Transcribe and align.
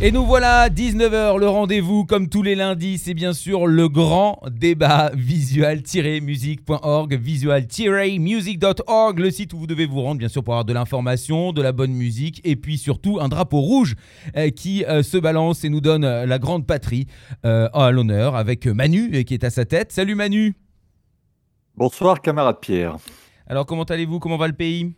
Et 0.00 0.12
nous 0.12 0.24
voilà, 0.24 0.68
19h, 0.68 1.40
le 1.40 1.48
rendez-vous, 1.48 2.04
comme 2.04 2.28
tous 2.28 2.44
les 2.44 2.54
lundis, 2.54 2.98
c'est 2.98 3.14
bien 3.14 3.32
sûr 3.32 3.66
le 3.66 3.88
grand 3.88 4.40
débat 4.48 5.10
visual-music.org, 5.12 7.14
visual-music.org, 7.14 9.18
le 9.18 9.30
site 9.32 9.54
où 9.54 9.58
vous 9.58 9.66
devez 9.66 9.86
vous 9.86 10.00
rendre, 10.00 10.20
bien 10.20 10.28
sûr, 10.28 10.44
pour 10.44 10.54
avoir 10.54 10.64
de 10.64 10.72
l'information, 10.72 11.52
de 11.52 11.60
la 11.62 11.72
bonne 11.72 11.90
musique, 11.90 12.40
et 12.44 12.54
puis 12.54 12.78
surtout 12.78 13.18
un 13.20 13.26
drapeau 13.26 13.58
rouge 13.58 13.96
euh, 14.36 14.50
qui 14.50 14.84
euh, 14.84 15.02
se 15.02 15.18
balance 15.18 15.64
et 15.64 15.68
nous 15.68 15.80
donne 15.80 16.04
euh, 16.04 16.26
la 16.26 16.38
grande 16.38 16.64
patrie 16.64 17.08
à 17.42 17.90
l'honneur, 17.90 18.36
avec 18.36 18.68
Manu 18.68 19.24
qui 19.24 19.34
est 19.34 19.42
à 19.42 19.50
sa 19.50 19.64
tête. 19.64 19.90
Salut 19.90 20.14
Manu 20.14 20.54
Bonsoir 21.76 22.22
camarade 22.22 22.58
Pierre. 22.60 22.98
Alors 23.48 23.66
comment 23.66 23.82
allez-vous? 23.82 24.20
Comment 24.20 24.36
va 24.36 24.46
le 24.46 24.52
pays? 24.52 24.94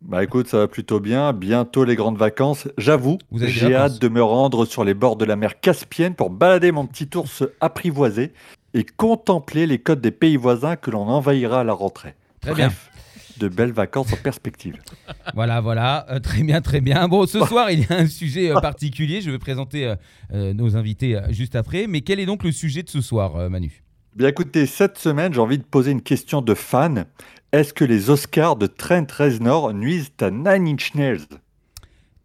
Bah 0.00 0.22
écoute, 0.22 0.46
ça 0.46 0.58
va 0.58 0.68
plutôt 0.68 1.00
bien. 1.00 1.32
Bientôt 1.32 1.84
les 1.84 1.96
grandes 1.96 2.18
vacances. 2.18 2.68
J'avoue, 2.78 3.18
j'ai 3.32 3.74
hâte 3.74 4.00
de 4.00 4.08
me 4.08 4.22
rendre 4.22 4.64
sur 4.64 4.84
les 4.84 4.94
bords 4.94 5.16
de 5.16 5.24
la 5.24 5.36
mer 5.36 5.60
Caspienne 5.60 6.14
pour 6.14 6.30
balader 6.30 6.70
mon 6.70 6.86
petit 6.86 7.08
ours 7.16 7.42
apprivoisé 7.60 8.32
et 8.74 8.84
contempler 8.84 9.66
les 9.66 9.78
côtes 9.78 10.00
des 10.00 10.12
pays 10.12 10.36
voisins 10.36 10.76
que 10.76 10.90
l'on 10.90 11.02
envahira 11.08 11.60
à 11.60 11.64
la 11.64 11.72
rentrée. 11.72 12.14
Très 12.40 12.54
bien. 12.54 12.68
Bref, 12.68 12.90
de 13.38 13.48
belles 13.48 13.72
vacances 13.72 14.12
en 14.12 14.16
perspective. 14.16 14.76
Voilà, 15.34 15.60
voilà, 15.60 16.06
Euh, 16.10 16.20
très 16.20 16.42
bien, 16.42 16.60
très 16.60 16.80
bien. 16.80 17.06
Bon, 17.06 17.26
ce 17.26 17.40
soir, 17.44 17.70
il 17.70 17.80
y 17.80 17.92
a 17.92 17.96
un 17.96 18.06
sujet 18.06 18.50
euh, 18.50 18.60
particulier. 18.60 19.20
Je 19.20 19.30
vais 19.30 19.38
présenter 19.38 19.94
euh, 20.32 20.54
nos 20.54 20.76
invités 20.76 21.20
juste 21.30 21.54
après. 21.54 21.86
Mais 21.86 22.00
quel 22.00 22.18
est 22.18 22.26
donc 22.26 22.44
le 22.44 22.52
sujet 22.52 22.82
de 22.82 22.88
ce 22.88 23.00
soir, 23.00 23.50
Manu? 23.50 23.82
Bien 24.16 24.28
écoutez, 24.28 24.66
cette 24.66 24.98
semaine, 24.98 25.32
j'ai 25.32 25.40
envie 25.40 25.58
de 25.58 25.64
poser 25.64 25.92
une 25.92 26.02
question 26.02 26.40
de 26.40 26.54
fan. 26.54 27.04
Est-ce 27.52 27.72
que 27.72 27.84
les 27.84 28.10
Oscars 28.10 28.56
de 28.56 28.66
Trent 28.66 29.06
Reznor 29.16 29.72
nuisent 29.72 30.10
à 30.20 30.30
Nine 30.30 30.68
Inch 30.68 30.94
Nails? 30.94 31.24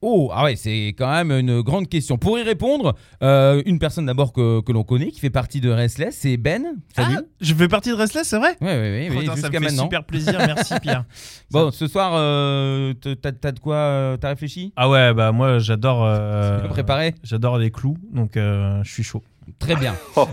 Oh, 0.05 0.29
ah 0.33 0.43
ouais, 0.43 0.57
c'est 0.57 0.87
quand 0.97 1.09
même 1.09 1.31
une 1.31 1.61
grande 1.61 1.87
question. 1.87 2.17
Pour 2.17 2.37
y 2.37 2.43
répondre, 2.43 2.93
euh, 3.21 3.61
une 3.65 3.79
personne 3.79 4.05
d'abord 4.05 4.33
que, 4.33 4.59
que 4.59 4.73
l'on 4.73 4.83
connaît, 4.83 5.11
qui 5.11 5.21
fait 5.21 5.29
partie 5.29 5.61
de 5.61 5.69
Restless, 5.69 6.17
c'est 6.19 6.35
Ben. 6.35 6.61
Salut. 6.93 7.15
Ah, 7.19 7.21
je 7.39 7.53
fais 7.53 7.69
partie 7.69 7.87
de 7.87 7.93
Restless, 7.95 8.27
c'est 8.27 8.37
vrai? 8.37 8.57
Ouais, 8.59 8.67
ouais, 8.67 9.09
Putain, 9.17 9.37
Ça 9.37 9.47
me 9.47 9.53
fait 9.53 9.59
maintenant. 9.61 9.83
super 9.83 10.03
plaisir, 10.03 10.37
merci 10.39 10.73
Pierre. 10.81 11.05
Bon, 11.51 11.71
ce 11.71 11.87
soir, 11.87 12.11
euh, 12.15 12.93
t'as 13.21 13.31
t'as 13.31 13.53
de 13.53 13.59
quoi 13.59 13.75
euh, 13.77 14.17
T'as 14.17 14.27
réfléchi? 14.27 14.73
Ah 14.75 14.89
ouais, 14.89 15.13
bah 15.13 15.31
moi 15.31 15.59
j'adore. 15.59 16.03
euh, 16.05 16.67
préparé? 16.67 17.15
J'adore 17.23 17.57
les 17.57 17.71
clous, 17.71 17.95
donc 18.11 18.35
euh, 18.35 18.83
je 18.83 18.91
suis 18.91 19.03
chaud. 19.03 19.23
Très 19.57 19.77
bien. 19.77 19.95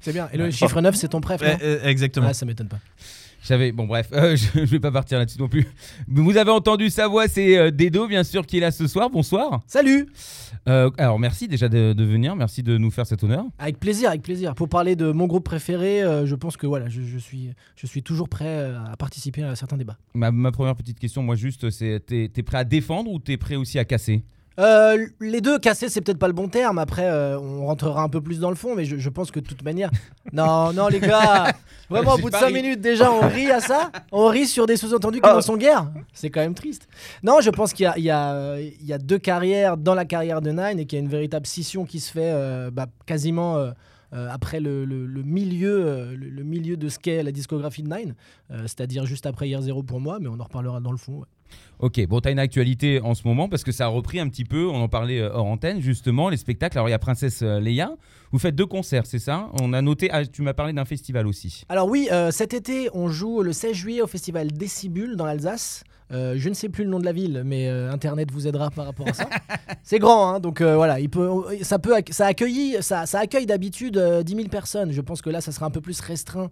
C'est 0.00 0.12
bien. 0.12 0.28
Et 0.32 0.36
le 0.36 0.52
chiffre 0.52 0.80
9, 0.80 0.94
c'est 0.94 1.08
ton 1.08 1.20
préf, 1.20 1.40
non? 1.42 1.56
exactement. 1.82 2.28
Ah, 2.30 2.34
ça 2.34 2.46
m'étonne 2.46 2.68
pas. 2.68 2.78
J'avais 3.46 3.72
bon 3.72 3.84
bref, 3.86 4.08
euh, 4.14 4.36
je, 4.54 4.60
je 4.60 4.70
vais 4.70 4.80
pas 4.80 4.90
partir 4.90 5.18
là-dessus 5.18 5.38
non 5.38 5.48
plus. 5.48 5.66
Vous 6.08 6.36
avez 6.36 6.50
entendu 6.50 6.88
sa 6.88 7.08
voix, 7.08 7.28
c'est 7.28 7.58
euh, 7.58 7.70
Dedo 7.70 8.08
bien 8.08 8.24
sûr 8.24 8.46
qui 8.46 8.56
est 8.56 8.60
là 8.60 8.70
ce 8.70 8.86
soir. 8.86 9.10
Bonsoir. 9.10 9.60
Salut 9.66 10.06
Euh, 10.66 10.90
alors 10.96 11.18
merci 11.18 11.46
déjà 11.46 11.68
de, 11.68 11.92
de 11.92 12.04
venir, 12.04 12.36
merci 12.36 12.62
de 12.62 12.78
nous 12.78 12.90
faire 12.90 13.06
cet 13.06 13.22
honneur. 13.22 13.44
Avec 13.58 13.78
plaisir, 13.78 14.08
avec 14.08 14.22
plaisir. 14.22 14.54
Pour 14.54 14.70
parler 14.70 14.96
de 14.96 15.12
mon 15.12 15.26
groupe 15.26 15.44
préféré, 15.44 16.02
euh, 16.02 16.24
je 16.24 16.34
pense 16.34 16.56
que 16.56 16.66
voilà, 16.66 16.88
je, 16.88 17.02
je 17.02 17.18
suis, 17.18 17.50
je 17.76 17.86
suis 17.86 18.02
toujours 18.02 18.30
prêt 18.30 18.46
euh, 18.46 18.78
à 18.90 18.96
participer 18.96 19.42
à 19.42 19.54
certains 19.56 19.76
débats. 19.76 19.98
Ma, 20.14 20.30
ma 20.30 20.50
première 20.50 20.74
petite 20.74 20.98
question, 20.98 21.22
moi 21.22 21.36
juste, 21.36 21.68
c'est 21.68 22.00
t'es 22.06 22.30
es 22.34 22.42
prêt 22.42 22.58
à 22.58 22.64
défendre 22.64 23.10
ou 23.10 23.18
t'es 23.18 23.36
prêt 23.36 23.56
aussi 23.56 23.78
à 23.78 23.84
casser? 23.84 24.24
Euh, 24.60 25.06
les 25.20 25.40
deux, 25.40 25.58
casser, 25.58 25.88
c'est 25.88 26.00
peut-être 26.00 26.18
pas 26.18 26.28
le 26.28 26.32
bon 26.32 26.48
terme. 26.48 26.78
Après, 26.78 27.06
euh, 27.10 27.38
on 27.40 27.66
rentrera 27.66 28.02
un 28.02 28.08
peu 28.08 28.20
plus 28.20 28.38
dans 28.38 28.50
le 28.50 28.54
fond, 28.56 28.74
mais 28.76 28.84
je, 28.84 28.96
je 28.98 29.08
pense 29.10 29.30
que 29.30 29.40
de 29.40 29.46
toute 29.46 29.62
manière. 29.64 29.90
Non, 30.32 30.72
non, 30.72 30.88
les 30.88 31.00
gars 31.00 31.52
Vraiment, 31.90 32.14
au 32.14 32.18
bout 32.18 32.26
de 32.28 32.32
pas 32.32 32.40
5 32.40 32.46
ri. 32.46 32.52
minutes, 32.54 32.80
déjà, 32.80 33.12
on 33.12 33.20
rit 33.28 33.50
à 33.50 33.60
ça 33.60 33.92
On 34.10 34.26
rit 34.28 34.46
sur 34.46 34.66
des 34.66 34.76
sous-entendus 34.76 35.20
qui 35.20 35.28
en 35.28 35.40
sont 35.42 35.56
guère 35.56 35.90
C'est 36.12 36.30
quand 36.30 36.40
même 36.40 36.54
triste. 36.54 36.88
Non, 37.22 37.40
je 37.40 37.50
pense 37.50 37.72
qu'il 37.72 37.92
y 37.96 38.00
y, 38.02 38.10
a, 38.10 38.32
euh, 38.32 38.68
il 38.80 38.86
y 38.86 38.92
a 38.92 38.98
deux 38.98 39.18
carrières 39.18 39.76
dans 39.76 39.94
la 39.94 40.04
carrière 40.04 40.40
de 40.40 40.50
Nine 40.50 40.78
et 40.80 40.86
qu'il 40.86 40.98
y 40.98 41.00
a 41.00 41.04
une 41.04 41.10
véritable 41.10 41.46
scission 41.46 41.84
qui 41.84 42.00
se 42.00 42.10
fait 42.10 42.30
euh, 42.32 42.70
bah, 42.72 42.86
quasiment. 43.06 43.56
euh, 43.58 43.70
après 44.30 44.60
le, 44.60 44.84
le- 44.84 45.06
le 45.06 45.22
milieu, 45.24 45.84
euh, 45.86 46.16
le, 46.16 46.28
le 46.28 46.42
milieu 46.44 46.76
de 46.76 46.88
ce 46.88 47.00
qu'est 47.00 47.22
la 47.24 47.32
discographie 47.32 47.82
de 47.82 47.88
Nine, 47.92 48.14
euh, 48.52 48.62
c'est-à-dire 48.62 49.06
juste 49.06 49.26
après 49.26 49.48
Year 49.48 49.60
Zero 49.60 49.82
pour 49.82 49.98
moi, 50.00 50.18
mais 50.20 50.28
on 50.28 50.38
en 50.38 50.44
reparlera 50.44 50.78
dans 50.78 50.92
le 50.92 50.96
fond. 50.98 51.14
ouais. 51.18 51.26
Ok, 51.80 52.00
bon, 52.06 52.20
t'as 52.20 52.30
une 52.30 52.38
actualité 52.38 53.00
en 53.00 53.14
ce 53.14 53.26
moment 53.26 53.48
parce 53.48 53.64
que 53.64 53.72
ça 53.72 53.86
a 53.86 53.88
repris 53.88 54.20
un 54.20 54.28
petit 54.28 54.44
peu, 54.44 54.66
on 54.66 54.76
en 54.76 54.88
parlait 54.88 55.20
euh, 55.20 55.32
hors 55.32 55.46
antenne 55.46 55.80
justement, 55.80 56.28
les 56.28 56.36
spectacles. 56.36 56.78
Alors 56.78 56.88
il 56.88 56.92
y 56.92 56.94
a 56.94 56.98
Princesse 56.98 57.42
euh, 57.42 57.58
Leia, 57.60 57.96
vous 58.32 58.38
faites 58.38 58.54
deux 58.54 58.66
concerts, 58.66 59.06
c'est 59.06 59.18
ça? 59.18 59.50
On 59.60 59.72
a 59.72 59.82
noté, 59.82 60.08
ah, 60.12 60.24
tu 60.24 60.42
m'as 60.42 60.54
parlé 60.54 60.72
d'un 60.72 60.84
festival 60.84 61.26
aussi. 61.26 61.64
Alors 61.68 61.88
oui, 61.88 62.08
euh, 62.12 62.30
cet 62.30 62.54
été, 62.54 62.88
on 62.94 63.08
joue 63.08 63.42
le 63.42 63.52
16 63.52 63.74
juillet 63.74 64.02
au 64.02 64.06
festival 64.06 64.52
Décibule 64.52 65.16
dans 65.16 65.26
l'Alsace. 65.26 65.84
Euh, 66.12 66.34
je 66.36 66.48
ne 66.48 66.54
sais 66.54 66.68
plus 66.68 66.84
le 66.84 66.90
nom 66.90 66.98
de 66.98 67.04
la 67.04 67.12
ville, 67.12 67.42
mais 67.44 67.68
euh, 67.68 67.90
Internet 67.90 68.30
vous 68.30 68.46
aidera 68.46 68.70
par 68.70 68.84
rapport 68.84 69.08
à 69.08 69.14
ça. 69.14 69.28
c'est 69.82 69.98
grand, 69.98 70.28
hein, 70.28 70.40
donc 70.40 70.60
euh, 70.60 70.76
voilà, 70.76 71.00
il 71.00 71.08
peut, 71.08 71.28
ça, 71.62 71.78
peut, 71.78 71.94
ça, 72.10 72.26
accueillit, 72.26 72.76
ça, 72.80 73.06
ça 73.06 73.20
accueille 73.20 73.46
d'habitude 73.46 73.96
euh, 73.96 74.22
10 74.22 74.36
000 74.36 74.48
personnes. 74.48 74.92
Je 74.92 75.00
pense 75.00 75.22
que 75.22 75.30
là, 75.30 75.40
ça 75.40 75.50
sera 75.50 75.66
un 75.66 75.70
peu 75.70 75.80
plus 75.80 76.00
restreint 76.00 76.50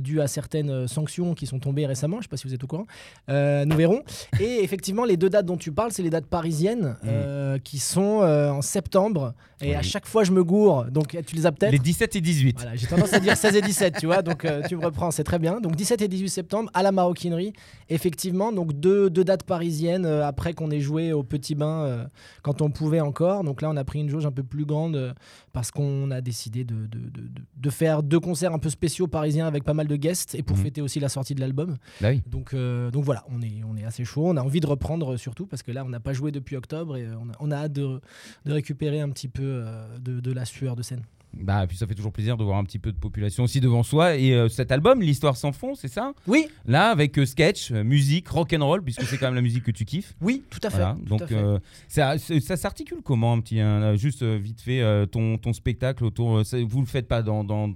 dû 0.00 0.20
à 0.20 0.26
certaines 0.26 0.88
sanctions 0.88 1.34
qui 1.34 1.46
sont 1.46 1.58
tombées 1.58 1.86
récemment. 1.86 2.16
Je 2.16 2.20
ne 2.20 2.22
sais 2.22 2.28
pas 2.28 2.36
si 2.36 2.46
vous 2.46 2.54
êtes 2.54 2.64
au 2.64 2.66
courant. 2.66 2.86
Nous 3.28 3.76
verrons. 3.76 4.02
Et 4.40 4.62
effectivement, 4.64 5.04
les 5.04 5.16
deux 5.16 5.28
dates 5.28 5.46
dont 5.46 5.56
tu 5.56 5.72
parles, 5.72 5.92
c'est 5.92 6.02
les 6.02 6.10
dates 6.10 6.26
parisiennes 6.26 6.96
euh, 7.04 7.58
qui 7.58 7.78
sont 7.78 8.22
en 8.22 8.62
septembre. 8.62 9.34
Et 9.60 9.74
à 9.74 9.82
chaque 9.82 10.06
fois, 10.06 10.24
je 10.24 10.32
me 10.32 10.42
gourre. 10.42 10.86
Donc 10.86 11.16
tu 11.26 11.36
les 11.36 11.46
as 11.46 11.52
peut-être. 11.52 11.72
Les 11.72 11.78
17 11.78 12.16
et 12.16 12.20
18. 12.20 12.56
Voilà, 12.56 12.76
j'ai 12.76 12.86
tendance 12.86 13.12
à 13.12 13.20
dire 13.20 13.36
16 13.36 13.56
et 13.56 13.62
17, 13.62 13.96
tu 13.98 14.06
vois, 14.06 14.22
donc 14.22 14.46
tu 14.68 14.76
me 14.76 14.84
reprends, 14.84 15.10
c'est 15.10 15.24
très 15.24 15.38
bien. 15.38 15.60
Donc 15.60 15.76
17 15.76 16.02
et 16.02 16.08
18 16.08 16.28
septembre 16.28 16.70
à 16.74 16.82
la 16.82 16.92
maroquinerie, 16.92 17.52
effectivement, 17.88 18.52
donc 18.52 18.72
deux, 18.72 18.85
deux 18.86 19.24
dates 19.24 19.42
parisiennes 19.44 20.06
euh, 20.06 20.26
après 20.26 20.52
qu'on 20.54 20.70
ait 20.70 20.80
joué 20.80 21.12
au 21.12 21.22
Petit 21.22 21.54
Bain 21.54 21.84
euh, 21.84 22.04
quand 22.42 22.62
on 22.62 22.70
pouvait 22.70 23.00
encore. 23.00 23.44
Donc 23.44 23.62
là, 23.62 23.70
on 23.70 23.76
a 23.76 23.84
pris 23.84 24.00
une 24.00 24.08
jauge 24.08 24.26
un 24.26 24.30
peu 24.32 24.42
plus 24.42 24.64
grande 24.64 24.96
euh, 24.96 25.12
parce 25.52 25.70
qu'on 25.70 26.10
a 26.10 26.20
décidé 26.20 26.64
de, 26.64 26.74
de, 26.86 26.98
de- 26.98 27.20
de- 27.20 27.30
de 27.56 27.70
faire 27.70 28.02
deux 28.02 28.20
concerts 28.20 28.52
un 28.52 28.58
peu 28.58 28.70
spéciaux 28.70 29.06
parisiens 29.06 29.46
avec 29.46 29.64
pas 29.64 29.74
mal 29.74 29.86
de 29.88 29.96
guests 29.96 30.34
et 30.34 30.42
pour 30.42 30.56
Mhm. 30.56 30.62
fêter 30.62 30.82
aussi 30.82 31.00
la 31.00 31.08
sortie 31.08 31.34
de 31.34 31.40
l'album. 31.40 31.76
Bah 32.00 32.08
oui. 32.10 32.22
Donc, 32.26 32.54
donc 32.54 33.04
voilà, 33.04 33.24
on 33.28 33.42
est, 33.42 33.62
on 33.68 33.76
est 33.76 33.84
assez 33.84 34.04
chaud. 34.04 34.24
On 34.26 34.36
a 34.36 34.42
envie 34.42 34.60
de 34.60 34.66
reprendre 34.66 35.16
surtout 35.16 35.46
parce 35.46 35.62
que 35.62 35.72
là, 35.72 35.84
on 35.84 35.88
n'a 35.88 36.00
pas 36.00 36.12
joué 36.12 36.30
depuis 36.32 36.56
octobre 36.56 36.96
et 36.96 37.06
on 37.20 37.28
a, 37.30 37.34
on 37.40 37.50
a 37.50 37.56
hâte 37.56 37.72
de, 37.72 38.00
récupérer 38.46 39.00
un 39.00 39.10
petit 39.10 39.28
peu 39.28 39.64
de, 40.00 40.20
de 40.20 40.32
la 40.32 40.44
sueur 40.44 40.76
de 40.76 40.82
scène. 40.82 41.02
Bah, 41.42 41.64
et 41.64 41.66
puis 41.66 41.76
ça 41.76 41.86
fait 41.86 41.94
toujours 41.94 42.12
plaisir 42.12 42.36
de 42.36 42.44
voir 42.44 42.58
un 42.58 42.64
petit 42.64 42.78
peu 42.78 42.92
de 42.92 42.96
population 42.98 43.44
aussi 43.44 43.60
devant 43.60 43.82
soi. 43.82 44.16
Et 44.16 44.32
euh, 44.34 44.48
cet 44.48 44.72
album, 44.72 45.00
l'histoire 45.00 45.36
sans 45.36 45.52
fond, 45.52 45.74
c'est 45.74 45.88
ça? 45.88 46.12
Oui, 46.26 46.48
Là, 46.66 46.90
avec 46.90 47.18
euh, 47.18 47.26
sketch, 47.26 47.70
euh, 47.72 47.84
musique, 47.84 48.26
rock 48.28 48.52
and 48.52 48.64
roll, 48.66 48.82
puisque 48.82 49.02
c'est 49.02 49.18
quand 49.18 49.26
même 49.26 49.34
la 49.34 49.42
musique 49.42 49.64
que 49.64 49.70
tu 49.70 49.84
kiffes. 49.84 50.14
oui, 50.20 50.42
tout 50.50 50.60
à 50.62 50.70
fait. 50.70 50.76
Voilà. 50.78 50.96
tout 50.98 51.04
Donc, 51.08 51.22
à 51.22 51.26
fait. 51.26 51.34
euh, 51.34 51.58
ça, 51.88 52.18
ça 52.18 52.56
s'articule 52.56 52.98
comment, 53.04 53.32
un 53.32 53.40
petit, 53.40 53.60
juste 53.98 54.22
vite 54.22 54.60
fait, 54.60 54.82
ton, 55.08 55.38
ton 55.38 55.52
spectacle 55.52 56.04
autour. 56.04 56.42
vous 56.42 56.80
le 56.80 56.86
faites 56.86 57.08
pas 57.08 57.22
dans, 57.22 57.44
dans 57.44 57.72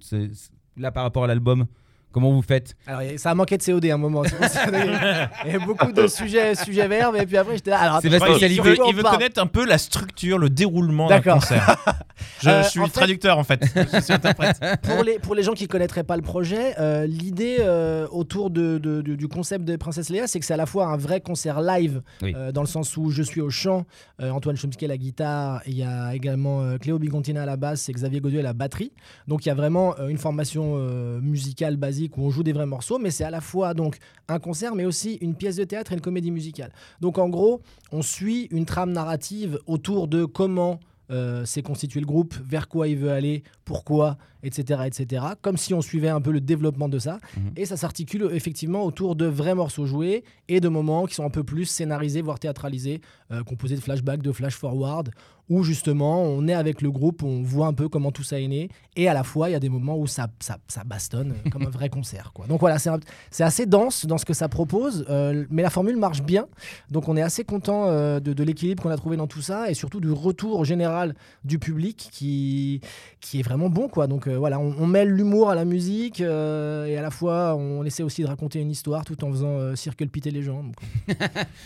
là 0.76 0.90
par 0.90 1.02
rapport 1.04 1.24
à 1.24 1.26
l'album? 1.26 1.66
Comment 2.12 2.32
vous 2.32 2.42
faites 2.42 2.74
Alors, 2.86 3.02
ça 3.18 3.30
a 3.30 3.34
manqué 3.34 3.56
de 3.56 3.62
COD 3.64 3.86
à 3.86 3.94
un 3.94 3.96
moment. 3.96 4.22
Il 4.24 5.52
y 5.52 5.54
a 5.54 5.58
beaucoup 5.60 5.92
de 5.92 6.06
sujets, 6.06 6.54
sujets 6.54 6.88
verts, 6.88 7.14
et 7.16 7.24
puis 7.26 7.36
après, 7.36 7.54
j'étais 7.56 7.70
là. 7.70 7.78
Alors, 7.80 7.98
C'est 8.02 8.12
attends, 8.12 8.26
il 8.26 8.30
spécialité. 8.32 8.62
veut, 8.62 8.76
il 8.88 9.02
connaître 9.02 9.40
un 9.40 9.46
peu 9.46 9.64
la 9.64 9.78
structure, 9.78 10.38
le 10.38 10.50
déroulement 10.50 11.06
d'un 11.08 11.20
concert. 11.20 11.76
Je, 12.42 12.48
Euh, 12.50 12.62
je 12.62 12.68
suis 12.68 12.80
en 12.80 12.84
fait- 12.86 12.92
traducteur 12.92 13.38
en 13.38 13.44
fait. 13.44 13.62
Je 13.74 14.00
suis 14.00 14.12
interprète. 14.12 14.60
pour, 14.82 15.02
les, 15.02 15.18
pour 15.18 15.34
les 15.34 15.42
gens 15.42 15.52
qui 15.54 15.62
ne 15.64 15.68
connaîtraient 15.68 16.04
pas 16.04 16.16
le 16.16 16.22
projet, 16.22 16.74
euh, 16.78 17.06
l'idée 17.06 17.56
euh, 17.60 18.06
autour 18.10 18.50
de, 18.50 18.76
de- 18.76 19.00
du, 19.00 19.16
du 19.16 19.26
concept 19.28 19.64
de 19.64 19.74
Princesse 19.76 20.10
Léa, 20.10 20.26
c'est 20.26 20.38
que 20.38 20.44
c'est 20.44 20.52
à 20.52 20.58
la 20.58 20.66
fois 20.66 20.86
un 20.88 20.96
vrai 20.98 21.22
concert 21.22 21.62
live, 21.62 22.02
Oui. 22.20 22.34
euh, 22.36 22.52
dans 22.52 22.60
le 22.60 22.66
sens 22.66 22.94
où 22.98 23.10
je 23.10 23.22
suis 23.22 23.40
au 23.40 23.48
chant, 23.48 23.86
euh, 24.20 24.30
Antoine 24.30 24.56
Chomsky 24.56 24.84
à 24.84 24.88
la 24.88 24.98
guitare, 24.98 25.62
il 25.66 25.76
y 25.78 25.82
a 25.82 26.14
également 26.14 26.60
euh, 26.62 26.76
Cléo 26.76 26.98
Bigontina 26.98 27.42
à 27.42 27.46
la 27.46 27.56
basse 27.56 27.88
et 27.88 27.92
Xavier 27.92 28.20
Godu 28.20 28.38
à 28.38 28.42
la 28.42 28.52
batterie. 28.52 28.92
Donc 29.26 29.46
il 29.46 29.48
y 29.48 29.52
a 29.52 29.54
vraiment 29.54 29.94
euh, 29.98 30.08
une 30.08 30.18
formation 30.18 30.74
euh, 30.76 31.20
musicale 31.22 31.76
basique 31.76 31.99
où 32.08 32.22
on 32.22 32.30
joue 32.30 32.42
des 32.42 32.52
vrais 32.52 32.66
morceaux, 32.66 32.98
mais 32.98 33.10
c'est 33.10 33.24
à 33.24 33.30
la 33.30 33.40
fois 33.40 33.74
donc 33.74 33.98
un 34.28 34.38
concert, 34.38 34.74
mais 34.74 34.84
aussi 34.84 35.14
une 35.20 35.34
pièce 35.34 35.56
de 35.56 35.64
théâtre 35.64 35.92
et 35.92 35.94
une 35.94 36.00
comédie 36.00 36.30
musicale. 36.30 36.72
Donc 37.00 37.18
en 37.18 37.28
gros, 37.28 37.60
on 37.92 38.02
suit 38.02 38.48
une 38.50 38.64
trame 38.64 38.92
narrative 38.92 39.58
autour 39.66 40.08
de 40.08 40.24
comment 40.24 40.80
euh, 41.10 41.44
s'est 41.44 41.62
constitué 41.62 41.98
le 41.98 42.06
groupe, 42.06 42.34
vers 42.44 42.68
quoi 42.68 42.86
il 42.86 42.96
veut 42.96 43.10
aller, 43.10 43.42
pourquoi, 43.64 44.16
etc., 44.42 44.82
etc. 44.86 45.24
Comme 45.42 45.56
si 45.56 45.74
on 45.74 45.80
suivait 45.80 46.08
un 46.08 46.20
peu 46.20 46.30
le 46.30 46.40
développement 46.40 46.88
de 46.88 46.98
ça. 46.98 47.18
Mhm. 47.36 47.52
Et 47.56 47.66
ça 47.66 47.76
s'articule 47.76 48.28
effectivement 48.32 48.84
autour 48.84 49.16
de 49.16 49.26
vrais 49.26 49.54
morceaux 49.54 49.86
joués 49.86 50.24
et 50.48 50.60
de 50.60 50.68
moments 50.68 51.06
qui 51.06 51.14
sont 51.14 51.24
un 51.24 51.30
peu 51.30 51.44
plus 51.44 51.66
scénarisés, 51.66 52.22
voire 52.22 52.38
théâtralisés, 52.38 53.00
euh, 53.32 53.42
composés 53.42 53.76
de 53.76 53.80
flashbacks, 53.80 54.22
de 54.22 54.32
flash-forward, 54.32 55.10
où 55.50 55.64
justement 55.64 56.22
on 56.22 56.46
est 56.46 56.54
avec 56.54 56.80
le 56.80 56.90
groupe, 56.90 57.22
on 57.22 57.42
voit 57.42 57.66
un 57.66 57.74
peu 57.74 57.88
comment 57.88 58.12
tout 58.12 58.22
ça 58.22 58.40
est 58.40 58.46
né, 58.46 58.70
et 58.96 59.08
à 59.08 59.14
la 59.14 59.24
fois 59.24 59.50
il 59.50 59.52
y 59.52 59.56
a 59.56 59.60
des 59.60 59.68
moments 59.68 59.98
où 59.98 60.06
ça, 60.06 60.28
ça, 60.38 60.58
ça 60.68 60.84
bastonne 60.84 61.32
euh, 61.32 61.50
comme 61.50 61.62
un 61.62 61.70
vrai 61.70 61.88
concert. 61.90 62.30
Quoi. 62.32 62.46
Donc 62.46 62.60
voilà, 62.60 62.78
c'est 62.78 63.42
assez 63.42 63.66
dense 63.66 64.06
dans 64.06 64.16
ce 64.16 64.24
que 64.24 64.32
ça 64.32 64.48
propose, 64.48 65.04
euh, 65.10 65.44
mais 65.50 65.62
la 65.62 65.70
formule 65.70 65.96
marche 65.96 66.22
bien, 66.22 66.46
donc 66.90 67.08
on 67.08 67.16
est 67.16 67.22
assez 67.22 67.44
content 67.44 67.86
euh, 67.88 68.20
de, 68.20 68.32
de 68.32 68.44
l'équilibre 68.44 68.82
qu'on 68.82 68.90
a 68.90 68.96
trouvé 68.96 69.16
dans 69.16 69.26
tout 69.26 69.42
ça, 69.42 69.68
et 69.68 69.74
surtout 69.74 70.00
du 70.00 70.12
retour 70.12 70.64
général 70.64 71.16
du 71.44 71.58
public 71.58 72.08
qui, 72.12 72.80
qui 73.20 73.40
est 73.40 73.42
vraiment 73.42 73.68
bon. 73.68 73.88
Quoi. 73.88 74.06
Donc 74.06 74.28
euh, 74.30 74.38
voilà, 74.38 74.58
on, 74.58 74.74
on 74.78 74.86
mêle 74.86 75.08
l'humour 75.10 75.50
à 75.50 75.54
la 75.54 75.64
musique, 75.64 76.20
euh, 76.20 76.86
et 76.86 76.96
à 76.96 77.02
la 77.02 77.10
fois 77.10 77.54
on 77.56 77.84
essaie 77.84 78.02
aussi 78.02 78.22
de 78.22 78.26
raconter 78.28 78.60
une 78.60 78.70
histoire 78.70 79.04
tout 79.04 79.22
en 79.24 79.30
faisant 79.30 79.58
euh, 79.58 79.74
circle 79.76 80.06
piter 80.08 80.30
les 80.30 80.42
gens. 80.42 80.62
Donc, 80.62 80.74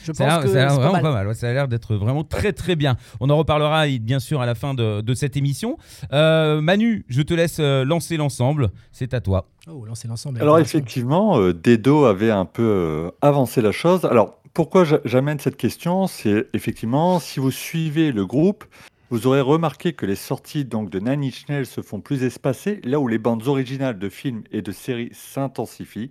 je 0.02 0.12
pense 0.12 0.16
Ça 0.16 0.24
a 0.24 0.26
l'air- 0.28 0.40
que 0.40 0.48
ça 0.48 0.54
a 0.54 0.60
l'air 0.66 0.70
c'est 0.70 0.76
pas 0.76 0.82
vraiment 0.82 0.92
mal. 0.92 1.02
pas 1.02 1.12
mal. 1.12 1.26
ouais, 1.28 1.34
ça 1.34 1.48
a 1.48 1.52
l'air 1.52 1.68
d'être 1.68 1.94
vraiment 1.96 2.24
très 2.24 2.52
très 2.52 2.76
bien. 2.76 2.96
On 3.20 3.30
en 3.30 3.36
reparlera 3.36 3.86
bien 4.00 4.18
sûr 4.18 4.40
à 4.40 4.46
la 4.46 4.54
fin 4.54 4.74
de, 4.74 5.00
de 5.00 5.14
cette 5.14 5.36
émission. 5.36 5.76
Euh, 6.12 6.60
Manu, 6.60 7.04
je 7.08 7.22
te 7.22 7.34
laisse 7.34 7.60
lancer 7.60 8.16
l'ensemble. 8.16 8.70
C'est 8.92 9.14
à 9.14 9.20
toi. 9.20 9.48
Oh, 9.70 9.84
lancer 9.86 10.08
l'ensemble. 10.08 10.40
Alors 10.40 10.58
effectivement, 10.58 11.38
euh, 11.38 11.52
Dedo 11.54 12.04
avait 12.04 12.30
un 12.30 12.44
peu 12.44 12.62
euh, 12.62 13.10
avancé 13.22 13.62
la 13.62 13.72
chose. 13.72 14.04
Alors 14.04 14.38
pourquoi 14.52 14.84
j'a- 14.84 15.00
j'amène 15.04 15.38
cette 15.40 15.56
question? 15.56 16.06
C'est 16.06 16.48
effectivement, 16.52 17.18
si 17.18 17.40
vous 17.40 17.50
suivez 17.50 18.12
le 18.12 18.24
groupe, 18.26 18.64
vous 19.10 19.26
aurez 19.26 19.40
remarqué 19.40 19.92
que 19.92 20.06
les 20.06 20.16
sorties 20.16 20.64
donc, 20.64 20.90
de 20.90 20.98
Nine 20.98 21.24
Inch 21.24 21.48
Nails 21.48 21.66
se 21.66 21.82
font 21.82 22.00
plus 22.00 22.22
espacées, 22.22 22.80
là 22.84 22.98
où 22.98 23.06
les 23.06 23.18
bandes 23.18 23.46
originales 23.46 23.98
de 23.98 24.08
films 24.08 24.42
et 24.50 24.62
de 24.62 24.72
séries 24.72 25.10
s'intensifient. 25.12 26.10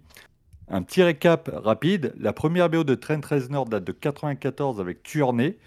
Un 0.67 0.83
petit 0.83 1.03
récap 1.03 1.49
rapide, 1.53 2.13
la 2.17 2.33
première 2.33 2.69
BO 2.69 2.83
de 2.83 2.95
Trent 2.95 3.21
Reznor 3.27 3.65
date 3.65 3.83
de 3.83 3.91
94 3.91 4.79
avec 4.79 5.03
Tuernay, 5.03 5.57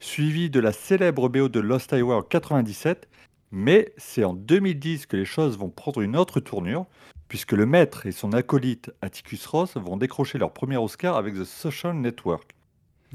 suivie 0.00 0.50
de 0.50 0.60
la 0.60 0.72
célèbre 0.72 1.28
BO 1.28 1.48
de 1.48 1.60
Lost 1.60 1.92
Highway 1.92 2.14
en 2.14 2.22
97, 2.22 3.08
mais 3.50 3.92
c'est 3.96 4.24
en 4.24 4.34
2010 4.34 5.06
que 5.06 5.16
les 5.16 5.24
choses 5.24 5.58
vont 5.58 5.70
prendre 5.70 6.00
une 6.00 6.16
autre 6.16 6.40
tournure, 6.40 6.86
puisque 7.28 7.52
le 7.52 7.66
maître 7.66 8.06
et 8.06 8.12
son 8.12 8.32
acolyte 8.32 8.90
Atticus 9.02 9.44
Ross 9.46 9.76
vont 9.76 9.96
décrocher 9.96 10.38
leur 10.38 10.52
premier 10.52 10.76
Oscar 10.76 11.16
avec 11.16 11.34
The 11.34 11.44
Social 11.44 11.94
Network. 11.96 12.54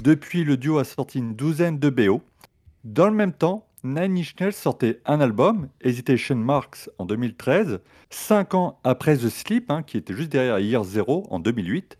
Depuis, 0.04 0.44
le 0.44 0.58
duo 0.58 0.80
a 0.80 0.84
sorti 0.84 1.20
une 1.20 1.36
douzaine 1.36 1.80
de 1.80 1.90
BO. 1.90 2.22
Dans 2.84 3.08
le 3.08 3.16
même 3.16 3.32
temps, 3.32 3.66
Nine 3.86 4.18
Inch 4.18 4.36
Nails 4.42 4.52
sortait 4.52 5.00
un 5.06 5.22
album, 5.22 5.70
Hesitation 5.80 6.36
Marks, 6.36 6.90
en 6.98 7.06
2013, 7.06 7.80
cinq 8.10 8.54
ans 8.56 8.80
après 8.84 9.16
The 9.16 9.30
Sleep, 9.30 9.72
hein, 9.72 9.84
qui 9.84 9.96
était 9.96 10.14
juste 10.14 10.34
derrière 10.34 10.60
Year 10.60 10.84
Zero, 10.84 11.26
en 11.30 11.40
2008, 11.40 11.98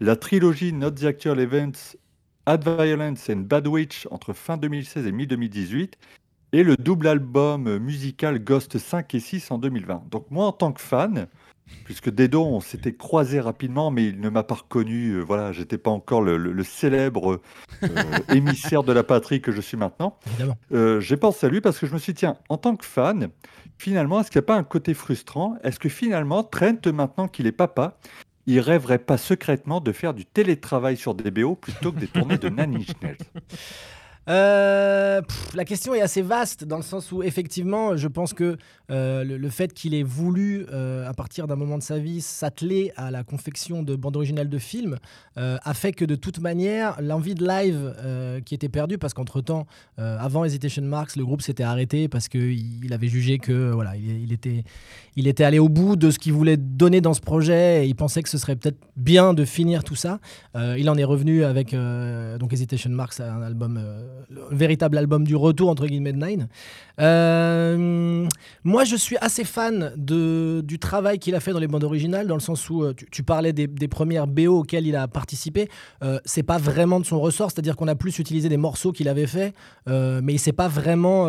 la 0.00 0.16
trilogie 0.16 0.72
Not 0.72 0.92
the 0.92 1.04
Actual 1.04 1.38
Events, 1.38 1.98
Ad 2.46 2.66
Violence 2.66 3.28
and 3.28 3.40
Bad 3.40 3.66
Witch 3.66 4.08
entre 4.10 4.32
fin 4.32 4.56
2016 4.56 5.06
et 5.06 5.12
mi-2018, 5.12 5.92
et 6.52 6.62
le 6.62 6.76
double 6.78 7.08
album 7.08 7.78
musical 7.78 8.42
Ghost 8.42 8.78
5 8.78 9.14
et 9.14 9.20
6 9.20 9.50
en 9.50 9.58
2020. 9.58 10.04
Donc 10.10 10.30
moi, 10.30 10.46
en 10.46 10.52
tant 10.52 10.72
que 10.72 10.80
fan, 10.80 11.28
puisque 11.84 12.10
Dedo, 12.10 12.44
on 12.44 12.60
s'était 12.60 12.94
croisé 12.94 13.40
rapidement, 13.40 13.90
mais 13.90 14.06
il 14.06 14.20
ne 14.20 14.28
m'a 14.28 14.42
pas 14.42 14.54
reconnu. 14.54 15.10
euh, 15.12 15.20
voilà, 15.20 15.52
j'étais 15.52 15.78
pas 15.78 15.90
encore 15.90 16.22
le, 16.22 16.36
le- 16.36 16.52
le 16.52 16.64
célèbre 16.64 17.40
euh, 17.82 17.88
émissaire 18.34 18.82
de 18.82 18.92
la 18.92 19.02
patrie 19.02 19.40
que 19.40 19.52
je 19.52 19.60
suis 19.60 19.76
maintenant. 19.76 20.16
Évidemment. 20.28 20.56
Euh, 20.72 21.00
J'ai 21.00 21.16
pensé 21.16 21.46
à 21.46 21.48
lui 21.48 21.60
parce 21.60 21.78
que 21.78 21.86
je 21.86 21.92
me 21.94 21.98
suis 21.98 22.12
dit, 22.12 22.18
tiens, 22.20 22.36
en 22.48 22.56
tant 22.58 22.76
que 22.76 22.84
fan, 22.84 23.28
finalement, 23.78 24.20
est-ce 24.20 24.30
qu'il 24.30 24.38
n'y 24.40 24.44
a 24.44 24.46
pas 24.46 24.56
un 24.56 24.64
côté 24.64 24.94
frustrant? 24.94 25.56
Est-ce 25.64 25.78
que 25.78 25.88
finalement, 25.88 26.42
Trent, 26.44 26.86
maintenant 26.92 27.28
qu'il 27.28 27.46
est 27.46 27.52
papa, 27.52 27.98
il 28.46 28.58
rêverait 28.60 28.98
pas 28.98 29.16
secrètement 29.18 29.80
de 29.80 29.92
faire 29.92 30.14
du 30.14 30.24
télétravail 30.26 30.96
sur 30.96 31.14
des 31.14 31.30
BO 31.30 31.54
plutôt 31.54 31.92
que 31.92 31.98
des 32.00 32.08
tournées 32.08 32.38
de 32.38 32.48
Nails 32.48 32.86
Euh, 34.28 35.20
la 35.54 35.64
question 35.64 35.94
est 35.94 36.00
assez 36.00 36.22
vaste 36.22 36.64
dans 36.64 36.76
le 36.76 36.82
sens 36.82 37.10
où 37.10 37.22
effectivement, 37.22 37.96
je 37.96 38.08
pense 38.08 38.32
que 38.32 38.56
euh, 38.90 39.24
le, 39.24 39.48
fait 39.48 39.72
qu'il 39.72 39.94
ait 39.94 40.02
voulu, 40.02 40.66
euh, 40.72 41.08
à 41.08 41.12
partir 41.12 41.46
d'un 41.46 41.56
moment 41.56 41.76
de 41.76 41.82
sa 41.82 41.98
vie, 41.98 42.20
s'atteler 42.20 42.92
à 42.96 43.10
la 43.10 43.24
confection 43.24 43.82
de 43.82 43.96
bandes 43.96 44.16
originales 44.16 44.48
de 44.48 44.58
films, 44.58 44.98
a 45.36 45.74
fait 45.74 45.92
que 45.92 46.04
de 46.04 46.14
toute 46.14 46.40
manière, 46.40 47.00
l'envie 47.00 47.34
de 47.34 47.46
live 47.46 48.42
qui 48.44 48.54
était 48.54 48.68
perdue, 48.68 48.98
parce 48.98 49.14
qu'entre 49.14 49.40
temps, 49.40 49.66
avant 49.96 50.44
Hesitation 50.44 50.82
Marks, 50.82 51.16
le 51.16 51.24
groupe 51.24 51.42
s'était 51.42 51.62
arrêté 51.62 52.08
parce 52.08 52.28
qu'il 52.28 52.84
il 52.84 52.92
avait 52.92 53.08
jugé 53.08 53.38
que 53.38 53.70
voilà, 53.70 53.96
il, 53.96 54.32
était, 54.32 54.64
il 55.16 55.26
était 55.26 55.44
allé 55.44 55.58
au 55.58 55.68
bout 55.68 55.96
de 55.96 56.10
ce 56.10 56.18
qu'il 56.18 56.32
voulait 56.32 56.56
donner 56.56 57.00
dans 57.00 57.14
ce 57.14 57.20
projet 57.20 57.84
et 57.84 57.88
il 57.88 57.94
pensait 57.94 58.22
que 58.22 58.28
ce 58.28 58.38
serait 58.38 58.56
peut-être 58.56 58.78
bien 58.96 59.32
de 59.32 59.44
finir 59.44 59.84
tout 59.84 59.96
ça. 59.96 60.20
Il 60.54 60.88
en 60.90 60.96
est 60.96 61.04
revenu 61.04 61.44
avec 61.44 61.74
donc 61.74 62.52
Hesitation 62.52 62.90
Marks, 62.90 63.20
un 63.20 63.42
album, 63.42 63.80
le 64.30 64.42
véritable 64.50 64.98
album 64.98 65.24
du 65.24 65.36
retour 65.36 65.68
entre 65.68 65.86
guillemets 65.86 66.12
de 66.12 66.24
Nine. 66.24 66.48
Euh, 67.00 68.26
moi, 68.64 68.84
je 68.84 68.96
suis 68.96 69.16
assez 69.20 69.44
fan 69.44 69.92
de, 69.96 70.62
du 70.64 70.78
travail 70.78 71.18
qu'il 71.18 71.34
a 71.34 71.40
fait 71.40 71.52
dans 71.52 71.58
les 71.58 71.68
bandes 71.68 71.84
originales, 71.84 72.26
dans 72.26 72.34
le 72.34 72.40
sens 72.40 72.68
où 72.70 72.82
euh, 72.82 72.94
tu, 73.10 73.22
parlais 73.22 73.52
des, 73.52 73.88
premières 73.88 74.26
BO 74.26 74.60
auxquelles 74.60 74.86
il 74.86 74.96
a 74.96 75.08
participé. 75.08 75.68
Euh, 76.02 76.18
c'est 76.24 76.42
pas 76.42 76.58
vraiment 76.58 77.00
de 77.00 77.06
son 77.06 77.20
ressort, 77.20 77.50
c'est-à-dire 77.50 77.76
qu'on 77.76 77.88
a 77.88 77.94
plus 77.94 78.18
utilisé 78.18 78.48
des 78.48 78.56
morceaux 78.56 78.92
qu'il 78.92 79.08
avait 79.08 79.26
fait, 79.26 79.54
mais 79.86 80.34
il 80.34 80.38
s'est 80.38 80.52
pas 80.52 80.68
vraiment 80.68 81.26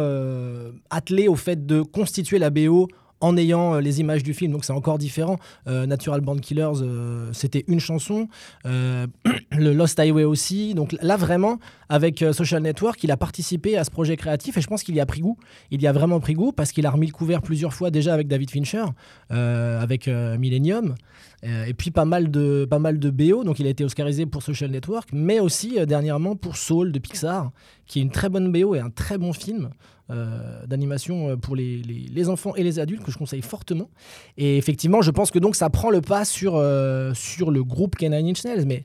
attelé 0.89 1.27
au 1.27 1.35
fait 1.35 1.65
de 1.65 1.81
constituer 1.81 2.39
la 2.39 2.49
BO 2.49 2.87
en 3.23 3.37
ayant 3.37 3.75
euh, 3.75 3.79
les 3.79 4.01
images 4.01 4.21
du 4.21 4.33
film, 4.33 4.51
donc 4.51 4.65
c'est 4.65 4.73
encore 4.73 4.97
différent. 4.97 5.37
Euh, 5.67 5.85
Natural 5.85 6.19
Born 6.19 6.41
Killers, 6.41 6.81
euh, 6.81 7.29
c'était 7.31 7.63
une 7.67 7.79
chanson, 7.79 8.27
le 8.65 9.73
Lost 9.73 9.97
Highway 9.97 10.25
aussi. 10.25 10.73
Donc 10.73 10.93
là, 11.01 11.15
vraiment, 11.15 11.57
avec 11.87 12.23
Social 12.33 12.61
Network, 12.61 13.01
il 13.03 13.11
a 13.11 13.17
participé 13.17 13.77
à 13.77 13.85
ce 13.85 13.91
projet 13.91 14.17
créatif 14.17 14.57
et 14.57 14.61
je 14.61 14.67
pense 14.67 14.83
qu'il 14.83 14.95
y 14.95 14.99
a 14.99 15.05
pris 15.05 15.21
goût. 15.21 15.37
Il 15.71 15.81
y 15.81 15.87
a 15.87 15.93
vraiment 15.93 16.19
pris 16.19 16.33
goût 16.33 16.51
parce 16.51 16.73
qu'il 16.73 16.85
a 16.85 16.91
remis 16.91 17.07
le 17.07 17.13
couvert 17.13 17.41
plusieurs 17.41 17.73
fois 17.73 17.91
déjà 17.91 18.13
avec 18.13 18.27
David 18.27 18.51
Fincher, 18.51 18.85
avec 19.29 20.07
Millennium. 20.07 20.95
Et 21.43 21.73
puis 21.73 21.91
pas 21.91 22.05
mal 22.05 22.31
de 22.31 22.65
pas 22.69 22.79
mal 22.79 22.99
de 22.99 23.09
BO, 23.09 23.43
donc 23.43 23.59
il 23.59 23.67
a 23.67 23.69
été 23.69 23.83
oscarisé 23.83 24.25
pour 24.25 24.43
Social 24.43 24.71
Network, 24.71 25.09
mais 25.13 25.39
aussi 25.39 25.77
dernièrement 25.85 26.35
pour 26.35 26.57
Soul 26.57 26.91
de 26.91 26.99
Pixar, 26.99 27.51
qui 27.85 27.99
est 27.99 28.01
une 28.01 28.11
très 28.11 28.29
bonne 28.29 28.51
BO 28.51 28.75
et 28.75 28.79
un 28.79 28.89
très 28.89 29.17
bon 29.17 29.33
film 29.33 29.69
euh, 30.09 30.65
d'animation 30.65 31.29
euh, 31.29 31.35
pour 31.37 31.55
les, 31.55 31.77
les- 31.77 32.29
enfants 32.29 32.55
et 32.55 32.63
les 32.63 32.79
adultes 32.79 33.03
que 33.03 33.11
je 33.11 33.17
conseille 33.17 33.41
fortement. 33.41 33.89
Et 34.37 34.57
effectivement, 34.57 35.01
je 35.01 35.11
pense 35.11 35.31
que 35.31 35.39
donc 35.39 35.55
ça 35.55 35.69
prend 35.69 35.89
le 35.89 36.01
pas 36.01 36.25
sur 36.25 36.55
euh, 36.55 37.13
sur 37.13 37.51
le 37.51 37.63
groupe 37.63 37.95
qu'est 37.95 38.09
Nine 38.09 38.29
Inch 38.29 38.43
mais 38.65 38.81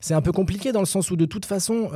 c'est 0.00 0.14
un 0.14 0.20
peu 0.20 0.32
compliqué 0.32 0.70
dans 0.72 0.80
le 0.80 0.86
sens 0.86 1.10
où 1.10 1.16
de 1.16 1.24
toute 1.24 1.46
façon, 1.46 1.88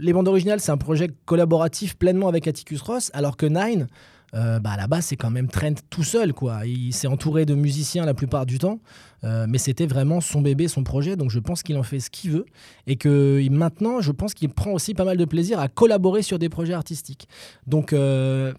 les 0.00 0.12
bandes 0.12 0.28
originales, 0.28 0.60
c'est 0.60 0.70
un 0.70 0.76
projet 0.76 1.08
collaboratif 1.24 1.96
pleinement 1.96 2.28
avec 2.28 2.46
Atticus 2.46 2.80
Ross, 2.82 3.10
alors 3.14 3.36
que 3.36 3.46
Nine, 3.46 3.88
euh, 4.34 4.58
bah, 4.60 4.70
à 4.72 4.76
la 4.76 4.86
base, 4.86 5.06
c'est 5.06 5.16
quand 5.16 5.30
même 5.30 5.48
Trent 5.48 5.74
tout 5.90 6.04
seul. 6.04 6.32
quoi. 6.32 6.66
Il 6.66 6.92
s'est 6.92 7.06
entouré 7.06 7.44
de 7.44 7.54
musiciens 7.54 8.06
la 8.06 8.14
plupart 8.14 8.46
du 8.46 8.58
temps, 8.58 8.80
euh, 9.24 9.46
mais 9.48 9.58
c'était 9.58 9.86
vraiment 9.86 10.20
son 10.20 10.40
bébé, 10.40 10.68
son 10.68 10.84
projet, 10.84 11.16
donc 11.16 11.30
je 11.30 11.38
pense 11.38 11.62
qu'il 11.62 11.76
en 11.76 11.82
fait 11.82 12.00
ce 12.00 12.10
qu'il 12.10 12.30
veut. 12.30 12.46
Et 12.86 12.96
que 12.96 13.46
maintenant, 13.50 14.00
je 14.00 14.12
pense 14.12 14.34
qu'il 14.34 14.48
prend 14.48 14.72
aussi 14.72 14.94
pas 14.94 15.04
mal 15.04 15.16
de 15.16 15.24
plaisir 15.24 15.60
à 15.60 15.68
collaborer 15.68 16.22
sur 16.22 16.38
des 16.38 16.48
projets 16.48 16.74
artistiques. 16.74 17.28
Donc... 17.66 17.92
euh, 17.92 18.52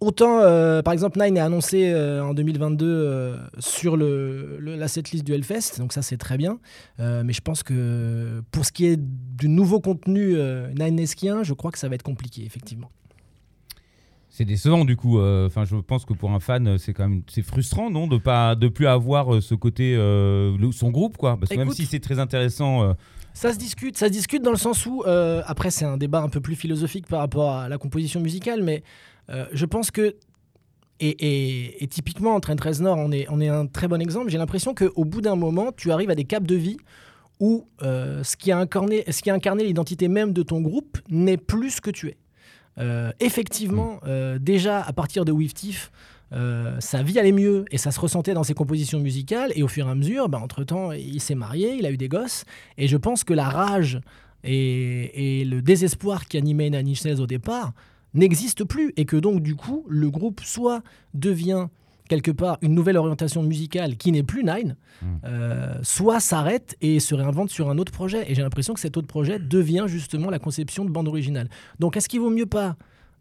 Autant, 0.00 0.42
par 0.84 0.92
exemple, 0.92 1.18
Nine 1.20 1.38
est 1.38 1.40
annoncé 1.40 1.92
en 1.92 2.32
2022 2.32 2.86
euh, 2.86 3.36
sur 3.58 3.96
la 3.96 4.86
setlist 4.86 5.24
du 5.24 5.32
Hellfest, 5.32 5.78
donc 5.78 5.92
ça 5.92 6.02
c'est 6.02 6.18
très 6.18 6.36
bien. 6.36 6.60
Mais 7.00 7.32
je 7.32 7.40
pense 7.40 7.64
que 7.64 8.40
pour 8.52 8.64
ce 8.64 8.70
qui 8.70 8.86
est 8.86 8.96
du 9.00 9.48
nouveau 9.48 9.80
contenu 9.80 10.36
Nine-esquien, 10.78 11.42
je 11.42 11.52
crois 11.52 11.72
que 11.72 11.80
ça 11.80 11.88
va 11.88 11.96
être 11.96 12.04
compliqué, 12.04 12.44
effectivement. 12.44 12.92
C'est 14.38 14.44
décevant 14.44 14.84
du 14.84 14.94
coup. 14.94 15.18
euh, 15.18 15.48
Enfin, 15.48 15.64
je 15.64 15.74
pense 15.74 16.04
que 16.04 16.12
pour 16.12 16.30
un 16.30 16.38
fan, 16.38 16.64
euh, 16.68 16.78
c'est 16.78 16.92
quand 16.94 17.08
même 17.08 17.22
c'est 17.28 17.42
frustrant, 17.42 17.90
non, 17.90 18.06
de 18.06 18.18
pas 18.18 18.54
de 18.54 18.68
plus 18.68 18.86
avoir 18.86 19.34
euh, 19.34 19.40
ce 19.40 19.56
côté 19.56 19.96
euh, 19.96 20.56
le- 20.56 20.70
son 20.70 20.90
groupe, 20.92 21.16
quoi. 21.16 21.36
Parce 21.36 21.50
que 21.50 21.56
même 21.58 21.72
si 21.74 21.86
c'est 21.86 21.98
très 21.98 22.20
intéressant, 22.20 22.94
Ça 23.34 23.52
se 23.52 23.58
discute, 23.58 23.96
ça 23.98 24.06
se 24.06 24.12
discute 24.12 24.42
dans 24.44 24.52
le 24.52 24.56
sens 24.56 24.86
où, 24.86 25.02
après 25.44 25.70
c'est 25.72 25.84
un 25.84 25.96
débat 25.96 26.20
un 26.22 26.28
peu 26.28 26.40
plus 26.40 26.54
philosophique 26.54 27.08
par 27.08 27.18
rapport 27.18 27.50
à 27.52 27.68
la 27.68 27.78
composition 27.78 28.20
musicale, 28.20 28.62
mais 28.62 28.84
je 29.52 29.64
pense 29.66 29.90
que, 29.90 30.14
et, 31.00 31.08
et- 31.08 31.82
et 31.82 31.86
typiquement 31.88 32.38
Trent 32.38 32.54
Reznor, 32.62 32.96
on 32.96 33.10
est, 33.10 33.26
on 33.30 33.40
est 33.40 33.48
un 33.48 33.66
très 33.66 33.88
bon 33.88 34.00
exemple, 34.00 34.30
j'ai 34.30 34.38
l'impression 34.38 34.72
qu'au 34.72 35.04
bout 35.04 35.20
d'un 35.20 35.34
moment, 35.36 35.72
tu 35.76 35.90
arrives 35.90 36.10
à 36.10 36.14
des 36.14 36.24
caps 36.24 36.46
de 36.46 36.54
vie 36.54 36.76
où 37.40 37.66
ce, 37.80 38.36
qui 38.36 38.52
a 38.52 38.58
incarné, 38.58 39.02
ce 39.10 39.20
qui 39.20 39.30
a 39.30 39.34
incarné 39.34 39.64
l'identité 39.64 40.06
même 40.06 40.32
de 40.32 40.44
ton 40.44 40.60
groupe 40.60 40.98
n'est 41.08 41.36
plus 41.38 41.70
ce 41.70 41.80
que 41.80 41.90
tu 41.90 42.06
es. 42.08 42.16
Euh, 42.78 43.10
effectivement, 43.20 44.00
euh, 44.06 44.38
déjà 44.38 44.80
à 44.82 44.92
partir 44.92 45.24
de 45.24 45.32
With 45.32 45.54
Tiff, 45.54 45.90
euh, 46.32 46.76
sa 46.80 47.02
vie 47.02 47.18
allait 47.18 47.32
mieux 47.32 47.64
et 47.70 47.78
ça 47.78 47.90
se 47.90 47.98
ressentait 47.98 48.34
dans 48.34 48.44
ses 48.44 48.54
compositions 48.54 49.00
musicales. 49.00 49.52
Et 49.54 49.62
au 49.62 49.68
fur 49.68 49.86
et 49.88 49.90
à 49.90 49.94
mesure, 49.94 50.28
bah, 50.28 50.38
entre-temps, 50.42 50.92
il 50.92 51.20
s'est 51.20 51.34
marié, 51.34 51.74
il 51.74 51.86
a 51.86 51.90
eu 51.90 51.96
des 51.96 52.08
gosses. 52.08 52.44
Et 52.76 52.88
je 52.88 52.96
pense 52.96 53.24
que 53.24 53.34
la 53.34 53.48
rage 53.48 54.00
et, 54.44 55.40
et 55.40 55.44
le 55.44 55.62
désespoir 55.62 56.26
qui 56.26 56.36
animait 56.36 56.70
Nails 56.70 57.20
au 57.20 57.26
départ 57.26 57.72
n'existent 58.14 58.64
plus. 58.64 58.92
Et 58.96 59.04
que 59.04 59.16
donc, 59.16 59.42
du 59.42 59.56
coup, 59.56 59.84
le 59.88 60.10
groupe 60.10 60.40
soit 60.44 60.82
devient 61.14 61.68
quelque 62.08 62.30
part 62.30 62.58
une 62.62 62.74
nouvelle 62.74 62.96
orientation 62.96 63.42
musicale 63.42 63.96
qui 63.96 64.10
n'est 64.12 64.22
plus 64.22 64.42
Nine, 64.44 64.76
Mm. 65.00 65.06
euh, 65.26 65.74
soit 65.82 66.18
s'arrête 66.18 66.76
et 66.80 66.98
se 66.98 67.14
réinvente 67.14 67.50
sur 67.50 67.70
un 67.70 67.78
autre 67.78 67.92
projet. 67.92 68.28
Et 68.28 68.34
j'ai 68.34 68.42
l'impression 68.42 68.74
que 68.74 68.80
cet 68.80 68.96
autre 68.96 69.06
projet 69.06 69.38
devient 69.38 69.84
justement 69.86 70.28
la 70.30 70.40
conception 70.40 70.84
de 70.84 70.90
bande 70.90 71.06
originale. 71.06 71.48
Donc 71.78 71.96
est-ce 71.96 72.08
qu'il 72.08 72.18
vaut 72.20 72.30
mieux 72.30 72.46
pas 72.46 72.74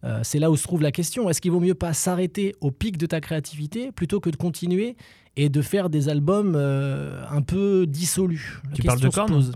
euh, 0.03 0.19
c'est 0.23 0.37
là 0.39 0.51
où 0.51 0.55
se 0.55 0.61
trouve 0.63 0.83
la 0.83 0.91
question. 0.91 1.27
Est-ce 1.29 1.41
qu'il 1.41 1.51
vaut 1.51 1.59
mieux 1.59 1.73
pas 1.73 1.91
s'arrêter 1.91 2.53
au 2.61 2.69
pic 2.69 2.97
de 2.97 3.07
ta 3.07 3.19
créativité 3.19 3.91
plutôt 3.91 4.19
que 4.19 4.29
de 4.29 4.35
continuer 4.35 4.95
et 5.35 5.49
de 5.49 5.61
faire 5.63 5.89
des 5.89 6.07
albums 6.07 6.53
euh, 6.55 7.23
un 7.31 7.41
peu 7.41 7.85
dissolus? 7.87 8.59
La 8.69 8.75
Tu 8.75 8.83
parles 8.83 8.99
de 8.99 9.05
question 9.05 9.25
se 9.27 9.31
Korn 9.31 9.41
pose. 9.41 9.51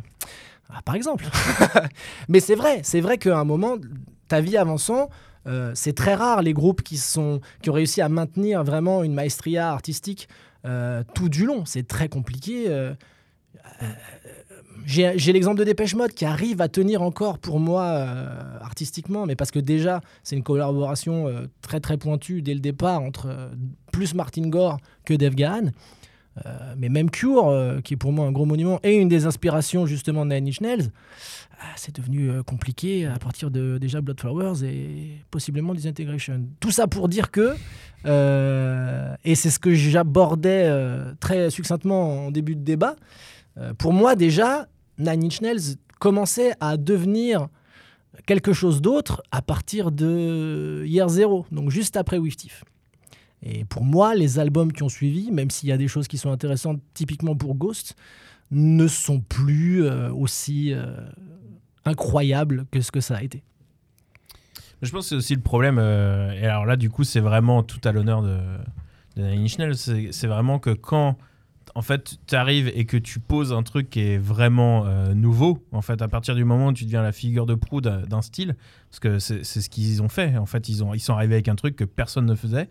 Ah, 0.70 0.82
Par 0.84 0.96
exemple. 0.96 1.26
Mais 2.28 2.40
c'est 2.40 2.56
vrai, 2.56 2.82
c'est 2.84 3.02
vrai 3.02 3.18
qu'à 3.20 3.38
un 3.40 3.44
moment, 3.44 3.76
ta 4.28 4.42
vie 4.42 4.58
avançant, 4.58 5.10
euh, 5.48 5.72
c'est 5.76 5.94
très 5.94 6.14
rare 6.14 6.42
les 6.42 6.54
groupes 6.54 6.82
qui, 6.82 6.98
sont, 6.98 7.42
qui 7.62 7.70
ont 7.70 7.74
réussi 7.74 8.02
à 8.02 8.10
maintenir 8.10 8.64
vraiment 8.64 9.04
une 9.04 9.14
maestria 9.14 9.72
artistique 9.72 10.28
euh, 10.66 11.04
tout 11.14 11.30
du 11.30 11.46
long. 11.46 11.66
C'est 11.66 11.88
très 11.88 12.10
compliqué. 12.10 12.66
euh, 12.70 12.94
j'ai 14.86 15.34
l'exemple 15.34 15.60
de 15.60 15.64
Dépêche 15.64 15.96
Mode 15.96 16.14
qui 16.14 16.26
arrive 16.26 16.62
à 16.62 16.68
tenir 16.68 17.02
encore 17.02 17.38
pour 17.38 17.60
moi 17.60 17.84
artistiquement, 18.62 19.26
mais 19.26 19.36
parce 19.36 19.52
que 19.52 19.60
déjà 19.60 20.02
c'est 20.24 20.36
une 20.36 20.44
collaboration 20.44 21.28
très 21.62 21.80
très 21.80 21.98
pointue 21.98 22.42
dès 22.42 22.54
le 22.54 22.60
départ 22.60 23.02
entre 23.02 23.52
plus 23.92 24.16
Martin 24.16 24.48
Gore 24.50 24.78
que 25.06 25.14
Dave 25.14 25.36
Gahan. 25.36 25.72
Mais 26.78 26.90
même 26.90 27.12
Cure, 27.12 27.80
qui 27.84 27.94
est 27.94 27.98
pour 27.98 28.12
moi 28.12 28.26
un 28.26 28.32
gros 28.32 28.46
monument 28.46 28.80
et 28.82 28.96
une 28.96 29.08
des 29.08 29.26
inspirations 29.28 29.86
justement 29.86 30.26
de 30.26 30.34
Nine 30.34 30.48
Inch 30.48 30.90
c'est 31.76 31.96
devenu 31.96 32.30
euh, 32.30 32.44
compliqué 32.44 33.06
à 33.06 33.18
partir 33.18 33.52
de 33.52 33.78
déjà 33.78 34.02
Blood 34.02 34.20
Flowers 34.20 34.64
et 34.64 35.18
possiblement 35.30 35.74
Disintegration. 35.74 36.46
Tout 36.60 36.72
ça 36.72 36.88
pour 36.88 37.10
dire 37.10 37.32
que, 37.32 37.56
euh, 38.06 39.16
et 39.24 39.36
c'est 39.36 39.50
ce 39.50 39.60
que 39.60 39.74
j'abordais 39.74 40.66
euh, 40.66 41.14
très 41.20 41.50
succinctement 41.50 42.28
en 42.28 42.32
début 42.32 42.56
de 42.56 42.64
débat, 42.64 42.96
pour 43.78 43.92
moi 43.92 44.16
déjà, 44.16 44.70
Nine 44.98 45.26
Inch 45.26 45.42
Nails 45.42 45.76
commençait 46.00 46.54
à 46.62 46.78
devenir 46.78 47.50
quelque 48.26 48.54
chose 48.54 48.82
d'autre 48.82 49.22
à 49.32 49.42
partir 49.42 49.92
de 49.92 50.84
Year 50.86 51.10
Zero, 51.10 51.46
donc 51.52 51.70
juste 51.70 51.98
après 51.98 52.18
With 52.18 52.38
Thief. 52.38 52.64
Et 53.44 53.66
pour 53.66 53.84
moi, 53.84 54.16
les 54.16 54.40
albums 54.40 54.72
qui 54.72 54.84
ont 54.84 54.90
suivi, 54.90 55.32
même 55.32 55.52
s'il 55.52 55.68
y 55.68 55.74
a 55.74 55.78
des 55.78 55.90
choses 55.90 56.08
qui 56.08 56.18
sont 56.18 56.32
intéressantes, 56.32 56.80
typiquement 56.94 57.36
pour 57.36 57.56
Ghost, 57.56 57.96
ne 58.52 58.88
sont 58.88 59.20
plus 59.20 59.86
aussi 60.12 60.74
incroyables 61.86 62.66
que 62.72 62.82
ce 62.82 62.92
que 62.92 63.02
ça 63.02 63.18
a 63.18 63.22
été. 63.24 63.44
Je 64.82 64.92
pense 64.92 65.06
que 65.06 65.10
c'est 65.10 65.16
aussi 65.16 65.36
le 65.36 65.42
problème. 65.42 65.78
euh, 65.78 66.32
et 66.34 66.46
alors 66.46 66.66
là, 66.66 66.76
du 66.76 66.90
coup, 66.90 67.04
c'est 67.04 67.20
vraiment 67.20 67.64
tout 67.64 67.82
à 67.84 67.92
l'honneur 67.92 68.22
de, 68.24 68.38
de 69.16 69.24
Nine 69.24 69.44
Inch 69.44 69.58
Nails. 69.60 69.76
C'est 70.12 70.28
vraiment 70.28 70.58
que 70.58 70.72
quand, 70.72 71.18
en 71.76 71.82
fait, 71.84 72.18
tu 72.26 72.36
arrives 72.36 72.72
et 72.74 72.86
que 72.86 72.98
tu 72.98 73.20
poses 73.20 73.54
un 73.54 73.62
truc 73.64 73.90
qui 73.92 74.00
est 74.00 74.18
vraiment 74.18 74.86
euh, 74.88 75.14
nouveau, 75.14 75.64
en 75.72 75.82
fait, 75.82 76.02
à 76.02 76.08
partir 76.08 76.34
du 76.34 76.44
moment 76.46 76.68
où 76.68 76.74
tu 76.74 76.86
deviens 76.86 77.04
la 77.04 77.12
figure 77.12 77.46
de 77.46 77.54
proue 77.54 77.82
d'un 77.82 78.22
style, 78.24 78.56
parce 78.90 79.00
que 79.00 79.20
c'est 79.20 79.44
ce 79.44 79.70
qu'ils 79.70 80.02
ont 80.02 80.10
fait. 80.10 80.36
En 80.38 80.48
fait, 80.48 80.68
ils, 80.68 80.84
ont, 80.84 80.94
ils 80.96 81.00
sont 81.00 81.14
arrivés 81.14 81.36
avec 81.36 81.48
un 81.48 81.56
truc 81.56 81.76
que 81.76 81.86
personne 81.86 82.26
ne 82.26 82.36
faisait. 82.36 82.70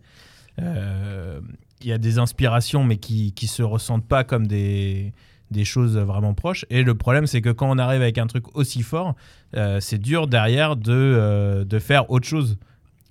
Euh, 0.61 1.41
Il 1.81 1.87
y 1.87 1.93
a 1.93 1.99
des 1.99 2.19
inspirations, 2.19 2.83
mais 2.83 2.97
qui 2.97 3.33
qui 3.33 3.47
se 3.47 3.63
ressentent 3.63 4.07
pas 4.07 4.25
comme 4.25 4.47
des 4.49 5.13
des 5.51 5.65
choses 5.65 5.97
vraiment 5.99 6.33
proches. 6.35 6.65
Et 6.71 6.83
le 6.83 6.95
problème, 6.95 7.27
c'est 7.27 7.41
que 7.41 7.51
quand 7.51 7.69
on 7.69 7.79
arrive 7.79 8.03
avec 8.03 8.19
un 8.19 8.27
truc 8.27 8.57
aussi 8.57 8.83
fort, 8.83 9.17
euh, 9.57 9.81
c'est 9.81 9.99
dur 9.99 10.29
derrière 10.29 10.77
de, 10.77 10.93
euh, 10.93 11.65
de 11.65 11.79
faire 11.81 12.09
autre 12.11 12.27
chose 12.29 12.57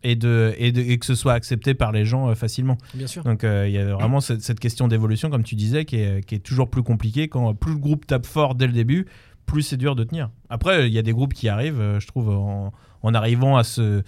et, 0.03 0.15
de, 0.15 0.53
et, 0.57 0.71
de- 0.71 0.79
et 0.81 0.97
que 0.97 1.05
ce 1.05 1.15
soit 1.15 1.33
accepté 1.33 1.73
par 1.73 1.91
les 1.91 2.05
gens 2.05 2.29
euh, 2.29 2.35
facilement. 2.35 2.77
Bien 2.93 3.07
sûr. 3.07 3.23
Donc 3.23 3.43
il 3.43 3.71
y 3.71 3.77
a 3.77 3.93
vraiment 3.93 4.21
cette, 4.21 4.41
cette 4.41 4.59
question 4.61 4.87
d'évolution, 4.87 5.29
comme 5.29 5.43
tu 5.43 5.55
disais, 5.55 5.83
qui 5.83 5.97
est, 5.97 6.25
qui 6.25 6.35
est 6.35 6.39
toujours 6.39 6.69
plus 6.69 6.83
compliquée. 6.83 7.27
Quand 7.27 7.53
plus 7.53 7.73
le 7.73 7.79
groupe 7.79 8.07
tape 8.07 8.25
fort 8.25 8.55
dès 8.55 8.67
le 8.67 8.73
début, 8.73 9.05
plus 9.45 9.61
c'est 9.63 9.77
dur 9.77 9.95
de 9.95 10.05
tenir. 10.05 10.29
Après, 10.49 10.87
il 10.87 10.93
y 10.93 10.97
a 10.97 11.01
des 11.01 11.11
groupes 11.11 11.33
qui 11.33 11.49
arrivent, 11.49 11.97
je 11.99 12.07
trouve, 12.07 12.29
en, 12.29 12.71
en 13.01 13.13
arrivant 13.13 13.57
à 13.57 13.63
se, 13.65 14.01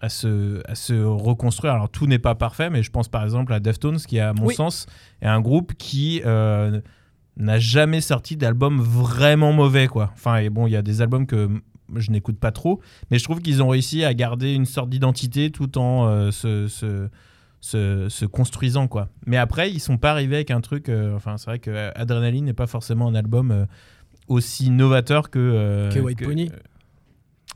à, 0.00 0.08
se, 0.08 0.62
à 0.70 0.76
se 0.76 0.94
reconstruire. 1.02 1.72
Alors 1.74 1.88
tout 1.88 2.06
n'est 2.06 2.20
pas 2.20 2.36
parfait, 2.36 2.70
mais 2.70 2.84
je 2.84 2.92
pense 2.92 3.08
par 3.08 3.24
exemple 3.24 3.52
à 3.52 3.58
Deftones, 3.58 3.98
qui 3.98 4.20
à 4.20 4.32
mon 4.34 4.46
Oui. 4.46 4.54
sens 4.54 4.86
est 5.20 5.26
un 5.26 5.40
groupe 5.40 5.72
qui... 5.76 6.22
euh, 6.24 6.80
n'a 7.36 7.58
jamais 7.58 8.00
sorti 8.00 8.36
d'album 8.36 8.80
vraiment 8.80 9.52
mauvais 9.52 9.86
quoi. 9.88 10.10
Enfin 10.14 10.36
et 10.36 10.50
bon, 10.50 10.66
il 10.66 10.70
y 10.72 10.76
a 10.76 10.82
des 10.82 11.00
albums 11.02 11.26
que 11.26 11.48
je 11.96 12.10
n'écoute 12.10 12.38
pas 12.38 12.52
trop, 12.52 12.80
mais 13.10 13.18
je 13.18 13.24
trouve 13.24 13.40
qu'ils 13.40 13.62
ont 13.62 13.68
réussi 13.68 14.04
à 14.04 14.14
garder 14.14 14.52
une 14.54 14.64
sorte 14.66 14.88
d'identité 14.90 15.50
tout 15.50 15.76
en 15.78 16.06
euh, 16.08 16.30
se, 16.30 16.66
se, 16.68 17.08
se- 17.60 18.08
se 18.08 18.24
construisant 18.26 18.88
quoi. 18.88 19.08
Mais 19.26 19.36
après, 19.36 19.70
ils 19.70 19.80
sont 19.80 19.98
pas 19.98 20.10
arrivés 20.12 20.36
avec 20.36 20.50
un 20.50 20.60
truc. 20.60 20.88
euh, 20.88 21.14
enfin, 21.14 21.36
c'est 21.36 21.46
vrai 21.46 21.58
que 21.58 21.90
Adrenaline 21.94 22.44
n'est 22.46 22.52
pas 22.54 22.66
forcément 22.66 23.08
un 23.08 23.14
album 23.14 23.50
euh, 23.50 23.66
aussi 24.28 24.70
novateur 24.70 25.28
que 25.30 25.88
Que 25.92 25.98
White 26.00 26.22
Pony. 26.24 26.50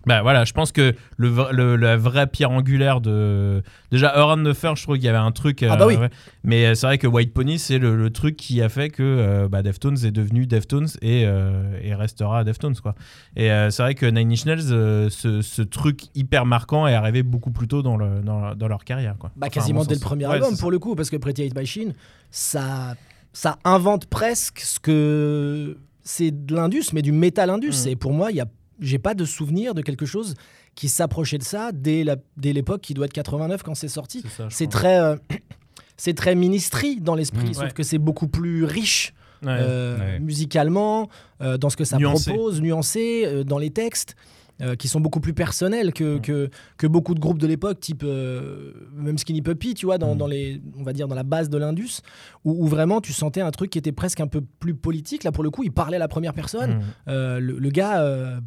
Bah 0.06 0.22
voilà, 0.22 0.44
je 0.44 0.52
pense 0.52 0.70
que 0.72 0.94
le, 1.16 1.34
le- 1.52 1.76
la 1.76 1.96
vraie 1.96 2.26
pierre 2.26 2.50
angulaire 2.52 3.00
de. 3.00 3.62
Déjà, 3.90 4.08
Around 4.08 4.46
the 4.48 4.54
Fur, 4.54 4.76
je 4.76 4.82
trouve 4.84 4.96
qu'il 4.96 5.04
y 5.04 5.08
avait 5.08 5.18
un 5.18 5.32
truc. 5.32 5.62
Ah 5.64 5.76
bah 5.76 5.86
oui. 5.86 5.96
ouais. 5.96 6.10
Mais 6.44 6.64
euh, 6.66 6.74
c'est 6.74 6.86
vrai 6.86 6.98
que 6.98 7.06
White 7.06 7.34
Pony, 7.34 7.58
c'est 7.58 7.78
le, 7.78 7.96
le 7.96 8.10
truc 8.10 8.36
qui 8.36 8.62
a 8.62 8.68
fait 8.68 8.88
que 8.90 9.02
euh, 9.02 9.48
bah, 9.48 9.62
Deftones 9.62 9.98
est 10.04 10.12
devenu 10.12 10.46
Deftones 10.46 10.88
et, 11.02 11.24
euh, 11.26 11.78
et 11.82 11.94
restera 11.94 12.44
Deftones. 12.44 12.76
Quoi. 12.76 12.94
Et 13.34 13.50
euh, 13.50 13.70
c'est 13.70 13.82
vrai 13.82 13.94
que 13.94 14.06
Nine 14.06 14.30
Inch 14.32 14.46
Nails, 14.46 14.70
euh, 14.72 15.10
ce, 15.10 15.42
ce 15.42 15.62
truc 15.62 16.02
hyper 16.14 16.46
marquant 16.46 16.86
est 16.86 16.94
arrivé 16.94 17.22
beaucoup 17.24 17.50
plus 17.50 17.66
tôt 17.68 17.82
dans, 17.82 17.96
le, 17.96 18.20
dans, 18.22 18.54
dans 18.54 18.68
leur 18.68 18.84
carrière. 18.84 19.16
Quoi. 19.18 19.30
Bah, 19.36 19.48
Enfin, 19.48 19.60
quasiment 19.60 19.84
dès 19.84 19.94
le 19.94 20.00
premier 20.00 20.26
Ouais, 20.26 20.34
album 20.34 20.56
pour 20.56 20.70
le 20.70 20.78
coup, 20.78 20.94
parce 20.94 21.10
que 21.10 21.16
Pretty 21.16 21.42
Hate 21.44 21.54
Machine, 21.54 21.92
ça, 22.30 22.94
ça 23.32 23.58
invente 23.64 24.06
presque 24.06 24.60
ce 24.60 24.78
que 24.78 25.78
c'est 26.02 26.30
de 26.46 26.54
l'indus, 26.54 26.92
mais 26.92 27.02
du 27.02 27.12
métal 27.12 27.50
indus. 27.50 27.84
Mhm. 27.86 27.88
Et 27.92 27.96
pour 27.96 28.12
moi, 28.12 28.30
il 28.30 28.36
y 28.36 28.40
a, 28.40 28.46
j'ai 28.80 28.98
pas 28.98 29.14
de 29.14 29.24
souvenir 29.24 29.74
de 29.74 29.82
quelque 29.82 30.06
chose 30.06 30.34
qui 30.74 30.88
s'approchait 30.88 31.38
de 31.38 31.42
ça 31.42 31.72
dès, 31.72 32.04
la, 32.04 32.16
dès 32.36 32.52
l'époque 32.52 32.80
qui 32.82 32.94
doit 32.94 33.06
être 33.06 33.12
89 33.12 33.62
quand 33.62 33.74
c'est 33.74 33.88
sorti. 33.88 34.22
C'est 34.50 34.68
très, 34.70 35.00
euh, 35.00 35.16
c'est 35.96 36.14
très 36.14 36.34
ministry 36.34 37.00
dans 37.00 37.14
l'esprit, 37.14 37.46
Mhm. 37.48 37.54
sauf 37.54 37.64
Ouais. 37.64 37.70
que 37.70 37.82
c'est 37.82 37.98
beaucoup 37.98 38.28
plus 38.28 38.64
riche 38.64 39.14
Ouais. 39.42 39.48
euh, 39.58 39.98
Ouais. 39.98 40.18
musicalement, 40.18 41.08
euh, 41.42 41.58
dans 41.58 41.68
ce 41.70 41.76
que 41.76 41.84
ça 41.84 41.98
Nuancé. 41.98 42.30
propose, 42.30 42.60
nuancé, 42.62 43.24
euh, 43.26 43.44
dans 43.44 43.58
les 43.58 43.70
textes. 43.70 44.16
Euh, 44.62 44.74
qui 44.74 44.88
sont 44.88 45.00
beaucoup 45.00 45.20
plus 45.20 45.34
personnels 45.34 45.92
que, 45.92 46.16
Mm. 46.16 46.20
que, 46.20 46.50
que 46.78 46.86
beaucoup 46.86 47.14
de 47.14 47.20
groupes 47.20 47.38
de 47.38 47.46
l'époque, 47.46 47.80
type 47.80 48.02
euh, 48.04 48.72
même 48.94 49.18
Skinny 49.18 49.42
Puppy, 49.42 49.74
tu 49.74 49.86
vois, 49.86 49.98
dans, 49.98 50.14
Mm. 50.14 50.18
dans 50.18 50.26
les, 50.26 50.62
on 50.78 50.82
va 50.82 50.92
dire 50.92 51.08
dans 51.08 51.14
la 51.14 51.22
base 51.22 51.50
de 51.50 51.58
l'Indus, 51.58 52.00
où, 52.44 52.64
où 52.64 52.66
vraiment 52.66 53.00
tu 53.00 53.12
sentais 53.12 53.40
un 53.40 53.50
truc 53.50 53.70
qui 53.70 53.78
était 53.78 53.92
presque 53.92 54.20
un 54.20 54.26
peu 54.26 54.40
plus 54.40 54.74
politique. 54.74 55.24
Là, 55.24 55.32
pour 55.32 55.44
le 55.44 55.50
coup, 55.50 55.62
il 55.62 55.72
parlait 55.72 55.96
à 55.96 56.00
la 56.00 56.08
première 56.08 56.32
personne. 56.34 56.76
Mm. 56.76 56.82
Euh, 57.08 57.40
le, 57.40 57.58
le 57.58 57.70
gars 57.70 58.02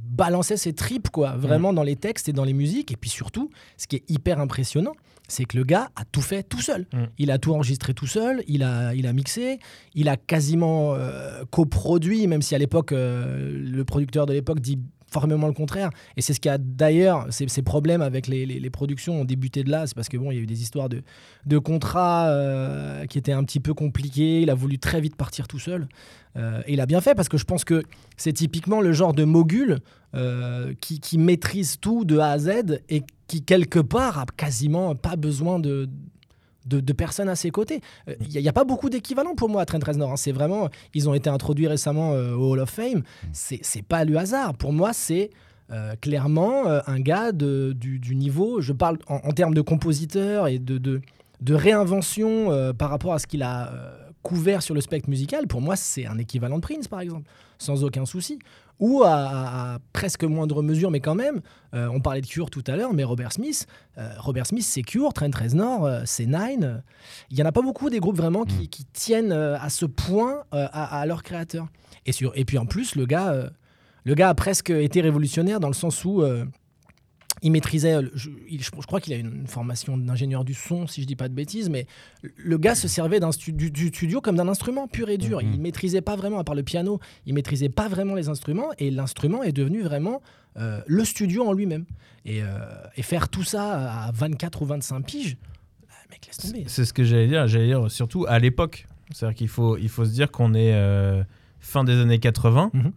balançait 0.10 0.58
ses 0.58 0.74
tripes, 0.74 1.10
quoi, 1.10 1.36
vraiment 1.38 1.74
dans 1.74 1.84
les 1.84 1.96
textes 1.96 2.30
et 2.30 2.34
dans 2.34 2.44
les 2.44 2.54
musiques. 2.54 2.92
Et 2.92 2.98
puis 2.98 3.10
surtout, 3.10 3.50
ce 3.78 3.88
qui 3.88 3.98
est 3.98 4.04
hyper 4.10 4.39
impressionnant, 4.39 4.94
c'est 5.28 5.46
que 5.46 5.58
le 5.58 5.63
gars 5.63 5.89
a 5.96 6.06
tout 6.12 6.22
fait 6.22 6.42
tout 6.42 6.60
seul. 6.62 6.88
Mm. 6.92 6.98
Il 7.20 7.30
a 7.32 7.38
tout 7.38 7.54
enregistré 7.54 7.94
tout 7.94 8.08
seul, 8.08 8.44
il 8.48 8.63
a, 8.63 8.96
il 8.96 9.06
a 9.06 9.13
mixé, 9.13 9.60
il 9.94 10.10
a 10.10 10.18
quasiment 10.18 10.96
euh, 10.96 11.44
coproduit, 11.51 12.25
même 12.25 12.42
si 12.42 12.56
à 12.56 12.58
l'époque, 12.58 12.92
euh, 12.94 13.51
le 13.56 13.86
producteur 13.86 14.25
de 14.25 14.34
l'époque 14.34 14.60
dit 14.60 14.80
formellement 15.10 15.48
le 15.48 15.54
contraire. 15.54 15.89
Et 16.18 16.22
c'est 16.22 16.34
ce 16.34 16.39
qui 16.39 16.50
a 16.50 16.58
d'ailleurs, 16.58 17.28
ces, 17.30 17.62
problèmes 17.62 18.01
avec 18.01 18.28
les, 18.28 18.70
productions 18.70 19.22
ont 19.22 19.25
débuté 19.25 19.63
de 19.63 19.72
là, 19.72 19.88
c'est 19.88 19.96
parce 19.96 20.10
que 20.10 20.18
bon, 20.18 20.32
il 20.32 20.36
y 20.36 20.39
a 20.39 20.42
eu 20.42 20.46
des 20.46 20.62
histoires 20.62 20.89
de, 20.89 21.01
de 21.46 21.58
contrats 21.58 22.28
euh, 22.30 23.06
qui 23.06 23.18
étaient 23.18 23.32
un 23.32 23.44
petit 23.44 23.60
peu 23.60 23.74
compliqués. 23.74 24.42
Il 24.42 24.50
a 24.50 24.56
voulu 24.56 24.80
très 24.80 25.01
vite 25.01 25.16
partir 25.16 25.48
tout 25.48 25.60
seul. 25.60 25.88
Euh, 26.38 26.62
et 26.68 26.74
il 26.74 26.82
a 26.82 26.86
bien 26.86 27.01
fait 27.01 27.16
parce 27.16 27.30
que 27.30 27.38
je 27.38 27.46
pense 27.46 27.63
que 27.63 27.84
c'est 28.16 28.34
typiquement 28.34 28.82
le 28.82 28.94
genre 28.94 29.13
de 29.13 29.24
mogul 29.24 29.80
euh, 30.16 30.74
qui, 30.80 31.00
qui 31.00 31.18
maîtrise 31.18 31.78
tout 31.80 32.06
de 32.06 32.20
A 32.20 32.32
à 32.32 32.39
Z 32.39 32.50
et 32.89 33.04
qui, 33.28 33.44
quelque 33.44 33.80
part, 33.80 34.20
a 34.20 34.25
quasiment 34.38 34.96
pas 34.96 35.16
besoin 35.16 35.60
de, 35.60 35.89
de, 36.66 36.80
de 36.80 36.94
personnes 36.94 37.30
à 37.30 37.36
ses 37.36 37.51
côtés. 37.51 37.82
Euh, 38.08 38.16
Il 38.34 38.42
n'y 38.42 38.48
a, 38.50 38.54
pas 38.54 38.63
beaucoup 38.63 38.89
d'équivalents 38.89 39.36
pour 39.36 39.50
moi 39.50 39.62
à 39.62 39.66
Trent 39.66 39.80
Reznor. 39.86 40.12
hein. 40.12 40.18
C'est 40.18 40.32
vraiment, 40.32 40.70
ils 40.94 41.08
ont 41.10 41.13
été 41.13 41.30
introduits 41.30 41.68
récemment 41.68 42.13
euh, 42.13 42.34
au 42.36 42.51
Hall 42.51 42.60
of 42.60 42.70
Fame. 42.70 43.04
C'est 43.34 43.60
c'est 43.63 43.82
pas 43.82 44.06
le 44.06 44.18
hasard. 44.18 44.54
Pour 44.56 44.74
moi, 44.74 44.94
c'est 44.94 45.30
euh, 45.72 45.96
clairement 46.01 46.68
euh, 46.68 46.80
un 46.88 47.00
gars 47.00 47.32
de- 47.32 47.74
du, 47.78 48.00
du 48.00 48.16
niveau, 48.16 48.60
je 48.62 48.74
parle 48.74 48.98
en, 49.08 49.16
en 49.18 49.32
termes 49.32 49.54
de 49.54 49.62
compositeur 49.62 50.48
et 50.48 50.58
de, 50.60 50.78
de, 50.78 51.01
de 51.42 51.54
réinvention 51.54 52.51
euh, 52.51 52.74
par 52.74 52.89
rapport 52.89 53.13
à 53.13 53.20
ce 53.20 53.28
qu'il 53.28 53.44
a 53.44 53.72
euh, 53.72 53.96
couvert 54.24 54.62
sur 54.62 54.75
le 54.75 54.82
spectre 54.82 55.10
musical. 55.10 55.48
Pour 55.48 55.62
moi, 55.62 55.75
c'est 55.75 56.06
un 56.06 56.18
équivalent 56.18 56.58
de 56.58 56.62
Prince, 56.62 56.88
par 56.88 57.00
exemple, 57.01 57.30
sans 57.58 57.84
aucun 57.84 58.06
souci. 58.06 58.39
Ou 58.79 59.03
à, 59.03 59.79
presque 59.91 60.24
moindre 60.24 60.62
mesure, 60.63 60.89
mais 60.89 61.01
quand 61.01 61.15
même, 61.15 61.41
euh, 61.74 61.89
on 61.93 62.00
parlait 62.00 62.21
de 62.21 62.25
Cure 62.25 62.50
tout 62.50 62.63
à 62.67 62.77
l'heure, 62.77 62.93
mais 62.93 63.03
Robert 63.03 63.33
Smith, 63.33 63.67
euh, 63.98 64.09
Robert 64.17 64.45
Smith, 64.45 64.63
c'est 64.63 64.83
Cure, 64.83 65.12
Trent 65.12 65.31
Reznor, 65.36 65.86
euh, 65.86 66.01
c'est 66.05 66.25
Nine. 66.25 66.81
Il 67.29 67.38
y 67.38 67.43
en 67.43 67.45
a 67.45 67.51
pas 67.51 67.62
beaucoup 67.62 67.89
des 67.89 68.00
groupes 68.00 68.15
vraiment 68.17 68.45
qui, 68.45 68.69
qui 68.69 68.86
tiennent 68.86 69.33
euh, 69.33 69.57
à 69.59 69.69
ce 69.69 69.86
point 69.86 70.43
à, 70.51 71.01
à 71.01 71.05
leur 71.05 71.24
créateur. 71.24 71.67
Et, 72.05 72.13
sur, 72.13 72.31
et 72.36 72.45
puis 72.45 72.57
en 72.57 72.65
plus, 72.65 72.95
le 72.95 73.05
gars, 73.05 73.51
le 74.05 74.15
gars 74.15 74.29
a 74.29 74.33
presque 74.33 74.69
été 74.69 75.01
révolutionnaire 75.01 75.59
dans 75.59 75.67
le 75.67 75.74
sens 75.74 76.05
où 76.05 76.24
il 77.41 77.51
maîtrisait, 77.51 77.93
euh, 77.96 78.10
je, 78.15 78.29
il- 78.50 78.62
je- 78.62 78.69
je 78.75 78.86
crois 78.88 79.00
qu'il 79.00 79.13
a 79.13 79.17
une 79.17 79.48
formation 79.48 79.98
d'ingénieur 79.98 80.43
du 80.43 80.53
son, 80.53 80.88
si 80.88 81.01
je 81.01 81.08
dis 81.08 81.15
pas 81.15 81.29
de 81.29 81.34
bêtises, 81.34 81.69
mais 81.69 81.86
le 82.38 82.58
gars 82.58 82.75
se 82.75 82.88
servait 82.88 83.19
d'un 83.19 83.31
stu- 83.31 83.53
du, 83.53 83.72
du 83.72 83.88
studio 83.89 84.22
comme 84.22 84.36
d'un 84.36 84.48
instrument 84.48 84.88
pur 84.88 85.10
et 85.10 85.17
dur. 85.17 85.41
Mhm. 85.43 85.53
Il 85.53 85.62
maîtrisait 85.62 86.01
pas 86.01 86.15
vraiment, 86.15 86.39
à 86.39 86.43
part 86.43 86.55
le 86.55 86.63
piano, 86.63 87.00
il 87.25 87.34
maîtrisait 87.34 87.69
pas 87.69 87.88
vraiment 87.88 88.15
les 88.15 88.29
instruments, 88.29 88.69
et 88.77 88.91
l'instrument 88.91 89.43
est 89.43 89.51
devenu 89.53 89.81
vraiment 89.81 90.22
euh, 90.58 90.81
le 90.88 91.05
studio 91.05 91.46
en 91.48 91.53
lui-même. 91.53 91.86
Et, 92.25 92.41
euh, 92.43 92.48
et 92.98 93.01
faire 93.03 93.29
tout 93.29 93.43
ça 93.43 94.03
à 94.05 94.12
24 94.12 94.62
ou 94.62 94.65
25 94.65 95.05
piges, 95.05 95.38
bah, 95.88 95.93
mec, 96.10 96.25
laisse 96.27 96.38
tomber. 96.38 96.63
C'est 96.67 96.84
ce 96.86 96.91
que 96.91 97.03
j'allais 97.03 97.27
dire. 97.27 97.48
J'allais 97.48 97.67
dire 97.67 97.89
surtout 97.89 98.25
à 98.27 98.39
l'époque. 98.39 98.86
C'est-à-dire 99.13 99.38
qu'il 99.38 99.48
faut, 99.48 99.77
il 99.77 99.89
faut 99.89 100.05
se 100.05 100.12
dire 100.12 100.29
qu'on 100.31 100.53
est 100.53 100.74
euh, 100.74 101.24
fin 101.60 101.84
des 101.84 101.93
années 101.93 102.19
80. 102.19 102.72
Mhm. 102.74 102.91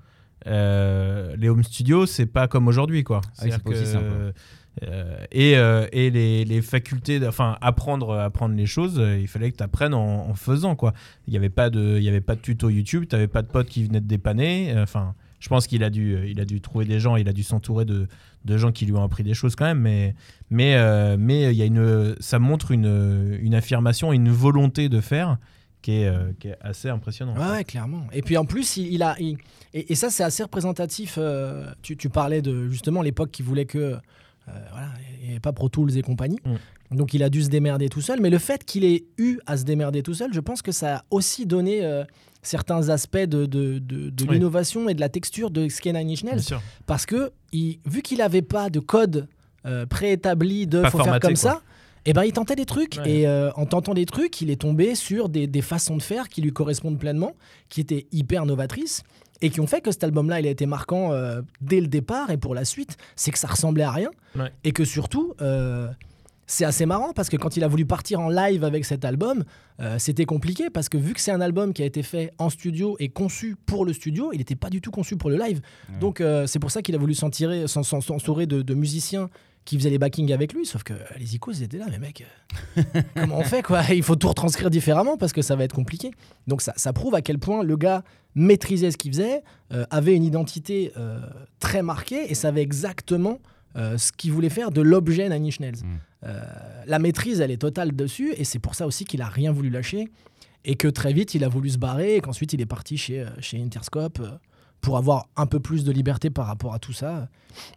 Euh, 0.47 1.37
les 1.37 1.49
home 1.49 1.63
studios, 1.63 2.07
c'est 2.07 2.27
pas 2.27 2.49
comme 2.49 2.69
aujourd'hui, 2.69 3.05
quoi. 3.05 3.21
Ah 3.25 3.29
oui, 3.29 3.33
c'est 3.35 3.49
C'est-à-dire 3.51 3.65
pas 3.65 3.71
aussi 3.71 3.87
simple, 3.87 4.05
que, 4.09 4.33
euh, 4.85 5.25
et 5.31 5.57
euh, 5.57 5.87
et 5.93 6.11
les, 6.11 6.45
les 6.45 6.63
facultés, 6.63 7.21
enfin 7.27 7.59
apprendre, 7.61 8.19
apprendre 8.19 8.55
les 8.55 8.67
choses, 8.67 8.99
euh, 8.99 9.19
il 9.21 9.29
fallait 9.29 9.51
que 9.53 9.59
tu 9.59 9.63
apprennes 9.63 9.95
en, 9.95 10.29
en 10.31 10.35
faisant, 10.35 10.77
quoi. 10.77 10.95
Il 11.27 11.33
n'y 11.33 11.37
avait 11.37 11.51
pas 11.51 11.69
de, 11.71 11.99
il 11.99 12.03
y 12.03 12.09
avait 12.09 12.23
pas 12.23 12.35
de 12.35 12.41
tuto 12.41 12.71
YouTube, 12.71 13.05
tu 13.09 13.15
n'avais 13.15 13.29
pas 13.29 13.43
de 13.43 13.49
potes 13.49 13.69
qui 13.69 13.85
venaient 13.85 14.01
te 14.01 14.07
dépanner. 14.07 14.75
Enfin, 14.79 15.15
je 15.41 15.49
pense 15.49 15.67
qu'il 15.67 15.85
a 15.85 15.91
dû, 15.91 16.19
il 16.27 16.41
a 16.41 16.45
dû 16.45 16.61
trouver 16.61 16.87
des 16.87 17.01
gens, 17.01 17.17
il 17.17 17.29
a 17.29 17.33
dû 17.33 17.43
s'entourer 17.43 17.85
de, 17.85 18.09
de 18.45 18.57
gens 18.57 18.73
qui 18.73 18.87
lui 18.87 18.95
ont 18.95 19.05
appris 19.05 19.25
des 19.25 19.35
choses 19.35 19.57
quand 19.57 19.67
même, 19.67 19.81
mais 19.81 20.15
mais 20.51 20.77
mais 21.19 21.53
il 21.53 21.57
y 21.59 21.63
a 21.63 21.67
une, 21.67 22.17
ça 22.21 22.39
montre 22.39 22.71
une, 22.71 23.39
une 23.41 23.55
affirmation, 23.55 24.13
une 24.13 24.31
volonté 24.31 24.89
de 24.89 25.01
faire 25.01 25.37
qui 25.83 25.93
est, 26.03 26.07
euh, 26.09 26.33
qui 26.41 26.49
est 26.49 26.57
assez 26.61 26.89
impressionnante. 26.89 27.37
Ouais, 27.39 27.51
ouais, 27.51 27.65
clairement. 27.65 28.05
Et 28.13 28.23
puis 28.23 28.37
en 28.37 28.45
plus, 28.45 28.77
il, 28.77 28.93
il 28.95 29.03
a. 29.03 29.15
il- 29.19 29.37
et, 29.75 29.93
et 29.93 29.95
ça, 29.95 30.11
c'est 30.11 30.23
assez 30.25 30.43
représentatif. 30.43 31.17
euh, 31.19 31.67
tu, 31.83 31.97
tu 31.97 32.09
parlais 32.09 32.41
de 32.43 32.69
justement 32.71 33.03
l'époque 33.03 33.31
qui 33.31 33.43
voulait 33.43 33.67
que. 33.67 33.79
euh, 33.79 33.99
voilà, 34.47 34.89
il 35.21 35.25
n'y 35.27 35.31
avait 35.33 35.41
pas 35.41 35.53
Pro 35.53 35.69
Tools 35.69 35.97
et 35.97 36.03
compagnie. 36.03 36.39
Mm. 36.45 36.97
Donc 36.97 37.15
il 37.15 37.23
a 37.23 37.31
dû 37.31 37.43
se 37.43 37.49
démerder 37.49 37.89
tout 37.89 38.01
seul. 38.03 38.21
Mais 38.21 38.31
le 38.31 38.39
fait 38.39 38.65
qu'il 38.65 38.85
ait 38.85 39.05
eu 39.19 39.39
à 39.47 39.57
se 39.57 39.65
démerder 39.65 40.03
tout 40.03 40.15
seul, 40.15 40.33
je 40.35 40.41
pense 40.41 40.61
que 40.63 40.73
ça 40.73 40.97
a 40.99 41.05
aussi 41.11 41.47
donné 41.47 41.81
certains 42.43 42.89
aspects 42.91 43.17
de, 43.17 43.47
de, 43.47 43.79
de- 43.79 44.11
de 44.11 44.25
Oui. 44.25 44.35
l'innovation 44.35 44.89
et 44.89 44.95
de 44.95 45.01
la 45.01 45.09
texture 45.09 45.51
de 45.51 45.69
Sky 45.69 45.93
Nine 45.93 46.11
Inch 46.11 46.23
Nails. 46.25 46.35
Bien 46.35 46.43
sûr. 46.43 46.63
Parce 46.87 47.07
que 47.07 47.33
il- 47.53 47.79
vu 47.87 48.03
qu'il 48.03 48.19
n'avait 48.19 48.43
pas 48.43 48.69
de 48.69 48.79
code 48.81 49.27
euh, 49.65 49.87
préétabli 49.87 50.67
de 50.67 50.83
Pas 50.83 50.91
faut 50.91 50.99
faire 51.03 51.21
comme 51.21 51.31
quoi. 51.35 51.37
ça, 51.37 51.63
et 52.05 52.13
ben 52.13 52.25
il 52.25 52.33
tentait 52.33 52.57
des 52.57 52.65
trucs 52.67 52.97
Ouais. 52.99 53.11
et 53.21 53.27
euh, 53.27 53.51
en 53.55 53.67
tentant 53.67 53.95
des 53.95 54.07
trucs, 54.07 54.41
il 54.41 54.51
est 54.51 54.61
tombé 54.61 54.95
sur 54.95 55.29
des, 55.29 55.47
des 55.47 55.63
façons 55.63 55.97
de 55.97 56.03
faire 56.03 56.29
qui 56.29 56.43
lui 56.43 56.53
correspondent 56.53 56.99
pleinement, 56.99 57.33
qui 57.69 57.81
étaient 57.81 58.07
hyper 58.13 58.45
novatrices 58.47 59.03
et 59.41 59.51
qui 59.51 59.61
ont 59.61 59.67
fait 59.67 59.81
que 59.81 59.91
cet 59.91 60.05
album-là, 60.05 60.41
il 60.41 60.47
a 60.47 60.51
été 60.51 60.67
marquant 60.67 61.13
euh, 61.13 61.43
dès 61.61 61.81
le 61.81 61.87
départ 61.89 62.31
et 62.31 62.37
pour 62.37 62.55
la 62.55 62.65
suite, 62.65 62.97
c'est 63.17 63.31
que 63.31 63.39
ça 63.39 63.49
ressemblait 63.49 63.85
à 63.85 63.91
rien 63.91 64.11
Ouais. 64.37 64.51
et 64.65 64.73
que 64.73 64.85
surtout. 64.85 65.35
euh, 65.41 65.89
c'est 66.49 66.65
assez 66.67 66.85
marrant 66.85 67.13
parce 67.15 67.31
que 67.31 67.37
quand 67.39 67.57
il 67.57 67.65
a 67.65 67.69
voulu 67.69 67.87
partir 67.87 68.21
en 68.21 68.29
live 68.29 68.63
avec 68.65 68.85
cet 68.85 69.07
album, 69.07 69.45
euh, 69.81 69.99
c'était 69.99 70.27
compliqué 70.27 70.69
parce 70.69 70.91
que 70.91 70.99
vu 70.99 71.15
que 71.15 71.21
c'est 71.21 71.31
un 71.31 71.41
album 71.41 71.73
qui 71.73 71.83
a 71.83 71.87
été 71.87 72.03
fait 72.03 72.31
en 72.37 72.51
studio 72.51 72.95
et 72.99 73.09
conçu 73.09 73.57
pour 73.65 73.87
le 73.87 73.95
studio, 73.95 74.33
il 74.35 74.39
n'était 74.39 74.57
pas 74.57 74.69
du 74.69 74.83
tout 74.83 74.91
conçu 74.91 75.17
pour 75.17 75.31
le 75.31 75.37
live. 75.39 75.63
Donc 76.01 76.21
euh, 76.21 76.47
c'est 76.47 76.59
pour 76.59 76.71
ça 76.71 76.83
qu'il 76.83 76.95
a 76.95 76.99
voulu 76.99 77.15
s'en 77.15 77.31
tirer, 77.31 77.67
s'en- 77.69 77.85
s'en- 77.85 78.03
s'entourer 78.03 78.47
de, 78.47 78.61
de 78.61 78.75
musiciens 78.75 79.31
qui 79.65 79.77
faisaient 79.79 79.91
les 79.91 79.99
backings 79.99 80.33
avec 80.33 80.53
lui. 80.53 80.67
Sauf 80.67 80.83
que 80.83 80.95
les 81.19 81.35
icônes 81.35 81.61
étaient 81.63 81.79
là, 81.79 81.87
mais 81.91 81.99
mec, 81.99 82.25
euh, 82.77 82.83
comment 83.17 83.39
on 83.39 83.45
fait 83.45 83.63
quoi? 83.63 83.83
Il 83.91 84.03
faut 84.03 84.17
tout 84.17 84.29
retranscrire 84.29 84.71
différemment 84.71 85.17
parce 85.17 85.33
que 85.33 85.43
ça 85.43 85.57
va 85.57 85.65
être 85.65 85.75
compliqué. 85.75 86.11
Donc 86.47 86.63
ça, 86.63 86.73
ça 86.77 86.93
prouve 86.93 87.15
à 87.15 87.23
quel 87.23 87.39
point 87.39 87.63
le 87.63 87.77
gars 87.77 88.03
maîtrisait 88.35 88.91
ce 88.91 88.97
qu'il 88.97 89.13
faisait, 89.13 89.43
euh, 89.73 89.85
avait 89.91 90.15
une 90.15 90.25
identité 90.25 90.93
euh, 90.97 91.21
très 91.61 91.83
marquée 91.83 92.31
et 92.31 92.35
savait 92.35 92.63
exactement 92.63 93.39
euh, 93.77 93.99
ce 93.99 94.13
qu'il 94.13 94.33
voulait 94.33 94.51
faire 94.51 94.71
de 94.71 94.81
l'objet 94.81 95.29
Nine 95.29 95.47
Inch 95.47 95.61
Nails. 95.61 95.83
Mm. 95.83 95.99
Euh, 96.25 96.43
la 96.87 96.99
maîtrise, 96.99 97.41
elle 97.41 97.51
est 97.51 97.59
totale 97.59 97.95
dessus 97.95 98.33
et 98.37 98.45
c'est 98.45 98.59
pour 98.59 98.75
ça 98.75 98.87
aussi 98.87 99.05
qu'il 99.05 99.23
a 99.23 99.29
rien 99.29 99.53
voulu 99.53 99.71
lâcher 99.71 100.09
et 100.65 100.77
que 100.77 100.89
très 100.89 101.13
vite 101.13 101.35
il 101.35 101.43
a 101.45 101.49
voulu 101.49 101.71
se 101.71 101.79
barrer 101.79 102.17
et 102.17 102.21
qu'ensuite 102.21 102.53
il 102.53 102.61
est 102.61 102.67
parti 102.67 102.97
chez, 102.97 103.27
chez 103.41 103.61
Interscope 103.61 104.21
pour 104.83 104.99
avoir 104.99 105.29
un 105.37 105.47
peu 105.47 105.59
plus 105.61 105.85
de 105.85 105.93
liberté 105.93 106.29
par 106.29 106.47
rapport 106.47 106.75
à 106.75 106.79
tout 106.79 106.93
ça 106.93 107.29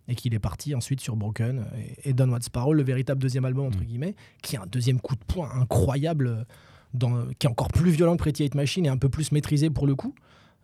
et 0.10 0.16
qu'il 0.16 0.34
est 0.34 0.40
parti 0.40 0.76
ensuite 0.76 1.00
sur 1.00 1.16
Broken 1.16 1.66
et, 2.04 2.10
et 2.10 2.14
Don 2.14 2.28
What's 2.30 2.50
Parole, 2.50 2.76
le 2.78 2.84
véritable 2.84 3.22
deuxième 3.22 3.46
album 3.46 3.68
entre 3.68 3.80
Mm. 3.80 3.86
guillemets, 3.86 4.16
qui 4.42 4.56
est 4.56 4.60
un 4.60 4.66
deuxième 4.66 5.00
coup 5.00 5.16
de 5.16 5.24
poing 5.24 5.50
incroyable, 5.56 6.46
dans, 6.94 7.26
qui 7.40 7.48
est 7.48 7.50
encore 7.50 7.68
plus 7.70 7.92
violent 7.92 8.14
que 8.18 8.22
Pretty 8.24 8.44
Hate 8.44 8.56
Machine 8.56 8.86
et 8.86 8.90
un 8.90 8.98
peu 8.98 9.08
plus 9.10 9.32
maîtrisé 9.32 9.70
pour 9.70 9.86
le 9.88 9.96
coup 9.96 10.14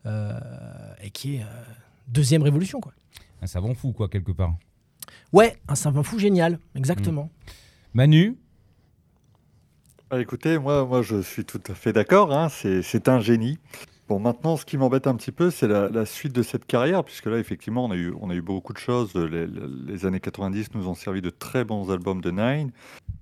euh, 0.05 0.39
et 1.03 1.11
qui 1.11 1.35
est 1.37 1.43
euh, 1.43 1.45
deuxième 2.07 2.41
révolution 2.43 2.81
quoi. 2.81 2.91
Un 3.41 3.47
savant 3.47 3.73
fou, 3.73 3.91
quoi, 3.91 4.07
quelque 4.09 4.31
part. 4.31 4.55
Ouais, 5.33 5.57
un 5.67 5.75
savant 5.75 6.03
fou 6.03 6.19
génial, 6.19 6.59
exactement. 6.75 7.29
Manu, 7.93 8.35
Ah, 10.09 10.19
écoutez, 10.19 10.57
moi, 10.57 10.85
moi, 10.85 11.01
je 11.01 11.21
suis 11.21 11.45
tout 11.45 11.61
à 11.69 11.73
fait 11.73 11.93
d'accord. 11.93 12.33
hein, 12.33 12.49
c'est 12.49 13.07
un 13.09 13.19
génie. 13.19 13.57
Bon, 14.11 14.19
maintenant, 14.19 14.57
ce 14.57 14.65
qui 14.65 14.75
m'embête 14.75 15.07
un 15.07 15.15
petit 15.15 15.31
peu, 15.31 15.51
c'est 15.51 15.69
la, 15.69 16.05
suite 16.05 16.33
de 16.33 16.43
cette 16.43 16.65
carrière, 16.65 17.05
puisque 17.05 17.27
là, 17.27 17.37
effectivement, 17.37 17.85
on 17.85 17.91
a 17.91 17.95
eu, 17.95 18.13
on 18.19 18.29
a 18.29 18.35
eu 18.35 18.41
beaucoup 18.41 18.73
de 18.73 18.77
choses. 18.77 19.15
Les, 19.15 20.05
années 20.05 20.19
90 20.19 20.73
nous 20.73 20.89
ont 20.89 20.95
servi 20.95 21.21
de 21.21 21.29
très 21.29 21.63
bons 21.63 21.89
albums 21.89 22.19
de 22.19 22.29
Nine, 22.29 22.73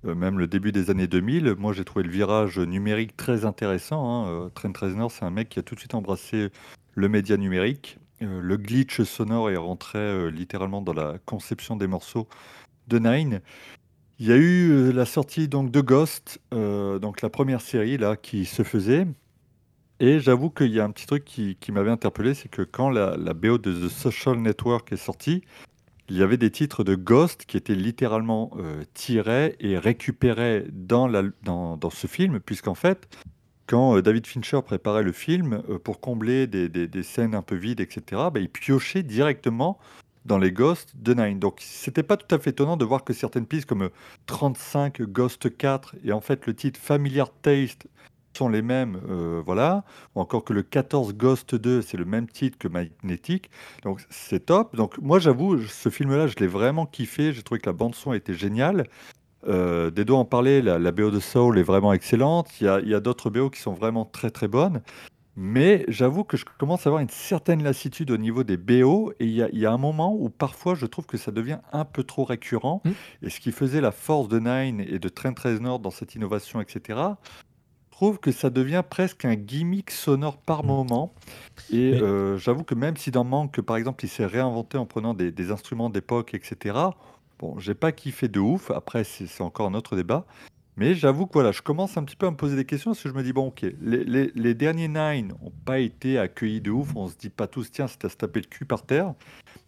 euh, 0.04 0.16
même 0.16 0.40
le 0.40 0.48
début 0.48 0.72
des 0.72 0.90
années 0.90 1.06
2000. 1.06 1.54
Moi, 1.56 1.74
j'ai 1.74 1.84
trouvé 1.84 2.04
le 2.04 2.10
virage 2.10 2.58
numérique 2.58 3.16
très 3.16 3.44
intéressant. 3.44 4.04
Hein. 4.04 4.28
euh, 4.30 4.48
Trent 4.48 4.72
Reznor, 4.76 5.12
c'est 5.12 5.24
un 5.24 5.30
mec 5.30 5.50
qui 5.50 5.60
a 5.60 5.62
tout 5.62 5.76
de 5.76 5.78
suite 5.78 5.94
embrassé 5.94 6.48
le 6.96 7.08
média 7.08 7.36
numérique. 7.36 8.00
Euh, 8.22 8.40
le 8.42 8.56
glitch 8.56 9.00
sonore 9.02 9.48
est 9.48 9.56
rentré 9.56 10.28
littéralement 10.32 10.82
dans 10.82 10.92
la 10.92 11.18
conception 11.24 11.76
des 11.76 11.86
morceaux 11.86 12.26
de 12.88 12.98
Nine. 12.98 13.42
Il 14.18 14.26
y 14.26 14.32
a 14.32 14.36
eu 14.36 14.90
la 14.90 15.04
sortie 15.04 15.46
donc 15.46 15.70
de 15.70 15.80
Ghost, 15.80 16.40
donc 16.50 17.22
la 17.22 17.30
première 17.30 17.60
série 17.60 17.96
là 17.96 18.16
qui 18.16 18.44
se 18.44 18.64
faisait. 18.64 19.06
Et 20.00 20.18
j'avoue 20.18 20.48
qu'il 20.48 20.72
y 20.72 20.80
a 20.80 20.84
un 20.84 20.90
petit 20.90 21.06
truc 21.06 21.24
qui, 21.24 21.72
m'avait 21.72 21.90
interpellé, 21.90 22.32
c'est 22.32 22.48
que 22.48 22.62
quand 22.62 22.88
la, 22.88 23.16
BO 23.34 23.58
de 23.58 23.86
The 23.86 23.90
Social 23.90 24.38
Network 24.38 24.90
est 24.92 24.96
sortie, 24.96 25.42
il 26.08 26.16
y 26.16 26.22
avait 26.22 26.38
des 26.38 26.50
titres 26.50 26.84
de 26.84 26.94
Ghost 26.94 27.44
qui 27.44 27.58
étaient 27.58 27.74
littéralement 27.74 28.50
euh, 28.58 28.82
tirés 28.94 29.56
et 29.60 29.78
récupérés 29.78 30.64
dans, 30.72 31.08
ce 31.90 32.06
film, 32.06 32.40
puisqu'en 32.40 32.74
fait, 32.74 33.08
quand 33.66 33.96
euh, 33.96 34.02
David 34.02 34.26
Fincher 34.26 34.60
préparait 34.64 35.02
le 35.02 35.12
film, 35.12 35.62
euh, 35.68 35.78
pour 35.78 36.00
combler 36.00 36.46
des, 36.46 37.02
scènes 37.02 37.34
un 37.34 37.42
peu 37.42 37.54
vides, 37.54 37.80
etc., 37.80 38.02
bah, 38.32 38.40
il 38.40 38.48
piochait 38.48 39.02
directement 39.02 39.78
dans 40.24 40.38
les 40.38 40.52
Ghosts 40.52 40.94
de 40.96 41.14
Nine. 41.14 41.38
Donc 41.38 41.58
c'était 41.60 42.02
pas 42.02 42.16
tout 42.16 42.34
à 42.34 42.38
fait 42.38 42.50
étonnant 42.50 42.76
de 42.76 42.84
voir 42.84 43.04
que 43.04 43.12
certaines 43.12 43.46
pistes 43.46 43.66
comme 43.66 43.82
euh, 43.82 43.92
35 44.26 45.02
Ghost 45.02 45.56
4 45.56 45.96
et 46.04 46.12
en 46.12 46.20
fait 46.20 46.46
le 46.46 46.54
titre 46.54 46.78
Familiar 46.80 47.30
Taste 47.42 47.86
sont 48.36 48.48
les 48.48 48.62
mêmes, 48.62 49.00
euh, 49.08 49.42
voilà. 49.44 49.84
Ou 50.14 50.20
encore 50.20 50.44
que 50.44 50.52
le 50.52 50.62
14 50.62 51.14
Ghost 51.14 51.54
2, 51.54 51.82
c'est 51.82 51.96
le 51.96 52.04
même 52.04 52.28
titre 52.28 52.58
que 52.58 52.68
Magnetic. 52.68 53.50
Donc 53.82 54.02
c'est 54.10 54.46
top. 54.46 54.76
Donc 54.76 54.98
moi 54.98 55.18
j'avoue, 55.18 55.58
ce 55.58 55.88
film-là, 55.88 56.26
je 56.26 56.36
l'ai 56.36 56.46
vraiment 56.46 56.86
kiffé. 56.86 57.32
J'ai 57.32 57.42
trouvé 57.42 57.60
que 57.60 57.68
la 57.68 57.74
bande-son 57.74 58.12
était 58.12 58.34
géniale. 58.34 58.86
Euh, 59.46 59.90
Dedo 59.90 60.16
en 60.16 60.24
parlait, 60.24 60.60
la, 60.60 60.78
la 60.78 60.92
BO 60.92 61.10
de 61.10 61.20
Soul 61.20 61.58
est 61.58 61.62
vraiment 61.62 61.92
excellente. 61.92 62.48
Il 62.60 62.66
y 62.66 62.94
a, 62.94 63.00
d'autres 63.00 63.30
BO 63.30 63.50
qui 63.50 63.60
sont 63.60 63.72
vraiment 63.72 64.04
très 64.04 64.30
très 64.30 64.48
bonnes. 64.48 64.82
Mais 65.36 65.84
j'avoue 65.88 66.24
que 66.24 66.36
je 66.36 66.44
commence 66.58 66.86
à 66.86 66.90
avoir 66.90 67.00
une 67.00 67.08
certaine 67.08 67.62
lassitude 67.62 68.10
au 68.10 68.18
niveau 68.18 68.44
des 68.44 68.56
BO. 68.56 69.12
Et 69.20 69.24
il 69.24 69.32
y 69.32 69.42
a, 69.42 69.48
il 69.52 69.58
y 69.58 69.64
a 69.64 69.72
un 69.72 69.78
moment 69.78 70.14
où 70.14 70.28
parfois 70.28 70.74
je 70.74 70.86
trouve 70.86 71.06
que 71.06 71.16
ça 71.16 71.30
devient 71.30 71.58
un 71.72 71.84
peu 71.84 72.04
trop 72.04 72.24
récurrent. 72.24 72.82
Mm. 72.84 72.90
Et 73.22 73.30
ce 73.30 73.40
qui 73.40 73.52
faisait 73.52 73.80
la 73.80 73.92
force 73.92 74.28
de 74.28 74.38
Nine 74.38 74.80
et 74.80 74.98
de 74.98 75.08
Trent 75.08 75.34
Reznor 75.42 75.78
dans 75.78 75.90
cette 75.90 76.14
innovation, 76.14 76.60
etc., 76.60 76.98
trouve 78.00 78.18
que 78.18 78.32
ça 78.32 78.48
devient 78.48 78.82
presque 78.88 79.26
un 79.26 79.34
gimmick 79.34 79.90
sonore 79.90 80.38
par 80.38 80.64
moment. 80.64 81.12
Et 81.70 81.90
Mais- 81.90 82.00
euh, 82.02 82.38
j'avoue 82.38 82.64
que 82.64 82.74
même 82.74 82.96
si 82.96 83.10
dans 83.10 83.24
Manque, 83.24 83.60
par 83.60 83.76
exemple, 83.76 84.02
il 84.06 84.08
s'est 84.08 84.24
réinventé 84.24 84.78
en 84.78 84.86
prenant 84.86 85.12
des, 85.12 85.30
des 85.30 85.50
instruments 85.50 85.90
d'époque, 85.90 86.32
etc., 86.32 86.78
bon, 87.38 87.58
j'ai 87.58 87.74
pas 87.74 87.92
kiffé 87.92 88.26
de 88.28 88.40
ouf. 88.40 88.70
Après, 88.70 89.04
c'est 89.04 89.42
encore 89.42 89.66
un 89.66 89.74
autre 89.74 89.96
débat. 89.96 90.24
Mais 90.78 90.94
j'avoue 90.94 91.26
que 91.26 91.34
voilà, 91.34 91.52
je 91.52 91.60
commence 91.60 91.98
un 91.98 92.04
petit 92.04 92.16
peu 92.16 92.26
à 92.26 92.30
me 92.30 92.36
poser 92.38 92.56
des 92.56 92.64
questions 92.64 92.92
parce 92.92 93.02
que 93.02 93.10
je 93.10 93.14
me 93.14 93.22
dis, 93.22 93.34
bon, 93.34 93.48
ok, 93.48 93.66
les, 93.82 94.02
les- 94.04 94.32
les 94.34 94.54
derniers 94.54 94.88
Nine 94.88 95.34
n'ont 95.42 95.52
pas 95.66 95.78
été 95.78 96.18
accueillis 96.18 96.62
de 96.62 96.70
ouf. 96.70 96.96
On 96.96 97.06
se 97.06 97.16
dit 97.18 97.28
pas 97.28 97.46
tous, 97.48 97.70
tiens, 97.70 97.86
c'est 97.86 98.02
à 98.06 98.08
se 98.08 98.16
taper 98.16 98.40
le 98.40 98.46
cul 98.46 98.64
par 98.64 98.82
terre. 98.86 99.12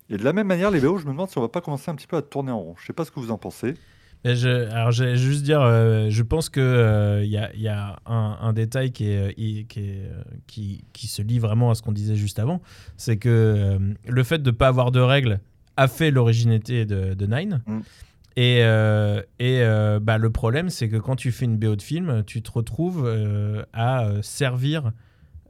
Et 0.08 0.16
de 0.16 0.24
la 0.24 0.32
même 0.32 0.46
manière, 0.46 0.70
les 0.70 0.80
BO, 0.80 0.96
je 0.96 1.04
me 1.04 1.10
demande 1.10 1.28
si 1.28 1.36
on 1.36 1.42
va 1.42 1.48
pas 1.48 1.60
commencer 1.60 1.90
un 1.90 1.96
petit 1.96 2.06
peu 2.06 2.16
à 2.16 2.22
tourner 2.22 2.50
en 2.50 2.60
rond. 2.60 2.74
Je 2.78 2.86
sais 2.86 2.94
pas 2.94 3.04
ce 3.04 3.10
que 3.10 3.20
vous 3.20 3.30
en 3.30 3.36
pensez. 3.36 3.74
Je, 4.24 4.70
alors, 4.70 4.92
j'allais 4.92 5.16
juste 5.16 5.42
dire, 5.42 5.60
euh, 5.62 6.06
je 6.08 6.22
pense 6.22 6.48
qu'il 6.48 6.62
il 6.62 7.30
y, 7.30 7.36
a, 7.36 7.54
y 7.56 7.68
a 7.68 7.98
un, 8.06 8.38
un 8.40 8.52
détail 8.52 8.92
qui, 8.92 9.10
est, 9.10 9.30
euh, 9.30 9.32
qui, 9.68 9.80
est, 9.80 10.04
euh, 10.04 10.22
qui, 10.46 10.84
qui 10.92 11.08
se 11.08 11.22
lie 11.22 11.40
vraiment 11.40 11.70
à 11.70 11.74
ce 11.74 11.82
qu'on 11.82 11.92
disait 11.92 12.14
juste 12.14 12.38
avant. 12.38 12.62
C'est 12.96 13.16
que 13.16 13.28
euh, 13.28 13.78
le 14.06 14.22
fait 14.22 14.38
de 14.38 14.50
ne 14.50 14.56
pas 14.56 14.68
avoir 14.68 14.92
de 14.92 15.00
règles 15.00 15.40
a 15.76 15.88
fait 15.88 16.10
l'originalité 16.10 16.84
de, 16.84 17.14
de 17.14 17.26
Nine. 17.26 17.62
Mm. 17.66 17.80
Et, 18.36 18.58
euh, 18.62 19.20
et 19.38 19.60
euh, 19.62 20.00
bah, 20.00 20.18
le 20.18 20.30
problème, 20.30 20.70
c'est 20.70 20.88
que 20.88 20.96
quand 20.96 21.16
tu 21.16 21.32
fais 21.32 21.44
une 21.44 21.58
BO 21.58 21.76
de 21.76 21.82
film, 21.82 22.22
tu 22.26 22.42
te 22.42 22.50
retrouves 22.50 23.04
euh, 23.06 23.62
à 23.72 24.04
euh, 24.04 24.22
servir 24.22 24.92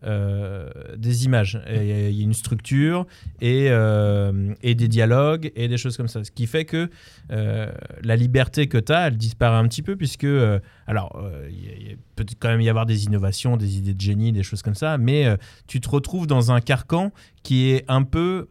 euh, 0.05 0.69
des 0.97 1.25
images. 1.27 1.61
Il 1.71 1.85
y 1.85 2.21
a 2.21 2.25
une 2.25 2.35
structure 2.35 3.07
et, 3.41 3.67
euh, 3.71 4.53
et 4.63 4.75
des 4.75 4.89
dialogues 4.89 5.53
et 5.55 5.69
des 5.69 5.77
choses 5.77 5.97
comme 5.97 6.09
ça. 6.09 6.25
Ce 6.25 6.33
qui 6.33 6.49
fait 6.49 6.65
que 6.65 6.91
euh, 7.31 7.71
la 8.03 8.17
liberté 8.17 8.67
que 8.67 8.79
tu 8.79 8.93
as, 8.93 9.07
elle 9.09 9.17
disparaît 9.17 9.59
un 9.59 9.69
petit 9.69 9.83
peu, 9.83 9.97
puisque. 9.97 10.27
alors, 10.87 11.23
il 11.49 11.97
peut 12.17 12.25
quand 12.41 12.49
même 12.49 12.61
y 12.61 12.69
avoir 12.69 12.87
des 12.87 13.05
innovations, 13.05 13.57
des 13.57 13.79
idées 13.79 13.95
de 13.95 14.01
génie, 14.01 14.33
des 14.33 14.43
choses 14.43 14.63
comme 14.63 14.75
ça, 14.75 14.99
mais 14.99 15.27
tu 15.67 15.81
te 15.81 15.89
retrouves 15.89 16.27
dans 16.27 16.51
un 16.51 16.61
carcan 16.61 17.13
qui 17.43 17.71
est 17.71 17.85
un 17.89 18.03
peu. 18.03 18.49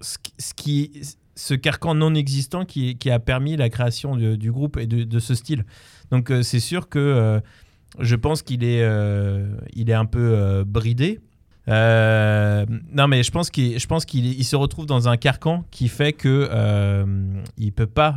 Ce 0.00 0.18
qui- 0.54 1.02
ce 1.34 1.54
carcan 1.54 1.94
non 1.94 2.14
existant 2.14 2.64
qui, 2.64 2.98
a 3.10 3.18
permis 3.18 3.56
la 3.56 3.70
création 3.70 4.16
du 4.16 4.52
groupe 4.52 4.76
et 4.76 4.86
de, 4.86 5.18
ce 5.18 5.34
style. 5.34 5.64
Donc, 6.10 6.32
c'est 6.42 6.60
sûr 6.60 6.88
que. 6.88 7.40
Je 7.98 8.16
pense 8.16 8.42
qu'il 8.42 8.64
est, 8.64 8.82
euh, 8.82 9.46
il 9.74 9.90
est 9.90 9.94
un 9.94 10.06
peu 10.06 10.32
euh, 10.34 10.64
bridé. 10.64 11.20
Euh, 11.68 12.66
non, 12.92 13.06
mais 13.06 13.22
je 13.22 13.30
pense 13.30 13.50
qu'il, 13.50 13.78
je 13.78 13.86
pense 13.86 14.04
qu'il 14.04 14.26
il 14.26 14.44
se 14.44 14.56
retrouve 14.56 14.86
dans 14.86 15.08
un 15.08 15.16
carcan 15.16 15.64
qui 15.70 15.88
fait 15.88 16.12
que 16.12 16.50
il 17.56 17.72
peut 17.72 17.86
pas, 17.86 18.16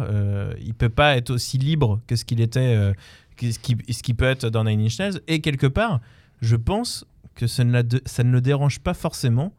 il 0.60 0.74
peut 0.74 0.90
pas 0.90 1.16
être 1.16 1.30
aussi 1.30 1.58
libre 1.58 2.02
que 2.08 2.16
ce 2.16 2.26
qu'il 2.26 2.42
était, 2.42 2.94
ce 3.40 3.60
qui, 3.60 3.78
ce 3.90 4.02
qui 4.02 4.14
peut 4.16 4.26
être 4.26 4.50
dans 4.50 4.64
Nine 4.64 4.82
Inch 4.82 4.98
Nails. 4.98 5.22
Et 5.28 5.42
quelque 5.42 5.68
part, 5.68 6.00
je 6.42 6.56
pense 6.56 7.06
que 7.36 7.46
ça 7.46 7.64
ne, 7.64 7.84
ça 8.06 8.24
ne 8.24 8.32
le 8.32 8.42
dérange 8.42 8.80
pas 8.80 8.96
forcément 8.96 9.54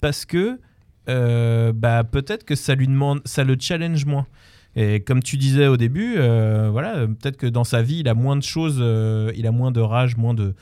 parce 0.00 0.24
que 0.24 0.60
bah, 1.06 2.04
peut-être 2.04 2.44
que 2.44 2.54
ça 2.54 2.76
lui 2.76 2.86
demande, 2.86 3.20
ça 3.24 3.42
le 3.42 3.56
challenge 3.58 4.04
moins. 4.04 4.28
Et 4.76 5.00
comme 5.00 5.22
tu 5.22 5.36
disais 5.36 5.66
au 5.68 5.76
début, 5.76 6.14
euh, 6.16 6.68
voilà, 6.70 7.06
peut-être 7.06 7.36
que 7.36 7.46
dans 7.46 7.64
sa 7.64 7.82
vie, 7.82 7.98
il 8.00 8.08
a 8.08 8.14
moins 8.14 8.36
de 8.36 8.42
choses, 8.42 8.78
euh, 8.80 9.32
il 9.36 9.46
a 9.46 9.52
moins 9.52 9.70
de 9.70 9.80
rage, 9.80 10.16
moins 10.16 10.34
de, 10.34 10.54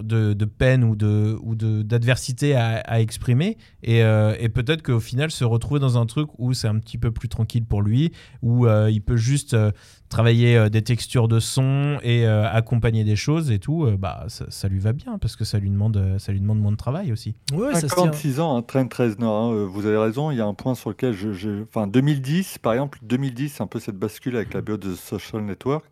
de, 0.00 0.32
de 0.32 0.44
peine 0.44 0.84
ou 0.84 0.96
de 0.96 1.36
ou 1.42 1.54
de 1.54 1.82
d'adversité 1.82 2.54
à, 2.54 2.76
à 2.78 3.00
exprimer. 3.00 3.56
Et, 3.82 4.02
euh, 4.02 4.34
et 4.38 4.48
peut-être 4.48 4.82
qu'au 4.82 5.00
final, 5.00 5.30
se 5.30 5.44
retrouver 5.44 5.80
dans 5.80 5.98
un 5.98 6.06
truc 6.06 6.28
où 6.38 6.52
c'est 6.54 6.68
un 6.68 6.78
petit 6.78 6.98
peu 6.98 7.10
plus 7.10 7.28
tranquille 7.28 7.64
pour 7.64 7.82
lui, 7.82 8.12
où 8.42 8.66
euh, 8.66 8.90
il 8.90 9.00
peut 9.02 9.16
juste 9.16 9.54
euh, 9.54 9.70
travailler 10.08 10.56
euh, 10.56 10.68
des 10.68 10.82
textures 10.82 11.28
de 11.28 11.38
son 11.40 11.98
et 12.02 12.26
euh, 12.26 12.48
accompagner 12.50 13.04
des 13.04 13.16
choses 13.16 13.50
et 13.50 13.58
tout, 13.58 13.84
euh, 13.84 13.96
bah 13.98 14.24
ça, 14.28 14.46
ça 14.48 14.68
lui 14.68 14.78
va 14.78 14.92
bien 14.92 15.18
parce 15.18 15.36
que 15.36 15.44
ça 15.44 15.58
lui 15.58 15.70
demande, 15.70 16.16
ça 16.18 16.32
lui 16.32 16.40
demande 16.40 16.60
moins 16.60 16.72
de 16.72 16.76
travail 16.76 17.12
aussi. 17.12 17.34
Ouais, 17.52 17.74
ça 17.74 17.82
se 17.82 17.86
tient. 17.94 18.04
56 18.04 18.40
ans, 18.40 18.56
hein, 18.56 18.62
Trent 18.62 18.88
Reznor, 18.96 19.52
hein, 19.52 19.66
vous 19.70 19.86
avez 19.86 19.96
raison, 19.98 20.30
il 20.30 20.38
y 20.38 20.40
a 20.40 20.46
un 20.46 20.54
point 20.54 20.74
sur 20.74 20.90
lequel 20.90 21.12
je... 21.12 21.32
je- 21.32 21.62
Enfin, 21.62 21.86
2010, 21.86 22.58
par 22.58 22.72
exemple, 22.72 22.98
2010, 23.02 23.48
c'est 23.50 23.62
un 23.62 23.66
peu 23.66 23.80
cette 23.80 23.96
bascule 23.96 24.36
avec 24.36 24.54
la 24.54 24.60
bio 24.60 24.76
de 24.76 24.94
Social 24.94 25.42
Network, 25.42 25.84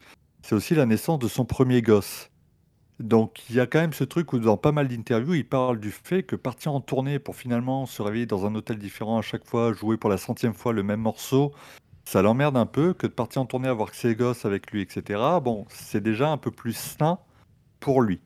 c'est 0.43 0.55
aussi 0.55 0.75
la 0.75 0.87
naissance 0.87 1.19
de 1.19 1.29
son 1.29 1.45
premier 1.45 1.83
gosse. 1.83 2.31
Donc 3.01 3.49
il 3.51 3.57
y 3.57 3.61
a 3.61 3.67
quand 3.67 3.81
même 3.81 3.93
ce 3.93 4.05
truc 4.05 4.33
où 4.33 4.39
dans 4.39 4.57
pas 4.57 4.73
mal 4.73 4.89
d'interviews, 4.89 5.35
il 5.35 5.47
parle 5.49 5.79
du 5.81 5.91
fait 5.91 6.23
que 6.23 6.37
partir 6.37 6.73
en 6.75 6.81
tournée 6.81 7.19
pour 7.19 7.37
finalement 7.37 7.85
se 7.87 8.01
réveiller 8.03 8.27
dans 8.27 8.47
un 8.47 8.55
hôtel 8.55 8.79
différent 8.79 9.19
à 9.19 9.23
chaque 9.23 9.45
fois, 9.45 9.73
jouer 9.75 9.99
pour 9.99 10.09
la 10.11 10.17
centième 10.19 10.55
fois 10.55 10.73
le 10.73 10.83
même 10.83 11.01
morceau, 11.01 11.53
ça 12.07 12.23
l'emmerde 12.23 12.57
un 12.57 12.67
peu 12.67 12.95
que 12.95 13.07
de 13.07 13.13
partir 13.13 13.43
en 13.43 13.47
tournée 13.47 13.69
avoir 13.69 13.91
que 13.91 13.97
ses 13.97 14.15
gosses 14.17 14.45
avec 14.47 14.71
lui, 14.73 14.81
etc. 14.83 15.21
Bon, 15.43 15.67
c'est 15.71 16.03
déjà 16.03 16.31
un 16.31 16.39
peu 16.39 16.51
plus 16.51 16.77
sain 16.77 17.19
pour 17.81 18.03
lui. 18.03 18.21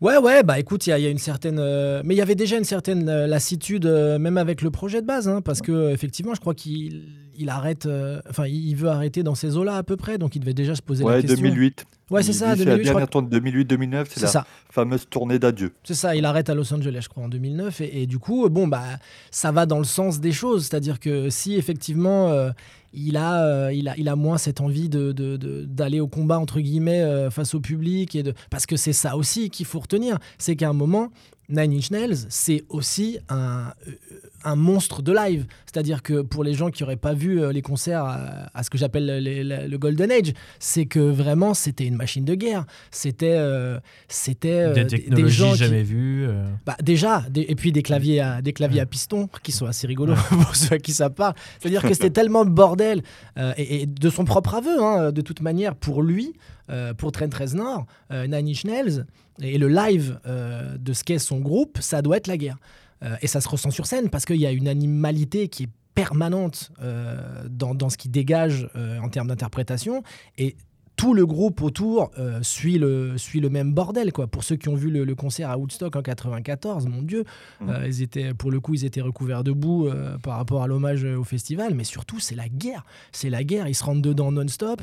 Ouais, 0.00 0.16
ouais, 0.16 0.44
bah 0.44 0.58
écoute, 0.60 0.86
il 0.86 0.90
y, 0.90 0.92
a- 0.92 0.98
il 0.98 1.02
y 1.02 1.06
a 1.06 1.10
une 1.10 1.18
certaine. 1.18 1.58
euh, 1.58 2.02
Mais 2.04 2.14
il 2.14 2.18
y 2.18 2.20
avait 2.22 2.36
déjà 2.36 2.56
une 2.56 2.64
certaine 2.64 3.08
euh, 3.08 3.26
lassitude, 3.26 3.84
euh, 3.86 4.18
même 4.20 4.38
avec 4.38 4.62
le 4.62 4.70
projet 4.70 5.00
de 5.00 5.06
base, 5.06 5.28
hein, 5.28 5.40
parce 5.40 5.60
que 5.60 5.90
effectivement, 5.90 6.34
je 6.34 6.40
crois 6.40 6.54
qu'il 6.54 7.08
il 7.40 7.48
arrête. 7.50 7.88
Enfin, 8.28 8.46
il 8.48 8.74
veut 8.74 8.88
arrêter 8.88 9.22
dans 9.22 9.34
ces 9.36 9.56
eaux-là 9.56 9.76
à 9.76 9.82
peu 9.84 9.96
près, 9.96 10.18
donc 10.18 10.34
il 10.34 10.40
devait 10.40 10.54
déjà 10.54 10.74
se 10.74 10.82
poser 10.82 11.04
la 11.04 11.10
Ouais, 11.10 11.20
question. 11.22 11.40
2008. 11.40 11.84
Ouais, 12.10 12.22
c'est 12.22 12.32
ça, 12.32 12.54
dit, 12.56 12.64
2008, 12.64 12.64
la 12.64 12.76
je 12.76 12.82
crois. 12.82 12.92
dernière 13.06 13.08
tournée 13.10 13.28
2008-2009, 13.28 14.04
c'est 14.08 14.14
C'est 14.14 14.20
la 14.22 14.26
ça. 14.28 14.46
fameuse 14.70 15.06
tournée 15.08 15.38
d'adieu. 15.38 15.72
C'est 15.84 15.94
ça, 15.94 16.16
il 16.16 16.24
arrête 16.24 16.48
à 16.50 16.54
Los 16.54 16.72
Angeles, 16.74 17.00
je 17.02 17.08
crois, 17.08 17.22
en 17.22 17.28
2009. 17.28 17.80
Et, 17.80 18.02
et 18.02 18.06
du 18.06 18.18
coup, 18.18 18.48
bon, 18.48 18.66
bah, 18.66 18.82
ça 19.30 19.52
va 19.52 19.66
dans 19.66 19.78
le 19.78 19.84
sens 19.84 20.18
des 20.20 20.32
choses. 20.32 20.64
C'est-à-dire 20.66 20.98
que 20.98 21.30
si 21.30 21.54
effectivement, 21.54 22.32
il, 22.92 23.16
a, 23.16 23.44
euh, 23.44 23.72
il, 23.72 24.08
a, 24.08 24.16
moins 24.16 24.38
cette 24.38 24.60
envie 24.60 24.88
de, 24.88 25.12
de- 25.12 25.64
d'aller 25.64 26.00
au 26.00 26.08
combat, 26.08 26.38
entre 26.38 26.60
guillemets, 26.60 27.02
euh, 27.02 27.30
face 27.30 27.54
au 27.54 27.60
public. 27.60 28.14
Et 28.14 28.22
de... 28.22 28.34
Parce 28.50 28.66
que 28.66 28.76
c'est 28.76 28.92
ça 28.92 29.16
aussi 29.16 29.50
qu'il 29.50 29.66
faut 29.66 29.80
retenir. 29.80 30.18
C'est 30.38 30.56
qu'à 30.56 30.68
un 30.68 30.72
moment, 30.74 31.10
Nine 31.48 31.72
Inch 31.72 31.90
Nails, 31.90 32.16
c'est 32.28 32.64
aussi 32.68 33.18
un, 33.30 33.72
euh, 33.88 33.92
un 34.44 34.54
monstre 34.56 35.00
de 35.02 35.12
live. 35.12 35.46
C'est-à-dire 35.64 36.02
que 36.02 36.20
pour 36.20 36.44
les 36.44 36.52
gens 36.52 36.70
qui 36.70 36.82
n'auraient 36.82 36.96
pas 36.96 37.14
vu 37.14 37.40
euh, 37.42 37.52
les 37.52 37.62
concerts 37.62 38.04
à, 38.04 38.18
à 38.52 38.62
ce 38.62 38.68
que 38.70 38.76
j'appelle 38.76 39.06
le 39.24 39.76
Golden 39.78 40.10
Age, 40.12 40.32
c'est 40.58 40.84
que 40.86 40.98
vraiment, 41.00 41.54
c'était 41.54 41.86
une 41.86 41.96
machine 41.96 42.24
de 42.24 42.34
guerre. 42.34 42.66
C'était, 42.90 43.36
euh, 43.38 43.78
c'était 44.08 44.72
des 44.74 44.84
des- 44.84 44.84
des 44.84 45.02
technologies 45.04 45.36
gens 45.36 45.52
qui- 45.52 45.58
jamais 45.58 45.82
vues. 45.82 46.26
euh. 46.28 46.44
bah, 46.66 46.76
déjà, 46.82 47.24
des- 47.30 47.46
et 47.48 47.54
puis 47.54 47.72
des 47.72 47.82
claviers 47.82 48.20
à, 48.20 48.42
des 48.42 48.52
claviers 48.52 48.80
à 48.80 48.86
piston 48.86 49.28
qui 49.42 49.52
sont 49.52 49.66
assez 49.66 49.86
rigolos 49.86 50.14
pour 50.28 50.54
ceux 50.54 50.74
à 50.74 50.78
qui 50.78 50.92
ça 50.92 51.08
parle. 51.10 51.34
C'est-à-dire 51.60 51.82
que 51.82 51.94
c'était 51.94 52.10
tellement 52.10 52.44
de 52.44 52.50
bordel, 52.50 53.02
euh, 53.38 53.52
et, 53.56 53.82
et 53.82 53.86
de 53.86 54.10
son 54.10 54.24
propre 54.24 54.54
aveu, 54.54 54.82
hein, 54.82 55.12
de 55.12 55.20
toute 55.22 55.40
manière, 55.40 55.74
pour 55.74 56.02
lui, 56.02 56.34
euh, 56.70 56.94
pour 56.94 57.12
Trent 57.12 57.30
Reznor, 57.32 57.86
euh, 58.12 58.26
Nine 58.26 58.48
Inch 58.48 58.64
Nails, 58.64 59.06
et 59.40 59.58
le 59.58 59.68
live 59.68 60.18
euh, 60.26 60.76
de 60.78 60.92
ce 60.92 61.04
qu'est 61.04 61.18
son 61.18 61.40
groupe, 61.40 61.78
ça 61.80 62.02
doit 62.02 62.16
être 62.16 62.26
la 62.26 62.36
guerre. 62.36 62.58
Euh, 63.04 63.16
et 63.22 63.26
ça 63.26 63.40
se 63.40 63.48
ressent 63.48 63.70
sur 63.70 63.86
scène 63.86 64.10
parce 64.10 64.24
qu'il 64.24 64.36
y 64.36 64.46
a 64.46 64.50
une 64.50 64.68
animalité 64.68 65.48
qui 65.48 65.64
est 65.64 65.68
permanente 65.94 66.70
dans, 67.50 67.74
dans 67.74 67.90
ce 67.90 67.96
qui 67.96 68.08
dégage 68.08 68.70
en 69.02 69.08
termes 69.08 69.26
d'interprétation. 69.26 70.04
Et 70.36 70.54
tout 70.98 71.14
le 71.14 71.24
groupe 71.24 71.62
autour 71.62 72.10
euh, 72.18 72.40
suit, 72.42 72.76
le, 72.76 73.16
suit 73.16 73.38
le 73.40 73.48
même 73.48 73.72
bordel. 73.72 74.12
Quoi. 74.12 74.26
Pour 74.26 74.42
ceux 74.42 74.56
qui 74.56 74.68
ont 74.68 74.74
vu 74.74 74.90
le, 74.90 75.04
le 75.04 75.14
concert 75.14 75.48
à 75.48 75.56
Woodstock 75.56 75.94
en 75.96 76.02
94, 76.02 76.86
mon 76.88 77.00
Dieu, 77.02 77.24
Mhm. 77.60 77.70
euh, 77.70 77.86
ils 77.86 78.02
étaient, 78.02 78.34
pour 78.34 78.50
le 78.50 78.58
coup, 78.60 78.74
ils 78.74 78.84
étaient 78.84 79.00
recouverts 79.00 79.44
de 79.44 79.52
boue 79.52 79.86
euh, 79.88 80.18
par 80.18 80.36
rapport 80.36 80.62
à 80.62 80.66
l'hommage 80.66 81.04
au 81.04 81.22
festival. 81.24 81.74
Mais 81.74 81.84
surtout, 81.84 82.18
c'est 82.18 82.34
la 82.34 82.48
guerre. 82.48 82.84
C'est 83.12 83.30
la 83.30 83.44
guerre. 83.44 83.68
Ils 83.68 83.74
se 83.74 83.84
rentrent 83.84 84.02
dedans 84.02 84.32
non-stop. 84.32 84.82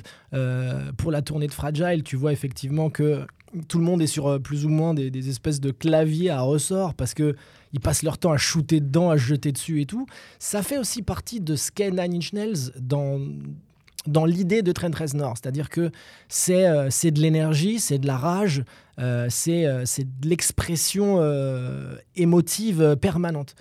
Pour 0.98 1.12
la 1.12 1.22
tournée 1.22 1.48
de 1.48 1.54
Fragile, 1.54 2.02
tu 2.04 2.16
vois 2.16 2.32
effectivement 2.32 2.90
que 2.90 3.26
tout 3.68 3.78
le 3.78 3.84
monde 3.86 4.02
est 4.02 4.08
sur 4.08 4.42
plus 4.42 4.66
ou 4.66 4.70
moins 4.70 4.94
des, 4.94 5.12
des 5.12 5.30
espèces 5.30 5.60
de 5.62 5.72
claviers 5.72 6.30
à 6.30 6.42
ressort 6.42 6.94
parce 6.94 7.14
que 7.14 7.36
ils 7.74 7.80
passent 7.82 8.04
leur 8.04 8.18
temps 8.18 8.32
à 8.32 8.38
shooter 8.38 8.80
dedans, 8.80 9.10
à 9.10 9.18
jeter 9.18 9.52
dessus 9.52 9.82
et 9.82 9.86
tout. 9.86 10.06
Ça 10.40 10.64
fait 10.64 10.78
aussi 10.78 11.02
partie 11.02 11.42
de 11.42 11.56
ce 11.58 11.72
qu'est 11.72 11.92
Nine 11.92 12.16
Inch 12.16 12.32
Nails 12.34 12.72
dans 12.80 13.20
dans 14.08 14.26
l'idée 14.26 14.62
de 14.62 14.72
Trent 14.72 14.92
Reznor, 14.98 15.36
c'est-à-dire 15.38 15.70
que 15.70 15.92
c'est 16.30 16.68
euh, 16.68 16.90
c'est 16.90 17.12
de 17.12 17.20
l'énergie, 17.20 17.80
c'est 17.80 17.98
de 17.98 18.08
la 18.08 18.18
rage, 18.18 18.64
euh, 19.00 19.28
c'est 19.30 19.66
euh, 19.66 19.84
c'est 19.86 20.04
de 20.04 20.28
l'expression 20.28 21.22
émotive 22.16 22.96
permanente. 23.02 23.56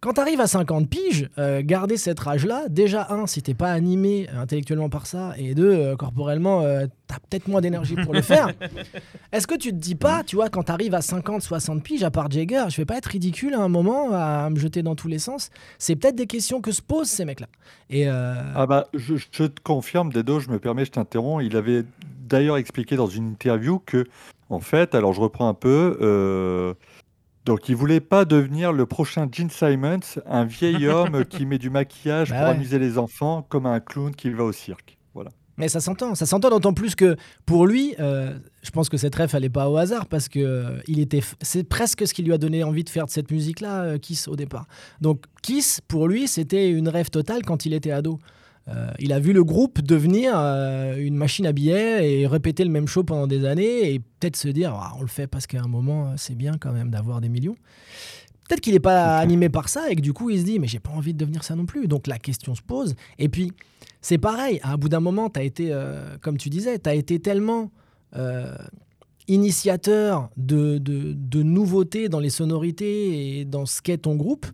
Quand 0.00 0.14
tu 0.14 0.20
arrives 0.22 0.40
à 0.40 0.46
50 0.46 0.88
piges, 0.88 1.28
euh, 1.36 1.60
garder 1.62 1.98
cette 1.98 2.18
rage-là, 2.20 2.64
déjà, 2.70 3.08
un, 3.10 3.26
si 3.26 3.42
t'es 3.42 3.52
pas 3.52 3.70
animé 3.70 4.28
intellectuellement 4.34 4.88
par 4.88 5.06
ça, 5.06 5.34
et 5.36 5.54
deux, 5.54 5.72
euh, 5.72 5.94
corporellement, 5.94 6.62
euh, 6.62 6.86
t'as 7.06 7.18
peut-être 7.18 7.48
moins 7.48 7.60
d'énergie 7.60 7.96
pour 7.96 8.14
le 8.14 8.22
faire. 8.22 8.48
Est-ce 9.32 9.46
que 9.46 9.56
tu 9.56 9.72
te 9.72 9.76
dis 9.76 9.96
pas, 9.96 10.24
tu 10.24 10.36
vois, 10.36 10.48
quand 10.48 10.62
t'arrives 10.62 10.94
à 10.94 11.02
50, 11.02 11.42
60 11.42 11.82
piges, 11.82 12.02
à 12.02 12.10
part 12.10 12.30
Jagger, 12.30 12.64
je 12.70 12.78
vais 12.78 12.86
pas 12.86 12.96
être 12.96 13.06
ridicule 13.06 13.52
à 13.52 13.60
un 13.60 13.68
moment, 13.68 14.08
à 14.14 14.48
me 14.48 14.58
jeter 14.58 14.82
dans 14.82 14.94
tous 14.94 15.08
les 15.08 15.18
sens 15.18 15.50
C'est 15.78 15.96
peut-être 15.96 16.16
des 16.16 16.26
questions 16.26 16.62
que 16.62 16.72
se 16.72 16.80
posent 16.80 17.10
ces 17.10 17.26
mecs-là. 17.26 17.48
Et 17.90 18.08
euh, 18.08 18.34
Ah 18.54 18.66
bah, 18.66 18.86
je, 18.94 19.16
je 19.16 19.44
te 19.44 19.60
confirme, 19.62 20.10
Dedo, 20.12 20.40
je 20.40 20.48
me 20.48 20.58
permets, 20.58 20.86
je 20.86 20.92
t'interromps. 20.92 21.44
Il 21.44 21.56
avait 21.56 21.84
d'ailleurs 22.26 22.56
expliqué 22.56 22.96
dans 22.96 23.08
une 23.08 23.28
interview 23.32 23.82
que, 23.84 24.06
en 24.48 24.60
fait, 24.60 24.94
alors 24.94 25.12
je 25.12 25.20
reprends 25.20 25.48
un 25.48 25.54
peu, 25.54 25.98
euh, 26.00 26.72
donc 27.44 27.68
il 27.68 27.76
voulait 27.76 28.00
pas 28.00 28.24
devenir 28.24 28.72
le 28.72 28.86
prochain 28.86 29.28
Gene 29.30 29.50
Simons, 29.50 30.00
un 30.26 30.44
vieil 30.44 30.86
homme 30.88 31.24
qui 31.24 31.46
met 31.46 31.58
du 31.58 31.70
maquillage 31.70 32.30
Bah 32.30 32.36
pour 32.36 32.44
ouais. 32.48 32.54
amuser 32.54 32.78
les 32.78 32.98
enfants, 32.98 33.46
comme 33.48 33.66
un 33.66 33.80
clown 33.80 34.14
qui 34.14 34.30
va 34.30 34.44
au 34.44 34.52
cirque. 34.52 34.98
Voilà. 35.14 35.30
Mais 35.56 35.68
ça 35.68 35.80
s'entend, 35.80 36.14
ça 36.14 36.24
s'entend 36.24 36.48
d'autant 36.48 36.72
plus 36.72 36.94
que 36.94 37.16
pour 37.44 37.66
lui, 37.66 37.94
euh, 38.00 38.38
je 38.62 38.70
pense 38.70 38.88
que 38.88 38.96
cette 38.96 39.14
ref 39.14 39.34
elle 39.34 39.44
est 39.44 39.50
pas 39.50 39.68
au 39.68 39.76
hasard 39.76 40.06
parce 40.06 40.28
que 40.28 40.38
euh, 40.38 40.78
il 40.86 41.00
était, 41.00 41.20
c'est 41.42 41.64
presque 41.64 42.06
ce 42.06 42.14
qui 42.14 42.22
lui 42.22 42.32
a 42.32 42.38
donné 42.38 42.64
envie 42.64 42.82
de 42.82 42.88
faire 42.88 43.04
de 43.04 43.10
cette 43.10 43.30
musique-là, 43.30 43.82
euh, 43.82 43.98
Kiss 43.98 44.26
au 44.26 44.36
départ. 44.36 44.66
Donc 45.02 45.24
Kiss 45.42 45.82
pour 45.86 46.08
lui 46.08 46.28
c'était 46.28 46.70
une 46.70 46.88
rêve 46.88 47.10
totale 47.10 47.42
quand 47.44 47.66
il 47.66 47.74
était 47.74 47.90
ado. 47.90 48.18
Euh, 48.70 48.90
il 48.98 49.12
a 49.12 49.18
vu 49.18 49.32
le 49.32 49.42
groupe 49.42 49.80
devenir 49.82 50.34
euh, 50.36 50.96
une 50.96 51.16
machine 51.16 51.46
à 51.46 51.52
billets 51.52 52.20
et 52.20 52.26
répéter 52.26 52.64
le 52.64 52.70
même 52.70 52.86
show 52.86 53.02
pendant 53.02 53.26
des 53.26 53.44
années 53.44 53.92
et 53.92 53.98
peut-être 53.98 54.36
se 54.36 54.48
dire 54.48 54.72
Ah, 54.74 54.92
on 54.98 55.02
le 55.02 55.08
fait 55.08 55.26
parce 55.26 55.46
qu'à 55.46 55.60
un 55.60 55.68
moment 55.68 56.08
euh, 56.08 56.14
c'est 56.16 56.36
bien 56.36 56.52
quand 56.58 56.72
même 56.72 56.90
d'avoir 56.90 57.20
des 57.20 57.28
millions. 57.28 57.56
Peut-être 58.48 58.60
qu'il 58.60 58.74
n'est 58.74 58.80
pas 58.80 59.18
animé 59.18 59.48
par 59.48 59.68
ça 59.68 59.90
et 59.90 59.96
que 59.96 60.00
du 60.00 60.12
coup 60.12 60.30
il 60.30 60.40
se 60.40 60.44
dit 60.44 60.58
mais 60.58 60.66
j'ai 60.66 60.80
pas 60.80 60.90
envie 60.90 61.12
de 61.12 61.18
devenir 61.18 61.42
ça 61.42 61.56
non 61.56 61.66
plus. 61.66 61.88
Donc 61.88 62.06
la 62.06 62.18
question 62.18 62.54
se 62.54 62.62
pose. 62.62 62.94
Et 63.18 63.28
puis 63.28 63.52
c'est 64.02 64.18
pareil, 64.18 64.60
à 64.62 64.72
un 64.72 64.76
bout 64.76 64.88
d'un 64.88 65.00
moment, 65.00 65.28
tu 65.28 65.40
as 65.40 65.42
été, 65.42 65.68
euh, 65.72 66.16
comme 66.20 66.38
tu 66.38 66.48
disais, 66.48 66.78
tu 66.78 66.88
as 66.88 66.94
été 66.94 67.20
tellement 67.20 67.70
euh, 68.16 68.54
initiateur 69.28 70.30
de, 70.36 70.78
de, 70.78 71.12
de 71.14 71.42
nouveautés 71.42 72.08
dans 72.08 72.20
les 72.20 72.30
sonorités 72.30 73.40
et 73.40 73.44
dans 73.44 73.66
ce 73.66 73.82
qu'est 73.82 73.98
ton 73.98 74.16
groupe. 74.16 74.46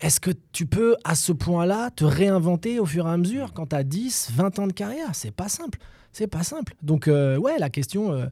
Est-ce 0.00 0.20
que 0.20 0.30
tu 0.52 0.66
peux, 0.66 0.96
à 1.04 1.14
ce 1.14 1.32
point-là, 1.32 1.90
te 1.90 2.04
réinventer 2.04 2.80
au 2.80 2.86
fur 2.86 3.06
et 3.06 3.10
à 3.10 3.16
mesure 3.16 3.52
quand 3.52 3.66
tu 3.68 3.76
as 3.76 3.84
10, 3.84 4.30
20 4.32 4.58
ans 4.58 4.66
de 4.66 4.72
carrière? 4.72 5.10
C'est 5.14 5.30
pas 5.30 5.48
simple. 5.48 5.78
C'est 6.12 6.26
pas 6.26 6.42
simple. 6.42 6.74
Donc, 6.82 7.08
euh, 7.08 7.36
ouais, 7.36 7.58
la 7.58 7.70
question, 7.70 8.12
euh, 8.12 8.26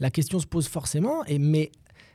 la 0.00 0.10
question 0.10 0.38
se 0.38 0.46
pose 0.46 0.68
forcément. 0.68 1.24
Et, 1.26 1.38
mais 1.38 1.70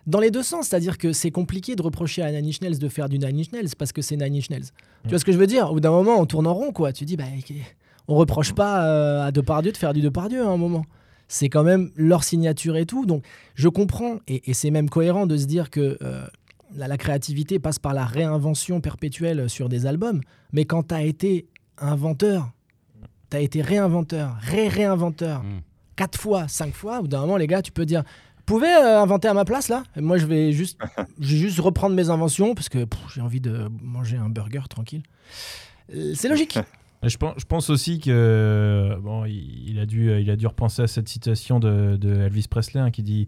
dans 0.07 0.19
les 0.19 0.31
deux 0.31 0.43
sens. 0.43 0.67
C'est-à-dire 0.67 0.97
que 0.97 1.13
c'est 1.13 1.31
compliqué 1.31 1.75
de 1.75 1.81
reprocher 1.81 2.21
à 2.21 2.31
Nine 2.31 2.47
Inch 2.47 2.61
Nails 2.61 2.77
de 2.77 2.89
faire 2.89 3.09
du 3.09 3.19
Nine 3.19 3.39
Inch 3.39 3.51
Nails 3.51 3.69
parce 3.77 3.91
que 3.91 4.01
c'est 4.01 4.17
Nine 4.17 4.35
Inch 4.35 4.49
Nails. 4.49 4.65
Tu 5.03 5.09
vois 5.09 5.19
ce 5.19 5.25
que 5.25 5.31
je 5.31 5.37
veux 5.37 5.47
dire? 5.47 5.69
Au 5.69 5.73
bout 5.73 5.79
d'un 5.79 5.91
moment, 5.91 6.19
on 6.19 6.25
tourne 6.25 6.47
en 6.47 6.53
rond, 6.53 6.71
quoi. 6.71 6.93
Tu 6.93 7.05
dis, 7.05 7.17
bah, 7.17 7.25
on 8.07 8.15
reproche 8.15 8.53
pas 8.53 8.85
euh, 8.85 9.25
à 9.25 9.31
Depardieu 9.31 9.71
de 9.71 9.77
faire 9.77 9.93
du 9.93 10.01
Depardieu 10.01 10.43
à 10.43 10.49
un 10.49 10.57
moment. 10.57 10.85
C'est 11.27 11.49
quand 11.49 11.63
même 11.63 11.89
leur 11.95 12.23
signature 12.23 12.75
et 12.75 12.85
tout. 12.85 13.05
Donc, 13.05 13.23
je 13.55 13.69
comprends, 13.69 14.17
et, 14.27 14.49
et 14.49 14.53
c'est 14.53 14.71
même 14.71 14.89
cohérent 14.89 15.25
de 15.25 15.37
se 15.37 15.45
dire 15.45 15.69
que 15.69 15.97
euh, 16.01 16.25
la, 16.75 16.87
la 16.87 16.97
créativité 16.97 17.59
passe 17.59 17.79
par 17.79 17.93
la 17.93 18.05
réinvention 18.05 18.81
perpétuelle 18.81 19.49
sur 19.49 19.69
des 19.69 19.85
albums. 19.85 20.21
Mais 20.51 20.65
quand 20.65 20.89
tu 20.89 20.95
as 20.95 21.03
été 21.03 21.47
inventeur, 21.77 22.51
tu 23.29 23.37
as 23.37 23.39
été 23.41 23.61
réinventeur, 23.61 24.35
ré-réinventeur, 24.41 25.43
Mm. 25.43 25.61
quatre 25.95 26.19
fois, 26.19 26.47
cinq 26.47 26.73
fois, 26.73 26.99
au 26.99 27.01
bout 27.03 27.07
d'un 27.07 27.21
moment, 27.21 27.37
les 27.37 27.47
gars, 27.47 27.61
tu 27.61 27.71
peux 27.71 27.85
dire 27.85 28.03
Vous 28.37 28.43
pouvez 28.45 28.67
euh, 28.73 29.01
inventer 29.01 29.27
à 29.27 29.33
ma 29.33 29.45
place 29.45 29.69
là? 29.69 29.83
Et 29.95 30.01
Moi, 30.01 30.17
je 30.17 30.25
vais 30.25 30.51
juste, 30.51 30.77
je 31.19 31.33
vais 31.33 31.39
juste 31.41 31.59
reprendre 31.59 31.95
mes 31.95 32.09
inventions 32.09 32.55
parce 32.55 32.69
que 32.69 32.83
pff, 32.85 32.99
j'ai 33.13 33.21
envie 33.21 33.41
de 33.41 33.69
manger 33.81 34.17
un 34.17 34.29
burger 34.29 34.63
tranquille. 34.69 35.03
Euh, 35.95 36.13
C'est 36.15 36.29
logique. 36.29 36.57
Je 37.05 37.17
pense, 37.17 37.33
je 37.37 37.43
pense 37.43 37.69
aussi 37.69 37.99
que 37.99 38.97
bon, 39.01 39.25
il, 39.25 39.71
il 39.71 39.77
a 39.79 39.85
dû, 39.85 40.17
il 40.21 40.29
a 40.29 40.37
dû 40.37 40.47
repenser 40.47 40.83
à 40.83 40.87
cette 40.87 41.09
citation 41.09 41.59
de, 41.59 41.97
de 41.97 42.13
Elvis 42.21 42.47
Presley 42.49 42.79
hein, 42.79 42.91
qui 42.91 43.03
dit 43.03 43.27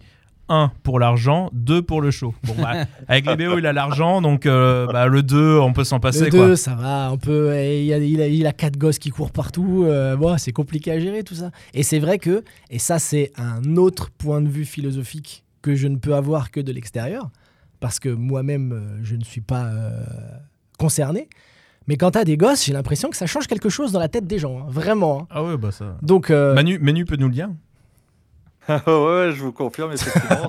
un 0.49 0.71
pour 0.83 0.99
l'argent, 0.99 1.49
deux 1.53 1.81
pour 1.81 2.01
le 2.01 2.11
show. 2.11 2.33
Bon, 2.43 2.53
bah, 2.61 2.85
avec 3.07 3.25
les 3.25 3.35
BO, 3.35 3.57
il 3.57 3.65
a 3.65 3.73
l'argent, 3.73 4.21
donc 4.21 4.45
euh, 4.45 4.85
bah, 4.87 5.07
le 5.07 5.23
2, 5.23 5.57
on 5.59 5.73
peut 5.73 5.83
s'en 5.83 5.99
passer. 5.99 6.25
Le 6.25 6.29
quoi. 6.31 6.47
2, 6.47 6.55
ça 6.55 6.75
va, 6.75 7.09
on 7.11 7.17
peut. 7.17 7.53
et 7.55 7.83
Il, 7.85 7.93
a, 7.93 7.97
il, 7.97 8.21
a, 8.21 8.27
il 8.27 8.45
a 8.47 8.51
quatre 8.53 8.77
gosses 8.77 8.99
qui 8.99 9.09
courent 9.09 9.31
partout. 9.31 9.83
euh, 9.85 10.15
bon, 10.15 10.37
c'est 10.37 10.51
compliqué 10.51 10.91
à 10.91 10.99
gérer 10.99 11.23
tout 11.23 11.35
ça. 11.35 11.51
Et 11.73 11.81
c'est 11.83 11.99
vrai 11.99 12.19
que, 12.19 12.43
et 12.69 12.79
ça, 12.79 12.99
c'est 12.99 13.31
un 13.37 13.75
autre 13.75 14.09
point 14.11 14.41
de 14.41 14.47
vue 14.49 14.65
philosophique 14.65 15.43
que 15.61 15.73
je 15.75 15.87
ne 15.87 15.97
peux 15.97 16.13
avoir 16.15 16.51
que 16.51 16.59
de 16.59 16.71
l'extérieur, 16.71 17.29
parce 17.79 17.99
que 17.99 18.09
moi-même, 18.09 18.71
euh, 18.71 18.99
je 19.03 19.15
ne 19.15 19.23
suis 19.23 19.41
pas 19.41 19.65
euh, 19.65 19.99
concerné. 20.77 21.27
Mais 21.87 21.97
quand 21.97 22.11
t'as 22.11 22.23
des 22.23 22.35
gosses, 22.37 22.65
j'ai 22.65 22.73
l'impression 22.73 23.09
que 23.11 23.15
ça 23.17 23.27
change 23.27 23.45
quelque 23.47 23.69
chose 23.69 23.91
dans 23.91 23.99
la 23.99 24.07
tête 24.09 24.25
des 24.25 24.39
gens, 24.39 24.59
hein, 24.59 24.65
vraiment. 24.69 25.21
hein. 25.21 25.27
Ah 25.29 25.43
ouais, 25.43 25.55
bah 25.57 25.71
ça. 25.71 25.97
Donc, 26.01 26.31
euh, 26.31 26.55
Manu, 26.55 26.79
Manu 26.79 27.05
peut 27.05 27.15
nous 27.15 27.27
le 27.27 27.33
dire? 27.33 27.49
ouais, 28.87 29.31
je 29.31 29.43
vous 29.43 29.51
confirme, 29.51 29.91
effectivement. 29.91 30.47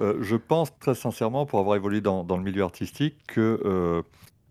euh, 0.00 0.18
je 0.20 0.36
pense 0.36 0.76
très 0.78 0.94
sincèrement, 0.94 1.46
pour 1.46 1.60
avoir 1.60 1.76
évolué 1.76 2.00
dans, 2.00 2.24
le 2.24 2.42
milieu 2.42 2.62
artistique, 2.62 3.16
que 3.28 3.60
euh, 3.64 4.02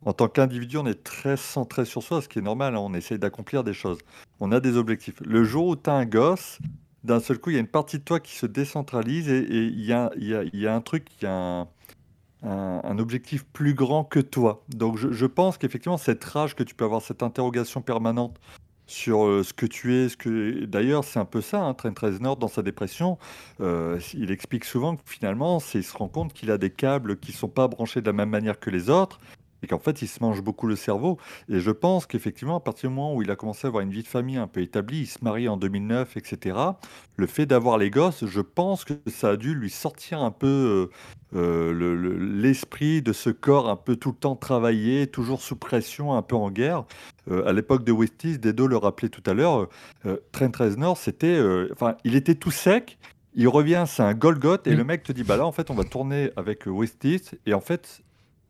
en 0.06 0.14
tant 0.14 0.30
qu'individu, 0.30 0.78
on 0.78 0.86
est 0.86 1.04
très 1.04 1.36
centré 1.36 1.84
sur 1.84 2.04
soi, 2.04 2.22
ce 2.22 2.30
qui 2.30 2.40
est 2.40 2.44
normal. 2.44 2.76
hein, 2.76 2.80
on 2.80 2.94
essaye 2.94 3.20
d'accomplir 3.20 3.64
des 3.64 3.74
choses. 3.74 4.00
On 4.40 4.52
a 4.52 4.62
des 4.62 4.78
objectifs. 4.78 5.20
Le 5.26 5.44
jour 5.44 5.68
où 5.68 5.76
tu 5.76 5.90
as 5.90 5.94
un 5.94 6.06
gosse, 6.06 6.60
d'un 7.04 7.20
seul 7.20 7.38
coup, 7.38 7.50
il 7.50 7.54
y 7.54 7.58
a 7.58 7.62
une 7.62 7.68
partie 7.68 8.00
de 8.00 8.04
toi 8.04 8.20
qui 8.22 8.36
se 8.36 8.46
décentralise 8.46 9.30
et 9.30 9.46
il 9.50 9.84
y 9.84 9.94
a, 9.94 10.10
un 10.74 10.82
truc, 10.82 11.08
il 11.22 11.26
y 11.26 11.28
a 11.28 11.68
un, 12.44 12.98
objectif 12.98 13.46
plus 13.46 13.74
grand 13.74 14.06
que 14.06 14.20
toi. 14.20 14.64
Donc 14.70 14.98
je 14.98 15.26
pense 15.26 15.58
qu'effectivement, 15.58 15.98
cette 15.98 16.24
rage 16.24 16.56
que 16.56 16.64
tu 16.64 16.76
peux 16.76 16.86
avoir, 16.86 17.02
cette 17.02 17.24
interrogation 17.24 17.82
permanente 17.82 18.40
sur 18.90 19.26
euh, 19.26 19.44
ce 19.44 19.54
que 19.54 19.66
tu 19.66 19.96
es, 19.96 20.10
ce 20.10 20.18
que 20.18 20.66
d'ailleurs 20.66 21.04
c'est 21.04 21.20
un 21.20 21.26
peu 21.26 21.42
ça, 21.42 21.62
hein, 21.62 21.74
Trent 21.74 21.94
Reznor 21.96 22.38
dans 22.38 22.48
sa 22.48 22.64
dépression, 22.64 23.18
euh, 23.62 24.00
il 24.14 24.32
explique 24.32 24.66
souvent 24.66 24.96
que 24.96 25.02
finalement 25.06 25.60
il 25.74 25.84
se 25.84 25.96
rend 25.96 26.08
compte 26.08 26.34
qu'il 26.34 26.50
a 26.52 26.58
des 26.58 26.72
câbles 26.72 27.18
qui 27.18 27.32
sont 27.32 27.48
pas 27.48 27.68
branchés 27.68 28.02
de 28.02 28.08
la 28.08 28.14
même 28.14 28.30
manière 28.30 28.60
que 28.60 28.70
les 28.70 28.90
autres 28.90 29.20
et 29.64 29.68
qu'en 29.68 29.80
fait 29.80 30.02
il 30.02 30.08
se 30.08 30.22
mange 30.22 30.42
beaucoup 30.42 30.68
le 30.68 30.76
cerveau. 30.76 31.18
Et 31.50 31.60
je 31.60 31.72
pense 31.72 32.06
qu'effectivement 32.06 32.58
à 32.58 32.60
partir 32.60 32.90
du 32.90 32.96
moment 32.96 33.16
où 33.16 33.22
il 33.22 33.32
a 33.32 33.36
commencé 33.36 33.66
à 33.66 33.70
avoir 33.70 33.84
une 33.84 33.92
vie 33.92 34.04
de 34.04 34.08
famille 34.08 34.38
un 34.38 34.48
peu 34.48 34.62
établie, 34.62 35.00
il 35.02 35.08
se 35.08 35.20
marie 35.24 35.48
en 35.48 35.58
2009, 35.58 36.18
etc. 36.18 36.58
Le 37.18 37.28
fait 37.28 37.46
d'avoir 37.46 37.78
les 37.78 37.90
gosses, 37.90 38.26
je 38.26 38.42
pense 38.42 38.86
que 38.86 38.94
ça 39.08 39.30
a 39.32 39.36
dû 39.38 39.54
lui 39.54 39.70
sortir 39.70 40.22
un 40.22 40.32
peu 40.32 40.48
euh, 40.48 41.38
euh, 41.38 41.72
le- 41.74 41.96
le- 41.96 42.18
l'esprit 42.18 43.02
de 43.02 43.14
ce 43.14 43.30
corps 43.30 43.70
un 43.70 43.76
peu 43.76 43.96
tout 43.96 44.10
le 44.10 44.16
temps 44.18 44.36
travaillé, 44.36 45.08
toujours 45.08 45.42
sous 45.42 45.56
pression, 45.56 46.14
un 46.14 46.22
peu 46.22 46.36
en 46.36 46.50
guerre. 46.50 46.86
Euh, 47.30 47.48
à 47.48 47.54
l'époque 47.54 47.84
de 47.84 47.92
Westies, 47.92 48.40
Dedo 48.40 48.66
le 48.68 48.78
rappelait 48.78 49.10
tout 49.10 49.22
à 49.30 49.34
l'heure, 49.34 49.68
euh, 50.06 50.18
Trent 50.32 50.52
Reznor, 50.58 50.98
c'était, 50.98 51.40
enfin, 51.72 51.96
il 52.04 52.16
était 52.16 52.36
tout 52.36 52.52
sec. 52.52 52.98
Il 53.36 53.48
revient, 53.48 53.84
c'est 53.88 54.02
un 54.02 54.16
Golgoth, 54.16 54.66
et 54.66 54.74
Mm. 54.74 54.78
le 54.78 54.84
mec 54.84 55.04
te 55.04 55.12
dit, 55.12 55.24
bah 55.24 55.38
là, 55.38 55.46
en 55.46 55.52
fait, 55.52 55.70
on 55.70 55.76
va 55.76 55.84
tourner 55.84 56.32
avec 56.36 56.66
Westies, 56.66 57.22
et 57.46 57.54
en 57.54 57.62
fait, 57.62 58.02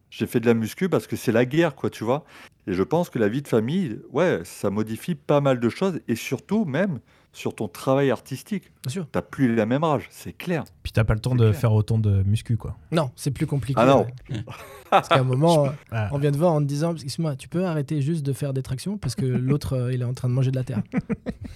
j'ai 0.10 0.26
fait 0.28 0.40
de 0.40 0.46
la 0.46 0.54
muscu 0.54 0.90
parce 0.90 1.08
que 1.08 1.16
c'est 1.16 1.32
la 1.32 1.46
guerre, 1.46 1.76
quoi, 1.76 1.90
tu 1.90 2.04
vois. 2.04 2.24
Et 2.68 2.74
je 2.74 2.84
pense 2.84 3.10
que 3.10 3.20
la 3.20 3.28
vie 3.30 3.42
de 3.42 3.48
famille, 3.48 4.00
ouais, 4.12 4.42
ça 4.44 4.70
modifie 4.70 5.16
pas 5.16 5.42
mal 5.42 5.60
de 5.60 5.70
choses, 5.70 6.00
et 6.08 6.16
surtout 6.16 6.66
même 6.66 7.00
sur 7.32 7.54
ton 7.54 7.68
travail 7.68 8.10
artistique. 8.10 8.72
bien 8.84 8.92
sûr. 8.92 9.08
T'as 9.12 9.22
plus 9.22 9.54
la 9.56 9.68
même 9.68 9.84
rage, 9.84 10.08
c'est 10.10 10.34
clair. 10.34 10.64
Puis 10.82 10.92
t'as 10.92 11.04
pas 11.04 11.14
le 11.14 11.20
temps 11.20 11.36
de 11.36 11.48
clair. 11.50 11.56
faire 11.60 11.74
autant 11.74 12.00
de 12.00 12.24
muscu, 12.24 12.58
quoi. 12.58 12.76
Non, 12.92 13.12
c'est 13.16 13.30
plus 13.30 13.46
compliqué. 13.46 13.80
Ah 13.80 13.86
non. 13.86 14.08
ouais. 14.32 14.44
Parce 14.90 15.08
qu'à 15.08 15.20
un 15.20 15.24
moment, 15.24 15.68
euh, 15.68 15.70
Ah. 15.92 16.10
on 16.12 16.18
vient 16.18 16.32
de 16.32 16.38
voir 16.38 16.54
en 16.54 16.60
te 16.60 16.66
disant 16.66 16.94
Excuse-moi, 16.94 17.36
tu 17.36 17.48
peux 17.48 17.66
arrêter 17.66 18.02
juste 18.02 18.26
de 18.26 18.34
faire 18.34 18.52
des 18.54 18.64
tractions 18.64 18.98
parce 18.98 19.14
que 19.14 19.26
l'autre, 19.48 19.74
euh, 19.74 19.94
il 19.94 20.02
est 20.02 20.06
en 20.06 20.16
train 20.16 20.28
de 20.28 20.34
manger 20.34 20.50
de 20.50 20.56
la 20.56 20.64
terre. 20.64 20.82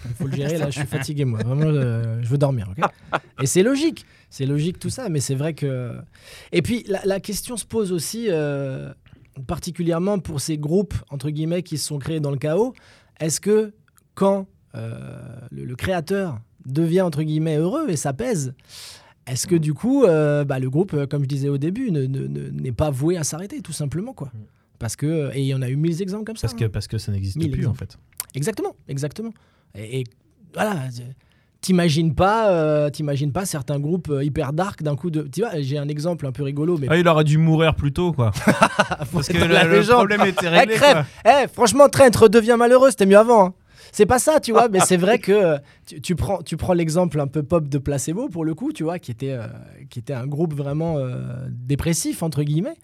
Il 0.05 0.13
faut 0.13 0.27
le 0.27 0.35
gérer, 0.35 0.59
là, 0.59 0.69
je 0.69 0.77
suis 0.79 0.87
fatigué, 0.87 1.25
moi. 1.25 1.39
Vraiment, 1.43 1.65
euh, 1.65 2.19
je 2.21 2.27
veux 2.29 2.37
dormir. 2.37 2.69
ok? 2.77 2.85
Et 3.41 3.47
c'est 3.47 3.63
logique. 3.63 4.05
C'est 4.35 4.47
logique 4.47 4.79
tout 4.79 4.89
ça, 4.89 5.09
mais 5.09 5.19
c'est 5.19 5.35
vrai 5.35 5.53
que. 5.53 5.91
Et 6.51 6.63
puis, 6.63 6.83
la, 6.87 7.01
la 7.05 7.19
question 7.19 7.55
se 7.55 7.65
pose 7.65 7.91
aussi, 7.91 8.25
euh, 8.31 8.91
particulièrement 9.45 10.17
pour 10.17 10.41
ces 10.41 10.57
groupes, 10.57 10.95
entre 11.11 11.29
guillemets, 11.29 11.61
qui 11.61 11.77
se 11.77 11.85
sont 11.85 11.99
créés 11.99 12.19
dans 12.19 12.31
le 12.31 12.37
chaos. 12.37 12.73
Est-ce 13.19 13.39
que 13.39 13.73
quand 14.15 14.47
euh, 14.73 15.19
le, 15.51 15.65
le 15.65 15.75
créateur 15.75 16.39
devient, 16.65 17.01
entre 17.01 17.21
guillemets, 17.21 17.57
heureux 17.57 17.87
et 17.89 17.95
ça 17.95 18.11
pèse, 18.11 18.55
est-ce 19.27 19.45
que 19.45 19.55
du 19.55 19.75
coup, 19.75 20.03
euh, 20.03 20.43
bah, 20.43 20.57
le 20.57 20.69
groupe, 20.71 21.05
comme 21.05 21.21
je 21.21 21.27
disais 21.27 21.49
au 21.49 21.59
début, 21.59 21.91
ne- 21.91 22.07
ne- 22.07 22.25
ne- 22.25 22.49
n'est 22.49 22.71
pas 22.71 22.89
voué 22.89 23.17
à 23.17 23.23
s'arrêter, 23.23 23.61
tout 23.61 23.71
simplement, 23.71 24.13
quoi 24.13 24.31
Parce 24.79 24.95
que, 24.95 25.29
et 25.35 25.41
il 25.41 25.45
y 25.45 25.53
en 25.53 25.61
a 25.61 25.69
eu 25.69 25.75
mille 25.75 26.01
exemples 26.01 26.23
comme 26.25 26.37
ça. 26.37 26.47
Parce 26.47 26.55
que, 26.59 26.65
hein. 26.65 26.69
parce 26.73 26.87
que 26.87 26.97
ça 26.97 27.11
n'existe 27.11 27.37
plus, 27.51 27.67
en 27.67 27.75
fait. 27.75 27.99
Exactement, 28.33 28.75
exactement. 28.87 29.31
Et, 29.75 29.99
et 29.99 30.03
voilà, 30.55 30.89
t'imagines 31.63 32.13
pas, 32.13 32.51
euh, 32.51 32.89
t'imagines 32.91 33.31
pas 33.31 33.45
certains 33.45 33.79
groupes 33.79 34.09
euh, 34.09 34.23
hyper 34.23 34.53
dark 34.53 34.83
d'un 34.83 34.95
coup 34.95 35.09
de. 35.09 35.21
Tu 35.23 35.41
vois, 35.41 35.49
j'ai 35.61 35.79
un 35.79 35.87
exemple 35.87 36.27
un 36.27 36.31
peu 36.31 36.43
rigolo, 36.43 36.77
mais 36.77 36.87
Ah, 36.89 36.97
il 36.97 37.07
aurait 37.07 37.23
dû 37.23 37.39
mourir 37.39 37.73
plus 37.73 37.91
tôt, 37.91 38.11
quoi. 38.13 38.31
Parce 39.11 39.27
que 39.29 39.37
la 39.37 39.63
le 39.63 39.77
légende. 39.77 39.95
problème 39.95 40.21
était 40.25 40.45
Eh, 40.45 40.49
réglé. 40.49 40.75
Eh, 41.25 41.47
franchement, 41.51 41.89
Trent, 41.89 42.11
redeviens 42.15 42.57
malheureux, 42.57 42.91
c'était 42.91 43.05
mieux 43.07 43.17
avant. 43.17 43.45
hein. 43.47 43.53
C'est 43.91 44.05
pas 44.07 44.17
ça, 44.19 44.39
tu 44.39 44.51
vois, 44.51 44.69
mais 44.69 44.79
c'est 44.79 44.97
vrai 44.97 45.19
que 45.19 45.31
euh, 45.31 45.57
tu, 45.85 46.01
tu 46.01 46.15
prends, 46.15 46.41
tu 46.41 46.57
prends 46.57 46.73
l'exemple 46.73 47.19
un 47.19 47.27
peu 47.27 47.43
pop 47.43 47.67
de 47.67 47.77
Placebo, 47.77 48.27
pour 48.27 48.43
le 48.43 48.55
coup, 48.55 48.71
tu 48.73 48.83
vois, 48.83 48.97
qui 48.99 49.11
était, 49.11 49.31
euh, 49.33 49.45
qui 49.89 49.99
était 49.99 50.13
un 50.13 50.25
groupe 50.25 50.53
vraiment 50.55 50.97
euh, 50.97 51.17
dépressif, 51.49 52.23
entre 52.23 52.41
guillemets. 52.43 52.75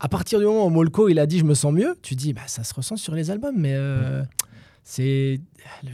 À 0.00 0.08
partir 0.08 0.38
du 0.40 0.46
moment 0.46 0.66
où 0.66 0.70
Molko, 0.70 1.08
il 1.08 1.18
a 1.20 1.26
dit 1.26 1.38
«je 1.40 1.44
me 1.44 1.54
sens 1.54 1.72
mieux», 1.72 1.96
tu 2.02 2.14
dis 2.16 2.32
bah, 2.32 2.40
«ça 2.46 2.64
se 2.64 2.74
ressent 2.74 2.96
sur 2.96 3.14
les 3.14 3.30
albums, 3.30 3.54
mais 3.56 3.74
euh, 3.74 4.22
c'est 4.90 5.40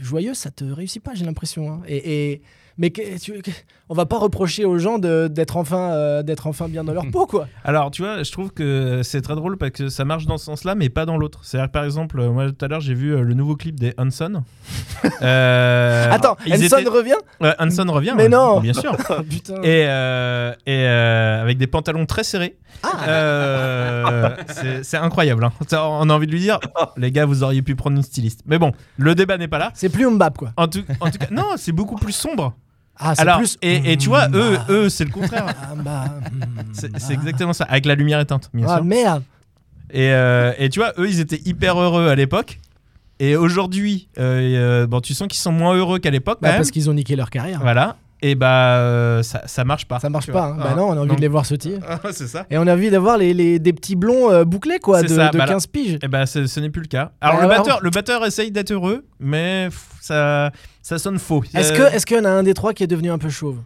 joyeux, 0.01 0.33
ça 0.33 0.51
te 0.51 0.63
réussit 0.63 1.03
pas, 1.03 1.13
j'ai 1.15 1.25
l'impression. 1.25 1.69
hein. 1.69 1.81
Et- 1.87 2.41
mais 2.77 2.89
que- 2.91 3.17
tu- 3.19 3.41
que- 3.41 3.51
on 3.89 3.93
va 3.93 4.05
pas 4.05 4.17
reprocher 4.17 4.65
aux 4.65 4.77
gens 4.77 4.97
de- 4.99 5.27
d'être 5.27 5.57
enfin, 5.57 5.91
euh, 5.93 6.23
d'être 6.23 6.47
enfin 6.47 6.67
bien 6.67 6.83
dans 6.83 6.93
leur 6.93 7.05
peau, 7.11 7.25
quoi. 7.25 7.47
Alors, 7.63 7.91
tu 7.91 8.01
vois, 8.01 8.23
je 8.23 8.31
trouve 8.31 8.51
que 8.51 9.01
c'est 9.03 9.21
très 9.21 9.35
drôle 9.35 9.57
parce 9.57 9.71
que 9.71 9.89
ça 9.89 10.05
marche 10.05 10.25
dans 10.25 10.37
ce 10.37 10.45
sens-là, 10.45 10.75
mais 10.75 10.89
pas 10.89 11.05
dans 11.05 11.17
l'autre. 11.17 11.39
C'est-à-dire, 11.43 11.71
par 11.71 11.83
exemple, 11.85 12.19
euh, 12.19 12.31
moi 12.31 12.51
tout 12.51 12.65
à 12.65 12.67
l'heure, 12.67 12.81
j'ai 12.81 12.93
vu 12.93 13.13
euh, 13.15 13.21
le 13.21 13.33
nouveau 13.33 13.55
clip 13.55 13.79
des 13.79 13.93
Hanson. 13.97 14.43
Euh, 15.21 16.11
Attends, 16.11 16.35
Hanson 16.49 16.77
étaient- 16.79 16.89
revient? 16.89 17.15
Ouais, 17.39 17.53
Hanson 17.59 17.85
revient. 17.89 18.13
Mais 18.17 18.23
ouais, 18.23 18.29
non. 18.29 18.59
Bien 18.59 18.73
sûr. 18.73 18.95
Putain. 19.29 19.55
Et, 19.61 19.85
euh, 19.87 20.51
et 20.65 20.85
avec 20.87 21.57
des 21.57 21.67
pantalons 21.67 22.05
très 22.05 22.23
serrés. 22.23 22.57
Ah. 22.83 24.35
C'est 24.83 24.97
incroyable. 24.97 25.43
hein. 25.45 25.51
On 25.73 26.09
a 26.09 26.13
envie 26.13 26.27
de 26.27 26.31
lui 26.31 26.39
dire, 26.39 26.59
les 26.97 27.11
gars, 27.11 27.25
vous 27.25 27.43
auriez 27.43 27.61
pu 27.61 27.75
prendre 27.75 27.97
une 27.97 28.03
styliste. 28.03 28.41
Mais 28.45 28.57
bon, 28.57 28.71
le 28.97 29.15
débat 29.15 29.37
n'est 29.37 29.47
pas 29.47 29.59
là. 29.59 29.71
C'est 29.73 29.89
plus 29.89 30.07
Mbap, 30.09 30.37
quoi. 30.37 30.51
En 30.57 30.67
tout, 30.67 30.83
en 30.99 31.09
tout 31.11 31.17
cas, 31.17 31.27
non, 31.31 31.53
c'est 31.57 31.71
beaucoup 31.71 31.95
plus 31.95 32.13
sombre. 32.13 32.53
Ah, 32.97 33.13
Alors, 33.17 33.37
plus. 33.39 33.57
et, 33.61 33.91
et 33.91 33.97
tu 33.97 34.07
vois, 34.09 34.27
eux, 34.33 34.53
Mbap. 34.53 34.69
eux, 34.69 34.89
c'est 34.89 35.03
le 35.05 35.11
contraire. 35.11 35.45
Ah, 35.49 35.73
bah, 35.75 36.05
hmm, 36.31 36.61
C'est 36.73 36.91
bah. 36.91 36.99
exactement 37.13 37.53
ça, 37.53 37.65
avec 37.65 37.85
la 37.85 37.95
lumière 37.95 38.19
éteinte, 38.19 38.49
bien 38.53 38.67
Ah 38.69 38.75
sûr. 38.77 38.85
merde 38.85 39.23
Et, 39.91 40.11
euh, 40.13 40.53
et 40.57 40.69
tu 40.69 40.79
vois, 40.79 40.93
eux, 40.97 41.07
ils 41.09 41.19
étaient 41.19 41.41
hyper 41.45 41.79
heureux 41.79 42.07
à 42.07 42.15
l'époque. 42.15 42.59
Et 43.19 43.35
aujourd'hui, 43.35 44.07
euh, 44.17 44.83
euh, 44.83 44.87
bon, 44.87 44.99
tu 45.01 45.13
sens 45.13 45.27
qu'ils 45.27 45.39
sont 45.39 45.51
moins 45.51 45.75
heureux 45.75 45.99
qu'à 45.99 46.09
l'époque. 46.09 46.39
Bah, 46.41 46.53
Parce 46.53 46.71
qu'ils 46.71 46.89
ont 46.89 46.93
niqué 46.93 47.15
leur 47.15 47.29
carrière. 47.29 47.59
Voilà. 47.61 47.95
Et 48.21 48.33
bah, 48.35 48.77
euh, 48.77 49.23
ça, 49.23 49.41
ça 49.45 49.63
marche 49.65 49.85
pas. 49.85 49.99
Ça 49.99 50.09
marche 50.09 50.31
pas. 50.31 50.45
hein. 50.45 50.55
Bah 50.57 50.69
Ah, 50.71 50.75
non, 50.75 50.87
on 50.87 50.91
a 50.93 50.95
envie 50.99 51.07
donc- 51.09 51.17
de 51.17 51.21
les 51.21 51.27
voir 51.27 51.45
sautiller. 51.45 51.79
Ah, 51.87 51.99
c'est 52.11 52.27
ça. 52.27 52.45
Et 52.49 52.57
on 52.57 52.65
a 52.65 52.73
envie 52.73 52.89
d'avoir 52.89 53.17
les, 53.17 53.33
les- 53.33 53.59
des 53.59 53.73
petits 53.73 53.95
blonds 53.95 54.43
bouclés, 54.45 54.79
quoi, 54.79 55.01
de, 55.03 55.07
C'est 55.07 55.15
ça, 55.15 55.29
de 55.29 55.37
bah 55.37 55.45
là- 55.45 55.51
15 55.53 55.67
piges. 55.67 55.97
Et 56.01 56.07
bah, 56.07 56.25
ce 56.25 56.59
n'est 56.59 56.69
plus 56.69 56.81
le 56.81 56.87
cas. 56.87 57.11
Alors, 57.21 57.37
Bah, 57.37 57.43
le, 57.45 57.51
alors- 57.51 57.65
batteur, 57.65 57.79
le 57.83 57.89
batteur 57.89 58.25
essaye 58.25 58.51
d'être 58.51 58.71
heureux, 58.71 59.05
mais 59.19 59.67
ça, 60.01 60.51
ça 60.87 60.99
sonne 60.99 61.17
faux. 61.17 61.43
Est-ce 61.55 61.73
Euh, 61.73 61.89
que 61.89 61.95
est-ce 61.95 62.05
qu'il 62.05 62.15
y 62.15 62.19
en 62.19 62.25
a 62.25 62.29
un 62.29 62.43
des 62.43 62.53
trois 62.53 62.71
qui 62.73 62.83
est 62.83 62.87
devenu 62.87 63.09
un 63.09 63.17
peu 63.17 63.29
chauve 63.29 63.57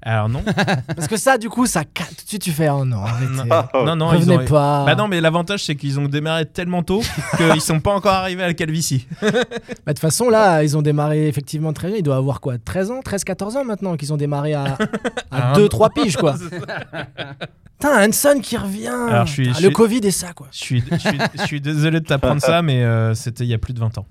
Alors 0.00 0.28
non. 0.28 0.44
Parce 0.94 1.08
que 1.08 1.16
ça, 1.16 1.36
du 1.36 1.48
coup, 1.48 1.66
ça 1.66 1.82
tout 1.82 2.04
de 2.24 2.28
suite 2.28 2.40
tu 2.42 2.52
fais 2.52 2.68
oh 2.68 2.84
non, 2.84 3.02
arrêtez. 3.02 3.48
non, 3.84 3.96
non, 3.96 4.12
ils 4.12 4.18
Revenez 4.18 4.36
ont... 4.38 4.44
pas. 4.44 4.84
Bah 4.86 4.94
non, 4.94 5.08
mais 5.08 5.20
l'avantage 5.20 5.64
c'est 5.64 5.74
qu'ils 5.74 5.98
ont 5.98 6.06
démarré 6.06 6.46
tellement 6.46 6.84
tôt 6.84 7.02
qu'ils 7.36 7.60
sont 7.60 7.80
pas 7.80 7.90
encore 7.92 8.12
arrivés 8.12 8.44
à 8.44 8.46
la 8.46 8.54
calvitie. 8.54 9.08
Bah, 9.20 9.92
de 9.94 9.98
toute 9.98 9.98
façon, 9.98 10.28
là, 10.30 10.62
ils 10.62 10.76
ont 10.76 10.82
démarré 10.82 11.26
effectivement 11.26 11.72
très 11.72 11.88
jeune. 11.88 11.96
Ils 11.98 12.02
doivent 12.04 12.18
avoir 12.18 12.40
quoi 12.40 12.58
13 12.58 12.90
ans 12.92 13.00
13, 13.02 13.24
14 13.24 13.56
ans 13.56 13.64
maintenant 13.64 13.96
qu'ils 13.96 14.12
ont 14.12 14.16
démarré 14.16 14.54
à, 14.54 14.64
à 15.32 15.50
Ah, 15.50 15.52
2, 15.56 15.62
non. 15.62 15.68
3 15.68 15.90
piges, 15.90 16.16
quoi. 16.16 16.34
Putain, 17.78 18.08
Hanson 18.08 18.40
qui 18.42 18.56
revient. 18.56 18.86
Alors, 18.88 19.26
je 19.26 19.32
suis- 19.32 19.42
Putain, 19.46 19.58
je 19.58 19.62
le 19.62 19.68
suis- 19.68 19.74
Covid 19.74 20.00
et 20.04 20.10
ça, 20.10 20.32
quoi. 20.32 20.46
Je 20.52 20.58
suis, 20.58 20.84
je 20.92 20.96
suis, 20.98 21.18
je 21.38 21.42
suis 21.44 21.60
désolé 21.60 22.00
de 22.00 22.04
t'apprendre 22.06 22.40
ça, 22.42 22.60
mais 22.62 22.82
euh, 22.84 23.14
c'était 23.14 23.44
il 23.44 23.50
y 23.50 23.54
a 23.54 23.58
plus 23.58 23.72
de 23.72 23.80
20 23.80 23.98
ans. 23.98 24.06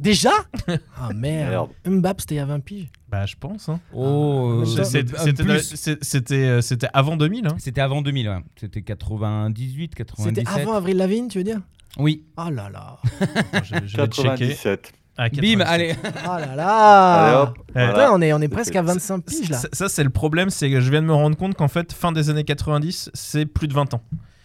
Déjà 0.00 0.30
Ah 0.96 1.10
merde. 1.14 1.68
Mbappé, 1.86 2.20
c'était 2.22 2.34
il 2.34 2.38
y 2.38 2.40
a 2.40 2.46
20 2.46 2.60
piges. 2.60 2.88
Bah 3.08 3.26
je 3.26 3.34
pense. 3.38 3.68
hein. 3.68 3.78
Oh, 3.92 4.62
euh, 4.64 4.80
euh, 4.80 4.84
C'était 4.84 5.98
c'était 6.02 6.86
euh, 6.86 6.88
avant 6.92 7.16
2000. 7.16 7.46
Hein. 7.46 7.54
C'était 7.58 7.80
avant 7.80 8.02
2000, 8.02 8.28
ouais. 8.28 8.38
C'était 8.60 8.82
98, 8.82 9.94
97. 9.94 10.36
C'était 10.36 10.60
avant 10.60 10.72
Avril 10.74 10.96
Lavigne, 10.96 11.28
tu 11.28 11.38
veux 11.38 11.44
dire? 11.44 11.60
Oui. 11.96 12.24
Oh 12.36 12.50
là 12.50 12.68
là. 12.70 12.96
Je, 13.62 13.74
je 13.86 13.96
vais 13.96 14.06
checker. 14.08 14.28
97. 14.56 14.92
Ah, 15.16 15.28
Bim, 15.28 15.58
97. 15.58 15.68
allez. 15.68 15.94
Oh 16.02 16.26
là 16.26 16.34
Allez 16.34 16.56
là. 16.56 17.42
hop. 17.42 17.58
Ouais, 17.58 17.64
voilà. 17.86 17.96
Ouais, 17.98 18.06
on 18.12 18.20
est, 18.20 18.32
on 18.32 18.40
est 18.40 18.48
presque 18.48 18.74
à 18.74 18.82
25 18.82 19.24
piges 19.24 19.48
là. 19.48 19.58
Ça, 19.58 19.68
ça, 19.72 19.88
c'est 19.88 20.02
le 20.02 20.10
problème, 20.10 20.50
c'est 20.50 20.68
que 20.70 20.80
je 20.80 20.90
viens 20.90 21.02
de 21.02 21.06
me 21.06 21.14
rendre 21.14 21.36
compte 21.36 21.54
qu'en 21.54 21.68
fait, 21.68 21.92
fin 21.92 22.10
des 22.10 22.30
années 22.30 22.42
90, 22.42 23.10
c'est 23.14 23.46
plus 23.46 23.68
de 23.68 23.74
20 23.74 23.94
ans. 23.94 24.02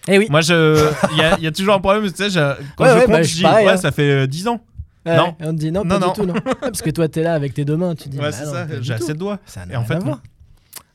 Eh 0.08 0.20
oui. 0.20 0.28
Moi, 0.30 0.42
je, 0.42 0.92
il 1.14 1.40
y, 1.40 1.44
y 1.44 1.48
a 1.48 1.52
toujours 1.52 1.74
un 1.74 1.80
problème, 1.80 2.04
tu 2.12 2.16
sais, 2.16 2.30
je- 2.30 2.40
quand 2.78 2.84
Ouais, 2.84 2.90
je 2.92 2.96
ouais, 2.96 3.02
compte, 3.06 3.12
bah, 3.14 3.24
je 3.24 3.30
je 3.30 3.36
dis, 3.38 3.42
pareil, 3.42 3.66
ouais, 3.66 3.72
hein. 3.74 3.78
ça 3.78 3.92
fait 3.92 4.12
euh, 4.12 4.28
10 4.28 4.48
ans. 4.48 4.62
Ouais, 5.10 5.18
non. 5.18 5.36
et 5.40 5.46
on 5.46 5.52
te 5.54 5.60
dit 5.60 5.72
non, 5.72 5.84
Non, 5.84 6.00
pas 6.00 6.06
non. 6.06 6.08
du 6.14 6.20
tout, 6.20 6.26
non. 6.26 6.34
Ouais, 6.34 6.42
parce 6.62 6.82
que 6.82 6.90
toi, 6.90 7.08
t'es 7.08 7.24
là 7.24 7.34
avec 7.34 7.54
tes 7.54 7.66
deux 7.66 7.78
mains, 7.78 7.96
tu 7.96 8.10
dis. 8.10 8.18
Ouais, 8.18 8.24
bah 8.26 8.32
c'est 8.32 8.46
ça, 8.46 8.68
j'ai 8.82 8.94
assez 8.94 9.14
de 9.14 9.20
doigts. 9.20 9.40
Ça 9.46 9.62
Et 9.72 9.76
en 9.76 9.84
fait, 9.84 10.00
non. 10.00 10.20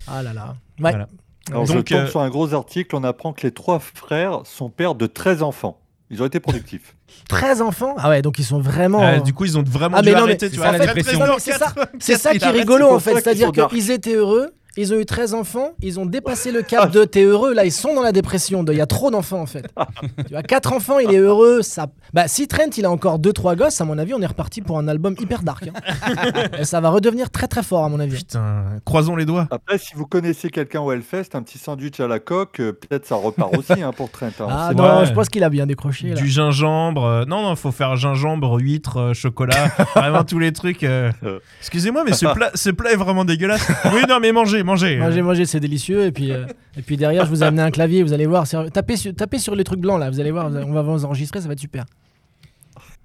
Ah 0.07 0.23
là 0.23 0.33
là. 0.33 0.55
Ouais. 0.81 0.91
Voilà. 0.91 1.09
Alors, 1.51 1.67
Donc, 1.67 1.77
je 1.77 1.81
tombe 1.83 1.99
euh, 1.99 2.07
sur 2.07 2.21
un 2.21 2.31
gros 2.31 2.55
article, 2.55 2.97
on 2.97 3.05
apprend 3.05 3.33
que 3.33 3.43
les 3.43 3.53
trois 3.53 3.79
frères 3.79 4.41
sont 4.45 4.71
pères 4.71 4.95
de 4.95 5.07
13 5.07 5.43
enfants. 5.43 5.79
Ils 6.11 6.23
ont 6.23 6.27
été 6.27 6.41
productifs. 6.41 6.97
13 7.29 7.61
enfants? 7.63 7.95
Ah 7.99 8.09
ouais, 8.09 8.23
donc 8.23 8.39
ils 8.39 8.45
sont 8.45 8.61
vraiment. 8.61 9.03
Euh, 9.03 9.21
du 9.21 9.33
coup, 9.35 9.45
ils 9.45 9.59
ont 9.59 9.63
vraiment 9.63 9.99
Ah, 9.99 10.03
dû 10.03 10.11
mais 10.11 10.15
non, 10.17 10.23
arrêter, 10.23 10.51
tu 10.51 10.57
vois. 10.57 10.73
la 10.73 10.95
c'est 11.99 12.17
ça, 12.17 12.19
ça 12.19 12.33
qui 12.35 12.45
est 12.45 12.51
rigolo 12.51 12.89
en 12.89 12.99
fait. 12.99 13.15
C'est-à-dire 13.15 13.53
qu'ils 13.53 13.91
étaient 13.91 14.15
heureux, 14.15 14.55
ils 14.77 14.93
ont 14.93 14.99
eu 14.99 15.07
13 15.07 15.35
enfants, 15.35 15.71
ils 15.81 16.01
ont 16.01 16.07
dépassé 16.07 16.51
le 16.53 16.63
cap 16.63 16.91
de 16.91 17.05
t'es 17.05 17.23
heureux. 17.25 17.55
Là, 17.55 17.65
ils 17.65 17.73
sont 17.73 17.95
dans 17.95 18.03
la 18.03 18.13
dépression. 18.13 18.63
de 18.65 18.73
Il 18.73 18.79
y 18.79 18.81
a 18.81 18.87
trop 18.87 19.11
d'enfants 19.11 19.41
en 19.41 19.47
fait. 19.47 19.67
tu 20.27 20.33
vois, 20.33 20.43
4 20.43 20.73
enfants, 20.73 20.99
il 20.99 21.13
est 21.13 21.19
heureux. 21.19 21.63
Ça... 21.63 21.87
Bah, 22.13 22.29
si 22.29 22.49
Trent 22.49 22.71
il 22.77 22.85
a 22.85 22.91
encore 22.91 23.19
2-3 23.19 23.57
gosses, 23.57 23.81
à 23.81 23.85
mon 23.85 23.99
avis, 23.99 24.15
on 24.15 24.21
est 24.23 24.27
reparti 24.27 24.61
pour 24.63 24.79
un 24.79 24.89
album 24.89 25.15
hyper 25.21 25.43
dark. 25.43 25.69
hein. 25.69 26.13
Et 26.59 26.65
ça 26.65 26.81
va 26.81 26.91
redevenir 26.91 27.31
très 27.31 27.47
très 27.47 27.63
fort, 27.63 27.85
à 27.85 27.89
mon 27.89 28.01
avis. 28.01 28.17
Putain, 28.17 28.65
croisons 28.85 29.17
les 29.17 29.25
doigts. 29.27 29.47
Après, 29.51 29.79
si 29.79 29.95
vous 29.95 30.07
connaissez 30.07 30.51
quelqu'un 30.51 30.81
au 30.81 30.91
Hellfest, 30.93 31.31
un 31.35 31.43
petit 31.43 31.59
sandwich 31.59 32.01
à 32.01 32.07
la 32.09 32.19
coque, 32.19 32.61
euh, 32.61 32.73
peut-être 32.73 33.07
ça 33.07 33.15
repart 33.17 33.57
aussi 33.57 33.81
hein, 33.83 33.93
pour 33.97 34.11
Trent. 34.11 34.27
hein, 34.41 34.47
Ah 34.49 34.71
non. 34.75 34.99
Ouais. 35.01 35.07
je 35.07 35.13
pense 35.13 35.29
qu'il 35.29 35.45
a 35.45 35.51
bien 35.51 35.67
décroché. 35.67 36.09
Là. 36.09 36.15
Du 36.15 36.27
gingembre. 36.29 37.05
euh, 37.05 37.25
non, 37.27 37.43
non, 37.43 37.55
faut 37.57 37.73
faire 37.73 37.97
gingembre, 37.97 38.59
huître, 38.61 38.97
euh, 38.99 39.15
chocolat. 39.15 39.69
vraiment 39.95 40.25
tous 40.25 40.39
les 40.39 40.53
trucs. 40.53 40.83
euh. 40.83 41.11
Excusez-moi, 41.61 42.03
mais 42.05 42.13
ce 42.13 42.27
plat, 42.27 42.51
ce 42.55 42.71
plat 42.71 42.93
est 42.93 42.97
vraiment 42.97 43.25
dégueulasse. 43.25 43.67
Oui, 43.93 44.03
non, 44.09 44.19
mais 44.21 44.33
mangez, 44.33 44.63
mangez. 44.65 44.97
Mangez, 44.97 45.23
mangez, 45.23 45.47
c'est 45.47 45.61
délicieux. 45.61 46.07
Et 46.07 46.13
puis, 46.13 46.33
euh, 46.33 46.47
et 46.77 46.83
puis 46.83 46.97
derrière, 46.97 47.25
je 47.25 47.31
vous 47.31 47.43
ai 47.43 47.47
amené 47.47 47.63
un 47.63 47.71
clavier, 47.71 48.03
vous 48.03 48.13
allez 48.13 48.27
voir. 48.27 48.47
c'est- 48.47 48.71
Tapez 48.71 48.97
sur, 48.97 49.15
tapez 49.15 49.39
sur 49.39 49.55
les 49.55 49.65
trucs 49.65 49.81
blancs 49.81 50.01
là, 50.01 50.11
vous 50.11 50.21
allez 50.21 50.31
voir, 50.33 50.47
on 50.47 50.73
va 50.73 50.83
vous 50.83 51.05
enregistrer, 51.05 51.41
ça 51.41 51.47
va 51.47 51.53
être 51.53 51.61
super. 51.61 51.85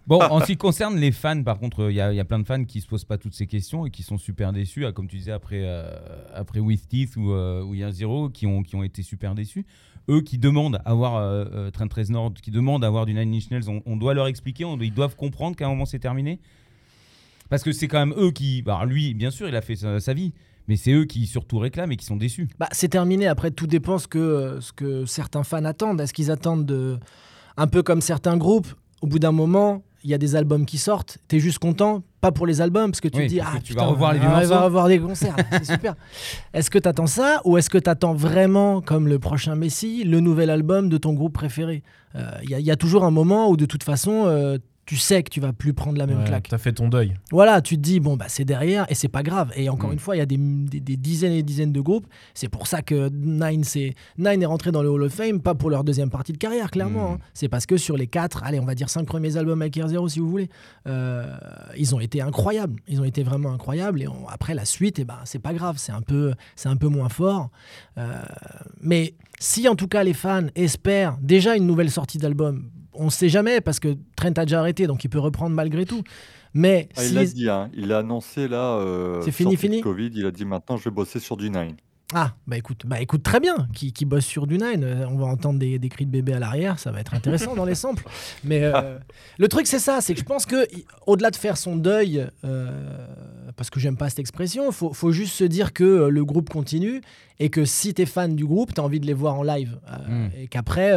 Bon, 0.08 0.20
en 0.24 0.40
ce 0.40 0.46
qui 0.48 0.58
concerne 0.58 0.98
les 0.98 1.12
fans, 1.12 1.44
par 1.44 1.60
contre, 1.60 1.92
il 1.92 1.96
y, 1.96 2.02
a- 2.02 2.12
il 2.12 2.16
y 2.16 2.20
a 2.20 2.26
plein 2.26 2.40
de 2.40 2.46
fans 2.48 2.64
qui 2.64 2.82
se 2.82 2.88
posent 2.88 3.06
pas 3.06 3.20
toutes 3.20 3.36
ces 3.36 3.46
questions 3.46 3.86
et 3.86 3.92
qui 3.92 4.02
sont 4.02 4.18
super 4.18 4.52
déçus, 4.52 4.88
ah, 4.88 4.92
comme 4.92 5.08
tu 5.08 5.18
disais 5.18 5.32
après, 5.32 5.62
euh, 5.66 5.88
après 6.34 6.60
With 6.60 6.88
Teeth 6.88 7.16
ou, 7.16 7.32
euh, 7.32 7.62
ou 7.64 7.76
Year 7.76 7.92
Zero, 7.92 8.30
qui 8.30 8.48
ont, 8.48 8.64
qui 8.64 8.76
ont 8.76 8.82
été 8.82 9.04
super 9.04 9.36
déçus. 9.36 9.68
Eux 10.10 10.22
qui 10.22 10.40
demandent 10.40 10.78
à 10.84 10.90
avoir 10.90 11.18
euh, 11.18 11.46
euh, 11.54 11.70
Trent 11.70 11.86
Reznor, 11.96 12.34
qui 12.34 12.50
demandent 12.50 12.84
à 12.84 12.88
avoir 12.88 13.06
du 13.06 13.14
Nine 13.14 13.36
Inch 13.36 13.52
Nails, 13.52 13.70
on, 13.70 13.84
on 13.86 13.98
doit 13.98 14.16
leur 14.16 14.26
expliquer, 14.26 14.66
on- 14.66 14.80
ils 14.80 14.92
doivent 14.94 15.16
comprendre 15.16 15.56
qu'à 15.56 15.68
un 15.68 15.70
moment 15.70 15.86
c'est 15.86 16.00
terminé. 16.00 16.40
Parce 17.52 17.62
que 17.62 17.72
c'est 17.72 17.88
quand 17.88 18.00
même 18.04 18.16
eux 18.18 18.32
qui. 18.32 18.64
bah, 18.64 18.84
lui, 18.88 19.14
bien 19.14 19.30
sûr, 19.30 19.48
il 19.48 19.56
a 19.56 19.62
fait 19.62 19.76
sa, 19.76 20.00
sa 20.00 20.14
vie, 20.16 20.34
mais 20.70 20.78
c'est 20.78 20.94
eux 20.94 21.04
qui 21.06 21.28
surtout 21.28 21.58
réclament 21.58 21.92
et 21.92 21.98
qui 21.98 22.06
sont 22.06 22.16
déçus. 22.16 22.48
Bah, 22.60 22.70
c'est 22.72 22.88
terminé. 22.88 23.28
Après, 23.28 23.52
tout 23.52 23.68
dépend 23.68 23.98
ce 23.98 24.08
que, 24.08 24.60
ce 24.62 24.72
que 24.72 25.06
certains 25.06 25.44
fans 25.44 25.66
attendent. 25.66 26.00
Est-ce 26.00 26.14
qu'ils 26.14 26.32
attendent 26.32 26.66
de. 26.66 26.98
Un 27.58 27.68
peu 27.68 27.84
comme 27.84 28.00
certains 28.00 28.38
groupes, 28.38 28.68
au 29.02 29.08
bout 29.08 29.20
d'un 29.20 29.34
moment, 29.34 29.82
il 30.06 30.10
y 30.10 30.14
a 30.14 30.18
des 30.18 30.38
albums 30.38 30.66
qui 30.66 30.78
sortent. 30.78 31.18
T'es 31.28 31.40
juste 31.42 31.60
content, 31.60 32.04
pas 32.22 32.32
pour 32.32 32.48
les 32.48 32.62
albums, 32.62 32.90
parce 32.92 33.02
que 33.02 33.10
tu 33.10 33.18
Oui, 33.18 33.26
te 33.26 33.30
dis, 33.30 33.40
ah, 33.42 33.52
tu 33.62 33.74
putain, 33.74 33.82
vas 33.86 33.88
revoir 33.92 34.14
les 34.14 34.20
il 34.20 34.48
va 34.48 34.62
revoir 34.62 34.88
des 34.88 34.98
concerts, 35.00 35.36
c'est 35.52 35.66
super. 35.66 35.96
Est-ce 36.54 36.70
que 36.70 36.80
t'attends 36.80 37.08
ça, 37.08 37.42
ou 37.44 37.58
est-ce 37.58 37.70
que 37.70 37.78
t'attends 37.78 38.14
vraiment, 38.14 38.80
comme 38.80 39.10
le 39.10 39.20
prochain 39.20 39.56
Messi, 39.56 40.06
le 40.06 40.22
nouvel 40.22 40.50
album 40.50 40.88
de 40.88 40.98
ton 40.98 41.12
groupe 41.14 41.34
préféré? 41.34 41.84
Euh, 42.16 42.32
Il 42.44 42.50
y, 42.50 42.56
a- 42.56 42.60
il 42.60 42.66
y 42.66 42.72
a 42.72 42.78
toujours 42.78 43.04
un 43.04 43.12
moment 43.12 43.50
où, 43.50 43.58
de 43.58 43.66
toute 43.66 43.84
façon, 43.84 44.24
euh, 44.28 44.58
tu 44.90 44.98
sais 44.98 45.22
que 45.22 45.30
tu 45.30 45.40
vas 45.40 45.54
plus 45.54 45.76
prendre 45.76 46.00
la 46.00 46.08
même 46.08 46.22
Ouais, 46.22 46.26
claque. 46.26 46.48
T'as 46.50 46.58
fait 46.58 46.74
ton 46.74 46.90
deuil. 46.90 47.14
Voilà, 47.32 47.62
tu 47.62 47.76
te 47.76 47.80
dis, 47.82 48.00
bon, 48.00 48.18
bah, 48.18 48.26
c'est 48.28 48.44
derrière 48.44 48.88
et 48.90 48.96
c'est 48.96 49.08
pas 49.08 49.22
grave. 49.22 49.52
Et 49.56 49.70
encore 49.70 49.92
Mm. 49.92 49.94
une 49.94 50.00
fois, 50.00 50.16
il 50.16 50.20
y 50.20 50.22
a 50.22 50.26
des, 50.26 50.38
des- 50.38 50.80
des 50.80 50.98
dizaines 50.98 51.34
et 51.34 51.38
des 51.38 51.44
dizaines 51.44 51.72
de 51.72 51.80
groupes. 51.80 52.08
C'est 52.34 52.50
pour 52.50 52.66
ça 52.66 52.82
que 52.82 53.08
Nine, 53.10 53.64
c'est, 53.64 53.94
Nine 54.18 54.42
est 54.42 54.48
rentré 54.48 54.72
dans 54.72 54.82
le 54.82 54.90
Hall 54.90 55.04
of 55.04 55.14
Fame, 55.14 55.42
pas 55.42 55.54
pour 55.54 55.70
leur 55.70 55.84
deuxième 55.84 56.10
partie 56.10 56.34
de 56.34 56.40
carrière, 56.40 56.72
clairement. 56.72 57.12
Mm. 57.12 57.14
hein. 57.14 57.20
C'est 57.36 57.50
parce 57.50 57.68
que 57.68 57.78
sur 57.78 57.98
les 57.98 58.08
quatre, 58.08 58.44
allez, 58.44 58.60
on 58.60 58.66
va 58.66 58.74
dire 58.74 58.90
cinq 58.90 59.06
premiers 59.06 59.38
albums 59.38 59.62
avec 59.62 59.78
Air 59.78 59.90
Zero, 59.90 60.10
si 60.10 60.18
vous 60.20 60.28
voulez, 60.30 60.50
euh, 60.88 61.38
ils 61.78 61.94
ont 61.94 62.00
été 62.00 62.22
incroyables. 62.24 62.80
Ils 62.88 63.00
ont 63.00 63.06
été 63.06 63.22
vraiment 63.22 63.52
incroyables. 63.54 64.02
Et 64.02 64.08
on- 64.08 64.28
après, 64.28 64.56
la 64.56 64.66
suite, 64.66 64.98
eh 64.98 65.06
ben, 65.06 65.20
c'est 65.24 65.38
pas 65.38 65.54
grave. 65.54 65.76
C'est 65.78 65.92
un 65.92 66.02
peu, 66.02 66.34
un 66.66 66.76
peu 66.78 66.88
moins 66.88 67.10
fort. 67.10 67.52
Euh, 68.00 68.12
mais 68.82 69.14
si, 69.40 69.68
en 69.68 69.76
tout 69.76 69.88
cas, 69.88 70.04
les 70.04 70.14
fans 70.16 70.48
espèrent 70.56 71.18
déjà 71.22 71.56
une 71.56 71.68
nouvelle 71.68 71.92
sortie 71.92 72.18
d'album, 72.18 72.72
on 73.00 73.06
ne 73.06 73.10
sait 73.10 73.30
jamais 73.30 73.62
parce 73.62 73.80
que 73.80 73.96
Trent 74.16 74.34
a 74.38 74.46
déjà 74.46 74.60
arrêté, 74.60 74.86
donc 74.88 75.04
il 75.04 75.10
peut 75.10 75.20
reprendre 75.20 75.56
malgré 75.56 75.86
tout. 75.86 76.04
Mais 76.54 76.90
Ah, 76.96 77.02
si 77.02 77.10
il 77.10 77.16
l'a 77.16 77.22
les- 77.24 77.28
dit, 77.34 77.50
hein, 77.50 77.70
il 77.76 77.92
a 77.94 78.00
annoncé 78.00 78.48
là. 78.48 78.76
euh, 78.78 79.22
C'est 79.24 79.32
fini, 79.32 79.56
fini 79.56 79.82
Covid, 79.82 80.10
il 80.16 80.26
a 80.26 80.32
dit 80.32 80.46
maintenant 80.46 80.78
je 80.78 80.84
vais 80.86 80.92
bosser 80.92 81.20
sur 81.20 81.38
du 81.38 81.50
Nine. 81.50 81.76
Ah, 82.14 82.34
bah 82.48 82.58
écoute, 82.58 82.84
bah 82.88 83.00
écoute 83.02 83.22
très 83.22 83.40
bien, 83.40 83.68
qui, 83.74 83.94
qui 83.94 84.04
bosse 84.04 84.26
sur 84.26 84.48
du 84.48 84.58
Nine. 84.58 84.84
Euh, 84.84 85.06
on 85.10 85.18
va 85.18 85.28
entendre 85.28 85.60
des, 85.60 85.78
des 85.78 85.90
cris 85.90 86.08
de 86.08 86.12
bébé 86.12 86.34
à 86.34 86.40
l'arrière, 86.40 86.80
ça 86.80 86.92
va 86.92 87.00
être 87.02 87.14
intéressant 87.14 87.56
dans 87.56 87.66
les 87.66 87.76
samples. 87.84 88.04
Mais 88.44 88.64
euh, 88.64 88.98
le 89.38 89.48
truc, 89.48 89.68
c'est 89.68 89.78
ça, 89.78 90.02
c'est 90.02 90.14
que 90.16 90.20
je 90.20 90.26
pense 90.26 90.48
que 90.48 90.68
au-delà 91.06 91.30
de 91.30 91.36
faire 91.36 91.56
son 91.56 91.76
deuil, 91.76 92.26
euh, 92.46 93.06
parce 93.56 93.70
que 93.70 93.80
j'aime 93.80 93.96
pas 93.96 94.10
cette 94.10 94.20
expression, 94.20 94.72
faut, 94.72 94.92
faut 94.92 95.12
juste 95.12 95.34
se 95.36 95.44
dire 95.44 95.72
que 95.72 96.08
le 96.08 96.26
groupe 96.26 96.50
continue 96.50 97.02
et 97.40 97.50
que 97.50 97.64
si 97.64 97.94
t'es 97.94 98.08
fan 98.08 98.36
du 98.36 98.46
groupe, 98.46 98.74
t'as 98.74 98.82
envie 98.82 99.00
de 99.00 99.06
les 99.06 99.14
voir 99.14 99.36
en 99.36 99.44
live. 99.44 99.78
Euh, 99.90 99.96
Mm. 100.10 100.30
Et 100.40 100.48
qu'après, 100.48 100.92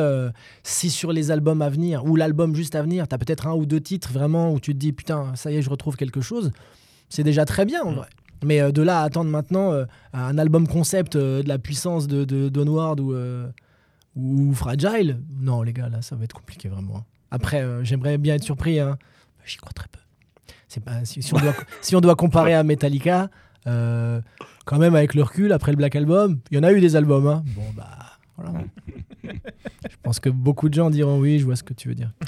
si 0.63 0.89
sur 0.89 1.13
les 1.13 1.31
albums 1.31 1.61
à 1.61 1.69
venir, 1.69 2.07
ou 2.07 2.17
l'album 2.17 2.55
juste 2.55 2.75
à 2.75 2.81
venir, 2.83 3.07
t'as 3.07 3.19
peut-être 3.19 3.47
un 3.47 3.53
ou 3.53 3.67
deux 3.67 3.81
titres 3.81 4.11
vraiment 4.11 4.51
où 4.53 4.61
tu 4.61 4.73
te 4.73 4.79
dis, 4.79 4.93
putain, 4.93 5.33
ça 5.35 5.51
y 5.51 5.57
est, 5.57 5.63
je 5.63 5.69
retrouve 5.69 5.97
quelque 5.97 6.23
chose, 6.23 6.53
c'est 7.11 7.25
déjà 7.25 7.45
très 7.45 7.67
bien 7.67 7.83
en 7.83 7.93
Mm. 7.93 8.07
Mais 8.45 8.61
euh, 8.61 8.73
de 8.73 8.83
là 8.83 9.01
à 9.01 9.05
attendre 9.05 9.31
maintenant 9.31 9.73
euh, 9.73 9.85
un 10.13 10.37
album 10.39 10.67
concept 10.67 11.17
euh, 11.17 11.43
de 11.43 11.49
la 11.49 11.59
puissance 11.59 12.07
de, 12.07 12.25
de 12.25 12.49
Donward 12.49 13.01
ou, 13.01 13.15
ou 14.17 14.53
Fragile, 14.55 15.21
non 15.41 15.63
les 15.63 15.73
gars, 15.73 15.89
là 15.89 16.03
ça 16.03 16.17
va 16.17 16.25
être 16.25 16.35
compliqué 16.35 16.69
vraiment. 16.69 16.97
hein. 16.99 17.05
Après, 17.31 17.65
j'aimerais 17.83 18.19
bien 18.19 18.35
être 18.35 18.43
surpris, 18.45 18.79
hein. 18.79 18.99
j'y 19.47 19.57
crois 19.57 19.73
très 19.73 19.89
peu. 19.89 19.99
C'est 20.69 20.85
pas, 20.85 21.05
si, 21.05 21.23
si 21.23 21.33
on 21.35 21.39
doit, 21.39 21.55
si 21.81 21.97
on 21.97 22.01
doit 22.01 22.15
comparer 22.15 22.53
à 22.55 22.63
Metallica, 22.63 23.31
euh, 23.67 24.21
quand 24.67 24.79
même 24.79 24.95
avec 24.95 25.15
le 25.15 25.23
recul, 25.23 25.53
après 25.53 25.73
le 25.73 25.77
Black 25.77 25.97
Album, 25.97 26.41
il 26.51 26.57
y 26.57 26.61
en 26.61 26.63
a 26.63 26.73
eu 26.73 26.81
des 26.81 26.95
albums. 26.97 27.27
hein. 27.27 27.43
Bon 27.57 27.63
bah 27.77 27.89
voilà. 28.37 28.65
je 29.25 29.97
pense 30.03 30.21
que 30.21 30.29
beaucoup 30.31 30.69
de 30.69 30.75
gens 30.75 30.91
diront 30.91 31.19
oui, 31.19 31.39
je 31.39 31.45
vois 31.45 31.57
ce 31.57 31.63
que 31.63 31.75
tu 31.75 31.89
veux 31.89 31.95
dire. 31.95 32.13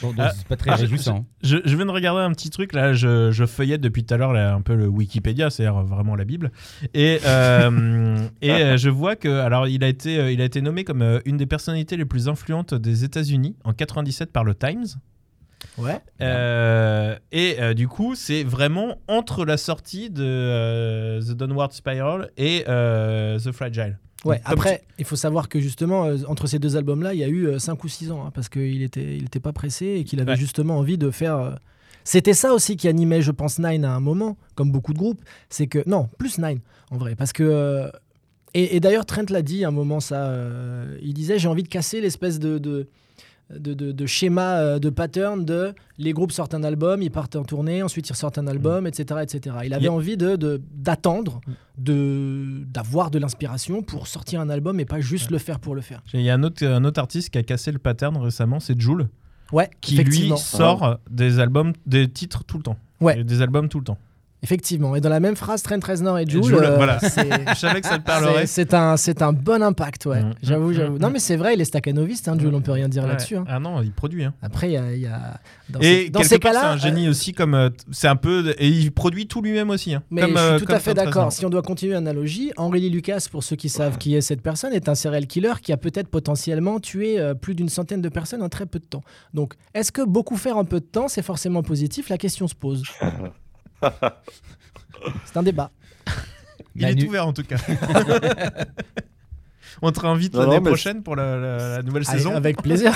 Bon, 0.00 0.08
donc, 0.08 0.16
Ah, 0.20 0.32
c'est 0.34 0.46
pas 0.46 0.56
très 0.56 0.70
ah, 0.70 0.76
je- 0.76 0.82
réjouissant. 0.82 1.26
Je, 1.42 1.58
je 1.64 1.76
viens 1.76 1.84
de 1.84 1.90
regarder 1.90 2.22
un 2.22 2.30
petit 2.32 2.48
truc 2.48 2.72
là, 2.72 2.94
je, 2.94 3.30
je 3.30 3.44
feuillette 3.44 3.80
depuis 3.82 4.04
tout 4.04 4.14
à 4.14 4.16
l'heure 4.16 4.32
là, 4.32 4.54
un 4.54 4.62
peu 4.62 4.74
le 4.74 4.86
Wikipédia, 4.88 5.50
c'est-à-dire 5.50 5.82
vraiment 5.82 6.16
la 6.16 6.24
Bible, 6.24 6.50
et, 6.94 7.18
euh, 7.26 8.26
et 8.42 8.50
euh, 8.52 8.76
je 8.78 8.88
vois 8.88 9.16
que 9.16 9.28
alors 9.28 9.68
il 9.68 9.84
a 9.84 9.88
été 9.88 10.18
euh, 10.18 10.32
il 10.32 10.40
a 10.40 10.44
été 10.44 10.62
nommé 10.62 10.84
comme 10.84 11.02
euh, 11.02 11.20
une 11.26 11.36
des 11.36 11.46
personnalités 11.46 11.96
les 11.98 12.06
plus 12.06 12.28
influentes 12.28 12.74
des 12.74 13.04
États-Unis 13.04 13.56
en 13.64 13.72
97 13.74 14.32
par 14.32 14.44
le 14.44 14.54
Times, 14.54 14.86
Ouais. 15.78 15.98
Euh, 16.20 17.16
et 17.32 17.56
euh, 17.60 17.72
du 17.74 17.88
coup 17.88 18.14
c'est 18.14 18.44
vraiment 18.44 18.98
entre 19.08 19.44
la 19.44 19.56
sortie 19.56 20.10
de 20.10 20.22
euh, 20.24 21.20
The 21.22 21.32
Downward 21.32 21.72
Spiral 21.72 22.30
et 22.36 22.64
The 22.64 23.52
Fragile. 23.52 23.98
Ouais, 24.24 24.40
Comme 24.44 24.52
après, 24.52 24.84
il 25.00 25.04
faut 25.04 25.16
savoir 25.16 25.48
que 25.48 25.58
justement, 25.58 26.04
euh, 26.04 26.16
entre 26.28 26.46
ces 26.46 26.60
deux 26.60 26.76
albums-là, 26.76 27.12
il 27.12 27.18
y 27.18 27.24
a 27.24 27.28
eu 27.28 27.58
5 27.58 27.82
ou 27.82 27.88
6 27.88 28.12
ans, 28.12 28.24
hein, 28.24 28.30
parce 28.32 28.48
qu'il 28.48 28.80
était, 28.82 29.16
il 29.16 29.24
était 29.24 29.40
pas 29.40 29.52
pressé 29.52 29.96
et 29.98 30.04
qu'il 30.04 30.20
avait 30.20 30.32
Ouais. 30.32 30.36
justement 30.36 30.78
envie 30.78 30.96
de 30.96 31.10
faire. 31.10 31.36
euh, 31.38 31.50
C'était 32.04 32.32
ça 32.32 32.52
aussi 32.54 32.76
qui 32.76 32.86
animait, 32.86 33.20
je 33.20 33.32
pense, 33.32 33.58
Nine 33.58 33.84
à 33.84 33.92
un 33.92 33.98
moment, 33.98 34.36
comme 34.54 34.70
beaucoup 34.70 34.92
de 34.92 34.98
groupes. 34.98 35.20
C'est 35.48 35.66
que. 35.66 35.82
Non, 35.88 36.08
plus 36.18 36.38
Nine, 36.38 36.60
en 36.92 36.98
vrai. 36.98 37.16
Parce 37.16 37.32
que. 37.32 37.90
Et, 38.54 38.76
et 38.76 38.80
d'ailleurs, 38.80 39.06
Trent 39.06 39.24
l'a 39.28 39.42
dit 39.42 39.64
à 39.64 39.68
un 39.68 39.72
moment, 39.72 39.98
ça. 39.98 40.32
il 41.02 41.14
disait 41.14 41.40
J'ai 41.40 41.48
envie 41.48 41.64
de 41.64 41.68
casser 41.68 42.00
l'espèce 42.00 42.38
de. 42.38 42.58
de 42.58 42.86
de, 43.58 43.74
de, 43.74 43.92
de 43.92 44.06
schéma, 44.06 44.56
euh, 44.56 44.78
de 44.78 44.90
pattern 44.90 45.44
de 45.44 45.74
les 45.98 46.12
groupes 46.12 46.32
sortent 46.32 46.54
un 46.54 46.62
album, 46.64 47.02
ils 47.02 47.10
partent 47.10 47.36
en 47.36 47.44
tournée, 47.44 47.82
ensuite 47.82 48.08
ils 48.10 48.16
sortent 48.16 48.38
un 48.38 48.46
album, 48.46 48.86
etc., 48.86 49.20
etc. 49.22 49.56
Il 49.64 49.74
avait 49.74 49.88
envie 49.88 50.16
de 50.16 50.36
de- 50.36 50.60
d'attendre, 50.74 51.40
de 51.78 52.64
d'avoir 52.66 53.10
de 53.10 53.18
l'inspiration 53.18 53.82
pour 53.82 54.06
sortir 54.06 54.40
un 54.40 54.48
album 54.50 54.80
et 54.80 54.84
pas 54.84 55.00
juste 55.00 55.30
le 55.30 55.38
faire 55.38 55.58
pour 55.58 55.74
le 55.74 55.80
faire. 55.80 56.02
Il 56.14 56.20
y 56.22 56.30
a 56.30 56.34
un 56.34 56.42
autre, 56.42 56.64
un 56.66 56.84
autre 56.84 57.00
artiste 57.00 57.30
qui 57.30 57.38
a 57.38 57.42
cassé 57.42 57.72
le 57.72 57.78
pattern 57.78 58.16
récemment, 58.16 58.60
c'est 58.60 58.78
Joule, 58.80 59.08
Ouais, 59.52 59.68
qui 59.82 59.96
lui 60.02 60.32
sort 60.38 60.98
des 61.10 61.38
albums, 61.38 61.72
des 61.86 62.08
titres 62.08 62.42
tout 62.44 62.56
le 62.56 62.62
temps. 62.62 62.78
Ouais. 63.00 63.22
Des 63.22 63.42
albums 63.42 63.68
tout 63.68 63.78
le 63.78 63.84
temps. 63.84 63.98
Effectivement. 64.44 64.96
Et 64.96 65.00
dans 65.00 65.08
la 65.08 65.20
même 65.20 65.36
phrase, 65.36 65.62
Trent 65.62 65.78
Reznor 65.86 66.18
et 66.18 66.26
Jul, 66.26 66.42
Jul, 66.42 66.56
voilà. 66.76 66.98
Je 67.02 67.54
savais 67.58 67.80
que 67.80 67.86
ça 67.86 67.98
te 67.98 68.04
parlerait. 68.04 68.46
c'est- 68.46 68.74
un, 68.74 68.96
c'est 68.96 69.22
un 69.22 69.32
bon 69.32 69.62
impact, 69.62 70.06
ouais. 70.06 70.20
Mhm. 70.22 70.32
J'avoue, 70.42 70.68
Mhm. 70.68 70.74
j'avoue. 70.74 70.98
Non, 70.98 71.10
mais 71.10 71.20
c'est 71.20 71.36
vrai, 71.36 71.54
il 71.54 71.60
est 71.60 71.64
staccanoviste, 71.64 72.26
hein, 72.26 72.36
Jul, 72.38 72.52
on 72.54 72.60
peut 72.60 72.72
rien 72.72 72.88
dire 72.88 73.04
Ouais. 73.04 73.10
là-dessus. 73.10 73.36
hein. 73.36 73.44
Ah 73.46 73.60
non, 73.60 73.80
il 73.82 73.92
produit. 73.92 74.24
Hein. 74.24 74.34
Après, 74.42 74.68
il 74.68 74.72
y 74.72 74.76
a. 74.76 74.92
y 74.96 75.06
a- 75.06 75.38
Dans 75.68 75.80
Et 75.80 75.84
ces, 75.84 76.10
dans 76.10 76.20
quelque 76.20 76.28
ces 76.28 76.38
part, 76.38 76.52
c'est 76.52 76.58
cas-là. 76.58 76.72
un 76.72 76.76
génie 76.76 77.08
aussi, 77.08 77.32
comme 77.32 77.54
euh, 77.54 77.70
c'est 77.92 78.08
un 78.08 78.16
peu, 78.16 78.52
et 78.58 78.68
il 78.68 78.90
produit 78.92 79.26
tout 79.26 79.40
lui-même 79.40 79.70
aussi. 79.70 79.94
Hein. 79.94 80.02
Mais 80.10 80.20
comme, 80.22 80.32
je 80.32 80.36
euh, 80.38 80.50
suis 80.50 80.58
tout 80.60 80.66
comme 80.66 80.76
à 80.76 80.80
fait 80.80 80.92
d'accord. 80.92 81.32
Si 81.32 81.46
on 81.46 81.50
doit 81.50 81.62
continuer 81.62 81.94
l'analogie, 81.94 82.52
Henry 82.58 82.80
Lee 82.80 82.90
Lucas, 82.90 83.26
pour 83.30 83.42
ceux 83.42 83.56
qui 83.56 83.68
savent 83.70 83.96
qui 83.96 84.14
est 84.14 84.20
cette 84.20 84.42
personne, 84.42 84.72
est 84.74 84.88
un 84.90 84.94
serial 84.94 85.26
killer 85.26 85.52
qui 85.62 85.72
a 85.72 85.78
peut-être 85.78 86.08
potentiellement 86.08 86.78
tué 86.78 87.18
euh, 87.18 87.32
plus 87.34 87.54
d'une 87.54 87.70
centaine 87.70 88.02
de 88.02 88.08
personnes 88.10 88.42
en 88.42 88.48
très 88.50 88.66
peu 88.66 88.80
de 88.80 88.84
temps. 88.84 89.02
Donc, 89.32 89.54
est-ce 89.72 89.92
que 89.92 90.02
beaucoup 90.02 90.36
faire 90.36 90.58
en 90.58 90.64
peu 90.66 90.80
de 90.80 90.84
temps, 90.84 91.08
c'est 91.08 91.22
forcément 91.22 91.62
positif? 91.62 92.08
La 92.10 92.18
question 92.18 92.48
se 92.48 92.54
pose. 92.54 92.82
c'est 95.24 95.36
un 95.36 95.42
débat. 95.42 95.70
Il 96.74 96.84
est 96.84 97.04
ouvert 97.08 97.26
en 97.26 97.32
tout 97.32 97.42
cas. 97.42 97.56
On 99.82 99.90
te 99.90 100.00
réinvite 100.00 100.34
l'année 100.36 100.60
prochaine 100.60 101.02
pour 101.02 101.16
la, 101.16 101.36
la- 101.36 101.68
la 101.78 101.82
nouvelle 101.82 102.04
Allez, 102.06 102.18
saison. 102.18 102.34
avec 102.36 102.62
plaisir. 102.62 102.92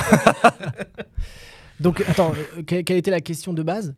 Donc, 1.80 2.02
attends, 2.08 2.32
euh, 2.58 2.62
que- 2.62 2.80
quelle 2.82 2.96
était 2.98 3.10
la 3.10 3.20
question 3.20 3.52
de 3.52 3.62
base? 3.62 3.94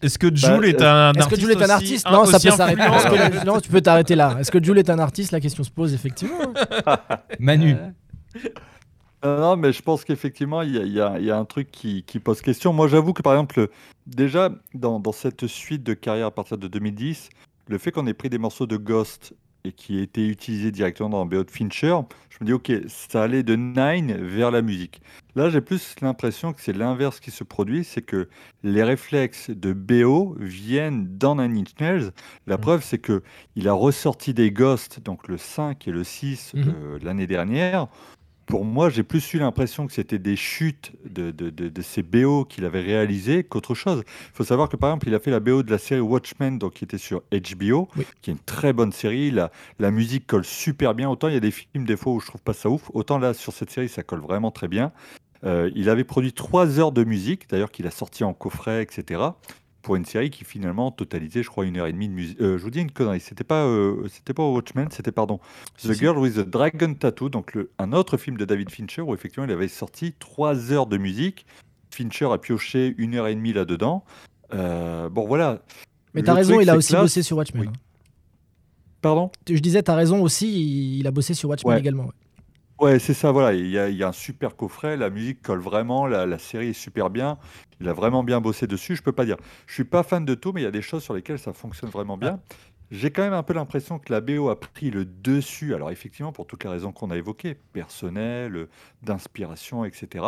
Est-ce 0.00 0.18
que 0.18 0.34
Jules 0.34 0.60
Bah, 0.60 0.66
est 0.68 0.82
un 0.82 1.12
Est-ce 1.12 1.20
artiste 1.22 1.30
que 1.30 1.40
Jules 1.40 1.50
est 1.50 1.62
un 1.64 1.70
artiste? 1.70 2.06
Non, 2.10 2.24
ça 2.24 2.38
peut 2.40 2.50
s'arrêter. 2.56 2.80
que- 2.80 3.44
Non, 3.44 3.60
tu 3.60 3.68
peux 3.68 3.80
t'arrêter 3.80 4.14
là. 4.14 4.36
Est-ce 4.40 4.50
que 4.50 4.62
Jules 4.62 4.78
est 4.78 4.90
un 4.90 4.98
artiste? 4.98 5.32
La 5.32 5.40
question 5.40 5.62
se 5.64 5.70
pose 5.70 5.92
effectivement. 5.92 6.52
Manu. 7.38 7.74
Euh, 7.74 8.38
Non, 9.24 9.40
non, 9.40 9.56
mais 9.56 9.72
je 9.72 9.82
pense 9.82 10.04
qu'effectivement, 10.04 10.62
il 10.62 10.74
y 10.76 10.78
a, 10.78 10.82
il 10.84 10.92
y 10.92 11.00
a- 11.00 11.18
il 11.18 11.24
y 11.24 11.30
a 11.30 11.36
un 11.38 11.44
truc 11.44 11.70
qui, 11.72 12.04
qui 12.04 12.20
pose 12.20 12.40
question. 12.40 12.72
Moi, 12.72 12.86
j'avoue 12.86 13.12
que, 13.12 13.22
par 13.22 13.32
exemple, 13.32 13.68
déjà, 14.06 14.50
dans, 14.74 15.00
dans 15.00 15.12
cette 15.12 15.46
suite 15.48 15.82
de 15.82 15.94
carrière 15.94 16.26
à 16.26 16.30
partir 16.30 16.56
de 16.56 16.68
2010, 16.68 17.28
le 17.68 17.78
fait 17.78 17.90
qu'on 17.90 18.06
ait 18.06 18.14
pris 18.14 18.30
des 18.30 18.38
morceaux 18.38 18.66
de 18.66 18.76
Ghost 18.76 19.34
et 19.64 19.72
qui 19.72 19.98
aient 19.98 20.04
été 20.04 20.24
utilisés 20.28 20.70
directement 20.70 21.08
dans 21.10 21.26
BO 21.26 21.42
de 21.42 21.50
Fincher, 21.50 21.96
je 22.30 22.36
me 22.40 22.46
dis, 22.46 22.52
OK, 22.52 22.70
ça 22.86 23.24
allait 23.24 23.42
de 23.42 23.56
Nine 23.56 24.12
vers 24.24 24.52
la 24.52 24.62
musique. 24.62 25.02
Là, 25.34 25.50
j'ai 25.50 25.60
plus 25.60 25.96
l'impression 26.00 26.52
que 26.52 26.60
c'est 26.60 26.72
l'inverse 26.72 27.18
qui 27.18 27.32
se 27.32 27.42
produit, 27.42 27.82
c'est 27.82 28.02
que 28.02 28.28
les 28.62 28.84
réflexes 28.84 29.50
de 29.50 29.72
BO 29.72 30.36
viennent 30.38 31.18
dans 31.18 31.34
Nine 31.34 31.58
Inch 31.58 31.74
Nails. 31.80 32.10
La 32.46 32.56
Mm. 32.56 32.60
preuve, 32.60 32.84
c'est 32.84 32.98
que 32.98 33.22
il 33.56 33.66
a 33.68 33.72
ressorti 33.72 34.32
des 34.32 34.52
Ghosts, 34.52 35.00
donc 35.02 35.26
le 35.26 35.38
5 35.38 35.88
et 35.88 35.90
le 35.90 36.04
6 36.04 36.52
Mhm. 36.54 36.64
euh, 36.68 36.98
l'année 37.02 37.26
dernière. 37.26 37.88
Pour 38.48 38.64
moi, 38.64 38.88
j'ai 38.88 39.02
plus 39.02 39.34
eu 39.34 39.38
l'impression 39.38 39.86
que 39.86 39.92
c'était 39.92 40.18
des 40.18 40.34
chutes 40.34 40.92
de, 41.04 41.30
de, 41.30 41.50
de- 41.50 41.68
de 41.68 41.82
ces 41.82 42.02
BO 42.02 42.46
qu'il 42.46 42.64
avait 42.64 42.80
réalisées 42.80 43.44
qu'autre 43.44 43.74
chose. 43.74 44.02
Il 44.06 44.34
faut 44.36 44.44
savoir 44.44 44.70
que 44.70 44.76
par 44.76 44.88
exemple, 44.90 45.06
il 45.08 45.14
a 45.14 45.20
fait 45.20 45.30
la 45.30 45.38
BO 45.40 45.62
de 45.62 45.70
la 45.70 45.76
série 45.76 46.00
Watchmen, 46.00 46.58
donc 46.58 46.72
qui 46.74 46.84
était 46.84 46.96
sur 46.96 47.22
HBO, 47.30 47.88
Oui. 47.96 48.06
qui 48.22 48.30
est 48.30 48.32
une 48.32 48.38
très 48.40 48.72
bonne 48.72 48.90
série. 48.92 49.30
La, 49.30 49.50
la 49.78 49.90
musique 49.90 50.26
colle 50.26 50.46
super 50.46 50.94
bien. 50.94 51.10
Autant 51.10 51.28
il 51.28 51.34
y 51.34 51.36
a 51.36 51.40
des 51.40 51.50
films 51.50 51.84
des 51.84 51.96
fois 51.98 52.14
où 52.14 52.20
je 52.20 52.26
trouve 52.26 52.40
pas 52.40 52.54
ça 52.54 52.70
ouf, 52.70 52.90
autant 52.94 53.18
là 53.18 53.34
sur 53.34 53.52
cette 53.52 53.70
série, 53.70 53.88
ça 53.90 54.02
colle 54.02 54.20
vraiment 54.20 54.50
très 54.50 54.68
bien. 54.68 54.92
Euh, 55.44 55.70
il 55.76 55.90
avait 55.90 56.04
produit 56.04 56.32
trois 56.32 56.80
heures 56.80 56.90
de 56.92 57.04
musique, 57.04 57.48
d'ailleurs 57.50 57.70
qu'il 57.70 57.86
a 57.86 57.90
sorti 57.90 58.24
en 58.24 58.32
coffret, 58.32 58.82
etc. 58.82 59.20
Pour 59.88 59.96
une 59.96 60.04
série 60.04 60.28
qui 60.28 60.44
finalement 60.44 60.90
totalisait, 60.90 61.42
je 61.42 61.48
crois, 61.48 61.64
une 61.64 61.78
heure 61.78 61.86
et 61.86 61.92
demie 61.94 62.08
de 62.10 62.12
musique. 62.12 62.38
Euh, 62.42 62.58
je 62.58 62.62
vous 62.62 62.68
dis 62.68 62.80
une 62.80 62.90
connerie, 62.90 63.20
c'était 63.20 63.42
pas, 63.42 63.64
euh, 63.64 64.06
c'était 64.10 64.34
pas 64.34 64.46
Watchmen, 64.46 64.88
c'était 64.90 65.12
pardon 65.12 65.40
The 65.82 65.94
Girl 65.94 66.18
with 66.18 66.34
the 66.34 66.40
Dragon 66.46 66.92
Tattoo, 66.92 67.30
donc 67.30 67.54
le- 67.54 67.70
un 67.78 67.94
autre 67.94 68.18
film 68.18 68.36
de 68.36 68.44
David 68.44 68.68
Fincher 68.68 69.00
où 69.00 69.14
effectivement 69.14 69.46
il 69.46 69.50
avait 69.50 69.66
sorti 69.66 70.12
trois 70.18 70.72
heures 70.72 70.86
de 70.88 70.98
musique. 70.98 71.46
Fincher 71.90 72.26
a 72.30 72.36
pioché 72.36 72.94
une 72.98 73.14
heure 73.14 73.28
et 73.28 73.34
demie 73.34 73.54
là-dedans. 73.54 74.04
Euh, 74.52 75.08
bon 75.08 75.26
voilà. 75.26 75.62
Mais 76.12 76.22
t'as 76.22 76.34
raison, 76.34 76.60
il 76.60 76.68
a 76.68 76.76
aussi 76.76 76.94
bossé 76.94 77.22
sur 77.22 77.38
Watchmen. 77.38 77.62
Oui. 77.62 77.68
hein. 77.68 77.80
Pardon? 79.00 79.30
Je 79.48 79.58
disais, 79.58 79.82
t'as 79.82 79.94
raison 79.94 80.20
aussi, 80.22 80.52
il, 80.52 80.98
il 80.98 81.06
a 81.06 81.10
bossé 81.10 81.32
sur 81.32 81.48
Watchmen 81.48 81.72
Ouais. 81.72 81.80
également. 81.80 82.04
ouais. 82.04 82.12
Ouais, 82.78 83.00
c'est 83.00 83.14
ça, 83.14 83.32
voilà. 83.32 83.54
Il 83.54 83.66
y, 83.66 83.78
a, 83.78 83.88
il 83.88 83.96
y 83.96 84.04
a 84.04 84.08
un 84.08 84.12
super 84.12 84.54
coffret, 84.56 84.96
la 84.96 85.10
musique 85.10 85.42
colle 85.42 85.58
vraiment, 85.58 86.06
la, 86.06 86.26
la 86.26 86.38
série 86.38 86.68
est 86.68 86.72
super 86.72 87.10
bien. 87.10 87.38
Il 87.80 87.88
a 87.88 87.92
vraiment 87.92 88.22
bien 88.22 88.40
bossé 88.40 88.68
dessus, 88.68 88.94
je 88.94 89.02
peux 89.02 89.12
pas 89.12 89.24
dire. 89.24 89.36
Je 89.66 89.74
suis 89.74 89.84
pas 89.84 90.04
fan 90.04 90.24
de 90.24 90.34
tout, 90.34 90.52
mais 90.52 90.60
il 90.60 90.64
y 90.64 90.66
a 90.66 90.70
des 90.70 90.82
choses 90.82 91.02
sur 91.02 91.14
lesquelles 91.14 91.40
ça 91.40 91.52
fonctionne 91.52 91.90
vraiment 91.90 92.16
bien. 92.16 92.40
J'ai 92.92 93.10
quand 93.10 93.22
même 93.22 93.32
un 93.32 93.42
peu 93.42 93.52
l'impression 93.52 93.98
que 93.98 94.12
la 94.12 94.20
BO 94.20 94.48
a 94.48 94.58
pris 94.60 94.90
le 94.90 95.04
dessus, 95.04 95.74
alors 95.74 95.90
effectivement, 95.90 96.32
pour 96.32 96.46
toutes 96.46 96.64
les 96.64 96.70
raisons 96.70 96.92
qu'on 96.92 97.10
a 97.10 97.16
évoquées, 97.16 97.54
personnelles, 97.54 98.68
d'inspiration, 99.02 99.84
etc. 99.84 100.24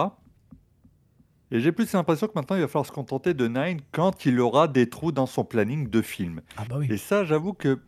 Et 1.53 1.61
j'ai 1.61 1.73
plus 1.73 1.93
l'impression 1.93 2.29
que 2.29 2.33
maintenant, 2.37 2.57
il 2.57 2.63
va 2.63 2.69
falloir 2.69 2.87
se 2.87 2.93
contenter 2.93 3.35
de 3.35 3.49
Nine 3.49 3.81
quand 3.93 4.25
il 4.25 4.39
aura 4.41 4.69
des 4.69 4.89
trous 4.89 5.11
dans 5.13 5.27
son 5.27 5.45
planning 5.45 5.89
de 5.91 6.01
film. 6.01 6.43
Ah 6.57 6.65
bah 6.69 6.77
oui. 6.79 6.87
Et 6.89 6.97
ça, 6.97 7.25
j'avoue 7.25 7.55
que 7.55 7.81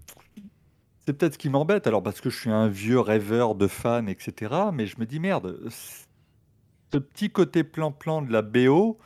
c'est 1.07 1.13
peut-être 1.13 1.35
ce 1.35 1.39
qui 1.39 1.49
m'embête. 1.49 1.87
Alors, 1.87 2.03
parce 2.03 2.21
que 2.21 2.31
je 2.31 2.39
suis 2.39 2.51
un 2.51 2.69
vieux 2.69 3.01
rêveur 3.01 3.55
de 3.55 3.67
fans, 3.67 4.07
etc. 4.07 4.53
Mais 4.73 4.87
je 4.87 4.99
me 4.99 5.07
dis, 5.07 5.21
merde, 5.21 5.59
ce 5.69 6.99
petit 6.99 7.31
côté 7.31 7.65
plan-plan 7.65 8.23
de 8.23 8.33
la 8.33 8.43
BO, 8.43 8.99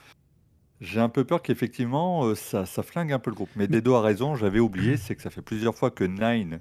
j'ai 0.80 1.00
un 1.00 1.08
peu 1.08 1.24
peur 1.24 1.40
qu'effectivement, 1.42 2.24
euh, 2.26 2.34
ça, 2.34 2.66
ça 2.66 2.82
flingue 2.82 3.12
un 3.12 3.18
peu 3.18 3.30
le 3.30 3.36
groupe. 3.36 3.50
Mais 3.56 3.66
Dedo 3.66 3.94
a 3.94 4.02
raison, 4.02 4.34
j'avais 4.36 4.60
oublié, 4.60 4.96
c'est 4.96 5.14
que 5.14 5.22
ça 5.22 5.30
fait 5.30 5.42
plusieurs 5.42 5.74
fois 5.74 5.90
que 5.90 6.04
Nine, 6.04 6.60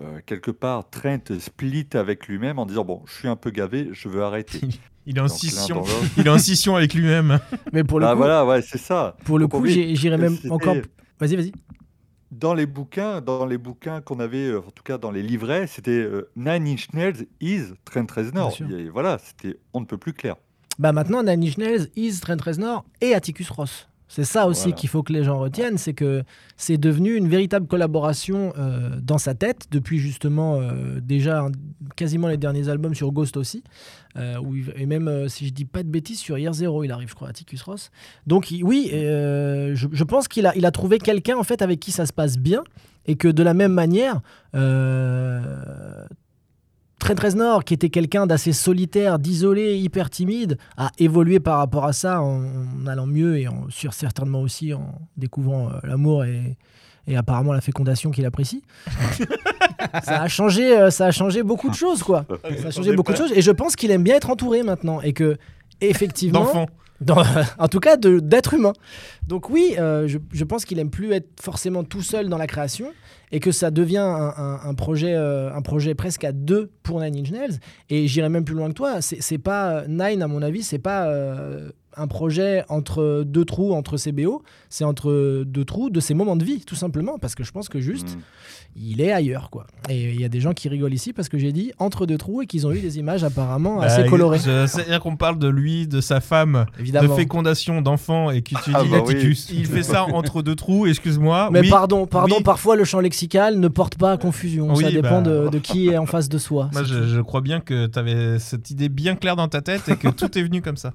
euh, 0.00 0.20
quelque 0.26 0.50
part, 0.50 0.88
Trent 0.90 1.38
split 1.38 1.88
avec 1.94 2.26
lui-même 2.26 2.58
en 2.58 2.66
disant, 2.66 2.84
bon, 2.84 3.02
je 3.06 3.12
suis 3.12 3.28
un 3.28 3.36
peu 3.36 3.50
gavé, 3.50 3.90
je 3.92 4.08
veux 4.08 4.22
arrêter. 4.22 4.60
Il 5.06 5.16
est 5.16 5.20
en 5.20 5.26
Donc, 5.26 5.36
scission. 5.36 5.82
Il 6.16 6.26
est 6.26 6.30
en 6.30 6.38
scission 6.38 6.76
avec 6.76 6.94
lui-même. 6.94 7.40
Mais 7.72 7.84
pour 7.84 7.98
le 8.00 8.06
Bah 8.06 8.12
coup, 8.12 8.18
voilà, 8.18 8.46
ouais, 8.46 8.62
c'est 8.62 8.78
ça. 8.78 9.16
pour 9.24 9.38
le 9.38 9.48
coup 9.48 9.60
que 9.60 10.16
même 10.16 10.38
encore. 10.50 10.76
Vas-y, 11.20 11.36
vas-y. 11.36 11.52
Dans 12.32 12.54
les 12.54 12.66
bouquins, 12.66 13.20
dans 13.20 13.46
les 13.46 13.58
bouquins 13.58 14.00
qu'on 14.00 14.18
avait, 14.18 14.48
euh, 14.48 14.58
en 14.58 14.70
tout 14.70 14.82
cas 14.82 14.98
dans 14.98 15.10
les 15.10 15.22
livrets, 15.22 15.66
c'était 15.66 15.90
euh, 15.90 16.30
Nine 16.34 16.66
Inch 16.66 16.92
Nails 16.94 17.26
is 17.40 17.74
Trent 17.84 18.06
Reznor. 18.10 18.56
Et 18.70 18.88
voilà, 18.88 19.18
c'était 19.18 19.58
on 19.72 19.80
ne 19.80 19.84
peut 19.84 19.98
plus 19.98 20.14
clair. 20.14 20.36
Bah 20.78 20.92
maintenant, 20.92 21.22
Nine 21.22 21.44
Inch 21.44 21.58
Nails, 21.58 21.90
Is, 21.96 22.20
Trent 22.20 22.38
Reznor 22.42 22.84
et 23.02 23.14
Atticus 23.14 23.50
Ross. 23.50 23.88
C'est 24.14 24.24
ça 24.24 24.46
aussi 24.46 24.64
Voilà. 24.64 24.76
qu'il 24.76 24.88
faut 24.90 25.02
que 25.02 25.10
les 25.14 25.24
gens 25.24 25.38
retiennent, 25.38 25.78
c'est 25.78 25.94
que 25.94 26.22
c'est 26.58 26.76
devenu 26.76 27.14
une 27.16 27.28
véritable 27.28 27.66
collaboration 27.66 28.52
euh, 28.58 28.90
dans 29.02 29.16
sa 29.16 29.32
tête 29.34 29.68
depuis 29.70 29.98
justement 29.98 30.60
euh, 30.60 31.00
déjà 31.00 31.48
quasiment 31.96 32.28
les 32.28 32.36
derniers 32.36 32.68
albums 32.68 32.94
sur 32.94 33.10
Ghost 33.10 33.38
aussi, 33.38 33.64
euh, 34.18 34.36
où 34.38 34.54
et 34.76 34.84
même 34.84 35.08
euh, 35.08 35.28
si 35.28 35.46
je 35.46 35.52
dis 35.54 35.64
pas 35.64 35.82
de 35.82 35.88
bêtises 35.88 36.18
sur 36.18 36.36
Year 36.36 36.52
Zero, 36.52 36.84
il 36.84 36.92
arrive 36.92 37.08
je 37.08 37.14
crois 37.14 37.28
Atticus 37.30 37.62
Ross. 37.62 37.90
Donc 38.26 38.50
il- 38.50 38.62
oui, 38.64 38.90
je, 38.92 39.86
je 39.90 40.04
pense 40.04 40.28
qu'il 40.28 40.44
a, 40.46 40.54
il 40.56 40.66
a 40.66 40.70
trouvé 40.72 40.98
quelqu'un 40.98 41.38
en 41.38 41.42
fait 41.44 41.62
avec 41.62 41.80
qui 41.80 41.90
ça 41.90 42.04
se 42.04 42.12
passe 42.12 42.36
bien 42.36 42.62
et 43.06 43.14
que 43.16 43.28
de 43.28 43.42
la 43.42 43.54
même 43.54 43.72
manière, 43.72 44.20
Trent 47.02 47.20
Reznor, 47.20 47.64
qui 47.64 47.74
était 47.74 47.88
quelqu'un 47.88 48.26
d'assez 48.26 48.52
solitaire, 48.52 49.18
d'isolé, 49.18 49.76
hyper 49.76 50.08
timide, 50.08 50.56
a 50.76 50.90
évolué 50.98 51.40
par 51.40 51.58
rapport 51.58 51.84
à 51.84 51.92
ça 51.92 52.22
en, 52.22 52.44
en 52.44 52.86
allant 52.86 53.06
mieux 53.06 53.38
et 53.38 53.48
en, 53.48 53.66
sur 53.70 53.92
certainement 53.92 54.40
aussi 54.40 54.72
en 54.72 55.00
découvrant 55.16 55.68
euh, 55.68 55.72
l'amour 55.82 56.24
et, 56.24 56.56
et 57.08 57.16
apparemment 57.16 57.52
la 57.52 57.60
fécondation 57.60 58.12
qu'il 58.12 58.24
apprécie. 58.24 58.62
ça 60.04 60.22
a 60.22 60.28
changé, 60.28 60.78
euh, 60.78 60.90
ça 60.90 61.06
a 61.06 61.10
changé 61.10 61.42
beaucoup 61.42 61.68
de 61.70 61.74
choses 61.74 62.04
quoi. 62.04 62.24
Ça 62.60 62.68
a 62.68 62.70
changé 62.70 62.94
beaucoup 62.94 63.10
de 63.10 63.16
choses 63.16 63.32
et 63.34 63.42
je 63.42 63.50
pense 63.50 63.74
qu'il 63.74 63.90
aime 63.90 64.04
bien 64.04 64.14
être 64.14 64.30
entouré 64.30 64.62
maintenant 64.62 65.00
et 65.00 65.12
que 65.12 65.38
effectivement. 65.80 66.66
en 67.58 67.68
tout 67.68 67.80
cas 67.80 67.96
d'être 67.96 68.54
humain. 68.54 68.72
Donc 69.26 69.50
oui, 69.50 69.74
euh, 69.78 70.08
je, 70.08 70.44
pense 70.44 70.64
qu'il 70.64 70.78
aime 70.78 70.90
plus 70.90 71.12
être 71.12 71.28
forcément 71.40 71.84
tout 71.84 72.02
seul 72.02 72.28
dans 72.28 72.38
la 72.38 72.46
création 72.46 72.92
et 73.30 73.40
que 73.40 73.50
ça 73.50 73.70
devient 73.70 74.04
un, 74.04 74.74
projet, 74.74 75.14
euh, 75.14 75.52
un 75.54 75.62
projet 75.62 75.94
presque 75.94 76.24
à 76.24 76.32
deux 76.32 76.70
pour 76.82 77.00
Nine 77.00 77.16
Inch 77.16 77.30
Nails. 77.30 77.58
Et 77.88 78.06
j'irai 78.06 78.28
même 78.28 78.44
plus 78.44 78.54
loin 78.54 78.68
que 78.68 78.74
toi. 78.74 79.00
C'est 79.00 79.38
pas 79.38 79.84
Nine 79.88 80.22
à 80.22 80.28
mon 80.28 80.42
avis, 80.42 80.62
c'est 80.62 80.78
pas 80.78 81.06
euh, 81.06 81.70
un 81.96 82.06
projet 82.06 82.64
entre 82.68 83.22
deux 83.26 83.44
trous 83.44 83.72
entre 83.74 83.96
ses 83.96 84.12
BO, 84.12 84.42
c'est 84.68 84.84
entre 84.84 85.44
deux 85.46 85.64
trous 85.64 85.90
de 85.90 86.00
ses 86.00 86.14
moments 86.14 86.36
de 86.36 86.44
vie, 86.44 86.60
tout 86.64 86.74
simplement, 86.74 87.18
parce 87.18 87.34
que 87.34 87.44
je 87.44 87.52
pense 87.52 87.68
que 87.68 87.80
juste 87.80 88.16
Mm. 88.16 88.20
il 88.76 89.00
est 89.00 89.12
ailleurs 89.12 89.50
quoi. 89.50 89.66
Et 89.88 90.10
il 90.12 90.20
y 90.20 90.24
a 90.24 90.28
des 90.28 90.40
gens 90.40 90.52
qui 90.52 90.68
rigolent 90.68 90.94
ici 90.94 91.12
parce 91.12 91.28
que 91.28 91.38
j'ai 91.38 91.52
dit 91.52 91.72
entre 91.78 92.06
deux 92.06 92.16
trous 92.18 92.42
et 92.42 92.46
qu'ils 92.46 92.66
ont 92.66 92.72
eu 92.72 92.80
des 92.80 92.98
images 92.98 93.22
apparemment 93.24 93.76
Bah, 93.78 93.84
assez 93.84 94.06
colorées. 94.06 94.38
C'est-à-dire 94.38 95.00
qu'on 95.00 95.16
parle 95.16 95.38
de 95.38 95.48
lui, 95.48 95.86
de 95.86 96.00
sa 96.00 96.20
femme, 96.20 96.66
Évidemment. 96.78 97.08
de 97.08 97.14
fécondation 97.14 97.82
d'enfants 97.82 98.30
et 98.30 98.42
que 98.42 98.54
tu 98.62 98.72
Ah 98.74 98.82
dis 98.82 98.88
bah 98.90 98.98
oui. 99.06 99.12
Atticus. 99.14 99.50
Il 99.50 99.66
fait 99.66 99.82
ça 99.82 100.04
entre 100.04 100.42
deux 100.42 100.54
trous, 100.56 100.86
excuse-moi. 100.86 101.50
Mais 101.52 101.60
oui, 101.60 101.68
pardon, 101.70 102.06
pardon, 102.06 102.36
oui. 102.38 102.42
parfois 102.42 102.76
le 102.76 102.84
champ 102.84 103.00
lexical 103.00 103.58
ne 103.58 103.68
porte 103.68 103.96
pas 103.96 104.12
à 104.12 104.16
confusion. 104.16 104.72
Oui, 104.74 104.84
ça 104.84 104.90
dépend 104.90 105.20
bah. 105.22 105.30
de, 105.30 105.48
de 105.48 105.58
qui 105.58 105.88
est 105.88 105.98
en 105.98 106.06
face 106.06 106.28
de 106.28 106.38
soi. 106.38 106.70
Moi, 106.72 106.84
je, 106.84 107.06
je 107.06 107.20
crois 107.20 107.40
bien 107.42 107.60
que 107.60 107.86
tu 107.86 107.98
avais 107.98 108.38
cette 108.38 108.70
idée 108.70 108.88
bien 108.88 109.14
claire 109.16 109.36
dans 109.36 109.48
ta 109.48 109.60
tête 109.60 109.88
et 109.88 109.96
que 109.96 110.08
tout 110.08 110.36
est 110.38 110.42
venu 110.42 110.62
comme 110.62 110.76
ça. 110.76 110.92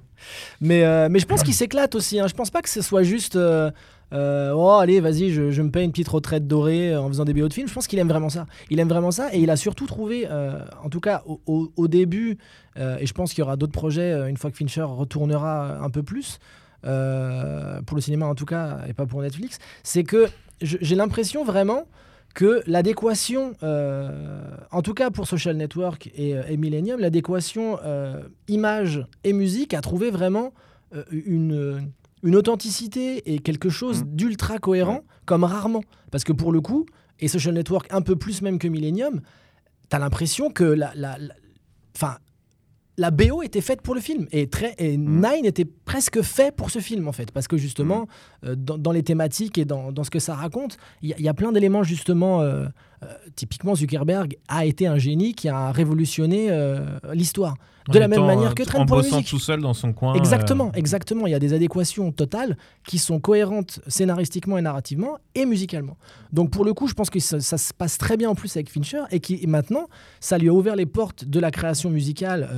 Mais, 0.61 0.83
euh, 0.87 1.07
mais 1.11 1.19
je 1.19 1.25
pense 1.25 1.43
qu'il 1.43 1.53
s'éclate 1.53 1.95
aussi. 1.95 2.19
Hein. 2.19 2.27
Je 2.27 2.33
pense 2.33 2.49
pas 2.49 2.61
que 2.61 2.69
ce 2.69 2.81
soit 2.81 3.03
juste. 3.03 3.35
euh, 3.35 3.71
euh, 4.13 4.53
oh, 4.55 4.69
allez, 4.69 5.01
vas-y, 5.01 5.31
je, 5.31 5.61
me 5.61 5.69
paye 5.69 5.83
une 5.83 5.91
petite 5.91 6.07
retraite 6.07 6.47
dorée 6.47 6.95
en 6.95 7.09
faisant 7.09 7.25
des 7.25 7.33
BO 7.33 7.47
de 7.49 7.53
films. 7.53 7.67
Je 7.67 7.73
pense 7.73 7.87
qu'il 7.87 7.99
aime 7.99 8.07
vraiment 8.07 8.29
ça. 8.29 8.45
Il 8.69 8.79
aime 8.79 8.87
vraiment 8.87 9.11
ça 9.11 9.33
et 9.33 9.39
il 9.39 9.49
a 9.49 9.57
surtout 9.57 9.85
trouvé, 9.85 10.25
en 10.81 10.89
tout 10.89 11.01
cas 11.01 11.23
au, 11.25 11.87
début, 11.89 12.37
et 12.77 13.05
je 13.05 13.13
pense 13.13 13.33
qu'il 13.33 13.39
y 13.39 13.43
aura 13.43 13.57
d'autres 13.57 13.73
projets 13.73 14.29
une 14.29 14.37
fois 14.37 14.49
que 14.49 14.55
Fincher 14.55 14.83
retournera 14.83 15.83
un 15.83 15.89
peu 15.89 16.03
plus, 16.03 16.39
pour 16.83 17.95
le 17.97 18.01
cinéma 18.01 18.27
en 18.27 18.35
tout 18.35 18.45
cas, 18.45 18.79
et 18.87 18.93
pas 18.93 19.05
pour 19.05 19.21
Netflix, 19.21 19.59
c'est 19.83 20.05
que 20.05 20.27
j'ai 20.61 20.95
l'impression 20.95 21.43
vraiment 21.43 21.83
que 22.33 22.63
l'adéquation, 22.65 23.55
en 24.71 24.81
tout 24.83 24.93
cas 24.93 25.11
pour 25.11 25.27
Social 25.27 25.57
Network 25.57 26.09
et, 26.15 26.55
Millennium, 26.55 27.01
l'adéquation 27.01 27.77
image 28.47 29.05
et 29.25 29.33
musique 29.33 29.73
a 29.73 29.81
trouvé 29.81 30.11
vraiment 30.11 30.53
une, 31.11 31.91
une 32.23 32.35
authenticité 32.35 33.33
et 33.33 33.39
quelque 33.39 33.69
chose 33.69 34.03
Mhm. 34.03 34.15
d'ultra 34.15 34.57
cohérent 34.59 35.01
comme 35.25 35.43
rarement. 35.43 35.83
Parce 36.11 36.23
que 36.23 36.33
pour 36.33 36.51
le 36.51 36.61
coup, 36.61 36.85
et 37.19 37.27
Social 37.27 37.53
Network 37.53 37.87
un 37.91 38.01
peu 38.01 38.15
plus 38.15 38.41
même 38.41 38.59
que 38.59 38.67
Millennium, 38.67 39.21
t'as 39.89 39.99
l'impression 39.99 40.49
que 40.51 40.63
la, 40.63 40.91
la, 40.95 41.17
la- 41.17 42.17
la 42.99 43.11
BO 43.11 43.43
était 43.43 43.61
faite 43.61 43.81
pour 43.83 43.93
le 43.93 44.01
film 44.01 44.27
et, 44.31 44.47
très, 44.47 44.73
et 44.79 44.97
Mhm. 44.97 45.21
Nine 45.21 45.45
était 45.45 45.65
presque 45.65 46.21
fait 46.23 46.55
pour 46.55 46.71
ce 46.71 46.79
film 46.79 47.07
en 47.07 47.11
fait 47.11 47.31
parce 47.31 47.47
que 47.47 47.55
justement 47.57 48.07
euh, 48.43 48.55
dans, 48.55 48.77
dans 48.79 48.91
les 48.91 49.03
thématiques 49.03 49.57
et 49.59 49.65
dans, 49.65 49.91
dans 49.91 50.03
ce 50.03 50.09
que 50.09 50.17
ça 50.19 50.33
raconte 50.33 50.77
il 51.03 51.09
y, 51.09 51.13
a- 51.13 51.17
il 51.19 51.23
y 51.23 51.29
a 51.29 51.33
plein 51.35 51.51
d'éléments 51.51 51.83
justement 51.83 52.41
euh, 52.41 52.65
euh, 53.03 53.13
typiquement 53.35 53.75
Zuckerberg 53.75 54.37
a 54.47 54.65
été 54.65 54.87
un 54.87 54.97
génie 54.97 55.33
qui 55.33 55.49
a 55.49 55.71
révolutionné 55.71 56.47
euh, 56.49 56.85
l'histoire 57.13 57.55
de 57.89 57.97
En 57.97 58.01
la 58.01 58.07
même 58.07 58.25
manière 58.25 58.51
euh, 58.51 58.53
que 58.53 58.63
En 58.63 58.65
Trent 58.65 58.85
pour 58.85 58.97
la 58.97 59.03
bossant 59.03 59.21
tout 59.21 59.39
seul 59.39 59.61
dans 59.61 59.73
son 59.73 59.93
coin. 59.93 60.13
Exactement, 60.15 60.67
euh, 60.67 60.77
exactement. 60.77 61.25
Il 61.25 61.31
y 61.31 61.35
a 61.35 61.39
des 61.39 61.53
adéquations 61.53 62.11
totales 62.11 62.57
qui 62.85 62.97
sont 62.97 63.19
cohérentes 63.19 63.79
scénaristiquement 63.87 64.57
et 64.57 64.61
narrativement 64.61 65.19
et 65.35 65.45
musicalement. 65.45 65.95
Donc 66.33 66.51
pour 66.51 66.65
le 66.65 66.73
coup, 66.73 66.87
je 66.87 66.93
pense 66.93 67.09
que 67.09 67.19
ça, 67.19 67.39
ça 67.39 67.57
se 67.57 67.73
passe 67.73 67.97
très 67.97 68.17
bien 68.17 68.29
en 68.29 68.35
plus 68.35 68.57
avec 68.57 68.69
Fincher 68.69 69.03
et 69.11 69.19
qui 69.19 69.39
et 69.41 69.47
maintenant, 69.47 69.87
ça 70.19 70.37
lui 70.37 70.49
a 70.49 70.53
ouvert 70.53 70.75
les 70.75 70.85
portes 70.85 71.23
de 71.23 71.39
la 71.39 71.51
création 71.51 71.89
musicale, 71.89 72.49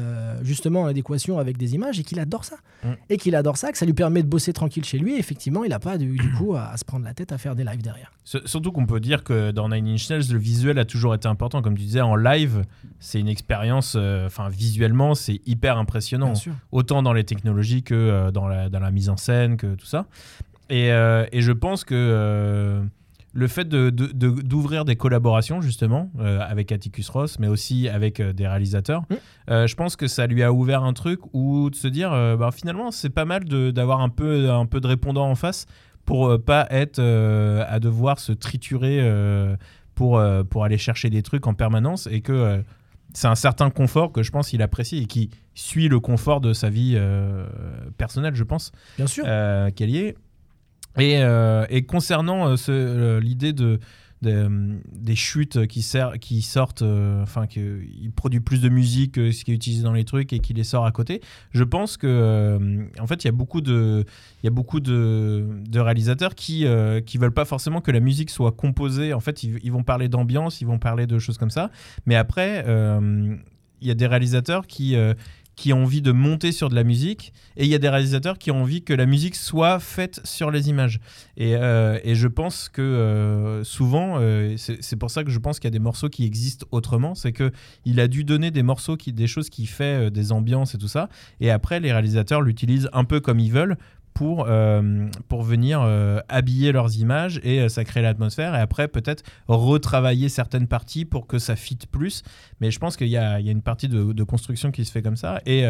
justement 0.41 0.83
en 0.83 0.85
adéquation 0.87 1.37
avec 1.37 1.57
des 1.57 1.75
images 1.75 1.99
et 1.99 2.03
qu'il 2.03 2.19
adore 2.19 2.45
ça. 2.45 2.55
Mm. 2.83 2.87
Et 3.09 3.17
qu'il 3.17 3.35
adore 3.35 3.57
ça, 3.57 3.71
que 3.71 3.77
ça 3.77 3.85
lui 3.85 3.93
permet 3.93 4.23
de 4.23 4.27
bosser 4.27 4.53
tranquille 4.53 4.85
chez 4.85 4.97
lui. 4.97 5.15
Et 5.15 5.19
effectivement, 5.19 5.63
il 5.63 5.69
n'a 5.69 5.79
pas 5.79 5.97
du, 5.97 6.15
du 6.15 6.31
coup 6.31 6.55
à, 6.55 6.69
à 6.69 6.77
se 6.77 6.85
prendre 6.85 7.03
la 7.05 7.13
tête 7.13 7.31
à 7.31 7.37
faire 7.37 7.55
des 7.55 7.63
lives 7.63 7.81
derrière. 7.81 8.11
Surtout 8.23 8.71
qu'on 8.71 8.85
peut 8.85 8.99
dire 8.99 9.23
que 9.23 9.51
dans 9.51 9.69
Nine 9.69 9.87
Inch 9.87 10.09
Nails, 10.09 10.28
le 10.33 10.39
visuel 10.39 10.79
a 10.79 10.85
toujours 10.85 11.13
été 11.15 11.27
important. 11.27 11.61
Comme 11.61 11.75
tu 11.77 11.83
disais, 11.83 12.01
en 12.01 12.15
live, 12.15 12.63
c'est 12.99 13.19
une 13.19 13.27
expérience, 13.27 13.95
euh, 13.97 14.25
enfin 14.27 14.49
visuellement, 14.49 15.15
c'est 15.15 15.41
hyper 15.45 15.77
impressionnant. 15.77 16.33
Autant 16.71 17.01
dans 17.03 17.13
les 17.13 17.23
technologies 17.23 17.83
que 17.83 17.93
euh, 17.95 18.31
dans, 18.31 18.47
la, 18.47 18.69
dans 18.69 18.79
la 18.79 18.91
mise 18.91 19.09
en 19.09 19.17
scène, 19.17 19.57
que 19.57 19.75
tout 19.75 19.85
ça. 19.85 20.05
Et, 20.69 20.91
euh, 20.91 21.25
et 21.31 21.41
je 21.41 21.51
pense 21.51 21.83
que 21.83 22.81
le 23.31 23.47
fait 23.47 23.65
de- 23.69 23.89
de- 23.91 24.07
de- 24.11 24.41
d'ouvrir 24.41 24.85
des 24.85 24.95
collaborations, 24.95 25.61
justement, 25.61 26.11
avec 26.19 26.71
Atticus 26.71 27.09
Ross, 27.09 27.37
mais 27.39 27.47
aussi 27.47 27.87
avec 27.87 28.21
des 28.21 28.47
réalisateurs, 28.47 29.03
Mm. 29.09 29.65
je 29.67 29.75
pense 29.75 29.95
que 29.95 30.07
ça 30.07 30.25
lui 30.27 30.41
a 30.43 30.51
ouvert 30.51 30.83
un 30.83 30.93
truc 30.93 31.19
où 31.33 31.69
de 31.69 31.75
se 31.75 31.87
dire, 31.87 32.09
bah, 32.37 32.49
finalement, 32.51 32.91
c'est 32.91 33.09
pas 33.11 33.25
mal 33.25 33.43
d'avoir 33.45 34.01
un 34.01 34.09
peu, 34.09 34.49
un 34.49 34.65
peu 34.65 34.79
de 34.79 34.87
répondant 34.87 35.29
en 35.29 35.35
face 35.35 35.65
pour 36.05 36.41
pas 36.43 36.65
être 36.71 36.97
euh, 36.97 37.63
à 37.67 37.79
devoir 37.79 38.17
se 38.19 38.31
triturer 38.31 38.97
euh, 39.01 39.55
pour, 39.99 40.17
euh, 40.17 40.43
pour 40.45 40.63
aller 40.63 40.77
chercher 40.77 41.09
des 41.09 41.21
trucs 41.23 41.45
en 41.45 41.53
permanence 41.53 42.07
et 42.09 42.21
que 42.21 42.31
euh, 42.31 42.61
c'est 43.13 43.27
un 43.27 43.35
certain 43.35 43.69
confort 43.69 44.13
que 44.13 44.23
je 44.23 44.31
pense 44.31 44.47
qu'il 44.49 44.61
apprécie 44.61 44.99
et 44.99 45.05
qui 45.07 45.29
suit 45.55 45.89
le 45.89 45.99
confort 45.99 46.39
de 46.39 46.53
sa 46.53 46.69
vie 46.69 46.93
euh, 46.95 47.45
personnelle, 47.97 48.33
je 48.33 48.45
pense, 48.45 48.71
Bien 48.95 49.07
sûr. 49.07 49.25
euh, 49.27 49.69
qu'elle 49.71 49.89
y 49.89 49.97
est. 49.97 50.15
Et, 50.97 51.17
euh, 51.21 51.65
et 51.69 51.83
concernant 51.83 52.55
ce- 52.55 53.19
l'idée 53.19 53.51
de, 53.51 53.79
euh, 54.25 54.77
des 54.91 55.15
chutes 55.15 55.65
qui, 55.67 55.81
sortent, 55.81 56.81
euh, 56.81 57.23
enfin 57.23 57.47
qu'il 57.47 58.11
produit 58.13 58.41
plus 58.41 58.59
de 58.59 58.67
musique 58.67 59.13
que 59.13 59.31
ce 59.31 59.45
qui 59.45 59.51
est 59.51 59.55
utilisé 59.55 59.81
dans 59.81 59.93
les 59.93 60.03
trucs 60.03 60.33
et 60.33 60.39
qui 60.39 60.53
les 60.53 60.65
sort 60.65 60.85
à 60.85 60.91
côté, 60.91 61.21
je 61.51 61.63
pense 61.63 61.95
que 61.95 62.05
euh, 62.07 62.85
en 62.99 63.07
fait 63.07 63.23
il 63.23 63.27
y 63.27 63.29
a 63.29 63.31
beaucoup 63.31 63.61
de, 63.61 64.03
y 64.43 64.47
a 64.47 64.51
beaucoup 64.51 64.81
de, 64.81 65.47
réalisateurs 65.73 66.35
qui 66.35 66.65
qui 67.05 67.17
veulent 67.17 67.33
pas 67.33 67.45
forcément 67.45 67.79
que 67.79 67.91
la 67.91 68.01
musique 68.01 68.29
soit 68.29 68.51
composée. 68.51 69.13
En 69.13 69.21
fait, 69.21 69.43
ils, 69.43 69.71
vont 69.71 69.83
parler 69.83 70.09
d'ambiance, 70.09 70.59
ils 70.59 70.67
vont 70.67 70.79
parler 70.79 71.07
de 71.07 71.17
choses 71.17 71.37
comme 71.37 71.49
ça, 71.49 71.71
mais 72.05 72.15
après 72.15 72.65
il 73.81 73.87
y 73.87 73.91
a 73.91 73.95
des 73.95 74.07
réalisateurs 74.07 74.67
qui 74.67 74.97
qui 75.59 75.73
ont 75.73 75.83
envie 75.83 76.01
de 76.01 76.13
monter 76.13 76.53
sur 76.53 76.69
de 76.69 76.75
la 76.75 76.85
musique 76.85 77.33
et 77.57 77.65
il 77.65 77.69
y 77.69 77.75
a 77.75 77.79
des 77.79 77.89
réalisateurs 77.89 78.37
qui 78.37 78.49
ont 78.49 78.61
envie 78.61 78.81
que 78.81 78.93
la 78.93 79.05
musique 79.05 79.35
soit 79.35 79.81
faite 79.81 80.21
sur 80.23 80.51
les 80.51 80.69
images. 80.69 81.01
Et, 81.35 81.57
euh, 81.57 81.99
et 82.05 82.15
je 82.15 82.29
pense 82.29 82.69
que 82.69 82.81
euh, 82.81 83.65
souvent, 83.65 84.19
euh, 84.21 84.55
c'est 84.57 84.95
pour 84.95 85.11
ça 85.11 85.25
que 85.25 85.31
je 85.31 85.37
pense 85.37 85.59
qu'il 85.59 85.67
y 85.67 85.73
a 85.73 85.77
des 85.77 85.83
morceaux 85.83 86.07
qui 86.07 86.23
existent 86.23 86.65
autrement, 86.71 87.13
c'est 87.13 87.33
que 87.33 87.51
il 87.83 87.99
a 87.99 88.07
dû 88.07 88.23
donner 88.23 88.51
des 88.51 88.63
morceaux, 88.63 88.95
qui, 88.95 89.11
des 89.11 89.27
choses 89.27 89.49
qui 89.49 89.65
fait 89.65 90.09
des 90.09 90.31
ambiances 90.31 90.75
et 90.75 90.77
tout 90.77 90.87
ça, 90.87 91.09
et 91.41 91.51
après 91.51 91.81
les 91.81 91.91
réalisateurs 91.91 92.41
l'utilisent 92.41 92.89
un 92.93 93.03
peu 93.03 93.19
comme 93.19 93.41
ils 93.41 93.51
veulent 93.51 93.75
pour, 94.13 94.45
euh, 94.47 95.07
pour 95.27 95.43
venir 95.43 95.81
euh, 95.81 96.19
habiller 96.27 96.71
leurs 96.71 96.97
images 96.97 97.39
et 97.43 97.61
euh, 97.61 97.69
ça 97.69 97.83
crée 97.83 98.01
l'atmosphère 98.01 98.55
et 98.55 98.59
après 98.59 98.87
peut-être 98.87 99.23
retravailler 99.47 100.29
certaines 100.29 100.67
parties 100.67 101.05
pour 101.05 101.27
que 101.27 101.39
ça 101.39 101.55
fitte 101.55 101.87
plus. 101.87 102.23
Mais 102.59 102.71
je 102.71 102.79
pense 102.79 102.97
qu'il 102.97 103.07
y 103.07 103.11
y 103.11 103.17
a 103.17 103.39
une 103.39 103.61
partie 103.61 103.87
de, 103.87 104.23
construction 104.23 104.71
qui 104.71 104.85
se 104.85 104.91
fait 104.91 105.01
comme 105.01 105.15
ça 105.15 105.41
et, 105.45 105.63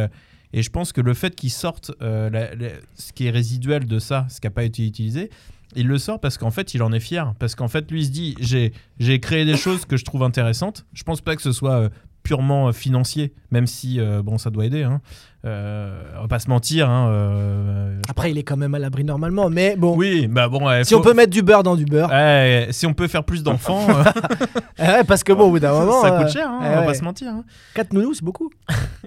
et 0.54 0.62
je 0.62 0.70
pense 0.70 0.92
que 0.92 1.02
le 1.02 1.14
fait 1.14 1.36
qu'ils 1.36 1.52
sortent 1.52 1.92
ce 2.02 3.14
qui 3.14 3.28
est 3.28 3.30
résiduel 3.30 3.86
de 3.86 4.00
ça, 4.00 4.26
ce 4.30 4.42
qui 4.42 4.48
n'a 4.48 4.52
pas 4.52 4.64
été 4.64 4.86
utilisé, 4.86 5.30
il 5.76 5.88
le 5.88 5.98
sort 5.98 6.20
parce 6.20 6.38
qu'en 6.38 6.52
fait 6.52 6.74
il 6.74 6.84
en 6.84 6.92
est 6.92 7.00
fier. 7.00 7.34
Parce 7.40 7.56
qu'en 7.56 7.68
fait 7.68 7.90
lui 7.92 8.02
il 8.02 8.06
se 8.06 8.12
dit 8.12 8.36
j'ai, 8.40 9.20
créé 9.20 9.46
des 9.46 9.56
choses 9.56 9.86
que 9.86 9.98
je 9.98 10.04
trouve 10.04 10.24
intéressantes. 10.24 10.86
Je 10.94 11.04
pense 11.04 11.22
pas 11.22 11.36
que 11.36 11.42
ce 11.42 11.52
soit 11.52 11.90
purement 12.24 12.68
euh, 12.68 12.72
financier, 12.72 13.34
même 13.52 13.68
si 13.68 14.00
euh, 14.00 14.22
bon 14.22 14.38
ça 14.38 14.50
doit 14.50 14.66
aider. 14.66 14.84
Hein. 14.84 15.02
Euh, 15.46 16.02
on 16.18 16.24
va 16.24 16.28
pas 16.28 16.40
se 16.40 16.50
mentir. 16.50 16.90
Hein, 16.90 17.08
euh, 17.12 18.02
Après, 18.10 18.30
il 18.30 18.38
est 18.38 18.44
quand 18.44 18.58
même 18.58 18.76
à 18.76 18.80
l'abri 18.80 19.06
normalement. 19.06 19.50
Mais 19.50 19.78
bon, 19.78 19.96
oui, 19.96 20.28
bah 20.28 20.50
bon. 20.50 20.68
si 20.84 20.94
on 20.96 21.02
peut 21.02 21.14
mettre 21.14 21.32
du 21.32 21.42
beurre 21.44 21.64
dans 21.64 21.78
du 21.78 21.86
beurre. 21.86 22.12
Si 22.72 22.86
on 22.86 22.94
peut 22.94 23.08
faire 23.08 23.24
plus 23.24 23.42
d'enfants, 23.42 23.88
Ouais, 24.80 25.04
parce 25.06 25.24
que 25.24 25.32
bon, 25.32 25.46
au 25.48 25.52
bout 25.52 25.60
d'un 25.60 25.72
moment. 25.80 26.02
ça 26.02 26.12
coûte 26.12 26.30
cher, 26.30 26.50
hein, 26.50 26.60
ouais, 26.62 26.68
on 26.68 26.74
va 26.76 26.80
ouais. 26.82 26.86
pas 26.88 26.94
se 26.94 27.04
mentir. 27.04 27.30
hein. 27.30 27.44
Quatre 27.74 27.94
nounous, 27.94 28.16
c'est 28.16 28.24
beaucoup. 28.24 28.50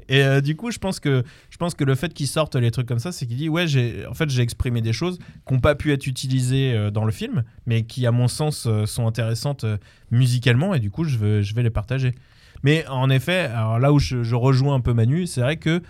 Et 0.09 0.41
du 0.41 0.57
coup, 0.57 0.71
je 0.71 0.79
pense 0.79 1.01
que 1.01 1.23
je 1.51 1.57
pense 1.59 1.75
que 1.75 1.85
le 1.85 1.95
fait 1.95 2.15
qu'il 2.15 2.27
sorte 2.27 2.57
les 2.57 2.71
trucs 2.71 2.87
comme 2.89 2.99
ça, 2.99 3.13
c'est 3.13 3.27
qu'il 3.27 3.37
dit 3.37 3.49
ouais, 3.51 3.67
j'ai 3.67 4.07
en 4.07 4.15
fait 4.15 4.31
j'ai 4.31 4.43
exprimé 4.43 4.81
des 4.81 4.93
choses 4.95 5.19
qui 5.47 5.53
n'ont 5.53 5.61
pas 5.61 5.75
pu 5.75 5.93
être 5.93 6.07
utilisées 6.07 6.91
dans 6.91 7.05
le 7.05 7.13
film, 7.13 7.43
mais 7.67 7.83
qui 7.83 8.07
à 8.07 8.11
mon 8.11 8.27
sens 8.29 8.67
sont 8.87 9.07
intéressantes 9.07 9.67
musicalement 10.11 10.75
et 10.75 10.81
du 10.81 10.91
coup 10.91 11.05
je 11.05 11.17
veux 11.19 11.43
je 11.43 11.55
vais 11.55 11.63
les 11.63 11.71
partager. 11.71 12.15
Mais 12.63 12.87
en 12.89 13.11
effet, 13.11 13.41
alors 13.55 13.79
là 13.79 13.93
où 13.93 13.99
je, 13.99 14.23
je 14.23 14.35
rejoins 14.35 14.75
un 14.77 14.81
peu 14.81 14.93
Manu, 14.93 15.27
c'est 15.27 15.41
vrai 15.41 15.57
que 15.57 15.83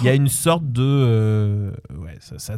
il 0.00 0.04
y 0.04 0.08
a 0.08 0.14
une 0.14 0.28
sorte 0.28 0.70
de 0.72 0.82
euh, 0.82 1.70
ouais 1.98 2.16
ça, 2.20 2.38
ça 2.38 2.56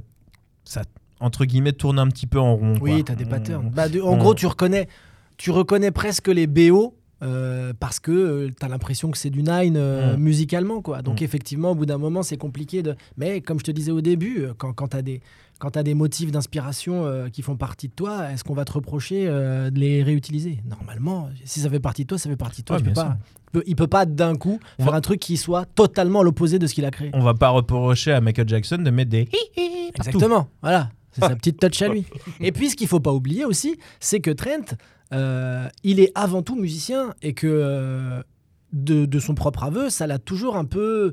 ça, 0.64 0.82
entre 1.20 1.44
guillemets 1.44 1.72
tourne 1.72 1.98
un 1.98 2.06
petit 2.08 2.26
peu 2.26 2.38
en 2.40 2.56
rond. 2.56 2.74
Oui, 2.80 3.02
t'as 3.04 3.14
des 3.14 3.24
On- 3.24 3.28
patterns. 3.28 3.70
Bah, 3.70 3.88
de- 3.88 4.00
en 4.00 4.12
on- 4.14 4.16
gros, 4.18 4.34
tu 4.34 4.46
reconnais, 4.46 4.88
tu 5.36 5.50
reconnais 5.50 5.90
presque 5.90 6.28
les 6.28 6.46
BO. 6.46 6.94
euh, 7.22 7.74
parce 7.78 8.00
que 8.00 8.10
euh, 8.10 8.50
t'as 8.58 8.68
l'impression 8.68 9.10
que 9.10 9.18
c'est 9.18 9.28
du 9.28 9.42
Nine 9.42 9.76
euh, 9.76 10.16
Mm. 10.16 10.20
musicalement 10.20 10.80
quoi 10.80 11.02
donc 11.02 11.20
Mm. 11.20 11.24
effectivement 11.24 11.72
au 11.72 11.74
bout 11.74 11.84
d'un 11.84 11.98
moment 11.98 12.22
c'est 12.22 12.38
compliqué 12.38 12.82
de 12.82 12.96
mais 13.18 13.42
comme 13.42 13.58
je 13.58 13.64
te 13.64 13.70
disais 13.70 13.92
au 13.92 14.00
début 14.00 14.46
quand, 14.56 14.72
quand 14.72 14.88
t'as 14.88 15.02
des 15.02 15.20
quand 15.60 15.70
t'as 15.70 15.84
des 15.84 15.94
motifs 15.94 16.32
d'inspiration 16.32 17.06
euh, 17.06 17.28
qui 17.28 17.42
font 17.42 17.54
partie 17.56 17.86
de 17.86 17.92
toi 17.92 18.30
est-ce 18.32 18.42
qu'on 18.42 18.54
va 18.54 18.64
te 18.64 18.72
reprocher 18.72 19.26
euh, 19.28 19.70
de 19.70 19.78
les 19.78 20.02
réutiliser? 20.02 20.58
Normalement 20.68 21.28
si 21.44 21.60
ça 21.60 21.70
fait 21.70 21.78
partie 21.78 22.02
de 22.02 22.08
toi 22.08 22.18
ça 22.18 22.28
fait 22.28 22.36
partie 22.36 22.62
de 22.62 22.66
toi 22.66 22.76
Ouais, 22.78 22.82
tu 22.82 22.88
peux 22.88 22.94
pas, 22.94 23.16
il 23.20 23.50
peut, 23.52 23.62
il 23.68 23.76
peut 23.76 23.86
pas 23.86 24.06
d'un 24.06 24.34
coup 24.36 24.58
On 24.78 24.82
faire 24.82 24.92
va- 24.92 24.98
un 24.98 25.00
truc 25.00 25.20
qui 25.20 25.36
soit 25.36 25.66
totalement 25.66 26.22
l'opposé 26.24 26.58
de 26.58 26.66
ce 26.66 26.74
qu'il 26.74 26.84
a 26.84 26.90
créé 26.90 27.10
On 27.14 27.20
va 27.22 27.34
pas 27.34 27.50
reprocher 27.50 28.10
à 28.12 28.20
Michael 28.20 28.48
Jackson 28.48 28.78
de 28.78 28.90
mettre 28.90 29.10
des 29.10 29.28
hi. 29.56 29.90
Exactement, 29.94 30.48
voilà. 30.62 30.90
C'est 31.12 31.20
sa 31.22 31.30
petite 31.36 31.60
touch 31.60 31.82
à 31.82 31.88
lui. 31.88 32.06
Et 32.40 32.52
puis, 32.52 32.70
ce 32.70 32.76
qu'il 32.76 32.86
faut 32.86 33.00
pas 33.00 33.12
oublier 33.12 33.44
aussi, 33.44 33.76
c'est 33.98 34.20
que 34.20 34.30
Trent, 34.30 34.76
euh, 35.12 35.68
il 35.82 35.98
est 36.00 36.12
avant 36.14 36.42
tout 36.42 36.54
musicien 36.54 37.14
et 37.22 37.32
que 37.34 38.22
de, 38.72 39.04
de 39.06 39.18
son 39.18 39.34
propre 39.34 39.64
aveu, 39.64 39.90
ça 39.90 40.06
l'a 40.06 40.18
toujours 40.18 40.56
un 40.56 40.64
peu. 40.64 41.12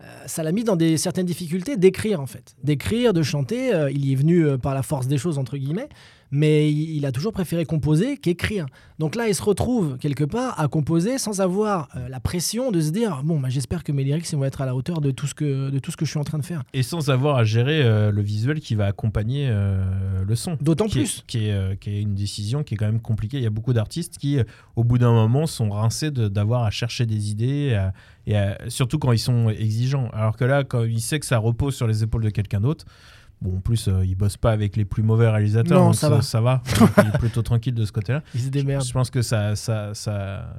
Euh, 0.00 0.04
ça 0.26 0.44
l'a 0.44 0.52
mis 0.52 0.62
dans 0.62 0.76
des 0.76 0.96
certaines 0.96 1.26
difficultés 1.26 1.76
d'écrire 1.76 2.20
en 2.20 2.26
fait, 2.26 2.54
d'écrire, 2.62 3.12
de 3.12 3.22
chanter. 3.22 3.74
euh, 3.74 3.90
il 3.90 4.06
y 4.06 4.12
est 4.12 4.16
venu 4.16 4.46
euh, 4.46 4.56
par 4.56 4.74
la 4.74 4.82
force 4.82 5.08
des 5.08 5.18
choses 5.18 5.38
entre 5.38 5.56
guillemets, 5.56 5.88
mais 6.30 6.72
il, 6.72 7.04
a 7.06 7.12
toujours 7.12 7.32
préféré 7.32 7.64
composer 7.64 8.16
qu'écrire. 8.16 8.66
Donc 8.98 9.14
là, 9.14 9.28
il 9.28 9.34
se 9.34 9.42
retrouve 9.42 9.96
quelque 9.98 10.24
part 10.24 10.58
à 10.60 10.68
composer 10.68 11.18
sans 11.18 11.40
avoir 11.40 11.88
euh, 11.96 12.08
la 12.08 12.20
pression 12.20 12.70
de 12.70 12.80
se 12.80 12.90
dire 12.90 13.22
bon, 13.24 13.40
bah, 13.40 13.48
j'espère 13.48 13.84
que 13.84 13.92
mes 13.92 14.04
lyrics 14.04 14.30
vont 14.34 14.44
être 14.44 14.60
à 14.60 14.66
la 14.66 14.74
hauteur 14.74 15.00
de 15.00 15.10
tout 15.10 15.26
ce 15.26 15.34
que 15.34 15.70
de 15.70 15.78
tout 15.78 15.90
ce 15.90 15.96
que 15.96 16.04
je 16.04 16.10
suis 16.10 16.18
en 16.20 16.24
train 16.24 16.38
de 16.38 16.44
faire. 16.44 16.62
Et 16.74 16.82
sans 16.82 17.10
avoir 17.10 17.36
à 17.36 17.44
gérer 17.44 17.82
euh, 17.82 18.10
le 18.10 18.22
visuel 18.22 18.60
qui 18.60 18.74
va 18.74 18.86
accompagner 18.86 19.48
euh, 19.50 20.24
le 20.26 20.36
son. 20.36 20.56
D'autant 20.60 20.86
est- 20.86 20.90
plus. 20.90 21.24
qui, 21.26 21.46
est, 21.46 21.78
qui 21.80 21.90
est 21.90 22.02
une 22.02 22.14
décision 22.14 22.62
qui 22.62 22.74
est 22.74 22.76
quand 22.76 22.86
même 22.86 23.00
compliquée. 23.00 23.38
Il 23.38 23.42
y 23.42 23.46
a 23.46 23.50
beaucoup 23.50 23.72
d'artistes 23.72 24.18
qui, 24.18 24.38
au 24.76 24.84
bout 24.84 24.98
d'un 24.98 25.12
moment, 25.12 25.46
sont 25.46 25.70
rincés 25.70 26.10
d'avoir 26.10 26.64
à 26.64 26.70
chercher 26.70 27.06
des 27.06 27.30
idées, 27.30 27.74
à- 27.74 27.92
et 28.26 28.36
à- 28.36 28.58
surtout 28.68 28.98
quand 28.98 29.12
ils 29.12 29.18
sont 29.18 29.48
exigeants. 29.50 30.10
Alors 30.12 30.36
que 30.36 30.44
là, 30.44 30.64
quand 30.64 30.84
il 30.84 31.00
sait 31.00 31.18
que 31.20 31.26
ça 31.26 31.38
repose 31.38 31.74
sur 31.74 31.86
les 31.86 32.02
épaules 32.02 32.24
de 32.24 32.30
quelqu'un 32.30 32.60
d'autre, 32.60 32.84
bon, 33.40 33.56
en 33.56 33.60
plus, 33.60 33.88
euh, 33.88 34.04
il 34.04 34.14
bosse 34.14 34.36
pas 34.36 34.50
avec 34.52 34.76
les 34.76 34.84
plus 34.84 35.02
mauvais 35.02 35.28
réalisateurs, 35.28 35.78
Non, 35.80 35.86
donc 35.86 35.94
ça 35.96 36.08
va. 36.08 36.22
ça 36.22 36.40
va. 36.40 36.62
il 36.98 37.08
est 37.14 37.18
plutôt 37.18 37.42
tranquille 37.42 37.74
de 37.74 37.84
ce 37.84 37.92
côté-là. 37.92 38.22
Il 38.34 38.40
se 38.40 38.48
démerde. 38.48 38.84
Je 38.84 38.92
pense 38.92 39.10
que 39.10 39.22
ça, 39.22 39.54
ça, 39.56 39.94
ça, 39.94 40.54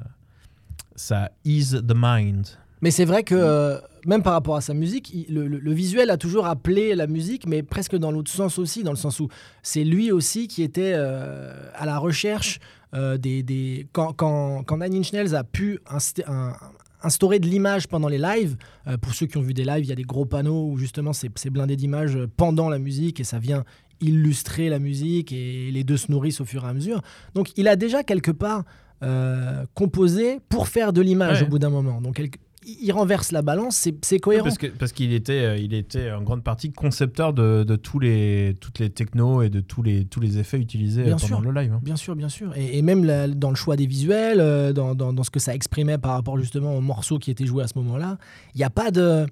ça 0.95 1.31
ease 1.45 1.81
the 1.87 1.93
mind. 1.95 2.47
Mais 2.81 2.91
c'est 2.91 3.03
vrai 3.05 3.23
que 3.23 3.35
euh, 3.35 3.77
même 4.05 4.23
par 4.23 4.31
rapport 4.33 4.55
à 4.55 4.61
sa 4.61 4.73
musique, 4.73 5.13
il- 5.13 5.33
le, 5.33 5.47
le- 5.47 5.59
le 5.59 5.73
visuel 5.73 6.09
a 6.09 6.17
toujours 6.17 6.45
appelé 6.47 6.95
la 6.95 7.07
musique, 7.07 7.45
mais 7.45 7.61
presque 7.61 7.97
dans 7.97 8.11
l'autre 8.11 8.31
sens 8.31 8.57
aussi, 8.57 8.83
dans 8.83 8.91
le 8.91 8.97
sens 8.97 9.19
où 9.19 9.27
c'est 9.63 9.83
lui 9.83 10.11
aussi 10.13 10.47
qui 10.47 10.63
était 10.63 10.93
euh, 10.95 11.53
à 11.75 11.85
la 11.85 11.97
recherche 11.97 12.59
euh, 12.93 13.17
des, 13.17 13.43
des- 13.43 13.87
quand, 13.91 14.13
quand, 14.13 14.63
quand 14.63 14.77
Nine 14.77 14.95
Inch 15.01 15.11
Nails 15.11 15.35
a 15.35 15.43
pu 15.43 15.79
un- 15.89 16.53
instaurer 17.01 17.39
de 17.39 17.47
l'image 17.47 17.87
pendant 17.87 18.07
les 18.07 18.17
lives. 18.17 18.57
euh, 18.87 18.97
pour 18.97 19.13
ceux 19.13 19.25
qui 19.25 19.37
ont 19.37 19.41
vu 19.41 19.53
des 19.53 19.63
lives, 19.65 19.83
il 19.85 19.89
y 19.89 19.91
a 19.91 19.95
des 19.95 20.03
gros 20.03 20.25
panneaux 20.25 20.67
où 20.69 20.77
justement 20.77 21.13
c'est 21.13 21.49
blindé 21.49 21.75
d'images 21.75 22.15
euh, 22.15 22.27
pendant 22.37 22.69
la 22.69 22.79
musique 22.79 23.19
et 23.19 23.23
ça 23.23 23.39
vient 23.39 23.63
illustrer 24.01 24.69
la 24.69 24.79
musique 24.79 25.31
et 25.33 25.71
les 25.71 25.83
deux 25.83 25.97
se 25.97 26.11
nourrissent 26.11 26.39
au 26.41 26.45
fur 26.45 26.63
et 26.65 26.67
à 26.67 26.73
mesure. 26.73 27.01
Donc 27.35 27.51
il 27.57 27.67
a 27.67 27.75
déjà 27.75 28.03
quelque 28.03 28.31
part 28.31 28.63
euh, 29.03 29.65
composé 29.75 30.39
pour 30.49 30.67
faire 30.67 30.91
de 30.93 31.01
l'image 31.01 31.41
Ouais. 31.41 31.47
au 31.47 31.49
bout 31.49 31.59
d'un 31.59 31.69
moment. 31.69 32.01
Donc 32.01 32.15
quelque- 32.15 32.39
il 32.65 32.91
renverse 32.91 33.31
la 33.31 33.41
balance, 33.41 33.87
c'est 34.01 34.19
cohérent. 34.19 34.47
Parce 34.77 34.91
qu'il 34.91 35.13
était, 35.13 35.43
euh, 35.45 35.57
il 35.57 35.73
était 35.73 36.11
en 36.11 36.21
grande 36.21 36.43
partie 36.43 36.71
concepteur 36.71 37.33
de, 37.33 37.63
de 37.63 37.75
tous 37.75 37.99
les, 37.99 38.55
toutes 38.59 38.79
les 38.79 38.89
technos 38.89 39.41
et 39.41 39.49
de 39.49 39.59
tous 39.61 39.81
les, 39.81 40.05
tous 40.05 40.19
les 40.19 40.37
effets 40.37 40.59
utilisés 40.59 41.03
Bien 41.03 41.13
euh, 41.15 41.17
pendant 41.19 41.41
sûr. 41.41 41.51
le 41.51 41.61
live. 41.61 41.73
hein. 41.73 41.79
Bien 41.83 41.95
sûr, 41.95 42.15
bien 42.15 42.29
sûr. 42.29 42.51
Et, 42.57 42.77
et 42.77 42.81
même 42.81 43.05
la- 43.05 43.27
dans 43.27 43.49
le 43.49 43.55
choix 43.55 43.75
des 43.75 43.85
visuels, 43.87 44.39
euh, 44.41 44.73
dans, 44.73 44.93
dans- 44.95 45.13
dans 45.13 45.23
ce 45.23 45.29
que 45.31 45.39
ça 45.39 45.55
exprimait 45.55 45.97
par 45.97 46.11
rapport 46.11 46.37
justement 46.37 46.75
aux 46.75 46.81
morceaux 46.81 47.17
qui 47.19 47.31
étaient 47.31 47.45
joués 47.45 47.63
à 47.63 47.67
ce 47.67 47.77
moment-là, 47.79 48.17
il 48.55 48.57
n'y 48.57 48.63
a 48.65 48.69
pas 48.69 48.91
de... 48.91 49.25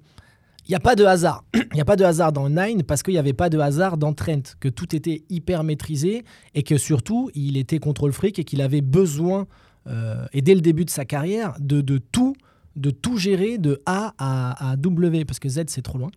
Il 0.66 0.72
n'y 0.72 0.76
a 0.76 0.80
pas 0.80 0.96
de 0.96 1.04
hasard. 1.04 1.44
Il 1.54 1.74
n'y 1.76 1.80
a 1.80 1.84
pas 1.86 1.96
de 1.96 2.04
hasard 2.04 2.30
dans 2.30 2.50
Nine 2.50 2.82
parce 2.82 3.02
qu'il 3.02 3.14
n'y 3.14 3.18
avait 3.18 3.32
pas 3.32 3.48
de 3.48 3.58
hasard 3.58 3.96
dans 3.96 4.12
Trent, 4.12 4.42
que 4.60 4.68
tout 4.68 4.94
était 4.94 5.22
hyper 5.30 5.64
maîtrisé 5.64 6.24
et 6.54 6.62
que 6.62 6.76
surtout, 6.76 7.30
il 7.34 7.56
était 7.56 7.78
contrôle 7.78 8.12
fric 8.12 8.38
et 8.38 8.44
qu'il 8.44 8.60
avait 8.60 8.82
besoin, 8.82 9.46
euh, 9.86 10.26
et 10.34 10.42
dès 10.42 10.54
le 10.54 10.60
début 10.60 10.84
de 10.84 10.90
sa 10.90 11.06
carrière, 11.06 11.54
de, 11.58 11.80
de 11.80 11.96
tout 11.96 12.34
de 12.78 12.90
tout 12.90 13.16
gérer 13.16 13.58
de 13.58 13.80
A 13.86 14.14
à, 14.18 14.70
à 14.72 14.76
W 14.76 15.24
parce 15.24 15.38
que 15.38 15.48
Z 15.48 15.64
c'est 15.66 15.82
trop 15.82 15.98
loin. 15.98 16.10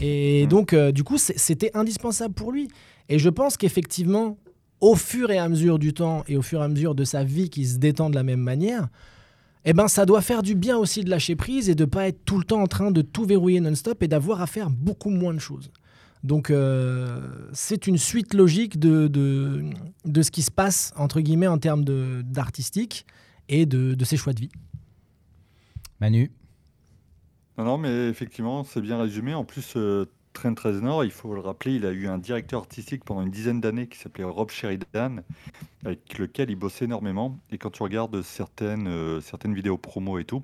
Et 0.00 0.46
donc 0.48 0.72
euh, 0.72 0.92
du 0.92 1.04
coup 1.04 1.18
c'était 1.18 1.70
indispensable 1.74 2.34
pour 2.34 2.52
lui. 2.52 2.68
Et 3.08 3.18
je 3.18 3.28
pense 3.28 3.56
qu'effectivement 3.56 4.36
au 4.80 4.96
fur 4.96 5.30
et 5.30 5.38
à 5.38 5.48
mesure 5.48 5.78
du 5.78 5.94
temps 5.94 6.24
et 6.26 6.36
au 6.36 6.42
fur 6.42 6.60
et 6.60 6.64
à 6.64 6.68
mesure 6.68 6.94
de 6.94 7.04
sa 7.04 7.22
vie 7.22 7.50
qui 7.50 7.66
se 7.66 7.78
détend 7.78 8.10
de 8.10 8.16
la 8.16 8.24
même 8.24 8.40
manière, 8.40 8.88
eh 9.64 9.72
ben 9.72 9.86
ça 9.86 10.04
doit 10.06 10.22
faire 10.22 10.42
du 10.42 10.56
bien 10.56 10.76
aussi 10.76 11.04
de 11.04 11.10
lâcher 11.10 11.36
prise 11.36 11.68
et 11.68 11.76
de 11.76 11.84
pas 11.84 12.08
être 12.08 12.24
tout 12.24 12.38
le 12.38 12.44
temps 12.44 12.60
en 12.60 12.66
train 12.66 12.90
de 12.90 13.00
tout 13.00 13.24
verrouiller 13.24 13.60
non-stop 13.60 14.02
et 14.02 14.08
d'avoir 14.08 14.42
à 14.42 14.46
faire 14.46 14.70
beaucoup 14.70 15.10
moins 15.10 15.34
de 15.34 15.38
choses. 15.38 15.70
Donc 16.24 16.50
euh, 16.50 17.20
c'est 17.52 17.86
une 17.86 17.98
suite 17.98 18.34
logique 18.34 18.78
de, 18.78 19.08
de, 19.08 19.64
de 20.04 20.22
ce 20.22 20.30
qui 20.30 20.42
se 20.42 20.50
passe 20.50 20.92
entre 20.96 21.20
guillemets 21.20 21.48
en 21.48 21.58
termes 21.58 21.84
d'artistique 22.22 23.06
et 23.48 23.66
de, 23.66 23.94
de 23.94 24.04
ses 24.04 24.16
choix 24.16 24.32
de 24.32 24.40
vie. 24.40 24.50
Manu. 26.02 26.32
Non, 27.58 27.78
mais 27.78 28.08
effectivement, 28.08 28.64
c'est 28.64 28.80
bien 28.80 29.00
résumé. 29.00 29.34
En 29.34 29.44
plus, 29.44 29.74
euh, 29.76 30.06
Trent 30.32 30.54
Reznor, 30.58 31.04
il 31.04 31.12
faut 31.12 31.32
le 31.32 31.40
rappeler, 31.40 31.76
il 31.76 31.86
a 31.86 31.92
eu 31.92 32.08
un 32.08 32.18
directeur 32.18 32.58
artistique 32.58 33.04
pendant 33.04 33.22
une 33.22 33.30
dizaine 33.30 33.60
d'années 33.60 33.86
qui 33.86 33.98
s'appelait 33.98 34.24
Rob 34.24 34.50
Sheridan, 34.50 35.22
avec 35.84 36.18
lequel 36.18 36.50
il 36.50 36.56
bossait 36.56 36.86
énormément. 36.86 37.38
Et 37.52 37.58
quand 37.58 37.70
tu 37.70 37.84
regardes 37.84 38.20
certaines, 38.22 38.88
euh, 38.88 39.20
certaines 39.20 39.54
vidéos 39.54 39.78
promo 39.78 40.18
et 40.18 40.24
tout, 40.24 40.42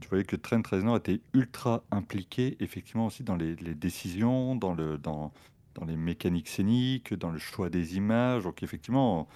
tu 0.00 0.08
voyais 0.08 0.24
que 0.24 0.34
Trent 0.34 0.62
Reznor 0.68 0.96
était 0.96 1.20
ultra 1.32 1.84
impliqué, 1.92 2.56
effectivement, 2.58 3.06
aussi 3.06 3.22
dans 3.22 3.36
les, 3.36 3.54
les 3.54 3.76
décisions, 3.76 4.56
dans, 4.56 4.74
le, 4.74 4.98
dans, 4.98 5.32
dans 5.76 5.84
les 5.84 5.96
mécaniques 5.96 6.48
scéniques, 6.48 7.14
dans 7.14 7.30
le 7.30 7.38
choix 7.38 7.70
des 7.70 7.96
images. 7.96 8.42
Donc, 8.42 8.64
effectivement, 8.64 9.28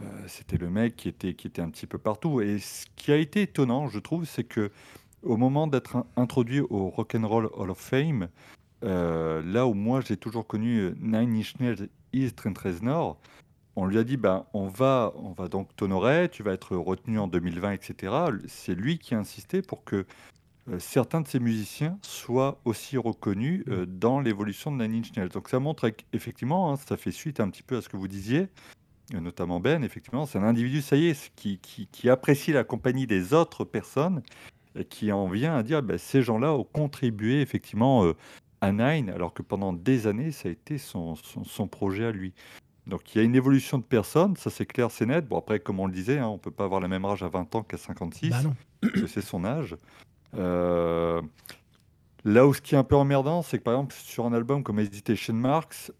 euh, 0.00 0.04
c'était 0.28 0.58
le 0.58 0.70
mec 0.70 0.94
qui 0.94 1.08
était, 1.08 1.34
qui 1.34 1.48
était 1.48 1.62
un 1.62 1.70
petit 1.70 1.88
peu 1.88 1.98
partout. 1.98 2.40
Et 2.40 2.60
ce 2.60 2.86
qui 2.94 3.10
a 3.10 3.16
été 3.16 3.42
étonnant, 3.42 3.88
je 3.88 3.98
trouve, 3.98 4.24
c'est 4.24 4.44
que 4.44 4.70
au 5.22 5.36
moment 5.36 5.66
d'être 5.66 5.96
in- 5.96 6.06
introduit 6.16 6.60
au 6.60 6.88
Rock'n'Roll 6.88 7.50
Hall 7.54 7.70
of 7.70 7.78
Fame, 7.78 8.28
euh, 8.84 9.42
là 9.42 9.66
où 9.66 9.74
moi 9.74 10.00
j'ai 10.00 10.16
toujours 10.16 10.46
connu 10.46 10.78
euh, 10.78 10.94
Nine 11.00 11.36
Inch 11.36 11.58
Nails 11.58 11.88
is 12.12 12.32
Trent 12.32 12.54
Reznor, 12.62 13.18
on 13.76 13.86
lui 13.86 13.98
a 13.98 14.04
dit 14.04 14.16
ben, 14.16 14.44
on, 14.54 14.68
va, 14.68 15.12
on 15.16 15.32
va 15.32 15.48
donc 15.48 15.74
t'honorer, 15.76 16.28
tu 16.30 16.42
vas 16.42 16.52
être 16.52 16.76
retenu 16.76 17.18
en 17.18 17.28
2020, 17.28 17.72
etc. 17.72 18.14
C'est 18.46 18.74
lui 18.74 18.98
qui 18.98 19.14
a 19.14 19.18
insisté 19.18 19.62
pour 19.62 19.84
que 19.84 20.04
euh, 20.68 20.78
certains 20.78 21.20
de 21.20 21.28
ces 21.28 21.40
musiciens 21.40 21.98
soient 22.02 22.60
aussi 22.64 22.96
reconnus 22.96 23.64
dans 23.86 24.20
l'évolution 24.20 24.70
de 24.70 24.84
Nine 24.84 25.00
Inch 25.00 25.16
Nails. 25.16 25.28
Donc 25.28 25.48
ça 25.48 25.60
montre 25.60 25.90
effectivement, 26.12 26.76
ça 26.76 26.96
fait 26.96 27.12
suite 27.12 27.40
un 27.40 27.50
petit 27.50 27.62
peu 27.62 27.76
à 27.76 27.82
ce 27.82 27.88
que 27.88 27.96
vous 27.96 28.08
disiez, 28.08 28.48
notamment 29.14 29.60
Ben, 29.60 29.82
effectivement, 29.82 30.26
c'est 30.26 30.38
un 30.38 30.44
individu, 30.44 30.82
ça 30.82 30.96
y 30.96 31.06
est, 31.06 31.32
qui, 31.34 31.58
qui, 31.58 32.10
apprécie 32.10 32.52
la 32.52 32.64
compagnie 32.64 33.06
des 33.06 33.32
autres 33.32 33.64
personnes 33.64 34.22
et 34.22 34.57
qui 34.88 35.12
en 35.12 35.28
vient 35.28 35.56
à 35.56 35.62
dire 35.62 35.82
ben, 35.82 35.98
ces 35.98 36.22
gens-là 36.22 36.54
ont 36.54 36.64
contribué 36.64 37.40
effectivement 37.40 38.04
euh, 38.04 38.14
à 38.60 38.72
Nine, 38.72 39.10
alors 39.10 39.32
que 39.34 39.42
pendant 39.42 39.72
des 39.72 40.06
années, 40.06 40.30
ça 40.32 40.48
a 40.48 40.52
été 40.52 40.78
son, 40.78 41.14
son, 41.16 41.44
son 41.44 41.66
projet 41.68 42.06
à 42.06 42.12
lui. 42.12 42.32
Donc 42.86 43.14
il 43.14 43.18
y 43.18 43.20
a 43.20 43.24
une 43.24 43.34
évolution 43.36 43.78
de 43.78 43.82
personnes, 43.84 44.36
ça 44.36 44.50
c'est 44.50 44.66
clair, 44.66 44.90
c'est 44.90 45.06
net. 45.06 45.28
Bon, 45.28 45.38
après, 45.38 45.60
comme 45.60 45.78
on 45.78 45.86
le 45.86 45.92
disait, 45.92 46.18
hein, 46.18 46.26
on 46.28 46.34
ne 46.34 46.38
peut 46.38 46.50
pas 46.50 46.64
avoir 46.64 46.80
la 46.80 46.88
même 46.88 47.04
âge 47.04 47.22
à 47.22 47.28
20 47.28 47.54
ans 47.54 47.62
qu'à 47.62 47.76
56, 47.76 48.30
Bah 48.30 48.42
non. 48.42 48.54
parce 48.80 48.92
que 48.94 49.06
c'est 49.06 49.20
son 49.22 49.44
âge. 49.44 49.76
Euh, 50.36 51.20
Là 52.24 52.46
où 52.46 52.52
ce 52.52 52.60
qui 52.60 52.74
est 52.74 52.78
un 52.78 52.84
peu 52.84 52.96
emmerdant, 52.96 53.42
c'est 53.42 53.58
que 53.58 53.62
par 53.62 53.74
exemple, 53.74 53.94
sur 53.94 54.26
un 54.26 54.32
album 54.32 54.62
comme 54.64 54.80
Hesitation 54.80 55.34
Marks, 55.34 55.92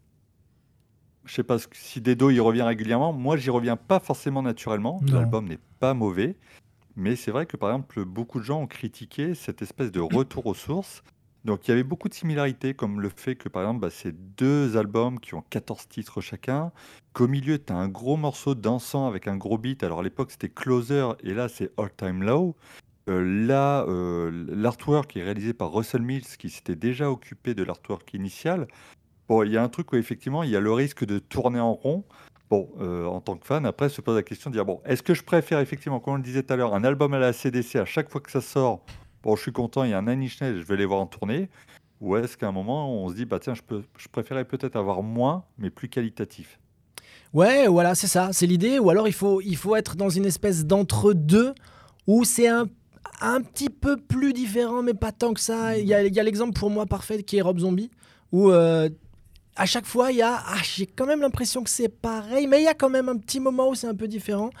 je 1.25 1.33
sais 1.33 1.43
pas 1.43 1.57
si 1.71 2.01
Dedo 2.01 2.29
y 2.29 2.39
revient 2.39 2.61
régulièrement. 2.63 3.13
Moi, 3.13 3.37
j'y 3.37 3.49
reviens 3.49 3.77
pas 3.77 3.99
forcément 3.99 4.41
naturellement. 4.41 4.99
L'album 5.13 5.47
n'est 5.47 5.59
pas 5.79 5.93
mauvais. 5.93 6.35
Mais 6.99 7.15
c'est 7.15 7.31
vrai 7.31 7.45
que 7.45 7.55
par 7.55 7.69
exemple, 7.69 8.03
beaucoup 8.03 8.39
de 8.39 8.43
gens 8.43 8.61
ont 8.61 8.67
critiqué 8.67 9.33
cette 9.33 9.61
espèce 9.61 9.89
de 9.89 10.01
retour 10.01 10.45
aux 10.47 10.53
sources. 10.53 11.01
Donc 11.45 11.65
il 11.65 11.71
y 11.71 11.73
avait 11.73 11.83
beaucoup 11.83 12.09
de 12.09 12.13
similarités, 12.13 12.73
comme 12.73 12.99
le 12.99 13.07
fait 13.07 13.35
que 13.35 13.47
par 13.47 13.61
exemple, 13.61 13.79
bah, 13.79 13.89
c'est 13.89 14.11
deux 14.35 14.75
albums 14.75 15.17
qui 15.21 15.33
ont 15.33 15.41
14 15.49 15.87
titres 15.87 16.19
chacun, 16.19 16.73
qu'au 17.13 17.29
milieu, 17.29 17.57
tu 17.57 17.71
as 17.71 17.77
un 17.77 17.87
gros 17.87 18.17
morceau 18.17 18.53
dansant 18.53 19.07
avec 19.07 19.29
un 19.29 19.37
gros 19.37 19.57
beat. 19.57 19.81
Alors 19.81 20.01
à 20.01 20.03
l'époque, 20.03 20.31
c'était 20.31 20.49
Closer, 20.49 21.11
et 21.23 21.33
là, 21.33 21.47
c'est 21.47 21.71
All 21.77 21.89
Time 21.95 22.21
Low. 22.23 22.57
Euh, 23.07 23.47
là, 23.47 23.85
euh, 23.87 24.29
l'artwork 24.49 25.15
est 25.15 25.23
réalisé 25.23 25.53
par 25.53 25.71
Russell 25.71 26.01
Mills, 26.01 26.37
qui 26.37 26.49
s'était 26.49 26.75
déjà 26.75 27.09
occupé 27.09 27.53
de 27.53 27.63
l'artwork 27.63 28.13
initial. 28.13 28.67
Bon, 29.29 29.43
il 29.43 29.53
y 29.53 29.57
a 29.57 29.63
un 29.63 29.69
truc 29.69 29.93
où 29.93 29.95
effectivement, 29.95 30.43
il 30.43 30.49
y 30.49 30.57
a 30.57 30.59
le 30.59 30.73
risque 30.73 31.05
de 31.05 31.17
tourner 31.17 31.61
en 31.61 31.73
rond. 31.73 32.03
Bon, 32.49 32.67
euh, 32.79 33.05
en 33.05 33.21
tant 33.21 33.37
que 33.37 33.45
fan, 33.45 33.65
après 33.65 33.89
se 33.89 34.01
pose 34.01 34.15
la 34.15 34.23
question 34.23 34.49
de 34.49 34.55
dire 34.55 34.65
bon, 34.65 34.81
est-ce 34.83 35.03
que 35.03 35.13
je 35.13 35.23
préfère 35.23 35.59
effectivement, 35.59 35.99
comme 35.99 36.15
on 36.15 36.17
le 36.17 36.23
disait 36.23 36.41
tout 36.41 36.53
à 36.53 36.55
l'heure, 36.55 36.73
un 36.73 36.83
album 36.83 37.13
à 37.13 37.19
la 37.19 37.31
CDC 37.31 37.75
à 37.75 37.85
chaque 37.85 38.09
fois 38.09 38.21
que 38.21 38.31
ça 38.31 38.41
sort 38.41 38.83
Bon, 39.21 39.35
je 39.35 39.41
suis 39.41 39.51
content, 39.51 39.83
il 39.83 39.91
y 39.91 39.93
a 39.93 39.97
un 39.97 40.03
Nails, 40.03 40.29
je 40.29 40.63
vais 40.63 40.77
les 40.77 40.85
voir 40.85 41.01
en 41.01 41.05
tournée. 41.05 41.49
Ou 41.99 42.15
est-ce 42.15 42.37
qu'à 42.37 42.47
un 42.47 42.51
moment, 42.53 43.03
on 43.03 43.09
se 43.09 43.15
dit 43.15 43.25
bah 43.25 43.39
tiens, 43.39 43.53
je, 43.53 43.61
peux, 43.61 43.83
préférais 44.11 44.45
peut-être 44.45 44.77
avoir 44.77 45.03
moins, 45.03 45.43
mais 45.57 45.69
plus 45.69 45.89
qualitatif? 45.89 46.57
Ouais, 47.33 47.67
voilà, 47.67 47.93
c'est 47.93 48.07
ça, 48.07 48.29
c'est 48.31 48.47
l'idée. 48.47 48.79
Ou 48.79 48.89
alors 48.89 49.07
il 49.07 49.13
faut, 49.13 49.41
il 49.41 49.57
faut 49.57 49.75
être 49.75 49.95
dans 49.95 50.09
une 50.09 50.25
espèce 50.25 50.65
d'entre-deux 50.65 51.53
où 52.07 52.23
c'est 52.23 52.47
un, 52.47 52.67
un 53.21 53.41
petit 53.41 53.69
peu 53.69 53.97
plus 53.97 54.33
différent, 54.33 54.81
mais 54.81 54.93
pas 54.93 55.11
tant 55.11 55.33
que 55.33 55.41
ça. 55.41 55.77
Il 55.77 55.85
y 55.85 55.93
a, 55.93 56.03
il 56.03 56.13
y 56.13 56.19
a 56.19 56.23
l'exemple 56.23 56.57
pour 56.57 56.69
moi 56.69 56.85
parfait 56.85 57.21
qui 57.21 57.37
est 57.37 57.41
Rob 57.41 57.59
Zombie, 57.59 57.91
où 58.31 58.49
euh, 58.49 58.89
à 59.59 59.65
chaque 59.65 59.85
fois, 59.85 60.11
il 60.11 60.17
y 60.17 60.21
a. 60.21 60.41
Ah, 60.47 60.61
j'ai 60.63 60.85
quand 60.85 61.05
même 61.05 61.19
l'impression 61.19 61.63
que 61.63 61.69
c'est 61.69 61.89
pareil, 61.89 62.47
mais 62.47 62.61
il 62.61 62.63
y 62.63 62.69
a 62.69 62.73
quand 62.73 62.89
même 62.89 63.09
un 63.09 63.17
petit 63.17 63.41
moment 63.41 63.69
où 63.69 63.75
c'est 63.75 63.87
un 63.87 63.93
peu 63.93 64.07
différent. 64.07 64.51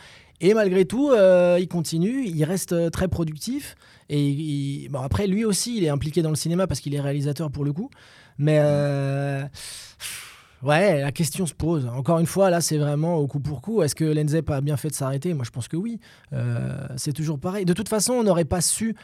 Et 0.41 0.53
malgré 0.53 0.83
tout, 0.83 1.09
euh, 1.09 1.57
il 1.59 1.69
continue, 1.69 2.25
il 2.25 2.43
reste 2.43 2.73
euh, 2.73 2.89
très 2.89 3.07
productif. 3.07 3.75
Et 4.09 4.87
bon, 4.89 4.99
après, 4.99 5.25
lui 5.27 5.45
aussi, 5.45 5.77
il 5.77 5.85
est 5.85 5.89
impliqué 5.89 6.21
dans 6.21 6.29
le 6.29 6.35
cinéma 6.35 6.67
parce 6.67 6.81
qu'il 6.81 6.93
est 6.95 6.99
réalisateur 6.99 7.49
pour 7.49 7.63
le 7.63 7.71
coup. 7.71 7.89
Mais 8.37 8.57
euh, 8.59 9.43
ouais, 10.63 11.01
la 11.01 11.11
question 11.13 11.45
se 11.45 11.53
pose. 11.53 11.85
Encore 11.87 12.19
une 12.19 12.25
fois, 12.25 12.49
là, 12.49 12.59
c'est 12.59 12.77
vraiment 12.77 13.15
au 13.17 13.27
coup 13.27 13.39
pour 13.39 13.61
coup. 13.61 13.81
Est-ce 13.81 13.95
que 13.95 14.03
Lenzep 14.03 14.49
a 14.49 14.59
bien 14.59 14.75
fait 14.75 14.89
de 14.89 14.95
s'arrêter? 14.95 15.33
Moi, 15.33 15.45
je 15.45 15.51
pense 15.51 15.69
que 15.69 15.77
oui. 15.77 15.99
C'est 16.97 17.13
toujours 17.13 17.39
pareil. 17.39 17.63
De 17.63 17.73
toute 17.73 17.89
façon, 17.89 18.13
on 18.13 18.23
n'aurait 18.23 18.45
pas 18.45 18.61
su. 18.61 18.95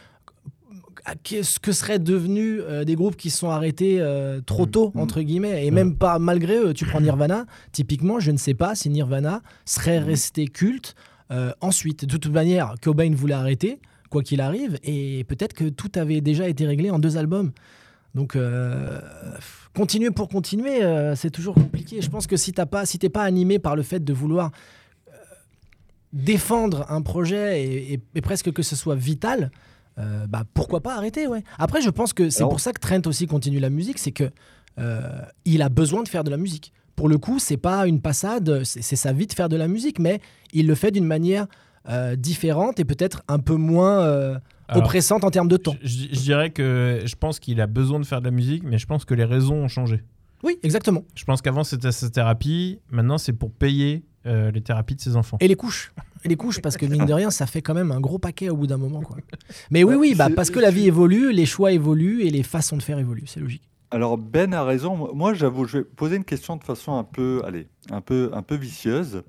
Qu'est-ce 1.24 1.60
que 1.60 1.72
seraient 1.72 2.00
devenus 2.00 2.62
euh, 2.64 2.84
des 2.84 2.96
groupes 2.96 3.16
qui 3.16 3.30
se 3.30 3.38
sont 3.40 3.50
arrêtés 3.50 3.98
euh, 4.00 4.42
trop 4.42 4.66
tôt, 4.66 4.92
Mm. 4.96 5.00
entre 5.00 5.22
guillemets, 5.22 5.66
et 5.66 5.72
Mm. 5.72 5.74
même 5.74 5.96
pas 5.96 6.20
malgré 6.20 6.58
eux. 6.58 6.74
Tu 6.74 6.86
prends 6.86 7.02
Nirvana, 7.02 7.46
typiquement, 7.72 8.20
je 8.20 8.32
ne 8.32 8.38
sais 8.38 8.54
pas 8.54 8.76
si 8.76 8.90
Nirvana 8.90 9.42
serait 9.66 10.00
Mm. 10.00 10.04
resté 10.06 10.48
culte 10.48 10.96
euh, 11.32 11.52
ensuite. 11.62 12.06
De 12.06 12.18
toute 12.18 12.32
manière, 12.34 12.76
Cobain 12.82 13.12
voulait 13.16 13.34
arrêter, 13.34 13.80
quoi 14.12 14.22
qu'il 14.22 14.42
arrive, 14.42 14.78
et 14.84 15.24
peut-être 15.28 15.54
que 15.54 15.70
tout 15.70 15.92
avait 15.96 16.22
déjà 16.22 16.48
été 16.48 16.68
réglé 16.68 16.92
en 16.92 17.00
deux 17.00 17.18
albums. 17.18 17.52
Donc, 18.14 18.38
continuer 19.76 20.12
pour 20.12 20.30
continuer, 20.30 20.80
c'est 21.16 21.32
toujours 21.32 21.56
compliqué. 21.56 22.00
Je 22.02 22.10
pense 22.10 22.28
que 22.28 22.38
si 22.38 22.54
t'as 22.54 22.66
pas, 22.68 22.86
si 22.86 22.98
t'es 23.00 23.10
pas 23.10 23.24
animé 23.24 23.60
par 23.60 23.76
le 23.76 23.82
fait 23.84 24.04
de 24.04 24.14
vouloir 24.14 24.52
défendre 26.14 26.86
un 26.90 27.02
projet 27.02 27.62
et, 27.64 27.94
et- 27.94 28.00
et 28.16 28.22
presque 28.22 28.52
que 28.52 28.64
ce 28.64 28.76
soit 28.76 28.96
vital, 28.96 29.52
euh, 29.98 30.28
bah 30.28 30.44
pourquoi 30.54 30.82
pas 30.82 30.96
arrêter, 30.96 31.28
ouais. 31.28 31.44
Après, 31.58 31.82
je 31.82 31.90
pense 31.90 32.14
que 32.14 32.30
c'est 32.30 32.44
pour 32.44 32.60
ça 32.60 32.74
que 32.74 32.80
Trent 32.80 33.02
aussi 33.06 33.28
continue 33.28 33.60
la 33.60 33.70
musique, 33.70 33.98
c'est 34.00 34.12
que 34.12 34.30
euh, 34.80 35.10
il 35.46 35.62
a 35.62 35.70
besoin 35.70 36.04
de 36.04 36.08
faire 36.10 36.24
de 36.24 36.30
la 36.30 36.38
musique. 36.38 36.74
Pour 36.96 37.10
le 37.10 37.18
coup, 37.18 37.40
c'est 37.40 37.58
pas 37.58 37.88
une 37.88 38.02
passade, 38.02 38.64
c'est 38.64 38.96
sa 38.96 39.12
vie 39.14 39.28
de 39.28 39.34
faire 39.34 39.50
de 39.50 39.56
la 39.58 39.68
musique, 39.68 40.00
mais 40.00 40.20
il 40.54 40.68
le 40.68 40.76
fait 40.76 40.92
d'une 40.92 41.06
manière 41.06 41.48
euh, 41.90 42.16
différente 42.16 42.80
et 42.80 42.86
peut-être 42.86 43.22
un 43.28 43.40
peu 43.40 43.56
moins 43.56 44.00
euh, 44.02 44.38
Alors, 44.68 44.84
oppressante 44.84 45.24
en 45.24 45.30
termes 45.32 45.48
de 45.50 45.58
temps. 45.58 45.76
Je, 45.82 45.88
je- 45.88 46.08
je 46.12 46.20
dirais 46.22 46.50
que 46.50 47.02
je 47.06 47.16
pense 47.16 47.40
qu'il 47.40 47.60
a 47.62 47.68
besoin 47.68 48.00
de 48.00 48.06
faire 48.06 48.22
de 48.22 48.26
la 48.26 48.32
musique, 48.32 48.64
mais 48.64 48.78
je 48.78 48.86
pense 48.88 49.06
que 49.06 49.14
les 49.14 49.26
raisons 49.26 49.56
ont 49.64 49.68
changé. 49.68 50.04
Oui, 50.44 50.58
exactement. 50.64 51.04
Je 51.16 51.24
pense 51.26 51.42
qu'avant 51.42 51.64
c'était 51.64 51.92
sa 51.92 52.10
thérapie, 52.10 52.80
maintenant 52.92 53.18
c'est 53.18 53.34
pour 53.34 53.52
payer 53.52 54.04
euh, 54.26 54.52
les 54.52 54.62
thérapies 54.62 54.96
de 54.96 55.02
ses 55.02 55.16
enfants. 55.16 55.38
Et 55.40 55.48
les 55.48 55.56
couches. 55.56 55.94
Et 56.24 56.28
les 56.28 56.36
couches, 56.36 56.60
parce 56.60 56.78
que 56.78 56.86
mine 56.86 57.06
de 57.06 57.14
rien, 57.14 57.30
ça 57.30 57.46
fait 57.46 57.62
quand 57.62 57.76
même 57.76 57.92
un 57.92 58.00
gros 58.00 58.18
paquet 58.18 58.50
au 58.50 58.58
bout 58.58 58.68
d'un 58.68 58.78
moment. 58.78 59.02
Quoi. 59.02 59.18
Mais 59.70 59.84
oui, 59.84 59.96
oui, 59.96 60.16
bah, 60.16 60.30
parce 60.36 60.50
que 60.50 60.60
la 60.60 60.72
vie 60.72 60.88
évolue, 60.88 61.32
les 61.32 61.46
choix 61.46 61.72
évoluent 61.72 62.24
et 62.24 62.32
les 62.32 62.44
façons 62.44 62.78
de 62.78 62.82
faire 62.82 62.98
évoluent. 62.98 63.28
C'est 63.28 63.40
logique. 63.40 63.62
Alors 63.92 64.18
Ben 64.18 64.54
a 64.54 64.64
raison. 64.64 65.14
Moi, 65.14 65.34
j'avoue, 65.34 65.66
je 65.66 65.78
vais 65.78 65.84
poser 65.84 66.16
une 66.16 66.26
question 66.26 66.56
de 66.58 66.64
façon 66.64 66.98
un 66.98 67.04
peu, 67.04 67.42
allez, 67.46 67.68
un 67.92 68.02
peu, 68.02 68.32
un 68.34 68.42
peu 68.42 68.56
vicieuse. 68.56 69.24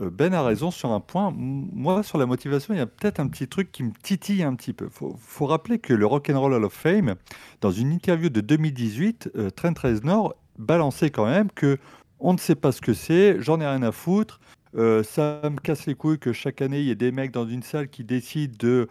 Euh, 0.00 0.10
Ben 0.10 0.32
a 0.32 0.42
raison 0.42 0.70
sur 0.70 0.92
un 0.92 1.00
point. 1.00 1.32
Moi, 1.36 2.02
sur 2.02 2.18
la 2.18 2.26
motivation, 2.26 2.74
il 2.74 2.78
y 2.78 2.80
a 2.80 2.86
peut-être 2.86 3.20
un 3.20 3.26
petit 3.26 3.48
truc 3.48 3.72
qui 3.72 3.82
me 3.82 3.92
titille 4.02 4.42
un 4.42 4.54
petit 4.54 4.72
peu. 4.72 4.88
Faut, 4.88 5.16
faut 5.18 5.46
rappeler 5.46 5.78
que 5.78 5.92
le 5.92 6.06
Rock'n'Roll 6.06 6.54
Hall 6.54 6.64
of 6.64 6.72
Fame, 6.72 7.16
dans 7.60 7.72
une 7.72 7.92
interview 7.92 8.28
de 8.28 8.40
2018, 8.40 9.32
euh, 9.36 9.50
Trent 9.50 9.74
Reznor 9.82 10.34
balançait 10.58 11.10
quand 11.10 11.26
même 11.26 11.50
que 11.50 11.78
on 12.20 12.32
ne 12.32 12.38
sait 12.38 12.54
pas 12.54 12.72
ce 12.72 12.80
que 12.80 12.94
c'est, 12.94 13.40
j'en 13.40 13.60
ai 13.60 13.66
rien 13.66 13.82
à 13.82 13.92
foutre. 13.92 14.40
euh, 14.76 15.02
ça 15.04 15.40
me 15.44 15.58
casse 15.58 15.86
les 15.86 15.94
couilles 15.94 16.18
que 16.18 16.32
chaque 16.32 16.60
année 16.62 16.80
il 16.80 16.86
y 16.86 16.90
ait 16.90 16.94
des 16.96 17.12
mecs 17.12 17.30
dans 17.30 17.46
une 17.46 17.62
salle 17.62 17.88
qui 17.88 18.02
décident 18.04 18.54
de. 18.58 18.88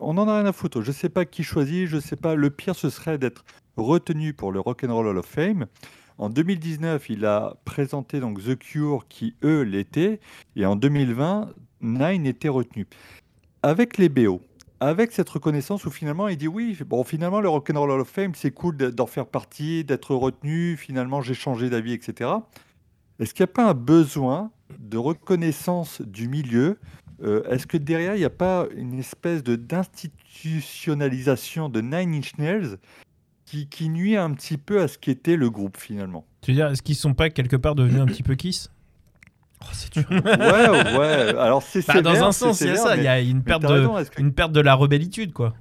On 0.00 0.16
en 0.18 0.28
a 0.28 0.38
rien 0.38 0.46
à 0.46 0.52
foutre. 0.52 0.82
Je 0.82 0.92
sais 0.92 1.08
pas 1.10 1.24
qui 1.26 1.42
choisit, 1.44 1.86
je 1.86 1.98
sais 2.00 2.16
pas. 2.16 2.34
Le 2.34 2.50
pire 2.50 2.74
ce 2.74 2.88
serait 2.90 3.18
d'être 3.18 3.44
retenu 3.76 4.32
pour 4.32 4.52
le 4.52 4.60
Rock'n'Roll 4.60 5.06
Hall 5.06 5.18
of 5.18 5.26
Fame. 5.26 5.66
En 6.18 6.30
2019, 6.30 7.10
il 7.10 7.24
a 7.26 7.56
présenté 7.64 8.20
donc 8.20 8.42
The 8.42 8.56
Cure 8.58 9.06
qui 9.08 9.36
eux 9.44 9.62
l'étaient, 9.62 10.18
et 10.56 10.66
en 10.66 10.74
2020, 10.76 11.52
Nine 11.80 12.26
était 12.26 12.48
retenu. 12.48 12.86
Avec 13.62 13.98
les 13.98 14.08
BO, 14.08 14.40
avec 14.80 15.12
cette 15.12 15.28
reconnaissance 15.28 15.84
où 15.86 15.90
finalement 15.90 16.28
il 16.28 16.36
dit 16.36 16.48
oui, 16.48 16.76
bon 16.86 17.04
finalement 17.04 17.40
le 17.40 17.48
Rock'n'Roll 17.48 17.90
Hall 17.90 18.00
of 18.00 18.08
Fame 18.08 18.34
c'est 18.34 18.50
cool 18.50 18.76
d'en 18.76 19.06
faire 19.06 19.26
partie, 19.26 19.84
d'être 19.84 20.14
retenu, 20.14 20.76
finalement 20.76 21.20
j'ai 21.20 21.34
changé 21.34 21.70
d'avis, 21.70 21.92
etc. 21.92 22.30
Est-ce 23.18 23.34
qu'il 23.34 23.44
n'y 23.44 23.50
a 23.50 23.52
pas 23.52 23.70
un 23.70 23.74
besoin 23.74 24.50
de 24.78 24.96
reconnaissance 24.96 26.00
du 26.02 26.28
milieu? 26.28 26.78
Euh, 27.22 27.42
Est-ce 27.50 27.66
que 27.66 27.76
derrière 27.76 28.14
il 28.14 28.20
n'y 28.20 28.24
a 28.24 28.30
pas 28.30 28.68
une 28.76 28.98
espèce 28.98 29.42
de 29.42 29.56
d'institutionnalisation 29.56 31.68
de 31.68 31.80
Nine 31.80 32.14
Inch 32.14 32.38
Nails 32.38 32.76
qui, 33.44 33.66
qui 33.66 33.88
nuit 33.88 34.16
un 34.16 34.32
petit 34.32 34.56
peu 34.56 34.80
à 34.80 34.86
ce 34.86 34.98
qu'était 34.98 35.36
le 35.36 35.50
groupe 35.50 35.76
finalement? 35.76 36.24
Tu 36.42 36.52
veux 36.52 36.56
dire, 36.56 36.68
est-ce 36.68 36.82
qu'ils 36.82 36.94
sont 36.94 37.14
pas 37.14 37.30
quelque 37.30 37.56
part 37.56 37.74
devenus 37.74 38.00
un 38.00 38.06
petit 38.06 38.22
peu 38.22 38.36
kiss? 38.36 38.70
Ouais, 40.10 40.96
ouais. 40.98 41.36
Alors 41.38 41.62
c'est 41.62 41.86
Bah, 41.86 42.00
Dans 42.02 42.10
un 42.24 42.32
c'est 42.32 42.44
sens, 42.44 42.60
il 42.60 42.68
y 42.68 42.70
a 42.70 42.76
ça, 42.76 42.96
il 42.96 43.02
y 43.02 43.08
a 43.08 43.20
une 43.20 43.42
perte, 43.42 43.62
de, 43.62 43.66
raison, 43.66 43.98
est-ce 43.98 44.10
que- 44.10 44.20
une 44.20 44.32
perte 44.32 44.52
de 44.52 44.60
la 44.60 44.74
rebellitude, 44.74 45.32
quoi. 45.32 45.54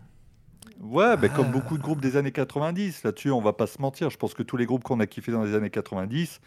Ouais, 0.80 1.18
ben, 1.18 1.30
comme 1.30 1.48
Ah. 1.50 1.54
beaucoup 1.54 1.78
de 1.78 1.82
groupes 1.84 2.02
des 2.02 2.18
années 2.18 2.32
90, 2.32 3.04
là-dessus, 3.04 3.32
on 3.32 3.42
va 3.42 3.54
pas 3.54 3.66
se 3.68 3.82
mentir. 3.82 4.10
Je 4.12 4.18
pense 4.18 4.34
que 4.36 4.44
tous 4.44 4.58
les 4.58 4.66
groupes 4.68 4.84
qu'on 4.84 5.00
a 5.00 5.08
kiffés 5.08 5.32
dans 5.32 5.44
les 5.44 5.56
années 5.56 5.72
90, 5.72 6.40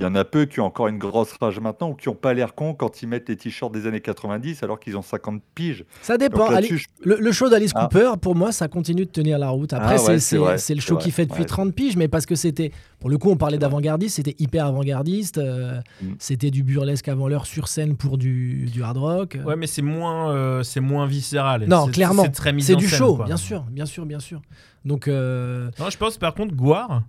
il 0.00 0.04
y 0.04 0.06
en 0.06 0.14
a 0.14 0.24
peu 0.24 0.46
qui 0.46 0.60
ont 0.60 0.64
encore 0.64 0.88
une 0.88 0.98
grosse 0.98 1.32
rage 1.40 1.60
maintenant 1.60 1.90
ou 1.90 1.94
qui 1.94 2.08
ont 2.08 2.14
pas 2.14 2.32
l'air 2.34 2.54
cons 2.54 2.74
quand 2.74 3.02
ils 3.02 3.06
mettent 3.06 3.28
les 3.28 3.36
t-shirts 3.36 3.70
des 3.72 3.86
années 3.86 4.00
90 4.00 4.62
alors 4.62 4.80
qu'ils 4.80 4.96
ont 4.96 5.02
50 5.02 5.42
piges. 5.54 5.84
Ça 6.02 6.16
dépend. 6.16 6.46
Ali- 6.46 6.68
je- 6.78 6.86
le, 7.04 7.16
le 7.20 7.32
show 7.32 7.48
d'Alice 7.48 7.72
Ah. 7.74 7.82
Cooper, 7.90 8.12
pour 8.20 8.34
moi, 8.34 8.50
ça 8.52 8.66
continue 8.68 9.04
de 9.04 9.10
tenir 9.10 9.38
la 9.38 9.50
route. 9.50 9.72
Après, 9.72 9.86
Ah 9.88 9.92
ouais, 9.92 9.98
c'est- 9.98 10.04
c'est 10.14 10.20
c'est 10.20 10.36
vrai, 10.38 10.58
c'est 10.58 10.74
le 10.74 10.80
show 10.80 10.96
qui 10.96 11.10
fait 11.10 11.26
depuis 11.26 11.40
ouais. 11.42 11.46
30 11.46 11.74
piges, 11.74 11.96
mais 11.96 12.08
parce 12.08 12.24
que 12.26 12.34
c'était, 12.34 12.72
pour 12.98 13.10
le 13.10 13.18
coup, 13.18 13.30
on 13.30 13.36
parlait 13.36 13.58
d'avant-gardiste, 13.58 14.16
c'était 14.16 14.36
hyper 14.38 14.66
avant-gardiste. 14.66 15.38
euh, 15.38 15.80
Mm. 16.02 16.06
C'était 16.18 16.50
du 16.50 16.62
burlesque 16.62 17.08
avant 17.08 17.28
l'heure 17.28 17.44
sur 17.46 17.68
scène 17.68 17.96
pour 17.96 18.16
du, 18.16 18.66
du 18.72 18.82
hard 18.82 18.96
rock. 18.96 19.38
Ouais, 19.44 19.56
mais 19.56 19.66
c'est 19.66 19.82
moins, 19.82 20.32
euh, 20.32 20.62
c'est 20.62 20.80
moins 20.80 21.06
viscéral. 21.06 21.66
non, 21.68 21.86
C'est- 21.86 21.92
clairement. 21.92 22.22
C'est 22.22 22.30
très 22.30 22.52
mis 22.52 22.62
C'est 22.62 22.74
en 22.74 22.78
du 22.78 22.88
scène, 22.88 22.98
show, 22.98 23.16
quoi. 23.16 23.26
bien 23.26 23.36
sûr, 23.36 23.62
bien 23.70 23.86
sûr, 23.86 24.06
bien 24.06 24.20
sûr. 24.20 24.40
Donc, 24.84 25.08
euh, 25.08 25.70
Non, 25.78 25.90
je 25.90 25.98
pense 25.98 26.16
par 26.16 26.32
contre, 26.34 26.54
Guar. 26.54 27.02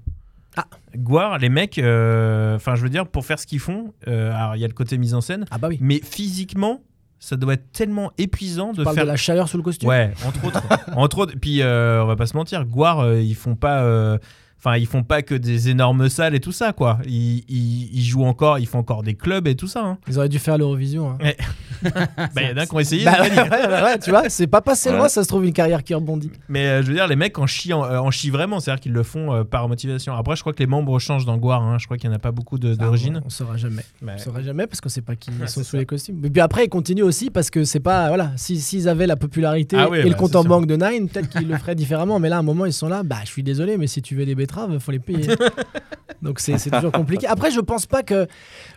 Ah. 0.57 0.65
Guar, 0.95 1.37
les 1.37 1.49
mecs, 1.49 1.77
euh, 1.77 2.55
enfin, 2.55 2.75
je 2.75 2.81
veux 2.81 2.89
dire, 2.89 3.07
pour 3.07 3.25
faire 3.25 3.39
ce 3.39 3.47
qu'ils 3.47 3.59
font, 3.59 3.93
euh, 4.07 4.33
alors 4.35 4.55
il 4.55 4.59
y 4.59 4.65
a 4.65 4.67
le 4.67 4.73
côté 4.73 4.97
mise 4.97 5.13
en 5.13 5.21
scène, 5.21 5.45
ah 5.49 5.57
bah 5.57 5.69
oui. 5.69 5.77
mais 5.79 6.01
physiquement, 6.03 6.81
ça 7.19 7.37
doit 7.37 7.53
être 7.53 7.71
tellement 7.71 8.11
épuisant 8.17 8.73
Tu 8.73 8.79
de 8.79 8.83
faire. 8.83 9.03
de 9.03 9.07
la 9.07 9.15
chaleur 9.15 9.47
sous 9.47 9.57
le 9.57 9.63
costume? 9.63 9.87
Ouais, 9.87 10.11
entre 10.25 10.45
autres. 10.45 10.63
entre 10.97 11.17
autres. 11.19 11.33
Puis 11.39 11.61
euh, 11.61 12.03
on 12.03 12.07
va 12.07 12.15
pas 12.15 12.25
se 12.25 12.35
mentir, 12.35 12.65
Guar, 12.65 12.99
euh, 12.99 13.21
ils 13.21 13.35
font 13.35 13.55
pas. 13.55 13.83
Euh, 14.65 14.69
Enfin, 14.69 14.77
ils 14.77 14.85
font 14.85 15.03
pas 15.03 15.21
que 15.23 15.33
des 15.35 15.69
énormes 15.69 16.07
salles 16.09 16.35
et 16.35 16.39
tout 16.39 16.51
ça, 16.51 16.71
quoi. 16.71 16.99
Ils, 17.07 17.43
ils- 17.49 17.89
ils 17.93 18.03
jouent 18.03 18.25
encore, 18.25 18.59
ils 18.59 18.67
font 18.67 18.77
encore 18.79 19.01
des 19.03 19.15
clubs 19.15 19.47
et 19.47 19.55
tout 19.55 19.67
ça. 19.67 19.83
hein. 19.83 19.97
Ils 20.07 20.17
auraient 20.19 20.29
dû 20.29 20.37
faire 20.39 20.57
l'Eurovision. 20.57 21.11
hein. 21.19 21.31
Bah, 21.83 22.41
il 22.43 22.49
y 22.49 22.53
en 22.53 22.57
a 22.57 22.65
qui 22.67 22.75
ont 22.75 22.79
essayé. 22.79 23.05
Bah 23.05 23.17
ouais, 23.21 23.31
ouais, 23.31 23.81
ouais, 23.83 23.97
tu 23.99 24.11
vois, 24.11 24.29
c'est 24.29 24.45
pas 24.45 24.61
passé 24.61 24.89
Ouais. 24.91 24.97
loin, 24.97 25.09
ça 25.09 25.23
se 25.23 25.27
trouve 25.27 25.45
une 25.45 25.53
carrière 25.53 25.83
qui 25.83 25.95
rebondit. 25.95 26.29
Mais 26.47 26.67
euh, 26.67 26.81
je 26.83 26.87
veux 26.89 26.93
dire, 26.93 27.07
les 27.07 27.15
mecs 27.15 27.39
en 27.39 27.47
chient, 27.47 27.73
euh, 27.73 27.97
en 27.99 28.11
chient 28.11 28.29
vraiment, 28.29 28.59
c'est-à-dire 28.59 28.81
qu'ils 28.81 28.91
le 28.91 29.01
font 29.01 29.33
euh, 29.33 29.43
par 29.43 29.67
motivation. 29.67 30.13
Après, 30.13 30.35
je 30.35 30.41
crois 30.41 30.53
que 30.53 30.59
les 30.59 30.67
membres 30.67 30.99
changent 30.99 31.25
dans 31.25 31.37
Guar, 31.37 31.63
hein. 31.63 31.77
je 31.79 31.85
crois 31.85 31.97
qu'il 31.97 32.07
n'y 32.09 32.13
en 32.13 32.17
a 32.17 32.19
pas 32.19 32.31
beaucoup 32.31 32.59
d'origine. 32.59 33.21
on, 33.23 33.27
on 33.27 33.29
saura 33.31 33.57
jamais. 33.57 33.81
Mais- 34.03 34.13
On 34.15 34.17
saura 34.19 34.43
jamais 34.43 34.67
parce 34.67 34.79
qu'on 34.79 34.89
sait 34.89 35.01
pas 35.01 35.15
qui 35.15 35.31
Ouais, 35.31 35.47
sont 35.47 35.63
sous 35.63 35.71
ça. 35.71 35.77
les 35.79 35.87
costumes. 35.87 36.23
Et 36.23 36.29
puis 36.29 36.41
après, 36.41 36.65
ils 36.65 36.69
continuent 36.69 37.01
aussi 37.03 37.31
parce 37.31 37.49
que 37.49 37.63
c'est 37.63 37.79
pas. 37.79 38.09
Voilà, 38.09 38.31
si- 38.35 38.59
s'ils 38.61 38.87
avaient 38.87 39.07
la 39.07 39.15
popularité 39.15 39.75
Ah 39.79 39.89
oui, 39.89 39.99
et 39.99 40.03
le 40.03 40.11
bah, 40.11 40.15
compte 40.17 40.31
c'est 40.31 40.37
en 40.37 40.43
banque 40.43 40.67
de 40.67 40.75
Nine, 40.75 41.09
peut-être 41.09 41.29
qu'ils 41.29 41.47
le 41.47 41.57
feraient 41.57 41.73
différemment. 41.83 42.19
Mais 42.19 42.29
là, 42.29 42.35
à 42.35 42.39
un 42.39 42.43
moment, 42.43 42.65
ils 42.67 42.73
sont 42.73 42.87
là. 42.89 43.01
Bah, 43.01 43.17
je 43.23 43.29
suis 43.29 43.43
désolé, 43.43 43.77
mais 43.79 43.87
si 43.87 44.03
tu 44.03 44.15
veux 44.15 44.25
des 44.25 44.35
betteraves, 44.51 44.79
faut 44.79 44.91
les 44.91 44.99
payer. 44.99 45.27
Donc 46.21 46.39
c'est 46.39 46.57
toujours 46.57 46.91
compliqué. 46.91 47.27
Après, 47.27 47.51
je 47.51 47.59
pense 47.59 47.85
pas 47.85 48.03
que. 48.03 48.27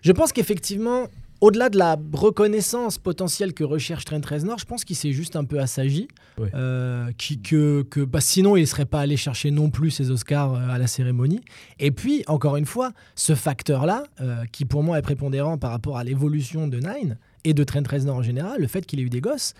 Je 0.03 0.13
pense 0.13 0.33
qu'effectivement. 0.33 1.07
Au-delà 1.41 1.69
de 1.69 1.77
la 1.77 1.99
reconnaissance 2.15 2.97
potentielle 2.97 3.53
que 3.53 3.65
recherche 3.65 4.07
Trent 4.07 4.21
Reznor, 4.25 4.59
je 4.59 4.65
pense 4.65 4.83
qu'il 4.83 4.97
s'est 4.97 5.13
juste 5.13 5.37
un 5.37 5.45
peu 5.45 5.59
assagi. 5.59 6.09
Euh, 6.55 7.11
qui, 7.19 7.43
que, 7.43 7.83
que, 7.83 8.01
bah, 8.01 8.21
sinon, 8.21 8.57
il 8.57 8.63
ne 8.63 8.67
serait 8.67 8.87
pas 8.87 9.01
allé 9.01 9.19
chercher 9.19 9.51
non 9.51 9.69
plus 9.69 9.91
ses 9.91 10.11
Oscars 10.11 10.55
euh, 10.55 10.69
à 10.71 10.79
la 10.79 10.87
cérémonie. 10.87 11.43
Et 11.79 11.91
puis, 11.91 12.25
encore 12.29 12.57
une 12.57 12.65
fois, 12.65 12.93
ce 13.15 13.35
facteur-là, 13.35 14.05
euh, 14.23 14.45
qui 14.53 14.65
pour 14.65 14.83
moi 14.83 14.99
est 14.99 15.03
prépondérant 15.03 15.59
par 15.59 15.71
rapport 15.71 15.99
à 15.99 16.05
l'évolution 16.05 16.67
de 16.67 16.79
Nine 16.79 17.19
et 17.45 17.55
de 17.55 17.65
Trent 17.65 17.83
Reznor 17.89 18.17
en 18.17 18.23
général, 18.23 18.61
le 18.61 18.67
fait 18.67 18.87
qu'il 18.87 19.01
ait 19.01 19.05
eu 19.05 19.11
des 19.11 19.21
gosses, 19.21 19.55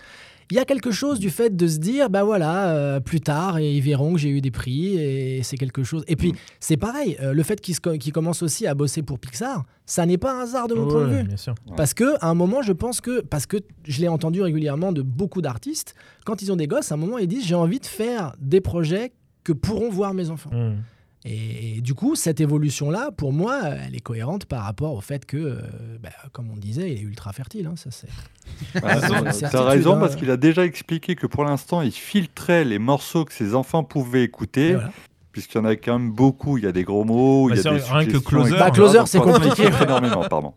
il 0.51 0.57
y 0.57 0.59
a 0.59 0.65
quelque 0.65 0.91
chose 0.91 1.19
du 1.19 1.29
fait 1.29 1.55
de 1.55 1.67
se 1.67 1.77
dire, 1.77 2.09
bah 2.09 2.23
voilà, 2.23 2.69
euh, 2.69 2.99
plus 2.99 3.19
tard, 3.19 3.57
et 3.57 3.73
ils 3.73 3.81
verront 3.81 4.13
que 4.13 4.19
j'ai 4.19 4.29
eu 4.29 4.41
des 4.41 4.51
prix, 4.51 4.95
et 4.97 5.41
c'est 5.41 5.57
quelque 5.57 5.83
chose. 5.83 6.03
Et 6.07 6.15
puis, 6.15 6.33
c'est 6.59 6.77
pareil, 6.77 7.17
euh, 7.21 7.33
le 7.33 7.43
fait 7.43 7.59
qu'il 7.61 8.13
commence 8.13 8.43
aussi 8.43 8.67
à 8.67 8.75
bosser 8.75 9.01
pour 9.01 9.17
Pixar, 9.17 9.65
ça 9.85 10.05
n'est 10.05 10.17
pas 10.17 10.37
un 10.37 10.43
hasard 10.43 10.67
de 10.67 10.75
mon 10.75 10.87
point 10.87 11.07
de 11.07 11.15
vue. 11.15 11.23
bien 11.23 11.37
sûr. 11.37 11.55
Parce 11.75 11.93
que 11.93 12.15
à 12.21 12.29
un 12.29 12.35
moment, 12.35 12.61
je 12.61 12.73
pense 12.73 13.01
que 13.01 13.21
parce 13.21 13.45
que 13.45 13.57
je 13.87 14.01
l'ai 14.01 14.07
entendu 14.07 14.41
régulièrement 14.41 14.91
de 14.91 15.01
beaucoup 15.01 15.41
d'artistes, 15.41 15.95
quand 16.25 16.41
ils 16.41 16.51
ont 16.51 16.55
des 16.55 16.67
gosses, 16.67 16.91
à 16.91 16.95
un 16.95 16.97
moment 16.97 17.17
ils 17.17 17.27
disent 17.27 17.45
j'ai 17.45 17.55
envie 17.55 17.79
de 17.79 17.85
faire 17.85 18.35
des 18.39 18.61
projets 18.61 19.13
que 19.43 19.53
pourront 19.53 19.89
voir 19.89 20.13
mes 20.13 20.29
enfants. 20.29 20.49
Hmm. 20.51 20.77
Et, 21.27 21.81
du 21.81 21.95
coup, 21.95 22.15
cette 22.15 22.39
évolution-là, 22.39 23.09
pour 23.17 23.33
moi, 23.33 23.59
elle 23.63 23.95
est 23.95 23.99
cohérente 23.99 24.45
par 24.45 24.63
rapport 24.63 24.93
au 24.93 25.01
fait 25.01 25.25
que, 25.25 25.37
euh, 25.37 25.59
bah, 26.01 26.09
comme 26.31 26.51
on 26.51 26.55
disait, 26.55 26.91
il 26.91 26.99
est 26.99 27.01
ultra 27.01 27.33
fertile. 27.33 27.65
hein, 27.65 27.75
ça 27.75 27.89
c'est. 27.89 28.07
Ah, 28.83 28.99
T'as 29.51 29.63
raison 29.63 29.95
hein. 29.95 29.99
parce 29.99 30.15
qu'il 30.15 30.29
a 30.29 30.37
déjà 30.37 30.63
expliqué 30.63 31.15
que 31.15 31.25
pour 31.25 31.43
l'instant, 31.43 31.81
il 31.81 31.91
filtrait 31.91 32.63
les 32.63 32.77
morceaux 32.77 33.25
que 33.25 33.33
ses 33.33 33.55
enfants 33.55 33.83
pouvaient 33.83 34.23
écouter. 34.23 34.75
Voilà. 34.75 34.91
Puisqu'il 35.31 35.57
y 35.57 35.61
en 35.61 35.65
a 35.65 35.75
quand 35.75 35.99
même 35.99 36.11
beaucoup, 36.11 36.57
il 36.57 36.63
y 36.63 36.67
a 36.67 36.71
des 36.71 36.83
gros 36.83 37.03
mots, 37.03 37.49
Bah, 37.49 37.55
il 37.55 37.57
y 37.57 37.59
a 37.59 37.63
c'est 37.63 37.75
des 37.75 37.91
rien 37.91 38.05
que 38.05 38.17
Closer. 38.17 38.57
Bah, 38.57 38.71
Closer, 38.71 39.01
c'est 39.07 39.19
compliqué. 39.19 39.63
énormément, 39.83 40.23
pardon. 40.29 40.53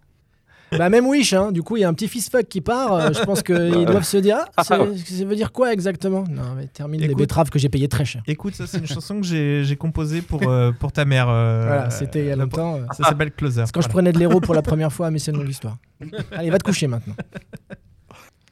Bah, 0.77 0.91
même 0.91 1.07
Wish, 1.07 1.33
hein, 1.33 1.51
du 1.51 1.63
coup, 1.63 1.77
il 1.77 1.81
y 1.81 1.85
a 1.85 1.89
un 1.89 1.95
petit 1.95 2.09
fist 2.09 2.31
fuck 2.31 2.47
qui 2.47 2.61
part. 2.61 2.93
euh, 2.93 3.13
je 3.15 3.23
pense 3.25 3.43
qu'ils 3.43 3.55
doivent 3.87 4.05
se 4.05 4.19
dire 4.19 4.39
ah, 4.57 4.65
c'est- 4.65 4.77
ça 5.19 5.25
veut 5.25 5.37
dire 5.37 5.51
quoi 5.53 5.73
exactement? 5.73 6.25
Non, 6.31 6.55
mais 6.57 6.67
termine 6.67 7.01
les 7.01 7.15
betteraves 7.15 7.49
que 7.51 7.59
j'ai 7.59 7.69
payé 7.71 7.89
très 7.89 8.05
cher. 8.05 8.23
Écoute, 8.27 8.55
ça, 8.55 8.67
c'est 8.67 8.79
une 8.79 8.87
chanson 8.87 9.21
que 9.21 9.27
j'ai 9.27 9.65
j'ai 9.65 9.77
composée 9.77 10.21
pour, 10.21 10.43
euh, 10.49 10.71
pour 10.73 10.93
ta 10.93 11.05
mère. 11.07 11.29
euh, 11.31 11.65
Voilà, 11.67 11.91
c'était 11.91 12.21
il 12.21 12.27
y 12.27 12.31
a 12.33 12.37
longtemps. 12.37 12.77
euh. 12.77 12.87
Ça 12.97 13.05
s'appelle 13.05 13.31
Closer. 13.33 13.65
C'est 13.67 13.73
quand 13.73 13.81
je 13.81 13.89
prenais 13.89 14.13
de 14.13 14.19
l'héros 14.19 14.41
pour 14.41 14.55
la 14.55 14.63
première 14.71 14.93
fois, 14.93 15.11
mais 15.11 15.19
c'est 15.19 15.31
une 15.31 15.39
longue 15.39 15.49
histoire. 15.49 15.79
Allez, 16.33 16.51
va 16.51 16.59
te 16.59 16.65
coucher 16.65 16.87
maintenant. 16.87 17.15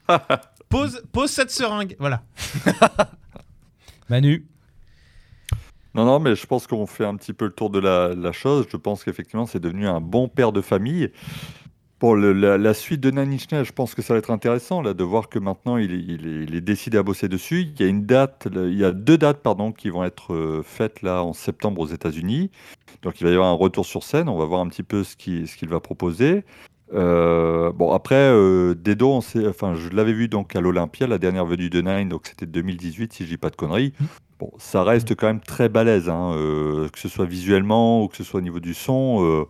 Pose, 0.68 1.02
pose 1.12 1.30
cette 1.30 1.50
seringue. 1.50 1.96
Voilà. 1.98 2.22
Manu 4.08 4.46
Non, 5.94 6.04
non, 6.04 6.18
mais 6.20 6.34
je 6.34 6.46
pense 6.46 6.66
qu'on 6.66 6.86
fait 6.86 7.04
un 7.04 7.16
petit 7.16 7.32
peu 7.32 7.46
le 7.46 7.52
tour 7.52 7.70
de 7.70 7.78
la, 7.78 8.14
la 8.14 8.32
chose. 8.32 8.66
Je 8.70 8.76
pense 8.76 9.02
qu'effectivement, 9.04 9.46
c'est 9.46 9.60
devenu 9.60 9.86
un 9.86 10.00
bon 10.00 10.28
père 10.28 10.52
de 10.52 10.60
famille. 10.60 11.10
Pour 11.98 12.14
le- 12.14 12.34
la, 12.34 12.58
la 12.58 12.74
suite 12.74 13.00
de 13.00 13.10
Nine 13.10 13.32
Inch 13.32 13.50
Nails, 13.50 13.64
je 13.64 13.72
pense 13.72 13.94
que 13.94 14.02
ça 14.02 14.12
va 14.12 14.18
être 14.18 14.30
intéressant 14.30 14.82
là, 14.82 14.92
de 14.92 15.02
voir 15.02 15.30
que 15.30 15.38
maintenant 15.38 15.78
il 15.78 15.92
est, 15.92 15.98
il 15.98 16.26
est- 16.26 16.44
il 16.44 16.54
est 16.54 16.60
décidé 16.60 16.98
à 16.98 17.02
bosser 17.02 17.28
dessus. 17.28 17.62
Il 17.62 17.80
y 17.80 17.84
a 17.84 17.88
une 17.88 18.04
date, 18.04 18.48
il 18.54 18.74
y 18.76 18.84
a 18.84 18.92
deux 18.92 19.16
dates 19.16 19.42
pardon, 19.42 19.72
qui 19.72 19.88
vont 19.88 20.04
être 20.04 20.34
euh, 20.34 20.62
faites 20.62 21.00
là 21.00 21.22
en 21.22 21.32
septembre 21.32 21.80
aux 21.80 21.86
États-Unis. 21.86 22.50
Donc 23.02 23.20
il 23.20 23.24
va 23.24 23.30
y 23.30 23.34
avoir 23.34 23.48
un 23.48 23.54
retour 23.56 23.86
sur 23.86 24.02
scène. 24.02 24.28
On 24.28 24.36
va 24.36 24.44
voir 24.44 24.60
un 24.60 24.68
petit 24.68 24.82
peu 24.82 25.04
ce 25.04 25.16
qu'il 25.16 25.48
ce 25.48 25.64
va 25.66 25.80
proposer. 25.80 26.44
Euh, 26.92 27.72
bon 27.72 27.92
après, 27.92 28.14
euh, 28.14 28.74
Dedo, 28.74 29.10
on 29.10 29.20
sait, 29.20 29.46
enfin 29.48 29.74
je 29.74 29.88
l'avais 29.88 30.12
vu 30.12 30.28
donc 30.28 30.54
à 30.54 30.60
l'Olympia, 30.60 31.06
la 31.06 31.18
dernière 31.18 31.44
venue 31.46 31.68
de 31.70 31.80
Nine, 31.80 32.08
donc 32.08 32.26
c'était 32.28 32.46
2018 32.46 33.12
si 33.12 33.24
je 33.24 33.28
dis 33.30 33.36
pas 33.38 33.50
de 33.50 33.56
conneries. 33.56 33.92
Bon, 34.38 34.52
ça 34.58 34.84
reste 34.84 35.14
quand 35.16 35.26
même 35.26 35.40
très 35.40 35.68
balèze, 35.70 36.08
hein, 36.10 36.34
euh, 36.36 36.88
que 36.90 36.98
ce 36.98 37.08
soit 37.08 37.24
visuellement 37.24 38.02
ou 38.04 38.08
que 38.08 38.16
ce 38.16 38.22
soit 38.22 38.38
au 38.38 38.42
niveau 38.42 38.60
du 38.60 38.74
son. 38.74 39.46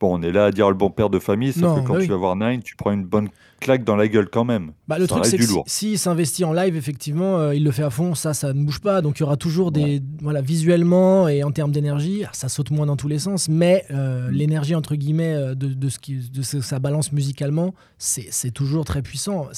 Bon, 0.00 0.18
on 0.18 0.22
est 0.22 0.32
là 0.32 0.46
à 0.46 0.50
dire 0.50 0.68
le 0.68 0.74
bon 0.74 0.90
père 0.90 1.10
de 1.10 1.18
famille, 1.18 1.52
sauf 1.52 1.62
Non, 1.62 1.82
que 1.82 1.86
quand 1.86 1.92
bah 1.94 1.98
oui. 2.00 2.06
tu 2.06 2.10
vas 2.10 2.16
voir 2.16 2.36
Nine, 2.36 2.62
tu 2.62 2.74
prends 2.76 2.92
une 2.92 3.04
bonne 3.04 3.28
claque 3.60 3.84
dans 3.84 3.96
la 3.96 4.08
gueule 4.08 4.30
quand 4.30 4.44
même. 4.46 4.72
Bah, 4.88 4.96
le 4.98 5.04
Ça 5.04 5.08
truc, 5.08 5.24
reste 5.24 5.30
c'est 5.32 5.36
que 5.36 5.42
du 5.42 5.48
si- 5.48 5.54
lourd. 5.54 5.64
s'il 5.66 5.98
s'investit 5.98 6.44
en 6.46 6.54
live, 6.54 6.74
effectivement, 6.76 7.38
euh, 7.38 7.54
il 7.54 7.62
le 7.62 7.70
fait 7.70 7.82
à 7.82 7.90
fond, 7.90 8.14
ça, 8.14 8.32
ça 8.32 8.54
ne 8.54 8.64
bouge 8.64 8.80
pas. 8.80 9.02
Donc 9.02 9.18
il 9.18 9.20
y 9.20 9.22
aura 9.24 9.36
toujours 9.36 9.70
des. 9.70 10.00
Voilà, 10.22 10.40
visuellement 10.40 11.28
et 11.28 11.42
en 11.44 11.50
termes 11.50 11.70
d'énergie, 11.70 12.24
ça 12.32 12.48
saute 12.48 12.70
moins 12.70 12.86
dans 12.86 12.96
tous 12.96 13.08
les 13.08 13.18
sens, 13.18 13.48
mais 13.50 13.84
euh, 13.90 14.28
Mm. 14.30 14.32
l'énergie, 14.32 14.74
entre 14.74 14.94
guillemets, 14.94 15.34
euh, 15.34 15.54
de, 15.54 15.68
de 15.68 15.88
ce 15.90 15.98
qui, 15.98 16.16
de 16.30 16.40
ce 16.42 16.56
que 16.58 16.62
ça 16.62 16.78
balance 16.78 17.12
musicalement, 17.12 17.74
c'est 17.98 18.26
c'est 18.30 18.50
toujours 18.52 18.84
très 18.86 19.02
puissant. 19.02 19.48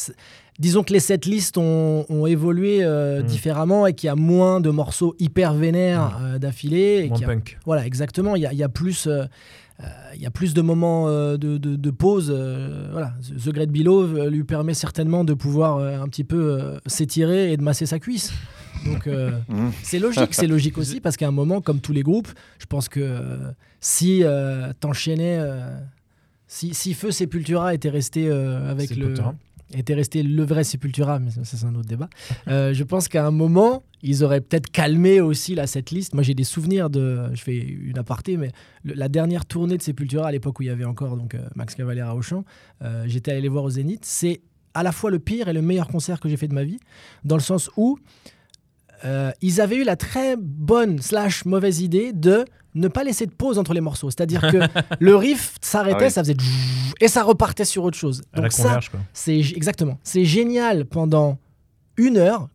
Disons 0.59 0.83
que 0.83 0.93
les 0.93 1.01
setlists 1.01 1.57
ont, 1.57 2.05
ont 2.11 2.27
évolué 2.27 2.81
euh, 2.83 3.23
Mm. 3.23 3.27
différemment 3.27 3.87
et 3.87 3.95
qu'il 3.95 4.09
y 4.09 4.11
a 4.11 4.17
moins 4.17 4.61
de 4.61 4.71
morceaux 4.71 5.15
hyper 5.21 5.55
vénères 5.55 6.19
euh, 6.21 6.39
d'affilée. 6.39 7.05
et 7.05 7.09
Moins 7.09 7.19
y 7.21 7.25
a- 7.25 7.27
punk. 7.29 7.59
voilà, 7.65 7.87
exactement. 7.87 8.35
Il 8.37 8.43
y 8.43 8.47
a, 8.47 8.53
il 8.53 8.59
y 8.59 8.63
a 8.65 8.69
plus, 8.69 9.07
il 10.15 10.21
y 10.21 10.27
a 10.27 10.31
plus 10.31 10.55
de 10.55 10.63
moments 10.63 11.09
euh, 11.09 11.37
de, 11.37 11.59
de- 11.59 11.77
de 11.77 11.91
pause. 11.91 12.31
euh, 12.35 12.89
voilà, 12.93 13.15
The 13.45 13.49
Great 13.51 13.71
Below 13.71 14.03
euh, 14.17 14.31
lui 14.31 14.45
permet 14.45 14.75
certainement 14.75 15.25
de 15.25 15.35
pouvoir 15.35 15.79
euh, 15.79 16.01
un 16.01 16.09
petit 16.09 16.25
peu 16.25 16.37
euh, 16.61 16.79
s'étirer 16.87 17.53
et 17.53 17.57
de 17.57 17.63
masser 17.63 17.87
sa 17.87 17.99
cuisse. 17.99 18.33
Donc 18.87 19.07
euh, 19.07 19.31
Mhm. 19.49 19.73
c'est 19.83 19.99
logique, 19.99 20.35
c'est 20.35 20.47
logique 20.47 20.79
aussi 20.79 21.01
parce 21.05 21.17
qu'à 21.17 21.29
un 21.29 21.33
moment, 21.33 21.61
comme 21.61 21.81
tous 21.81 21.93
les 21.93 22.03
groupes, 22.03 22.29
je 22.59 22.67
pense 22.67 22.89
que 22.89 23.01
euh, 23.01 23.51
si 23.81 24.23
euh, 24.23 24.73
t'enchaînais, 24.81 25.39
euh, 25.41 25.67
si, 26.47 26.75
si 26.75 26.93
Feu 26.95 27.11
Sepultura 27.11 27.75
était 27.75 27.89
resté 27.91 28.29
euh, 28.29 28.71
avec 28.71 28.95
le. 28.97 29.15
Était 29.75 29.95
resté 29.95 30.23
le 30.23 30.45
vrai 30.45 30.65
Sepultura, 30.65 31.19
mais 31.19 31.31
ça 31.31 31.45
c'est 31.45 31.65
un 31.65 31.75
autre 31.75 31.89
débat. 31.89 32.09
Euh, 32.49 32.75
je 32.75 32.85
pense 32.85 33.09
qu'à 33.09 33.27
un 33.27 33.31
moment, 33.31 33.83
ils 34.03 34.25
auraient 34.25 34.41
peut-être 34.41 34.71
calmé 34.71 35.21
aussi 35.21 35.55
là, 35.55 35.67
cette 35.67 35.91
liste. 35.91 36.15
Moi 36.15 36.23
j'ai 36.23 36.35
des 36.35 36.45
souvenirs 36.45 36.91
de, 36.91 37.35
je 37.35 37.43
fais 37.43 37.57
une 37.57 37.99
aparté, 37.99 38.37
mais 38.37 38.51
la 38.85 39.09
dernière 39.09 39.47
tournée 39.47 39.77
de 39.77 39.83
Sepultura 39.83 40.29
à 40.29 40.33
l'époque 40.33 40.61
où 40.61 40.63
il 40.63 40.67
y 40.67 40.71
avait 40.71 40.85
encore 40.85 41.17
donc, 41.17 41.35
euh, 41.35 41.47
Max 41.55 41.75
Cavalera 41.75 42.15
au 42.15 42.23
chant, 42.23 42.45
euh, 42.83 43.05
j'étais 43.07 43.33
allé 43.33 43.41
les 43.41 43.49
voir 43.49 43.65
au 43.65 43.71
Zénith. 43.71 44.05
C'est 44.05 44.41
à 44.75 44.83
la 44.83 44.93
fois 44.93 45.11
le 45.11 45.19
pire 45.19 45.49
et 45.49 45.53
le 45.53 45.63
meilleur 45.63 45.89
concert 45.89 46.21
que 46.21 46.29
j'ai 46.29 46.37
fait 46.37 46.49
de 46.49 46.55
ma 46.55 46.65
vie, 46.65 46.79
dans 47.25 47.37
le 47.37 47.43
sens 47.43 47.71
où 47.77 47.99
euh, 49.05 49.31
ils 49.41 49.61
avaient 49.61 49.77
eu 49.77 49.85
la 49.85 49.97
très 49.97 50.37
bonne 50.37 51.01
slash 51.01 51.45
mauvaise 51.45 51.81
idée 51.81 52.13
de 52.13 52.45
ne 52.75 52.89
pas 52.89 53.05
laisser 53.05 53.27
de 53.27 53.33
pause 53.33 53.59
entre 53.59 53.75
les 53.75 53.81
morceaux. 53.81 54.11
C'est-à-dire 54.11 54.41
que 54.51 54.59
le 55.01 55.17
riff 55.17 55.57
s'arrêtait, 55.61 55.97
Ah 56.01 56.05
oui. 56.07 56.11
ça 56.11 56.23
faisait 56.23 56.37
et 57.01 57.09
ça 57.09 57.23
repartait 57.23 57.65
sur 57.65 57.85
autre 57.85 57.99
chose. 57.99 58.23
À 58.33 58.41
Donc 58.41 58.53
ça, 58.53 58.79
c'est 59.13 59.39
exactement. 59.39 59.99
C'est 60.05 60.25
génial 60.25 60.85
pendant 60.87 61.39
une 61.97 62.17
heure. 62.17 62.49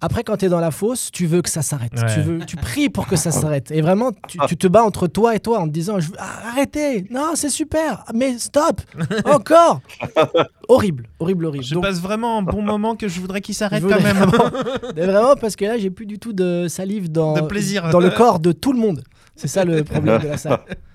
Après, 0.00 0.22
quand 0.22 0.36
tu 0.36 0.44
es 0.44 0.48
dans 0.48 0.60
la 0.60 0.70
fosse, 0.70 1.10
tu 1.10 1.26
veux 1.26 1.42
que 1.42 1.48
ça 1.50 1.60
s'arrête. 1.60 1.92
Ouais. 2.00 2.14
Tu, 2.14 2.20
veux, 2.20 2.38
tu 2.46 2.54
pries 2.56 2.88
pour 2.88 3.08
que 3.08 3.16
ça 3.16 3.32
s'arrête. 3.32 3.72
Et 3.72 3.80
vraiment, 3.80 4.12
tu, 4.28 4.38
tu 4.46 4.56
te 4.56 4.68
bats 4.68 4.84
entre 4.84 5.08
toi 5.08 5.34
et 5.34 5.40
toi 5.40 5.58
en 5.58 5.66
te 5.66 5.72
disant 5.72 5.98
je 5.98 6.08
veux- 6.10 6.16
ah, 6.18 6.50
arrêtez, 6.52 7.06
non, 7.10 7.32
c'est 7.34 7.48
super, 7.48 8.04
mais 8.14 8.38
stop, 8.38 8.80
encore. 9.24 9.80
horrible, 10.68 11.08
horrible, 11.18 11.46
horrible. 11.46 11.64
Je 11.64 11.74
Donc, 11.74 11.82
passe 11.82 12.00
vraiment 12.00 12.38
un 12.38 12.42
bon 12.42 12.62
moment 12.62 12.94
que 12.94 13.08
je 13.08 13.20
voudrais 13.20 13.40
qu'il 13.40 13.56
s'arrête 13.56 13.82
quand 13.82 14.00
même. 14.00 14.16
Vraiment, 14.18 14.50
vraiment, 14.96 15.34
parce 15.36 15.56
que 15.56 15.64
là, 15.64 15.78
j'ai 15.78 15.90
plus 15.90 16.06
du 16.06 16.20
tout 16.20 16.32
de 16.32 16.66
salive 16.68 17.10
dans, 17.10 17.34
De 17.34 17.40
plaisir. 17.40 17.90
dans 17.90 18.00
le 18.00 18.10
corps 18.10 18.38
de 18.38 18.52
tout 18.52 18.72
le 18.72 18.78
monde. 18.78 19.02
C'est 19.34 19.48
ça 19.48 19.64
le 19.64 19.82
problème 19.82 20.20
de 20.22 20.28
la 20.28 20.36
salle. 20.36 20.60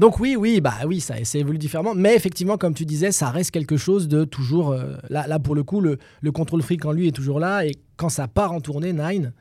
Donc 0.00 0.18
oui, 0.18 0.34
oui, 0.34 0.62
bah 0.62 0.72
oui, 0.86 0.98
ça, 0.98 1.22
ça 1.24 1.38
évolue 1.38 1.58
différemment. 1.58 1.94
Mais 1.94 2.16
effectivement, 2.16 2.56
comme 2.56 2.72
tu 2.72 2.86
disais, 2.86 3.12
ça 3.12 3.28
reste 3.28 3.50
quelque 3.50 3.76
chose 3.76 4.08
de 4.08 4.24
toujours. 4.24 4.70
euh, 4.70 4.94
là, 5.10 5.38
pour 5.38 5.54
le 5.54 5.62
coup, 5.62 5.82
le, 5.82 5.98
le 6.22 6.32
contrôle 6.32 6.62
fric 6.62 6.86
en 6.86 6.92
lui 6.92 7.08
est 7.08 7.12
toujours 7.12 7.38
là. 7.38 7.66
Et 7.66 7.72
quand 7.98 8.08
ça 8.08 8.26
part 8.26 8.52
en 8.52 8.62
tournée, 8.62 8.94
Nine, 8.94 9.34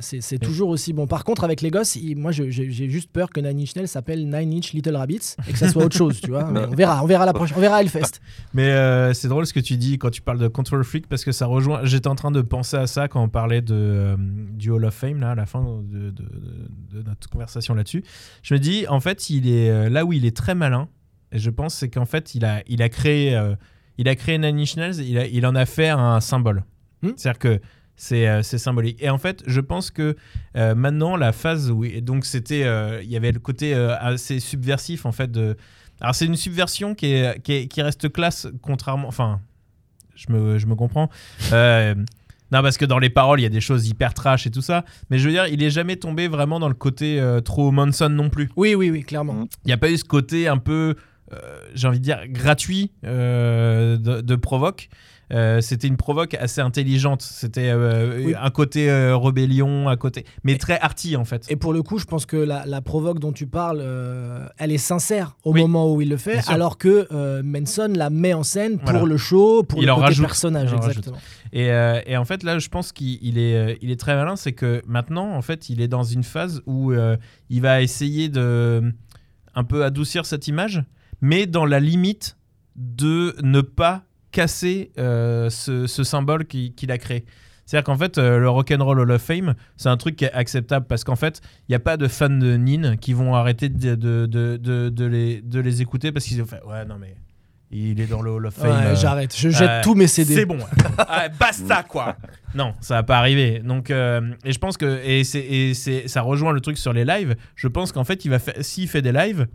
c'est 0.00 0.20
c'est 0.20 0.38
toujours 0.38 0.68
aussi 0.68 0.92
bon. 0.92 1.06
Par 1.06 1.24
contre, 1.24 1.44
avec 1.44 1.60
les 1.60 1.70
gosses, 1.70 1.96
il- 1.96 2.16
moi, 2.16 2.30
j'ai 2.32 2.50
juste 2.50 3.10
peur 3.10 3.30
que 3.30 3.40
Nine 3.40 3.60
Inch 3.60 3.74
Nails 3.76 3.88
s'appelle 3.88 4.28
Nine 4.28 4.52
Inch 4.54 4.72
Little 4.72 4.96
Rabbits 4.96 5.34
et 5.48 5.52
que 5.52 5.58
ça 5.58 5.68
soit 5.68 5.84
autre 5.84 5.96
chose, 5.96 6.20
tu 6.20 6.30
vois. 6.30 6.44
Mais 6.52 6.60
on 6.66 6.74
verra, 6.74 7.02
on 7.02 7.06
verra 7.06 7.26
la 7.26 7.32
prochaine, 7.32 7.56
on 7.58 7.60
verra 7.60 7.80
Hellfest. 7.82 8.20
Mais 8.54 8.68
euh, 8.70 9.12
c'est 9.12 9.28
drôle 9.28 9.46
ce 9.46 9.52
que 9.52 9.60
tu 9.60 9.76
dis 9.76 9.98
quand 9.98 10.10
tu 10.10 10.22
parles 10.22 10.38
de 10.38 10.48
Control 10.48 10.84
Freak 10.84 11.06
parce 11.08 11.24
que 11.24 11.32
ça 11.32 11.46
rejoint. 11.46 11.80
J'étais 11.84 12.08
en 12.08 12.14
train 12.14 12.30
de 12.30 12.42
penser 12.42 12.76
à 12.76 12.86
ça 12.86 13.08
quand 13.08 13.22
on 13.22 13.28
parlait 13.28 13.62
de, 13.62 13.74
euh, 13.74 14.16
du 14.18 14.70
Hall 14.70 14.84
of 14.84 14.94
Fame 14.94 15.20
là, 15.20 15.30
à 15.30 15.34
la 15.34 15.46
fin 15.46 15.62
de, 15.62 15.98
de- 15.98 16.10
de- 16.10 16.98
de 16.98 17.02
notre 17.02 17.28
conversation 17.28 17.74
là-dessus. 17.74 18.04
Je 18.42 18.54
me 18.54 18.58
dis, 18.58 18.86
en 18.88 19.00
fait, 19.00 19.30
il 19.30 19.48
est 19.48 19.70
euh, 19.70 19.88
là 19.88 20.04
où 20.04 20.12
il 20.12 20.24
est 20.26 20.36
très 20.36 20.54
malin. 20.54 20.88
Et 21.32 21.38
je 21.38 21.50
pense 21.50 21.74
c'est 21.74 21.88
qu'en 21.88 22.06
fait, 22.06 22.34
il 22.34 22.44
a, 22.44 22.62
il 22.68 22.82
a 22.82 22.88
créé, 22.88 23.34
euh, 23.36 23.54
il 23.98 24.08
a 24.08 24.14
créé 24.14 24.38
Nine 24.38 24.58
Inch 24.60 24.76
Nails, 24.76 24.96
il, 25.04 25.18
a- 25.18 25.26
il 25.26 25.44
en 25.44 25.54
a 25.56 25.66
fait 25.66 25.88
un 25.88 26.20
symbole. 26.20 26.62
Hmm. 27.02 27.10
C'est-à-dire 27.16 27.38
que 27.40 27.60
c'est 27.96 28.28
euh, 28.28 28.42
c'est 28.42 28.58
symbolique. 28.58 28.98
Et 29.02 29.08
en 29.10 29.18
fait, 29.18 29.42
je 29.46 29.60
pense 29.60 29.90
que 29.90 30.16
euh, 30.56 30.74
maintenant, 30.74 31.16
la 31.16 31.32
phase 31.32 31.70
où. 31.70 31.84
et 31.84 32.00
Donc, 32.00 32.24
c'était. 32.26 32.64
euh, 32.64 33.00
Il 33.02 33.10
y 33.10 33.16
avait 33.16 33.32
le 33.32 33.40
côté 33.40 33.74
euh, 33.74 33.96
assez 33.98 34.38
subversif, 34.40 35.06
en 35.06 35.12
fait. 35.12 35.30
De... 35.30 35.56
Alors, 36.00 36.14
c'est 36.14 36.26
une 36.26 36.36
subversion 36.36 36.94
qui, 36.94 37.06
est, 37.12 37.40
qui, 37.42 37.52
est- 37.54 37.66
qui 37.68 37.80
reste 37.82 38.12
classe, 38.12 38.46
contrairement. 38.62 39.08
Enfin, 39.08 39.40
je 40.14 40.30
me, 40.32 40.58
je 40.58 40.66
me 40.66 40.74
comprends. 40.74 41.08
Euh, 41.52 41.94
non, 42.52 42.62
parce 42.62 42.76
que 42.78 42.84
dans 42.84 42.98
les 43.00 43.10
paroles, 43.10 43.40
il 43.40 43.42
y 43.42 43.46
a 43.46 43.50
des 43.50 43.60
choses 43.60 43.88
hyper 43.88 44.14
trash 44.14 44.46
et 44.46 44.50
tout 44.50 44.62
ça. 44.62 44.84
Mais 45.10 45.18
je 45.18 45.26
veux 45.26 45.32
dire, 45.32 45.46
il 45.48 45.62
est 45.62 45.70
jamais 45.70 45.96
tombé 45.96 46.28
vraiment 46.28 46.60
dans 46.60 46.68
le 46.68 46.74
côté 46.74 47.18
euh, 47.18 47.40
trop 47.40 47.70
Manson 47.72 48.08
non 48.08 48.30
plus. 48.30 48.50
Oui, 48.56 48.74
oui, 48.76 48.90
oui, 48.90 49.02
clairement. 49.02 49.32
Mm. 49.34 49.48
Il 49.64 49.66
n'y 49.68 49.72
a 49.72 49.78
pas 49.78 49.90
eu 49.90 49.96
ce 49.96 50.04
côté 50.04 50.46
un 50.46 50.58
peu, 50.58 50.94
euh, 51.32 51.36
j'ai 51.74 51.88
envie 51.88 51.98
de 51.98 52.04
dire, 52.04 52.20
gratuit 52.28 52.92
euh, 53.04 53.96
de, 53.96 54.20
de 54.20 54.36
provoque. 54.36 54.88
Euh, 55.32 55.60
c'était 55.60 55.88
une 55.88 55.96
provoque 55.96 56.34
assez 56.34 56.60
intelligente. 56.60 57.20
C'était 57.22 57.70
euh, 57.70 58.22
Oui. 58.26 58.34
un 58.40 58.50
côté 58.50 58.88
euh, 58.88 59.16
rébellion, 59.16 59.88
un 59.88 59.96
côté, 59.96 60.24
mais 60.44 60.56
très 60.56 60.78
arty 60.78 61.16
en 61.16 61.24
fait. 61.24 61.46
Et 61.50 61.56
pour 61.56 61.72
le 61.72 61.82
coup, 61.82 61.98
je 61.98 62.04
pense 62.04 62.26
que 62.26 62.36
la, 62.36 62.64
la 62.64 62.80
provoque 62.80 63.18
dont 63.18 63.32
tu 63.32 63.46
parles, 63.48 63.82
elle 64.58 64.70
est 64.72 64.78
sincère 64.78 65.36
au 65.44 65.52
Oui, 65.52 65.60
moment 65.62 65.92
où 65.92 66.00
il 66.00 66.08
le 66.08 66.16
fait, 66.16 66.38
alors 66.48 66.78
que 66.78 67.08
Manson 67.42 67.92
la 67.94 68.08
met 68.10 68.34
en 68.34 68.42
scène 68.44 68.78
pour 68.78 68.90
Voilà. 68.90 69.04
le 69.06 69.16
show, 69.16 69.62
pour 69.64 69.80
Il 69.82 69.86
le 69.86 69.92
en 69.92 69.96
côté 69.96 70.06
rajoute. 70.06 70.26
personnage, 70.26 70.70
Il 70.70 70.76
en 70.76 70.80
rajoute. 70.80 71.06
exactement. 71.06 71.18
Et, 71.52 71.66
et 72.12 72.16
en 72.16 72.24
fait, 72.24 72.42
là, 72.44 72.58
je 72.58 72.68
pense 72.68 72.92
qu'il 72.92 73.18
il 73.20 73.38
est, 73.38 73.78
il 73.82 73.90
est 73.90 73.98
très 73.98 74.14
malin. 74.14 74.36
C'est 74.36 74.52
que 74.52 74.80
maintenant, 74.86 75.32
en 75.34 75.42
fait, 75.42 75.68
il 75.70 75.80
est 75.80 75.88
dans 75.88 76.04
une 76.04 76.22
phase 76.24 76.62
où 76.66 76.92
il 77.50 77.60
va 77.60 77.82
essayer 77.82 78.28
de 78.28 78.92
un 79.56 79.64
peu 79.64 79.84
adoucir 79.84 80.24
cette 80.26 80.46
image, 80.48 80.84
mais 81.20 81.46
dans 81.46 81.64
la 81.64 81.80
limite 81.80 82.36
de 82.76 83.34
ne 83.42 83.60
pas 83.62 84.04
casser 84.36 84.90
euh, 84.98 85.48
ce, 85.50 85.86
ce 85.86 86.04
symbole 86.04 86.44
qui- 86.44 86.72
qu'il 86.74 86.90
a 86.92 86.98
créé. 86.98 87.24
C'est-à-dire 87.64 87.84
qu'en 87.84 87.96
fait, 87.96 88.18
euh, 88.18 88.38
le 88.38 88.48
Rock'n'Roll 88.50 89.00
Hall 89.00 89.10
of 89.10 89.22
Fame, 89.22 89.54
c'est 89.76 89.88
un 89.88 89.96
truc 89.96 90.14
qui 90.16 90.24
est 90.26 90.32
acceptable 90.32 90.86
parce 90.86 91.02
qu'en 91.04 91.16
fait, 91.16 91.40
il 91.68 91.72
n'y 91.72 91.74
a 91.74 91.80
pas 91.80 91.96
de 91.96 92.06
fans 92.06 92.28
de 92.28 92.56
Nin 92.56 92.96
qui 92.96 93.12
vont 93.14 93.34
arrêter 93.34 93.68
de, 93.68 93.94
de, 93.96 94.26
de, 94.26 94.56
de- 94.90 95.04
les, 95.06 95.40
de 95.42 95.58
les 95.60 95.80
écouter 95.82 96.12
parce 96.12 96.26
qu'ils 96.26 96.40
ont 96.42 96.46
fait 96.46 96.60
Ouais, 96.64 96.84
non, 96.84 96.96
mais 97.00 97.16
il 97.72 98.00
est 98.00 98.06
dans 98.06 98.22
le 98.22 98.30
Hall 98.30 98.46
of 98.46 98.54
Fame. 98.54 98.70
Ouais, 98.70 98.86
euh, 98.92 98.94
j'arrête, 98.94 99.34
je 99.36 99.48
jette 99.48 99.68
euh, 99.68 99.80
tous 99.82 99.94
mes 99.94 100.06
CD. 100.06 100.34
C'est 100.34 100.44
bon. 100.46 100.58
Basta 101.40 101.82
quoi. 101.82 102.16
Non, 102.54 102.74
ça 102.80 102.94
va 102.96 103.02
pas 103.02 103.18
arriver. 103.18 103.58
Donc 103.60 103.90
euh, 103.90 104.20
et 104.44 104.52
je 104.52 104.58
pense 104.58 104.76
que 104.76 105.00
et 105.02 105.22
et 105.22 105.74
ça 105.74 106.20
rejoint 106.20 106.52
le 106.52 106.60
truc 106.60 106.78
sur 106.78 106.92
les 106.92 107.04
lives. 107.04 107.34
Je 107.56 107.66
pense 107.68 107.90
qu'en 107.90 108.04
fait, 108.04 108.24
il 108.24 108.30
va 108.30 108.38
faire 108.38 108.54
s'il 108.60 108.86
fait 108.88 109.02
des 109.02 109.12
lives 109.12 109.46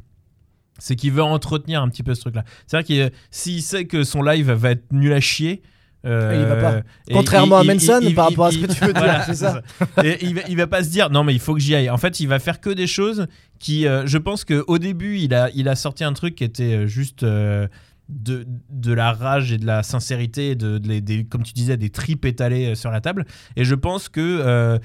c'est 0.83 0.95
qu'il 0.95 1.11
veut 1.11 1.23
entretenir 1.23 1.81
un 1.81 1.89
petit 1.89 2.03
peu 2.03 2.15
ce 2.15 2.21
truc-là. 2.21 2.43
C'est-à-dire 2.67 3.09
que 3.11 3.15
s'il 3.29 3.61
sait 3.61 3.85
que 3.85 4.03
son 4.03 4.23
live 4.23 4.51
va 4.51 4.71
être 4.71 4.91
nul 4.91 5.13
à 5.13 5.19
chier, 5.19 5.61
euh, 6.05 6.35
Il 6.41 6.47
va 6.47 6.55
pas. 6.55 6.77
et 7.07 7.13
Contrairement 7.13 7.57
à 7.59 7.63
il- 7.63 7.67
Manson, 7.67 7.99
il- 8.01 8.15
par 8.15 8.29
rapport 8.29 8.47
à 8.47 8.51
ce 8.51 8.57
que 8.57 8.65
tu 8.73 8.79
veux 8.85 8.91
dire, 8.93 9.03
Voilà, 9.03 9.23
c'est 9.23 9.35
ça. 9.35 9.61
Et 10.03 10.17
il, 10.25 10.33
va, 10.33 10.41
il 10.49 10.57
va 10.57 10.65
pas 10.65 10.83
se 10.83 10.89
dire 10.89 11.11
non 11.11 11.23
mais 11.23 11.33
il 11.33 11.39
faut 11.39 11.53
que 11.53 11.59
j'y 11.59 11.75
aille. 11.75 11.91
En 11.91 11.97
fait, 11.97 12.19
il 12.19 12.27
va 12.27 12.39
faire 12.39 12.59
que 12.59 12.71
des 12.71 12.87
choses 12.87 13.27
qui, 13.59 13.85
euh, 13.87 14.07
je 14.07 14.17
pense 14.17 14.43
que 14.43 14.63
au 14.67 14.79
début, 14.79 15.19
il 15.19 15.33
a, 15.35 15.51
il 15.53 15.69
a 15.69 15.75
sorti 15.75 16.03
un 16.03 16.13
truc 16.13 16.33
qui 16.33 16.43
était 16.43 16.73
euh, 16.73 16.87
juste 16.87 17.21
euh, 17.21 17.67
de, 18.09 18.45
de 18.71 18.91
la 18.93 19.13
rage 19.13 19.51
et 19.53 19.57
de 19.59 19.65
la 19.67 19.83
sincérité, 19.83 20.55
de, 20.55 20.81
comme 21.29 21.43
tu 21.43 21.53
disais, 21.53 21.77
des 21.77 21.89
tripes 21.91 22.25
étalées 22.25 22.71
euh, 22.71 22.75
sur 22.75 22.89
la 22.89 22.99
table. 22.99 23.25
Et 23.55 23.63
je 23.63 23.75
pense 23.75 24.09
que 24.09 24.19
euh, 24.19 24.79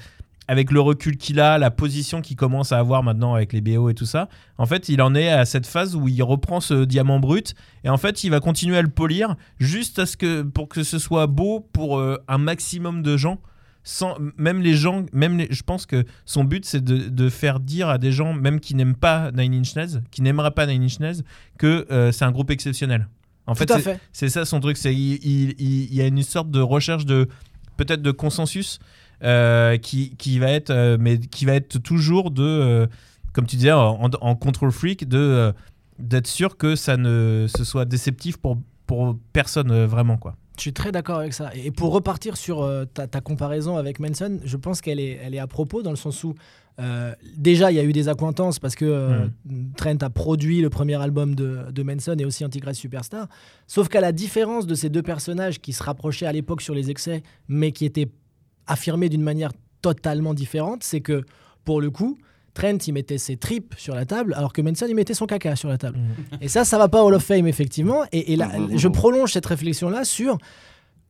avec 0.47 0.71
le 0.71 0.79
recul 0.79 1.17
qu'il 1.17 1.39
a, 1.39 1.57
la 1.57 1.71
position 1.71 2.21
qu'il 2.21 2.35
commence 2.37 2.71
à 2.71 2.79
avoir 2.79 3.03
maintenant 3.03 3.33
avec 3.33 3.51
les 3.53 3.61
BO 3.61 3.89
et 3.89 3.93
tout 3.93 4.05
ça, 4.05 4.29
en 4.57 4.65
fait, 4.65 4.87
il 4.89 5.01
en 5.01 5.13
est 5.15 5.29
à 5.29 5.45
cette 5.45 5.67
phase 5.67 5.95
où 5.95 6.07
il 6.07 6.21
reprend 6.23 6.59
ce 6.61 6.85
diamant 6.85 7.19
brut 7.19 7.53
et 7.83 7.89
en 7.89 7.97
fait, 7.97 8.23
il 8.23 8.29
va 8.31 8.39
continuer 8.39 8.77
à 8.77 8.81
le 8.81 8.87
polir 8.89 9.35
juste 9.59 9.99
à 9.99 10.05
ce 10.05 10.15
que, 10.17 10.41
pour 10.43 10.69
que 10.69 10.83
ce 10.83 10.99
soit 10.99 11.27
beau 11.27 11.59
pour 11.73 11.97
euh, 11.99 12.17
un 12.27 12.37
maximum 12.37 13.01
de 13.03 13.17
gens 13.17 13.39
sans 13.83 14.17
même 14.37 14.61
les 14.61 14.73
gens, 14.73 15.05
même 15.13 15.37
les- 15.37 15.47
je 15.49 15.63
pense 15.63 15.85
que 15.85 16.03
son 16.25 16.43
but 16.43 16.65
c'est 16.65 16.83
de, 16.83 17.07
de 17.07 17.29
faire 17.29 17.61
dire 17.61 17.87
à 17.87 17.97
des 17.97 18.11
gens, 18.11 18.33
même 18.33 18.59
qui 18.59 18.75
n'aiment 18.75 18.95
pas 18.97 19.31
Nine 19.31 19.53
Inch 19.53 19.75
Nails, 19.77 20.01
qui 20.11 20.21
n'aimeraient 20.21 20.51
pas 20.51 20.65
Nine 20.65 20.83
Inch 20.83 20.99
Nails, 20.99 21.21
que 21.57 21.85
euh, 21.89 22.11
c'est 22.11 22.25
un 22.25 22.31
groupe 22.31 22.51
exceptionnel. 22.51 23.07
En 23.45 23.55
fait, 23.55 23.65
Tout 23.65 23.73
à 23.73 23.77
c'est- 23.77 23.83
fait. 23.93 23.99
c'est 24.11 24.27
ça 24.29 24.43
son 24.43 24.59
truc, 24.59 24.75
c'est 24.75 24.93
il, 24.93 25.13
il- 25.23 25.55
il- 25.57 25.83
il 25.85 25.93
y 25.95 26.01
a 26.01 26.05
une 26.07 26.21
sorte 26.21 26.51
de 26.51 26.59
recherche 26.59 27.05
de 27.05 27.29
peut-être 27.77 28.01
de 28.01 28.11
consensus 28.11 28.79
euh, 29.23 29.77
qui, 29.77 30.15
qui 30.17 30.39
va 30.39 30.51
être, 30.51 30.69
euh, 30.69 30.97
mais 30.99 31.19
qui 31.19 31.45
va 31.45 31.53
être 31.53 31.79
toujours 31.79 32.31
de, 32.31 32.43
euh, 32.43 32.87
comme 33.33 33.45
tu 33.45 33.55
disais, 33.55 33.71
en, 33.71 34.09
en 34.21 34.35
control 34.35 34.71
freak, 34.71 35.07
de 35.07 35.53
d'être 35.99 36.27
sûr 36.27 36.57
que 36.57 36.75
ça 36.75 36.95
ne 36.95 37.47
ce 37.47 37.63
soit 37.63 37.85
déceptif 37.85 38.37
pour 38.37 38.57
pour 38.85 39.17
personne 39.33 39.85
vraiment 39.85 40.17
quoi. 40.17 40.35
Je 40.57 40.61
suis 40.61 40.73
très 40.73 40.91
d'accord 40.91 41.19
avec 41.19 41.33
ça. 41.33 41.51
Et 41.53 41.69
pour 41.69 41.91
repartir 41.91 42.35
sur 42.35 42.63
euh, 42.63 42.85
ta, 42.85 43.05
ta 43.05 43.21
comparaison 43.21 43.77
avec 43.77 43.99
Manson, 43.99 44.39
je 44.43 44.57
pense 44.57 44.81
qu'elle 44.81 44.99
est, 44.99 45.19
elle 45.23 45.35
est 45.35 45.39
à 45.39 45.45
propos 45.45 45.83
dans 45.83 45.91
le 45.91 45.97
sens 45.97 46.23
où 46.23 46.33
euh, 46.79 47.13
déjà 47.35 47.71
il 47.71 47.75
y 47.75 47.79
a 47.79 47.83
eu 47.83 47.93
des 47.93 48.09
accointances 48.09 48.57
parce 48.57 48.75
que 48.75 48.85
euh, 48.85 49.27
Trent 49.77 49.97
a 50.01 50.09
produit 50.09 50.61
le 50.61 50.71
premier 50.71 50.95
album 50.95 51.35
de, 51.35 51.71
de 51.71 51.83
Manson 51.83 52.15
et 52.17 52.25
aussi 52.25 52.43
Antichrist 52.43 52.79
Superstar. 52.79 53.27
Sauf 53.67 53.87
qu'à 53.87 54.01
la 54.01 54.11
différence 54.11 54.65
de 54.65 54.73
ces 54.73 54.89
deux 54.89 55.03
personnages 55.03 55.59
qui 55.61 55.73
se 55.73 55.83
rapprochaient 55.83 56.25
à 56.25 56.31
l'époque 56.31 56.61
sur 56.61 56.73
les 56.73 56.89
excès, 56.89 57.21
mais 57.47 57.71
qui 57.71 57.85
étaient 57.85 58.09
affirmés 58.67 59.09
d'une 59.09 59.23
manière 59.23 59.51
totalement 59.81 60.33
différente, 60.33 60.83
c'est 60.83 61.01
que 61.01 61.23
pour 61.63 61.81
le 61.81 61.89
coup, 61.89 62.17
Trent 62.53 62.77
il 62.87 62.93
mettait 62.93 63.17
ses 63.17 63.37
tripes 63.37 63.75
sur 63.77 63.93
la 63.93 64.05
table 64.05 64.33
alors 64.35 64.51
que 64.51 64.61
Manson 64.61 64.85
il 64.89 64.95
mettait 64.95 65.13
son 65.13 65.27
caca 65.27 65.55
sur 65.55 65.69
la 65.69 65.77
table. 65.77 65.99
Et 66.41 66.47
ça, 66.47 66.65
ça 66.65 66.77
va 66.77 66.87
pas 66.87 67.03
au 67.03 67.07
Hall 67.07 67.13
of 67.13 67.23
Fame, 67.23 67.47
effectivement. 67.47 68.03
Et, 68.11 68.33
et 68.33 68.35
là, 68.35 68.51
je 68.75 68.87
prolonge 68.87 69.31
cette 69.33 69.45
réflexion-là 69.45 70.05
sur 70.05 70.37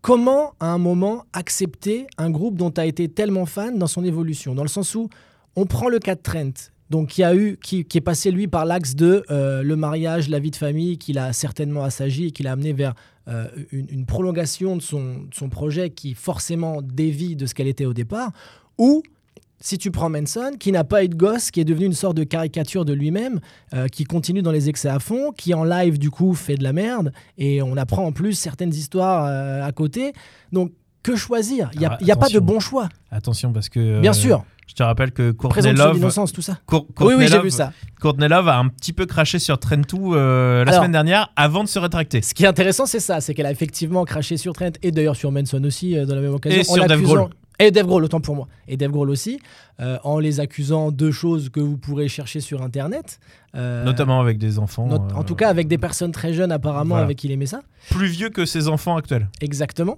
comment, 0.02 0.54
à 0.60 0.68
un 0.68 0.78
moment, 0.78 1.26
accepter 1.34 2.08
un 2.18 2.30
groupe 2.30 2.58
dont 2.58 2.72
tu 2.72 2.82
as 2.82 2.86
été 2.86 3.08
tellement 3.08 3.46
fan 3.46 3.78
dans 3.78 3.88
son 3.88 4.04
évolution. 4.04 4.56
Dans 4.56 4.64
le 4.64 4.70
sens 4.70 4.96
où 4.96 5.10
on 5.56 5.66
prend 5.66 5.90
le 5.90 6.00
cas 6.00 6.16
de 6.16 6.22
Trent, 6.22 6.72
donc 6.90 7.10
qui, 7.10 7.24
a 7.24 7.36
eu, 7.36 7.58
qui, 7.62 7.84
qui 7.86 7.98
est 7.98 8.02
passé, 8.02 8.32
lui, 8.32 8.48
par 8.48 8.66
l'axe 8.66 8.96
de 8.96 9.24
euh, 9.30 9.64
le 9.64 9.76
mariage, 9.76 10.30
la 10.30 10.40
vie 10.40 10.52
de 10.52 10.56
famille, 10.56 10.98
qu'il 10.98 11.18
a 11.18 11.34
certainement 11.34 11.84
assagi 11.84 12.28
et 12.28 12.32
qu'il 12.32 12.48
a 12.48 12.54
amené 12.54 12.74
vers 12.74 12.94
euh, 13.28 13.48
une, 13.72 13.88
une 13.90 14.06
prolongation 14.06 14.76
de 14.76 14.82
son, 14.82 15.20
de 15.20 15.34
son 15.34 15.50
projet 15.50 15.90
qui, 15.90 16.14
forcément, 16.14 16.82
dévie 16.82 17.36
de 17.36 17.46
ce 17.46 17.54
qu'elle 17.54 17.68
était 17.68 17.86
au 17.86 17.94
départ. 17.94 18.32
Ou 18.78 19.04
si 19.60 19.78
tu 19.78 19.90
prends 19.92 20.10
Manson, 20.10 20.52
qui 20.60 20.72
n'a 20.72 20.84
pas 20.84 21.04
eu 21.04 21.10
de 21.10 21.16
gosse, 21.16 21.50
qui 21.52 21.60
est 21.60 21.66
devenu 21.66 21.88
une 21.88 21.94
sorte 21.94 22.16
de 22.16 22.24
caricature 22.24 22.86
de 22.86 22.94
lui-même, 22.94 23.40
euh, 23.74 23.88
qui 23.88 24.04
continue 24.04 24.42
dans 24.42 24.52
les 24.52 24.70
excès 24.70 24.90
à 24.90 25.00
fond, 25.00 25.32
qui 25.32 25.54
en 25.54 25.64
live 25.64 25.98
du 25.98 26.12
coup 26.12 26.36
fait 26.36 26.56
de 26.56 26.64
la 26.64 26.74
merde, 26.74 27.12
et 27.38 27.62
on 27.62 27.76
apprend 27.76 28.06
en 28.06 28.12
plus 28.12 28.34
certaines 28.34 28.74
histoires 28.74 29.26
euh, 29.26 29.66
à 29.66 29.72
côté. 29.72 30.14
Donc 30.52 30.74
que 31.02 31.16
choisir? 31.16 31.72
Il 31.74 31.80
n'y 31.80 31.86
a, 31.86 31.98
y 32.02 32.12
a 32.12 32.16
pas 32.16 32.30
de 32.30 32.40
bon 32.40 32.60
choix. 32.60 32.90
Attention 33.10 33.52
parce 33.52 33.70
que 33.70 34.00
Bien 34.02 34.14
sûr, 34.14 34.44
je 34.68 34.74
te 34.74 34.84
rappelle 34.84 35.12
que 35.12 35.32
Courtney 35.32 35.74
Love, 35.74 36.00
tout 36.34 36.42
ça. 36.42 36.60
Cour- 36.66 36.86
Oui, 36.90 36.94
Courtney 36.96 37.16
oui, 37.18 37.28
j'ai 37.30 37.42
vu 37.42 37.50
ça. 37.50 37.72
Courtney 38.00 38.28
Love 38.28 38.48
a 38.50 38.58
un 38.58 38.68
petit 38.68 38.94
peu 38.94 39.06
craché 39.06 39.40
sur 39.40 39.56
Trent2 39.56 39.96
euh, 40.14 40.64
la 40.66 40.72
Alors- 40.72 40.82
semaine 40.82 40.92
dernière 40.92 41.32
avant 41.36 41.64
de 41.64 41.70
se 41.70 41.80
rétracter. 41.80 42.22
Ce 42.22 42.34
qui 42.34 42.44
est 42.44 42.48
intéressant, 42.48 42.86
c'est 42.86 43.00
ça, 43.00 43.22
c'est 43.22 43.34
qu'elle 43.34 43.46
a 43.48 43.52
effectivement 43.52 44.04
craché 44.06 44.38
sur 44.38 44.54
Trent 44.54 44.72
et 44.84 44.92
d'ailleurs 44.92 45.16
sur 45.16 45.32
Manson 45.32 45.64
aussi 45.64 45.98
euh, 45.98 46.06
dans 46.06 46.16
la 46.16 46.22
même 46.22 46.34
occasion. 46.34 46.60
Et 46.60 46.70
en 46.70 46.74
sur 46.76 46.86
Dave 46.86 47.02
Grohl. 47.02 47.30
Et 47.60 47.72
Dave 47.72 47.88
Grohl, 47.88 48.04
autant 48.04 48.20
pour 48.20 48.36
moi. 48.36 48.48
Et 48.68 48.78
Dave 48.78 48.92
Grohl 48.92 49.10
aussi, 49.10 49.40
euh, 49.80 49.98
en 50.04 50.20
les 50.20 50.40
accusant 50.40 50.92
de 50.92 51.10
choses 51.10 51.50
que 51.50 51.60
vous 51.60 51.78
pourrez 51.78 52.08
chercher 52.08 52.40
sur 52.40 52.62
Internet. 52.62 53.20
Euh, 53.58 53.84
Notamment 53.84 54.22
avec 54.22 54.38
des 54.38 54.60
enfants. 54.60 54.86
not- 54.88 54.96
euh, 55.12 55.16
En 55.16 55.24
tout 55.24 55.36
cas, 55.36 55.50
avec 55.50 55.68
des 55.68 55.78
personnes 55.78 56.12
très 56.12 56.32
jeunes 56.34 56.52
apparemment 56.52 56.90
Voilà. 56.90 57.06
avec 57.06 57.18
qui 57.18 57.28
il 57.28 57.32
aimait 57.34 57.46
ça. 57.48 57.62
plus 57.90 58.08
vieux 58.08 58.30
que 58.30 58.46
ses 58.46 58.68
enfants 58.68 58.96
actuels. 58.98 59.28
Exactement. 59.42 59.98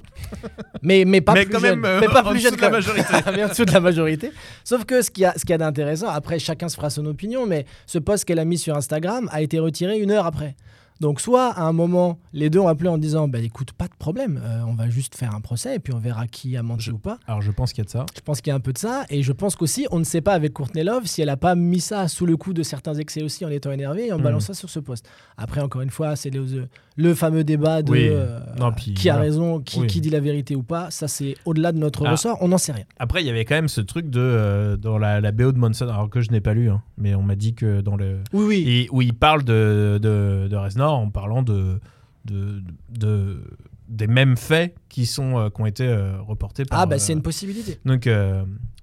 mais, 0.82 1.04
mais 1.06 1.22
pas 1.22 1.34
Mais 1.34 1.44
plus 1.46 1.54
quand 1.54 1.60
jeune. 1.60 1.80
même, 1.80 1.86
euh, 1.86 2.00
mais 2.02 2.08
pas 2.08 2.24
en 2.24 2.30
plus 2.32 2.40
jeune 2.40 2.56
de 2.56 2.62
la 2.62 2.70
majorité. 2.70 3.14
Mais 3.36 3.44
en 3.44 3.48
dessous 3.50 3.66
de 3.66 3.72
la 3.72 3.80
majorité. 3.80 4.32
Sauf 4.64 4.86
que 4.86 5.02
ce 5.02 5.12
qu'il 5.12 5.24
y 5.24 5.26
a, 5.26 5.34
ce 5.36 5.44
y 5.48 5.54
a 5.54 5.58
d'intéressant, 5.58 6.08
après 6.10 6.40
chacun 6.40 6.70
se 6.70 6.76
fera 6.76 6.90
son 6.90 7.06
opinion, 7.06 7.46
mais 7.46 7.66
ce 7.86 8.00
post 8.00 8.26
qu'elle 8.26 8.40
a 8.40 8.46
mis 8.46 8.58
sur 8.58 8.76
Instagram 8.76 9.28
a 9.32 9.42
été 9.42 9.60
retiré 9.60 9.98
une 10.00 10.12
heure 10.12 10.26
après. 10.26 10.56
Donc 11.00 11.22
soit 11.22 11.48
à 11.52 11.64
un 11.64 11.72
moment, 11.72 12.20
les 12.34 12.50
deux 12.50 12.60
ont 12.60 12.68
appelé 12.68 12.90
en 12.90 12.98
disant, 12.98 13.28
bah 13.30 13.40
écoute, 13.40 13.72
pas 13.72 13.88
de 13.88 13.96
problème, 13.98 14.42
euh, 14.44 14.62
on 14.68 14.74
va 14.74 14.90
juste 14.90 15.16
faire 15.16 15.34
un 15.34 15.40
procès 15.40 15.76
et 15.76 15.80
puis 15.80 15.94
on 15.94 15.98
verra 16.00 16.28
qui 16.28 16.58
a 16.58 16.64
menti 16.64 16.84
Je- 16.86 16.92
ou 16.92 16.98
pas. 16.98 17.20
Alors 17.26 17.42
je 17.42 17.52
pense 17.52 17.72
qu'il 17.72 17.80
y 17.80 17.84
a 17.84 17.86
de 17.86 17.90
ça. 17.90 18.06
Je 18.16 18.20
pense 18.22 18.42
qu'il 18.42 18.52
y 18.52 18.54
a 18.54 18.56
un 18.56 18.60
peu 18.60 18.74
de 18.74 18.78
ça. 18.78 19.06
Et 19.10 19.24
je 19.24 19.32
pense 19.32 19.56
qu'aussi, 19.56 19.88
on 19.92 20.00
ne 20.00 20.04
sait 20.04 20.20
pas 20.22 20.34
avec 20.34 20.52
Courtney 20.54 20.84
Love 20.84 21.06
si 21.06 21.22
elle 21.22 21.30
a 21.30 21.38
pas 21.38 21.56
mis 21.56 21.80
ça 21.80 22.08
sous 22.10 22.26
le 22.26 22.36
coup 22.36 22.54
de 22.54 22.64
certains 22.64 22.96
excès 22.96 23.24
aussi 23.24 23.46
en 23.46 23.50
étant 23.50 23.72
énervée 23.72 24.08
et 24.08 24.12
en 24.12 24.18
Mhm. 24.18 24.24
balançant 24.24 24.48
ça 24.54 24.60
sur 24.60 24.70
ce 24.70 24.80
poste. 24.80 25.08
Après, 25.38 25.62
encore 25.62 25.82
une 25.82 25.90
fois, 25.90 26.16
c'est 26.18 26.30
le, 26.32 26.68
le 27.02 27.16
fameux 27.16 27.44
débat 27.46 27.82
de 27.82 27.92
Oui. 27.92 28.08
euh, 28.10 28.40
Non, 28.60 28.72
puis 28.74 28.94
qui 28.94 29.10
a 29.10 29.14
voilà. 29.14 29.26
raison, 29.30 29.60
qui, 29.62 29.80
Oui. 29.80 29.88
qui 29.88 30.02
dit 30.02 30.10
la 30.10 30.20
vérité 30.20 30.56
ou 30.56 30.64
pas. 30.64 30.92
Ça, 30.92 31.08
c'est 31.08 31.36
au-delà 31.46 31.72
de 31.72 31.78
notre 31.78 32.06
Ah. 32.06 32.12
ressort. 32.12 32.38
On 32.42 32.50
n'en 32.50 32.58
sait 32.58 32.74
rien. 32.74 32.84
Après, 33.00 33.24
il 33.24 33.26
y 33.26 33.30
avait 33.30 33.46
quand 33.46 33.56
même 33.56 33.70
ce 33.70 33.80
truc 33.82 34.10
de 34.10 34.20
euh, 34.20 34.76
dans 34.76 34.98
la, 34.98 35.22
la 35.22 35.32
BO 35.32 35.52
de 35.54 35.58
Monson, 35.58 35.88
alors 35.88 36.10
que 36.10 36.20
je 36.20 36.30
n'ai 36.32 36.42
pas 36.42 36.54
lu, 36.54 36.70
hein, 36.70 36.82
mais 36.98 37.16
on 37.16 37.24
m'a 37.24 37.36
dit 37.36 37.54
que 37.56 37.80
dans 37.82 37.96
le 37.96 38.18
Oui, 38.34 38.46
oui. 38.46 38.64
et 38.68 38.88
où 38.92 39.02
il 39.02 39.14
parle 39.14 39.44
de 39.44 39.98
de, 40.02 40.48
de 40.50 40.56
Reznor 40.58 40.94
en 40.94 41.10
parlant 41.10 41.42
de 41.42 41.80
de, 42.26 42.62
de- 42.90 43.42
des 43.88 44.06
mêmes 44.08 44.36
faits 44.38 44.76
qui 44.90 45.06
sont 45.08 45.40
euh, 45.40 45.50
qui 45.50 45.62
ont 45.62 45.66
été 45.66 45.88
euh, 45.88 46.22
reportés 46.22 46.66
par. 46.66 46.82
ah, 46.82 46.86
bah 46.86 46.96
euh, 46.98 47.00
c'est 47.00 47.14
une 47.14 47.22
possibilité. 47.24 47.80
Donc, 47.86 48.08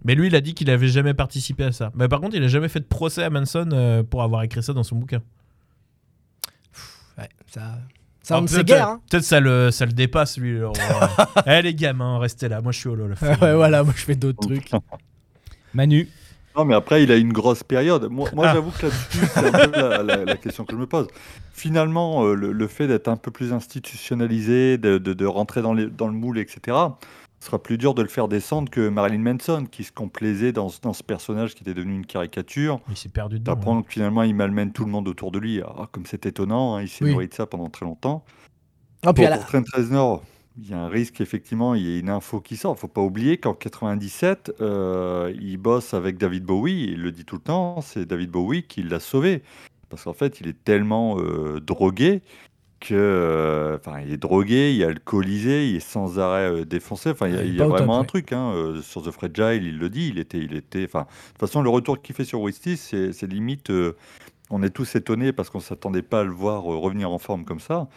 mais 0.05 0.15
lui, 0.15 0.29
il 0.29 0.35
a 0.37 0.41
dit 0.41 0.55
qu'il 0.55 0.71
avait 0.71 0.89
jamais 0.89 1.13
participé 1.15 1.65
à 1.65 1.73
ça. 1.73 1.93
Mais 1.95 2.09
par 2.09 2.21
contre, 2.21 2.35
il 2.35 2.43
a 2.43 2.49
jamais 2.49 2.69
fait 2.69 2.81
de 2.81 2.87
procès 2.87 3.23
à 3.23 3.31
Manson 3.31 4.05
pour 4.09 4.23
avoir 4.23 4.43
écrit 4.43 4.63
ça 4.63 4.73
dans 4.73 4.83
son 4.85 4.97
bouquin. 4.97 5.21
Ouais, 7.19 7.29
ça, 7.47 7.79
ça 8.29 8.39
on 8.39 8.43
ne 8.43 8.47
sait 8.47 8.57
peut-être, 8.57 8.67
guère. 8.67 8.89
hein. 8.89 9.01
Peut-être 9.11 9.25
ça 9.25 9.41
le, 9.41 9.71
ça 9.71 9.87
le 9.87 9.93
dépasse, 9.93 10.37
lui. 10.39 10.57
alors, 10.57 10.73
euh, 11.39 11.41
eh, 11.47 11.63
les 11.63 11.75
gamins, 11.75 12.19
restez 12.19 12.49
là. 12.49 12.61
Moi, 12.61 12.73
je 12.73 12.79
suis 12.79 12.89
au 12.89 12.95
LOL. 12.95 13.15
ouais, 13.23 13.55
voilà, 13.55 13.83
moi 13.85 13.93
je 13.97 14.03
fais 14.05 14.15
d'autres 14.17 14.41
trucs. 14.47 14.71
Manu, 15.75 16.09
Non, 16.57 16.65
mais 16.65 16.75
après, 16.75 17.03
il 17.03 17.13
a 17.13 17.17
une 17.17 17.33
grosse 17.33 17.63
période. 17.63 18.09
Moi, 18.11 18.29
moi 18.35 18.47
Ah. 18.49 18.55
j'avoue 18.55 18.71
que 18.71 18.87
là-dessus, 18.87 19.27
c'est 19.33 19.55
un 19.55 19.69
peu 19.69 19.81
la, 19.81 20.03
la- 20.03 20.25
la 20.25 20.37
question 20.37 20.65
que 20.65 20.73
je 20.75 20.79
me 20.79 20.87
pose. 20.87 21.07
Finalement, 21.53 22.25
euh, 22.27 22.35
le, 22.35 22.53
le 22.53 22.67
fait 22.67 22.87
d'être 22.87 23.09
un 23.09 23.17
peu 23.17 23.31
plus 23.31 23.53
institutionnalisé, 23.53 24.79
de, 24.79 24.99
de- 24.99 25.13
de 25.13 25.27
rentrer 25.27 25.63
dans, 25.63 25.75
les- 25.75 25.87
dans 25.87 26.07
le 26.09 26.15
moule, 26.15 26.39
etc., 26.39 26.77
ce 27.41 27.47
sera 27.47 27.63
plus 27.63 27.79
dur 27.79 27.95
de 27.95 28.03
le 28.03 28.09
faire 28.09 28.29
descendre 28.29 28.71
que 28.71 28.89
Marilyn 28.89 29.19
Manson, 29.19 29.67
qui 29.71 29.85
se 29.85 29.93
complaisait 29.93 30.53
dans, 30.53 30.69
ce- 30.69 30.81
dans 30.81 30.93
ce 30.93 31.03
personnage 31.03 31.55
qui 31.55 31.63
était 31.63 31.75
devenu 31.75 31.95
une 31.95 32.07
caricature. 32.07 32.81
Il 32.91 32.97
s'est 32.97 33.09
perdu 33.09 33.39
dedans. 33.39 33.53
D'apprendre 33.55 33.85
que 33.85 33.93
finalement, 33.93 34.23
il 34.23 34.35
malmène 34.35 34.73
tout 34.73 34.85
le 34.85 34.91
monde 34.91 35.07
autour 35.09 35.31
de 35.33 35.39
lui. 35.39 35.61
Ah, 35.65 35.89
comme 35.93 36.07
c'est 36.07 36.27
étonnant, 36.27 36.77
hein, 36.77 36.83
il 36.83 36.89
s'est 36.89 37.05
Oui. 37.05 37.13
nourri 37.13 37.29
de 37.29 37.35
ça 37.35 37.47
pendant 37.47 37.69
très 37.69 37.85
longtemps. 37.87 38.25
Ah, 39.05 39.13
Pour, 39.13 39.25
la- 39.25 39.37
pour 39.39 39.47
Trent 39.47 39.63
Reznor, 39.75 40.23
il 40.59 40.71
y 40.71 40.73
a 40.73 40.79
un 40.81 40.89
risque 40.89 41.21
effectivement, 41.21 41.75
il 41.75 41.83
y 41.87 41.95
a 41.97 41.99
une 41.99 42.09
info 42.09 42.41
qui 42.41 42.57
sort. 42.57 42.75
Il 42.77 42.81
faut 42.81 42.89
pas 42.89 43.03
oublier 43.03 43.37
qu'en 43.37 43.53
97, 43.55 44.55
euh, 44.63 45.33
il 45.39 45.59
bosse 45.59 45.93
avec 45.95 46.17
David 46.17 46.45
Bowie. 46.45 46.85
Il 46.93 47.03
le 47.03 47.13
dit 47.13 47.25
tout 47.27 47.37
le 47.37 47.43
temps, 47.43 47.81
c'est 47.83 48.07
David 48.07 48.31
Bowie 48.31 48.63
qui 48.65 48.83
l'a 48.83 48.99
sauvé. 48.99 49.43
Parce 49.91 50.05
qu'en 50.05 50.15
fait, 50.15 50.41
il 50.41 50.49
est 50.49 50.65
tellement 50.65 51.19
euh, 51.21 51.61
drogué 51.61 52.23
que, 52.81 52.95
euh, 52.95 53.77
enfin, 53.77 54.01
il 54.01 54.13
est 54.13 54.17
drogué, 54.17 54.75
il 54.75 54.83
est 54.83 54.85
alcoolisé, 54.85 55.69
il 55.69 55.77
est 55.77 55.81
sans 55.81 56.19
arrêt 56.19 56.51
euh, 56.51 56.65
défoncé. 56.65 57.11
Enfin, 57.11 57.29
il 57.29 57.35
y 57.35 57.39
a, 57.39 57.43
il 57.43 57.55
y 57.55 57.59
top, 57.59 57.71
vraiment 57.71 57.97
un 57.97 58.01
ouais. 58.01 58.07
truc 58.07 58.33
hein, 58.33 58.53
euh, 58.55 58.83
sur 58.83 59.03
The 59.03 59.11
Fragile. 59.11 59.65
Il 59.65 59.79
le 59.79 59.89
dit, 59.89 60.09
il 60.09 60.19
était, 60.19 60.39
il 60.39 60.55
était. 60.55 60.85
Enfin, 60.85 61.03
de 61.03 61.29
toute 61.31 61.41
façon, 61.41 61.63
le 61.63 61.71
retour 61.71 62.01
qu'il 62.01 62.15
fait 62.15 62.25
sur 62.25 62.41
Wisty, 62.41 62.77
c'est 62.77 63.23
limite. 63.23 63.73
on 64.51 64.63
est 64.63 64.71
tous 64.71 64.95
étonnés 64.95 65.33
parce 65.33 65.51
qu'on 65.51 65.61
s'attendait 65.61 66.03
pas 66.03 66.21
à 66.21 66.25
le 66.25 66.33
voir 66.33 66.63
revenir 66.63 67.11
en 67.11 67.19
forme 67.19 67.45
comme 67.45 67.61
ça. 67.61 67.89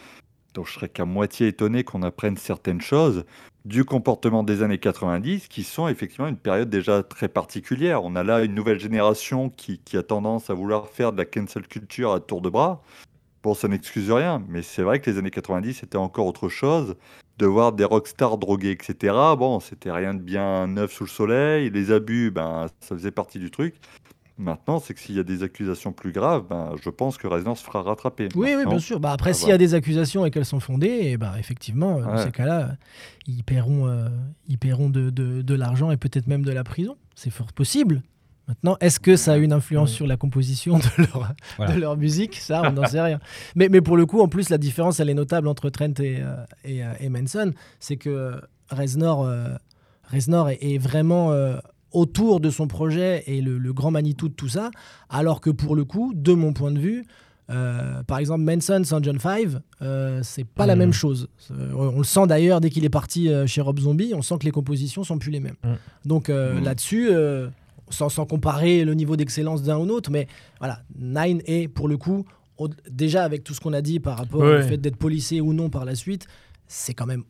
Donc 0.54 0.66
je 0.66 0.72
serais 0.72 0.88
qu'à 0.88 1.04
moitié 1.04 1.48
étonné 1.48 1.84
qu'on 1.84 2.02
apprenne 2.02 2.36
certaines 2.36 2.80
choses 2.80 3.24
du 3.64 3.84
comportement 3.84 4.42
des 4.42 4.62
années 4.62 4.78
90 4.78 5.48
qui 5.48 5.62
sont 5.62 5.86
effectivement 5.86 6.26
une 6.26 6.36
période 6.36 6.70
déjà 6.70 7.02
très 7.02 7.28
particulière. 7.28 8.02
On 8.04 8.16
a 8.16 8.24
là 8.24 8.42
une 8.42 8.54
nouvelle 8.54 8.80
génération 8.80 9.50
qui, 9.50 9.78
qui 9.78 9.96
a 9.96 10.02
tendance 10.02 10.50
à 10.50 10.54
vouloir 10.54 10.88
faire 10.88 11.12
de 11.12 11.18
la 11.18 11.24
cancel 11.24 11.68
culture 11.68 12.12
à 12.12 12.20
tour 12.20 12.40
de 12.40 12.48
bras. 12.48 12.82
Bon, 13.42 13.54
ça 13.54 13.68
n'excuse 13.68 14.10
rien, 14.10 14.42
mais 14.48 14.62
c'est 14.62 14.82
vrai 14.82 15.00
que 15.00 15.10
les 15.10 15.18
années 15.18 15.30
90 15.30 15.74
c'était 15.74 15.96
encore 15.96 16.26
autre 16.26 16.48
chose. 16.48 16.96
De 17.38 17.46
voir 17.46 17.72
des 17.72 17.84
rockstars 17.84 18.36
drogués, 18.36 18.72
etc. 18.72 19.14
Bon, 19.38 19.60
c'était 19.60 19.90
rien 19.90 20.12
de 20.12 20.20
bien 20.20 20.66
neuf 20.66 20.92
sous 20.92 21.04
le 21.04 21.08
soleil. 21.08 21.70
Les 21.70 21.90
abus, 21.90 22.30
ben, 22.30 22.66
ça 22.80 22.94
faisait 22.94 23.10
partie 23.10 23.38
du 23.38 23.50
truc. 23.50 23.76
Maintenant, 24.36 24.78
c'est 24.78 24.92
que 24.92 25.00
s'il 25.00 25.14
y 25.16 25.18
a 25.20 25.22
des 25.22 25.42
accusations 25.42 25.92
plus 25.92 26.12
graves, 26.12 26.44
ben, 26.48 26.74
je 26.82 26.90
pense 26.90 27.16
que 27.16 27.28
se 27.28 27.64
fera 27.64 27.82
rattraper. 27.82 28.28
Oui, 28.34 28.54
oui, 28.56 28.64
bien 28.66 28.78
sûr. 28.78 29.00
Bah, 29.00 29.12
après, 29.12 29.30
Ah, 29.30 29.32
s'il 29.34 29.42
y 29.48 29.52
a 29.52 29.54
voilà. 29.54 29.58
des 29.58 29.72
accusations 29.74 30.26
et 30.26 30.30
qu'elles 30.30 30.44
sont 30.46 30.60
fondées, 30.60 31.00
et 31.02 31.16
bah, 31.16 31.34
effectivement, 31.38 32.00
dans 32.00 32.16
ces 32.18 32.30
cas-là, 32.32 32.76
ils 33.26 33.42
paieront, 33.44 33.86
euh, 33.88 34.08
ils 34.48 34.58
paieront 34.58 34.90
de, 34.90 35.08
de- 35.10 35.40
de 35.40 35.54
l'argent 35.54 35.90
et 35.90 35.96
peut-être 35.96 36.26
même 36.26 36.42
de 36.44 36.52
la 36.52 36.64
prison. 36.64 36.96
C'est 37.14 37.30
fort 37.30 37.52
possible. 37.54 38.02
Maintenant, 38.50 38.76
est-ce 38.80 39.00
que 39.00 39.16
ça 39.16 39.32
a 39.32 39.36
une 39.36 39.52
influence 39.52 39.90
sur 39.90 40.06
la 40.06 40.16
composition 40.16 40.78
de 40.78 40.84
leur, 40.98 41.32
Voilà. 41.56 41.74
de 41.74 41.80
leur 41.80 41.96
musique? 41.96 42.36
Ça, 42.36 42.62
on 42.66 42.72
n'en 42.72 42.86
sait 42.92 43.00
rien. 43.00 43.18
Mais, 43.54 43.68
mais 43.68 43.80
pour 43.80 43.96
le 43.96 44.06
coup, 44.06 44.20
en 44.20 44.28
plus, 44.28 44.48
la 44.50 44.58
différence, 44.58 45.00
elle 45.00 45.08
est 45.10 45.14
notable 45.14 45.48
entre 45.48 45.70
Trent 45.70 45.94
et, 46.00 46.18
euh, 46.20 46.34
et, 46.64 46.84
euh, 46.84 46.92
et 47.00 47.08
Manson. 47.08 47.52
C'est 47.78 47.96
que 47.96 48.40
Reznor, 48.70 49.24
euh, 49.24 49.48
Reznor 50.12 50.50
est, 50.50 50.58
est 50.62 50.78
vraiment 50.78 51.32
euh, 51.32 51.56
autour 51.92 52.40
de 52.40 52.50
son 52.50 52.66
projet 52.68 53.22
et 53.26 53.40
le, 53.40 53.58
le 53.58 53.72
grand 53.72 53.90
Manitou 53.90 54.28
de 54.28 54.34
tout 54.34 54.48
ça, 54.48 54.70
alors 55.08 55.40
que 55.40 55.50
pour 55.50 55.74
le 55.76 55.84
coup, 55.84 56.12
de 56.14 56.32
mon 56.34 56.52
point 56.52 56.72
de 56.72 56.78
vue, 56.80 57.04
Euh, 57.52 58.04
par 58.04 58.18
exemple, 58.18 58.42
Manson 58.44 58.82
sans 58.84 59.02
John 59.02 59.18
5, 59.18 59.48
euh, 59.82 60.20
c'est 60.22 60.44
pas 60.46 60.66
la 60.66 60.76
même 60.76 60.92
chose. 60.92 61.26
Euh, 61.50 61.72
on 61.74 61.98
le 61.98 62.04
sent 62.04 62.28
d'ailleurs 62.28 62.60
dès 62.60 62.70
qu'il 62.70 62.84
est 62.84 62.88
parti 63.00 63.28
chez 63.46 63.60
Rob 63.60 63.80
Zombie, 63.80 64.12
on 64.14 64.22
sent 64.22 64.36
que 64.38 64.44
les 64.44 64.52
compositions 64.52 65.02
sont 65.02 65.18
plus 65.18 65.32
les 65.32 65.40
mêmes. 65.40 65.56
Donc 66.04 66.28
là-dessus, 66.28 67.10
sans, 67.90 68.08
sans 68.08 68.26
comparer 68.26 68.84
le 68.84 68.94
niveau 68.94 69.16
d'excellence 69.16 69.62
d'un 69.62 69.78
ou 69.78 69.84
l'autre, 69.86 70.10
mais 70.10 70.26
voilà, 70.58 70.82
Nine 70.98 71.42
est 71.46 71.68
pour 71.68 71.88
le 71.88 71.96
coup, 71.96 72.24
au- 72.58 72.68
déjà 72.90 73.24
avec 73.24 73.44
tout 73.44 73.54
ce 73.54 73.60
qu'on 73.60 73.72
a 73.72 73.82
dit 73.82 74.00
par 74.00 74.16
rapport 74.18 74.40
Ouais. 74.40 74.58
au 74.58 74.62
fait 74.68 74.76
d'être 74.78 74.96
policé 74.96 75.40
ou 75.40 75.52
non 75.52 75.70
par 75.70 75.84
la 75.84 75.94
suite, 75.94 76.26
c'est 76.66 76.94
quand 76.94 77.06
même 77.06 77.24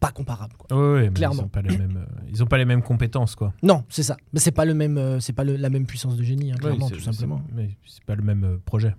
pas 0.00 0.10
comparable. 0.10 0.54
quoi. 0.58 0.76
Ouais, 0.76 0.92
ouais, 0.94 1.08
mais 1.08 1.14
Clairement. 1.14 1.42
Ils 1.42 1.44
ont 1.44 1.48
pas 1.48 1.62
les 1.62 1.78
mêmes, 1.78 1.96
euh, 1.96 2.24
ils 2.28 2.42
ont 2.42 2.46
pas 2.46 2.58
les 2.58 2.64
mêmes 2.64 2.82
compétences, 2.82 3.36
quoi. 3.36 3.52
Non, 3.62 3.84
c'est 3.88 4.02
ça. 4.02 4.16
Mais 4.32 4.40
c'est 4.40 4.50
pas 4.50 4.64
le 4.64 4.74
même, 4.74 4.98
euh, 4.98 5.20
c'est 5.20 5.32
pas 5.32 5.44
le- 5.44 5.54
la 5.56 5.70
même 5.70 5.86
puissance 5.86 6.16
de 6.16 6.24
génie, 6.24 6.50
hein, 6.50 6.56
clairement, 6.58 6.90
tout 6.90 6.98
simplement. 6.98 7.40
c'est- 7.48 7.54
mais 7.54 7.70
C'est 7.86 8.04
pas 8.04 8.16
le 8.16 8.22
même 8.22 8.42
euh, 8.44 8.56
projet. 8.64 8.94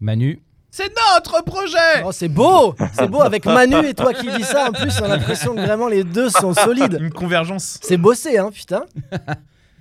Manu, 0.00 0.42
C'est 0.70 0.92
notre 1.16 1.42
projet 1.44 2.02
Oh, 2.04 2.10
c'est 2.12 2.28
beau, 2.28 2.74
c'est 2.94 3.08
beau 3.08 3.20
avec 3.22 3.46
Manu 3.46 3.86
et 3.86 3.94
toi 3.94 4.12
qui 4.12 4.26
dis 4.36 4.42
ça. 4.42 4.68
En 4.68 4.72
plus, 4.72 5.00
on 5.00 5.04
a 5.04 5.08
l'impression 5.16 5.54
que 5.54 5.60
vraiment 5.60 5.86
les 5.88 6.02
deux 6.04 6.28
sont 6.28 6.52
solides. 6.52 6.98
Une 7.00 7.12
convergence. 7.12 7.78
C'est 7.82 7.96
bossé, 7.96 8.38
hein, 8.38 8.50
putain. 8.52 8.82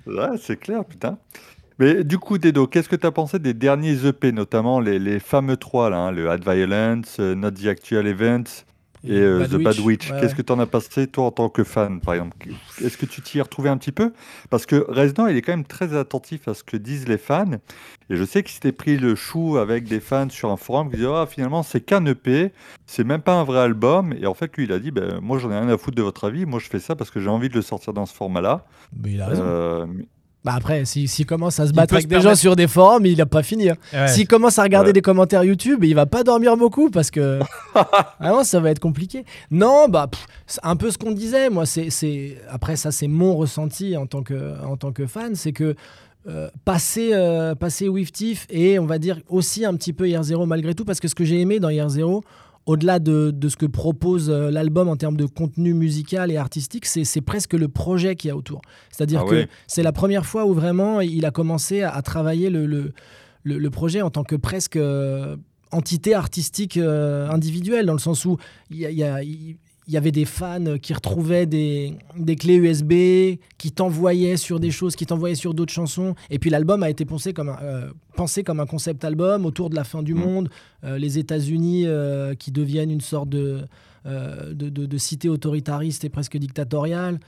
Ouais, 0.08 0.38
c'est 0.38 0.58
clair, 0.58 0.84
putain. 0.86 1.18
Mais 1.80 2.04
du 2.04 2.20
coup, 2.20 2.38
Dedo, 2.38 2.68
qu'est-ce 2.68 2.90
que 2.90 2.96
tu 2.96 3.08
as 3.08 3.12
pensé 3.12 3.40
des 3.40 3.54
derniers 3.54 4.06
EP, 4.06 4.32
notamment 4.32 4.80
les, 4.80 5.00
les 5.00 5.20
fameux 5.20 5.58
trois, 5.58 5.90
là, 5.90 5.98
hein, 5.98 6.12
le 6.12 6.30
Ad 6.30 6.44
Violence, 6.44 7.18
euh, 7.20 7.36
Not 7.36 7.52
the 7.52 7.66
Actual 7.68 8.08
Event 8.08 8.44
et 9.04 9.20
euh, 9.20 9.46
The 9.46 9.56
Bad 9.56 9.80
Witch 9.80 10.10
Ouais, 10.10 10.22
Qu'est-ce 10.22 10.36
que 10.36 10.42
tu 10.42 10.52
en 10.54 10.60
as 10.60 10.66
pensé, 10.66 11.08
toi, 11.08 11.26
en 11.26 11.32
tant 11.32 11.50
que 11.50 11.64
fan, 11.64 12.00
par 12.00 12.14
exemple? 12.14 12.36
Est-ce 12.84 12.98
que 12.98 13.06
tu 13.06 13.22
t'y 13.22 13.40
es 13.40 13.42
retrouvé 13.42 13.70
un 13.70 13.78
petit 13.78 13.92
peu? 13.92 14.14
Parce 14.50 14.66
que 14.66 14.86
Resident, 14.88 15.28
il 15.28 15.36
est 15.36 15.42
quand 15.42 15.52
même 15.52 15.66
très 15.66 15.96
attentif 15.96 16.48
à 16.48 16.54
ce 16.54 16.64
que 16.64 16.78
disent 16.78 17.08
les 17.08 17.18
fans. 17.18 17.52
Et 18.10 18.16
je 18.16 18.24
sais 18.24 18.44
qu'il 18.44 18.54
s'était 18.54 18.72
pris 18.72 18.98
le 18.98 19.16
chou 19.16 19.58
avec 19.58 19.86
des 19.86 20.00
fans 20.00 20.30
sur 20.30 20.52
un 20.52 20.58
forum 20.58 20.90
qui 20.90 20.98
disaient 20.98 21.10
Ah, 21.14 21.26
finalement, 21.30 21.64
c'est 21.64 21.82
qu'un 21.82 22.06
EP, 22.06 22.52
c'est 22.86 23.04
même 23.04 23.22
pas 23.22 23.34
un 23.34 23.44
vrai 23.44 23.60
album. 23.60 24.14
Et 24.20 24.26
en 24.26 24.34
fait, 24.34 24.56
lui, 24.56 24.66
il 24.66 24.72
a 24.72 24.80
dit 24.80 24.92
ben, 24.92 25.20
Moi, 25.22 25.38
j'en 25.38 25.52
ai 25.52 25.60
rien 25.60 25.70
à 25.70 25.78
foutre 25.78 25.98
de 25.98 26.04
votre 26.04 26.26
avis. 26.26 26.46
Moi, 26.46 26.60
je 26.60 26.68
fais 26.68 26.80
ça 26.80 26.96
parce 26.96 27.12
que 27.12 27.20
j'ai 27.20 27.30
envie 27.30 27.50
de 27.50 27.56
le 27.56 27.62
sortir 27.62 27.94
dans 27.94 28.06
ce 28.06 28.14
format-là. 28.14 28.66
Mais 28.96 29.12
il 29.14 29.22
a 29.22 29.28
raison. 29.28 29.44
Euh, 29.46 29.86
Bah 30.44 30.54
après, 30.58 30.84
s'il 30.84 31.08
s'il 31.08 31.26
commence 31.26 31.60
à 31.60 31.68
se 31.68 31.72
battre 31.72 31.94
avec 31.94 32.04
se 32.04 32.10
des 32.10 32.20
gens 32.20 32.36
sur 32.36 32.56
des 32.58 32.68
forums, 32.68 33.06
il 33.06 33.20
a 33.22 33.26
pas 33.26 33.44
fini. 33.44 33.70
hein. 33.70 33.78
Ouais. 33.94 34.08
S'il 34.10 34.28
commence 34.28 34.60
à 34.60 34.64
regarder 34.64 34.88
Ouais. 34.90 34.94
des 34.94 35.02
commentaires 35.02 35.44
YouTube, 35.44 35.84
il 35.86 35.96
va 35.96 36.06
pas 36.06 36.24
dormir 36.24 36.58
beaucoup 36.58 36.90
parce 36.90 37.12
que 37.12 37.40
vraiment 38.20 38.44
ça 38.44 38.60
va 38.60 38.72
être 38.72 38.80
compliqué. 38.80 39.24
Non, 39.52 39.88
bah 39.88 40.08
pff, 40.12 40.60
un 40.64 40.76
peu 40.76 40.92
ce 40.92 40.98
qu'on 40.98 41.12
disait. 41.12 41.50
Moi, 41.50 41.66
c'est 41.66 41.90
c'est 41.90 42.38
après 42.50 42.76
ça, 42.76 42.92
c'est 42.92 43.08
mon 43.08 43.36
ressenti 43.38 43.96
en 43.96 44.06
tant 44.06 44.22
que 44.24 44.62
en 44.66 44.76
tant 44.76 44.92
que 44.92 45.08
fan, 45.08 45.36
c'est 45.36 45.54
que 45.54 45.76
euh, 46.28 46.50
passer 46.66 47.12
euh, 47.14 47.54
passer 47.56 47.88
With 47.90 48.12
Thief 48.12 48.46
et 48.50 48.80
on 48.80 48.86
va 48.86 48.98
dire 48.98 49.20
aussi 49.30 49.66
un 49.66 49.74
petit 49.76 49.92
peu 49.94 50.08
Year 50.10 50.24
Zero 50.24 50.46
malgré 50.46 50.74
tout 50.74 50.86
parce 50.86 51.00
que 51.02 51.08
ce 51.10 51.16
que 51.16 51.26
j'ai 51.26 51.40
aimé 51.42 51.60
dans 51.60 51.70
Year 51.70 51.88
Zero 51.90 52.24
au-delà 52.66 53.00
de, 53.00 53.32
de 53.32 53.50
ce 53.50 53.56
que 53.58 53.66
propose 53.66 54.30
euh, 54.30 54.50
l'album 54.50 54.88
en 54.88 54.96
termes 54.96 55.18
de 55.18 55.26
contenu 55.26 55.74
musical 55.74 56.32
et 56.32 56.38
artistique, 56.38 56.86
c'est 56.86 57.04
c'est 57.04 57.22
presque 57.22 57.54
le 57.54 57.68
projet 57.68 58.16
qu'il 58.16 58.30
y 58.30 58.32
a 58.32 58.38
autour. 58.38 58.62
C'est-à-dire 58.92 59.22
Ah 59.26 59.30
que 59.30 59.36
c'est 59.68 59.84
la 59.84 59.92
première 59.92 60.26
fois 60.26 60.46
où 60.46 60.54
vraiment 60.54 61.02
il 61.02 61.26
a 61.26 61.32
commencé 61.32 61.82
à, 61.82 61.90
à 61.94 62.02
travailler 62.02 62.50
le, 62.50 62.66
le, 62.66 62.94
le- 63.44 63.58
le 63.58 63.70
projet 63.70 64.02
en 64.02 64.10
tant 64.10 64.24
que 64.24 64.36
presque 64.38 64.78
euh, 64.78 65.36
entité 65.72 66.14
artistique 66.14 66.78
euh, 66.78 67.28
individuelle, 67.30 67.86
dans 67.88 67.94
le 67.94 68.00
sens 68.00 68.24
où 68.26 68.38
il 68.70 68.78
y, 68.78 68.86
a- 69.04 69.24
y 69.24 69.58
il 69.88 69.94
y 69.94 69.98
avait 69.98 70.12
des 70.12 70.26
fans 70.26 70.78
qui 70.82 70.94
retrouvaient 70.94 71.46
des, 71.46 71.94
des 72.18 72.36
clés 72.36 72.56
USB, 72.56 73.40
qui 73.58 73.72
t'envoyaient 73.74 74.38
sur 74.38 74.60
des 74.60 74.72
choses, 74.72 74.96
qui 74.96 75.06
t'envoyaient 75.06 75.36
sur 75.36 75.54
d'autres 75.54 75.74
chansons. 75.74 76.16
Et 76.30 76.40
puis 76.40 76.50
l'album 76.50 76.84
a 76.84 76.90
été 76.90 77.04
pensé 77.06 77.34
comme 77.34 77.50
un, 77.50 77.58
euh, 77.62 77.90
pensé 78.16 78.44
comme 78.44 78.60
un 78.62 78.66
concept 78.66 79.04
album 79.04 79.46
autour 79.46 79.70
de 79.70 79.76
la 79.76 79.84
fin 79.84 80.02
du 80.02 80.14
Mm. 80.14 80.20
monde, 80.20 80.50
euh, 80.86 80.98
les 80.98 81.18
États-Unis 81.20 81.84
euh, 81.86 82.34
qui 82.34 82.52
deviennent 82.52 82.92
une 82.92 83.02
sorte 83.02 83.28
de, 83.30 83.62
de, 84.06 84.52
de- 84.70 84.86
de 84.86 84.98
cité 84.98 85.30
autoritariste 85.30 86.04
et 86.04 86.10
presque 86.10 86.36
dictatoriale. 86.38 87.20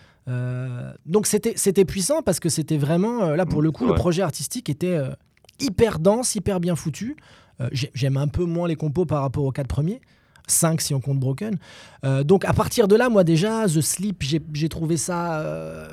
Donc 1.05 1.27
c'était 1.27 1.85
puissant 1.85 2.21
parce 2.21 2.39
que 2.39 2.49
c'était 2.49 2.77
vraiment, 2.77 3.29
là 3.31 3.45
pour 3.45 3.61
le 3.61 3.71
coup, 3.71 3.85
le 3.85 3.93
projet 3.93 4.21
artistique 4.21 4.69
était 4.69 4.97
hyper 5.59 5.99
dense, 5.99 6.35
hyper 6.35 6.59
bien 6.59 6.75
foutu. 6.75 7.15
J'ai- 7.71 7.91
J'aime 7.93 8.17
un 8.17 8.27
peu 8.27 8.43
moins 8.45 8.67
les 8.67 8.75
compos 8.75 9.05
par 9.05 9.21
rapport 9.21 9.43
aux 9.45 9.51
quatre 9.51 9.67
premiers. 9.67 10.01
5 10.47 10.81
si 10.81 10.93
on 10.93 10.99
compte 11.01 11.19
Broken. 11.19 11.55
Euh, 12.03 12.23
donc 12.23 12.45
à 12.45 12.53
partir 12.53 12.87
de 12.87 12.95
là, 12.95 13.09
moi 13.09 13.23
déjà, 13.23 13.65
The 13.67 13.81
Sleep, 13.81 14.17
j'ai 14.21 14.41
j'ai 14.53 14.69
trouvé 14.69 14.97
ça 14.97 15.39
euh, 15.41 15.87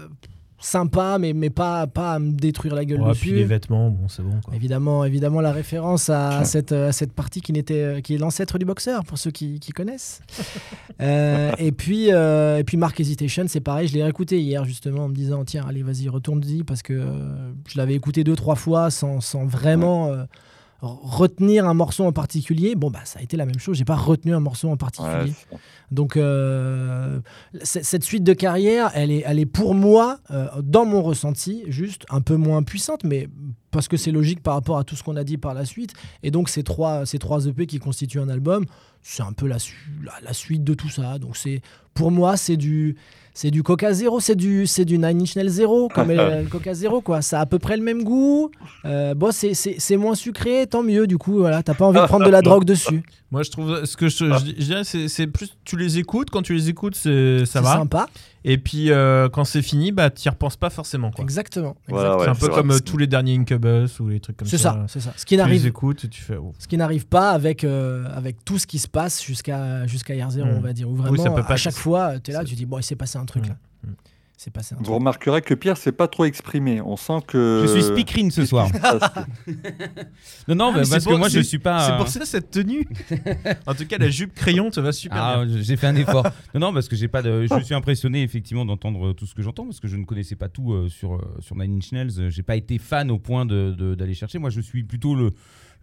sympa, 0.64 1.18
mais, 1.18 1.32
mais 1.32 1.50
pas, 1.50 1.88
pas 1.88 2.12
à 2.12 2.18
me 2.20 2.30
détruire 2.30 2.74
la 2.76 2.84
gueule 2.84 3.00
Ouais, 3.02 3.08
dessus. 3.08 3.20
puis 3.22 3.32
les 3.32 3.42
vêtements, 3.44 3.90
bon, 3.90 4.06
c'est 4.08 4.22
bon. 4.22 4.40
Quoi. 4.44 4.54
Évidemment, 4.54 5.04
évidemment, 5.04 5.40
la 5.40 5.50
référence 5.50 6.08
à, 6.08 6.38
à 6.38 6.44
cette, 6.44 6.70
à 6.70 6.92
cette 6.92 7.12
partie 7.12 7.40
qui, 7.40 7.52
n'était, 7.52 7.82
euh, 7.82 8.00
qui 8.00 8.14
est 8.14 8.18
l'ancêtre 8.18 8.58
du 8.58 8.64
boxeur, 8.64 9.02
pour 9.02 9.18
ceux 9.18 9.32
qui, 9.32 9.58
qui 9.58 9.72
connaissent. 9.72 10.20
Euh, 11.00 11.50
et, 11.58 11.72
puis, 11.72 12.12
euh, 12.12 12.58
et 12.58 12.64
puis 12.64 12.76
Mark 12.76 13.00
Hesitation, 13.00 13.44
c'est 13.48 13.60
pareil, 13.60 13.88
je 13.88 13.94
l'ai 13.94 14.04
réécouté 14.04 14.40
hier 14.40 14.64
justement 14.64 15.06
en 15.06 15.08
me 15.08 15.14
disant 15.14 15.44
tiens, 15.44 15.64
allez, 15.68 15.82
vas-y, 15.82 16.08
retourne-y, 16.08 16.62
parce 16.62 16.82
que 16.82 16.92
euh, 16.92 17.52
je 17.66 17.76
l'avais 17.76 17.94
écouté 17.94 18.22
deux, 18.22 18.36
trois 18.36 18.54
fois 18.54 18.90
sans, 18.90 19.20
sans 19.20 19.44
vraiment 19.44 20.08
euh, 20.12 20.24
retenir 20.82 21.66
un 21.66 21.74
morceau 21.74 22.04
en 22.04 22.12
particulier. 22.12 22.74
Bon, 22.74 22.90
bah, 22.90 23.00
ça 23.04 23.20
a 23.20 23.22
été 23.22 23.36
la 23.36 23.46
même 23.46 23.58
chose, 23.58 23.76
j'ai 23.76 23.84
pas 23.84 23.96
retenu 23.96 24.34
un 24.34 24.40
morceau 24.40 24.68
en 24.68 24.76
particulier. 24.76 25.32
ouais, 25.52 25.58
Donc, 25.92 26.16
euh, 26.16 27.20
cette 27.62 28.02
suite 28.02 28.24
de 28.24 28.32
carrière, 28.32 28.90
elle 28.94 29.10
est, 29.12 29.22
elle 29.24 29.38
est 29.38 29.46
pour 29.46 29.74
moi, 29.74 30.18
euh, 30.30 30.48
dans 30.60 30.84
mon 30.84 31.02
ressenti, 31.02 31.62
juste 31.68 32.04
un 32.10 32.20
peu 32.20 32.36
moins 32.36 32.62
puissante, 32.64 33.04
mais 33.04 33.28
parce 33.70 33.86
que 33.88 33.96
c'est 33.96 34.10
logique 34.10 34.42
par 34.42 34.54
rapport 34.54 34.76
à 34.76 34.84
tout 34.84 34.96
ce 34.96 35.02
qu'on 35.02 35.16
a 35.16 35.24
dit 35.24 35.38
par 35.38 35.54
la 35.54 35.64
suite. 35.64 35.92
Et 36.22 36.30
donc, 36.30 36.48
ces 36.48 36.64
trois, 36.64 37.06
ces 37.06 37.18
trois 37.18 37.46
EP 37.46 37.66
qui 37.66 37.78
constituent 37.78 38.20
un 38.20 38.28
album, 38.28 38.66
c'est 39.02 39.22
un 39.22 39.32
peu 39.32 39.46
la, 39.46 39.58
la, 40.02 40.12
la 40.20 40.32
suite 40.32 40.64
de 40.64 40.74
tout 40.74 40.88
ça. 40.90 41.18
Donc, 41.18 41.36
c'est 41.36 41.62
pour 41.94 42.10
moi, 42.10 42.36
c'est 42.36 42.56
du. 42.56 42.96
C'est 43.34 43.50
du 43.50 43.62
Coca 43.62 43.92
Zero, 43.94 44.20
c'est 44.20 44.34
du, 44.34 44.66
c'est 44.66 44.84
du 44.84 44.98
Nine 44.98 45.22
Inch 45.22 45.36
Nails 45.36 45.48
Zero, 45.48 45.88
comme 45.88 46.08
le, 46.12 46.42
le 46.42 46.48
Coca 46.48 46.74
Zero, 46.74 47.00
quoi. 47.00 47.22
Ça 47.22 47.38
a 47.38 47.42
à 47.42 47.46
peu 47.46 47.58
près 47.58 47.76
le 47.78 47.82
même 47.82 48.02
goût. 48.04 48.50
Euh, 48.84 49.14
bon, 49.14 49.30
c'est- 49.32 49.54
c'est 49.54 49.76
c'est 49.78 49.96
moins 49.96 50.14
sucré, 50.14 50.66
tant 50.66 50.82
mieux, 50.82 51.06
du 51.06 51.16
coup, 51.16 51.38
voilà. 51.38 51.62
T'as 51.62 51.72
pas 51.74 51.86
envie 51.86 51.98
de 52.00 52.04
prendre 52.06 52.26
de 52.26 52.30
la 52.30 52.42
drogue 52.42 52.64
dessus. 52.64 53.02
Moi, 53.30 53.42
je 53.42 53.50
trouve 53.50 53.84
ce 53.86 53.96
que 53.96 54.08
je, 54.08 54.26
je, 54.26 54.52
je 54.58 54.64
dirais, 54.64 54.84
c'est 54.84 55.08
c'est 55.08 55.26
plus 55.26 55.56
tu 55.64 55.78
les 55.78 55.98
écoutes. 55.98 56.28
Quand 56.30 56.42
tu 56.42 56.52
les 56.54 56.68
écoutes, 56.68 56.94
c'est- 56.94 57.46
ça 57.46 57.60
C'est 57.60 57.64
va. 57.64 57.72
sympa. 57.78 58.06
Et 58.44 58.58
puis 58.58 58.90
euh, 58.90 59.28
quand 59.28 59.44
c'est 59.44 59.62
fini, 59.62 59.92
bah 59.92 60.10
t'y 60.10 60.28
repenses 60.28 60.56
pas 60.56 60.68
forcément. 60.70 61.10
quoi. 61.12 61.22
Exactement. 61.22 61.76
Ouais, 61.88 62.02
c'est 62.22 62.28
un 62.28 62.34
peu 62.34 62.48
comme 62.48 62.72
euh, 62.72 62.78
tous 62.80 62.96
les 62.98 63.06
derniers 63.06 63.36
Incubus 63.38 64.00
ou 64.00 64.08
les 64.08 64.18
trucs 64.20 64.36
comme 64.36 64.48
C'est 64.48 64.58
ça. 64.58 64.72
ça, 64.72 64.84
c'est 64.88 65.00
ça. 65.00 65.12
Ce 65.16 65.24
qui 65.24 65.34
Tu 65.34 65.34
les 65.34 65.42
n'arrive, 65.42 65.66
écoutes 65.66 66.10
tu 66.10 66.20
fais. 66.22 66.36
oh. 66.36 66.52
ce 66.58 66.66
qui 66.66 66.76
n'arrive 66.76 67.06
pas 67.06 67.30
avec 67.30 67.62
euh, 67.62 68.04
avec 68.16 68.44
tout 68.44 68.58
ce 68.58 68.66
qui 68.66 68.78
se 68.80 68.88
passe 68.88 69.22
jusqu'à 69.22 69.86
jusqu'à 69.86 70.14
hier 70.14 70.28
zéro, 70.30 70.48
Mm. 70.48 70.56
on 70.56 70.60
va 70.60 70.72
dire. 70.72 70.88
Oui, 70.90 70.96
vraiment, 70.98 71.22
ça 71.22 71.30
peut 71.30 71.42
à 71.52 71.56
chaque 71.56 71.74
fois, 71.74 72.18
tu 72.18 72.30
es 72.32 72.34
là, 72.34 72.44
tu 72.44 72.54
dis 72.56 72.66
bon, 72.66 72.78
il 72.78 72.82
s'est 72.82 72.96
passé 72.96 73.16
un 73.18 73.24
truc 73.26 73.44
Mm. 73.44 73.48
là. 73.48 73.56
Mm. 73.84 73.92
C'est 74.44 74.50
passé 74.50 74.74
un 74.74 74.78
Vous 74.78 74.82
truc. 74.84 74.94
remarquerez 74.96 75.40
que 75.40 75.54
Pierre 75.54 75.76
s'est 75.76 75.92
pas 75.92 76.08
trop 76.08 76.24
exprimé. 76.24 76.80
On 76.80 76.96
sent 76.96 77.18
que. 77.28 77.62
je 77.64 77.72
suis 77.72 77.82
speakerine 77.84 78.32
ce 78.32 78.44
soir. 78.44 78.68
Non, 80.48 80.54
non, 80.56 80.72
Ah, 80.74 80.78
bah, 80.78 80.82
parce 80.90 81.04
que 81.04 81.14
moi 81.14 81.28
je 81.28 81.38
suis 81.40 81.58
pas. 81.60 81.86
C'est 81.88 81.96
pour 81.96 82.08
ça 82.08 82.24
cette 82.24 82.50
tenue. 82.50 82.88
en 83.66 83.74
tout 83.74 83.86
cas, 83.86 83.98
la 83.98 84.10
jupe 84.10 84.34
crayon 84.34 84.70
te 84.70 84.80
va 84.80 84.90
super 84.92 85.22
Ah, 85.22 85.44
bien. 85.44 85.58
j'ai 85.62 85.76
fait 85.76 85.86
un 85.86 85.94
effort. 86.04 86.26
non, 86.54 86.60
non, 86.60 86.72
parce 86.72 86.88
que 86.88 86.96
j'ai 86.96 87.06
pas 87.08 87.22
de. 87.22 87.46
Je 87.46 87.60
suis 87.62 87.74
impressionné 87.74 88.22
effectivement 88.24 88.64
d'entendre 88.64 89.12
tout 89.12 89.26
ce 89.26 89.34
que 89.34 89.42
j'entends 89.42 89.64
parce 89.64 89.78
que 89.78 89.86
je 89.88 89.96
ne 89.96 90.04
connaissais 90.04 90.34
pas 90.36 90.48
tout 90.48 90.72
euh, 90.72 90.88
sur 90.88 91.14
euh, 91.14 91.36
sur 91.40 91.56
Nine 91.56 91.76
Inch 91.76 91.92
Nails. 91.92 92.30
J'ai 92.30 92.42
pas 92.42 92.56
été 92.56 92.78
fan 92.78 93.10
au 93.12 93.18
point 93.18 93.46
de- 93.46 93.74
de- 93.78 93.94
d'aller 93.94 94.14
chercher. 94.14 94.38
Moi, 94.38 94.50
je 94.50 94.60
suis 94.60 94.82
plutôt 94.82 95.14
le, 95.14 95.30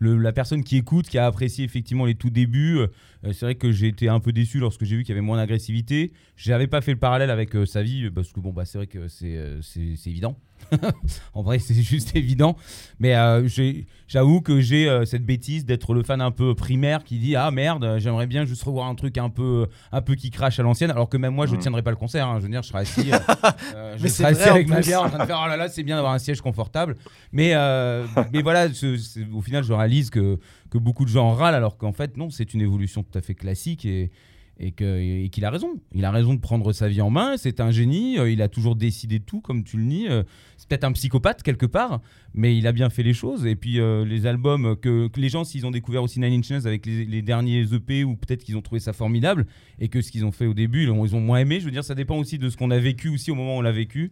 la 0.02 0.32
personne 0.32 0.64
qui 0.64 0.78
écoute, 0.78 1.08
qui 1.08 1.18
a 1.18 1.26
apprécié 1.26 1.66
effectivement 1.66 2.06
les 2.06 2.16
tout 2.16 2.30
débuts. 2.30 2.80
Euh, 2.80 2.88
c'est 3.24 3.42
vrai 3.42 3.56
que 3.56 3.72
j'ai 3.72 3.88
été 3.88 4.10
un 4.10 4.20
peu 4.20 4.32
déçu 4.32 4.60
lorsque 4.60 4.86
j'ai 4.86 4.96
vu 4.96 5.04
qu'il 5.04 5.14
y 5.14 5.18
avait 5.18 5.26
moins 5.26 5.38
d'agressivité. 5.38 6.14
J'avais 6.36 6.68
pas 6.68 6.82
fait 6.82 6.92
le 6.92 7.00
parallèle 7.00 7.30
avec 7.30 7.56
euh, 7.56 7.66
sa 7.66 7.84
vie 7.84 8.10
parce 8.10 8.32
que 8.32 8.40
bon 8.40 8.54
bah 8.54 8.66
c'est 8.66 8.78
vrai 8.78 8.88
que 8.88 9.08
euh, 9.24 9.60
c'est 9.62 10.10
évident. 10.10 10.38
en 11.34 11.42
vrai, 11.42 11.60
c'est 11.60 11.74
juste 11.74 12.16
évident. 12.16 12.56
Mais 13.00 13.16
euh, 13.16 13.48
j'avoue 14.08 14.42
que 14.42 14.62
j'ai 14.62 14.88
euh, 14.90 15.06
cette 15.06 15.26
bêtise 15.26 15.66
d'être 15.66 15.94
le 15.94 16.04
fan 16.04 16.22
un 16.22 16.32
peu 16.32 16.56
primaire 16.56 17.04
qui 17.04 17.18
dit 17.20 17.36
Ah 17.36 17.52
merde, 17.52 17.96
j'aimerais 18.00 18.28
bien 18.28 18.46
juste 18.46 18.64
revoir 18.64 18.88
un 18.88 18.96
truc 18.96 19.18
un 19.18 19.30
peu, 19.30 19.68
un 19.92 20.02
peu 20.02 20.16
qui 20.16 20.30
crache 20.30 20.60
à 20.60 20.64
l'ancienne. 20.64 20.92
Alors 20.92 21.10
que 21.10 21.18
même 21.18 21.34
moi, 21.34 21.46
je 21.46 21.52
ne 21.52 21.58
Mhm. 21.58 21.62
tiendrai 21.64 21.82
pas 21.84 21.90
le 21.92 21.96
concert. 21.98 22.28
hein. 22.28 22.38
Je 22.38 22.44
veux 22.44 22.50
dire, 22.50 22.62
je 22.64 22.68
serai 22.70 22.80
assis, 22.80 23.12
euh, 23.12 23.96
je 23.98 24.08
serai 24.08 24.30
assis 24.30 24.50
avec 24.50 24.68
ma 24.68 24.82
bière 24.82 25.02
en 25.04 25.10
train 25.10 25.20
de 25.20 25.26
faire 25.26 25.42
Oh 25.44 25.48
là 25.48 25.58
là, 25.58 25.68
c'est 25.70 25.84
bien 25.84 25.96
d'avoir 25.96 26.14
un 26.14 26.20
siège 26.20 26.42
confortable. 26.42 26.96
Mais, 27.32 27.54
mais 28.32 28.42
voilà, 28.42 28.68
au 29.34 29.42
final, 29.42 29.64
je 29.64 29.74
réalise 29.74 30.10
que, 30.10 30.40
que 30.70 30.78
beaucoup 30.78 31.06
de 31.06 31.10
gens 31.10 31.34
râlent 31.34 31.56
alors 31.56 31.78
qu'en 31.78 31.94
fait, 31.94 32.18
non, 32.18 32.30
c'est 32.30 32.54
une 32.54 32.62
évolution 32.62 33.04
tout 33.04 33.18
à 33.18 33.22
fait 33.22 33.36
classique 33.36 33.86
et 33.86 34.12
et 34.60 34.72
qu'il 35.30 35.46
a 35.46 35.50
raison. 35.50 35.80
Il 35.94 36.04
a 36.04 36.12
raison 36.12 36.34
de 36.34 36.40
prendre 36.40 36.74
sa 36.74 36.90
vie 36.90 37.02
en 37.02 37.10
main. 37.10 37.38
C'est 37.38 37.62
un 37.62 37.72
génie. 37.72 38.20
euh, 38.20 38.30
il 38.30 38.42
a 38.42 38.50
toujours 38.50 38.76
décidé 38.76 39.20
tout, 39.20 39.40
comme 39.40 39.64
tu 39.64 39.78
le 39.78 39.86
dis. 39.86 40.08
euh, 40.10 40.24
c'est 40.58 40.68
peut-être 40.68 40.84
un 40.84 40.92
psychopathe 40.92 41.44
quelque 41.44 41.66
part, 41.66 42.02
mais 42.34 42.58
il 42.58 42.68
a 42.68 42.74
bien 42.74 42.90
fait 42.90 43.04
les 43.04 43.14
choses. 43.14 43.46
Et 43.46 43.56
puis 43.56 43.80
euh, 43.80 44.04
les 44.04 44.26
albums 44.26 44.76
que, 44.76 45.10
les 45.16 45.30
gens, 45.30 45.46
s'ils 45.46 45.66
ont 45.66 45.72
découvert 45.72 46.04
aussi 46.04 46.20
Nine 46.20 46.34
Inch 46.34 46.50
Nails 46.50 46.68
avec 46.68 46.86
les, 46.86 47.06
les 47.06 47.22
derniers 47.22 47.62
EP, 47.74 48.04
ou 48.04 48.18
peut-être 48.18 48.44
qu'ils 48.44 48.58
ont 48.58 48.62
trouvé 48.62 48.80
ça 48.80 48.92
formidable, 48.92 49.46
et 49.80 49.88
que 49.88 50.02
ce 50.02 50.12
qu'ils 50.12 50.26
ont 50.26 50.32
fait 50.34 50.46
au 50.46 50.54
début, 50.54 50.84
ils 50.84 50.92
ont, 50.92 51.06
ils 51.06 51.16
ont 51.16 51.22
moins 51.22 51.40
aimé. 51.40 51.62
Je 51.62 51.66
veux 51.66 51.72
dire, 51.72 51.86
ça 51.86 51.96
dépend 51.96 52.18
aussi 52.18 52.38
de 52.38 52.50
ce 52.50 52.58
qu'on 52.58 52.72
a 52.72 52.80
vécu 52.80 53.08
aussi 53.10 53.32
au 53.32 53.36
moment 53.36 53.56
où 53.56 53.60
on 53.60 53.62
l'a 53.62 53.72
vécu. 53.72 54.12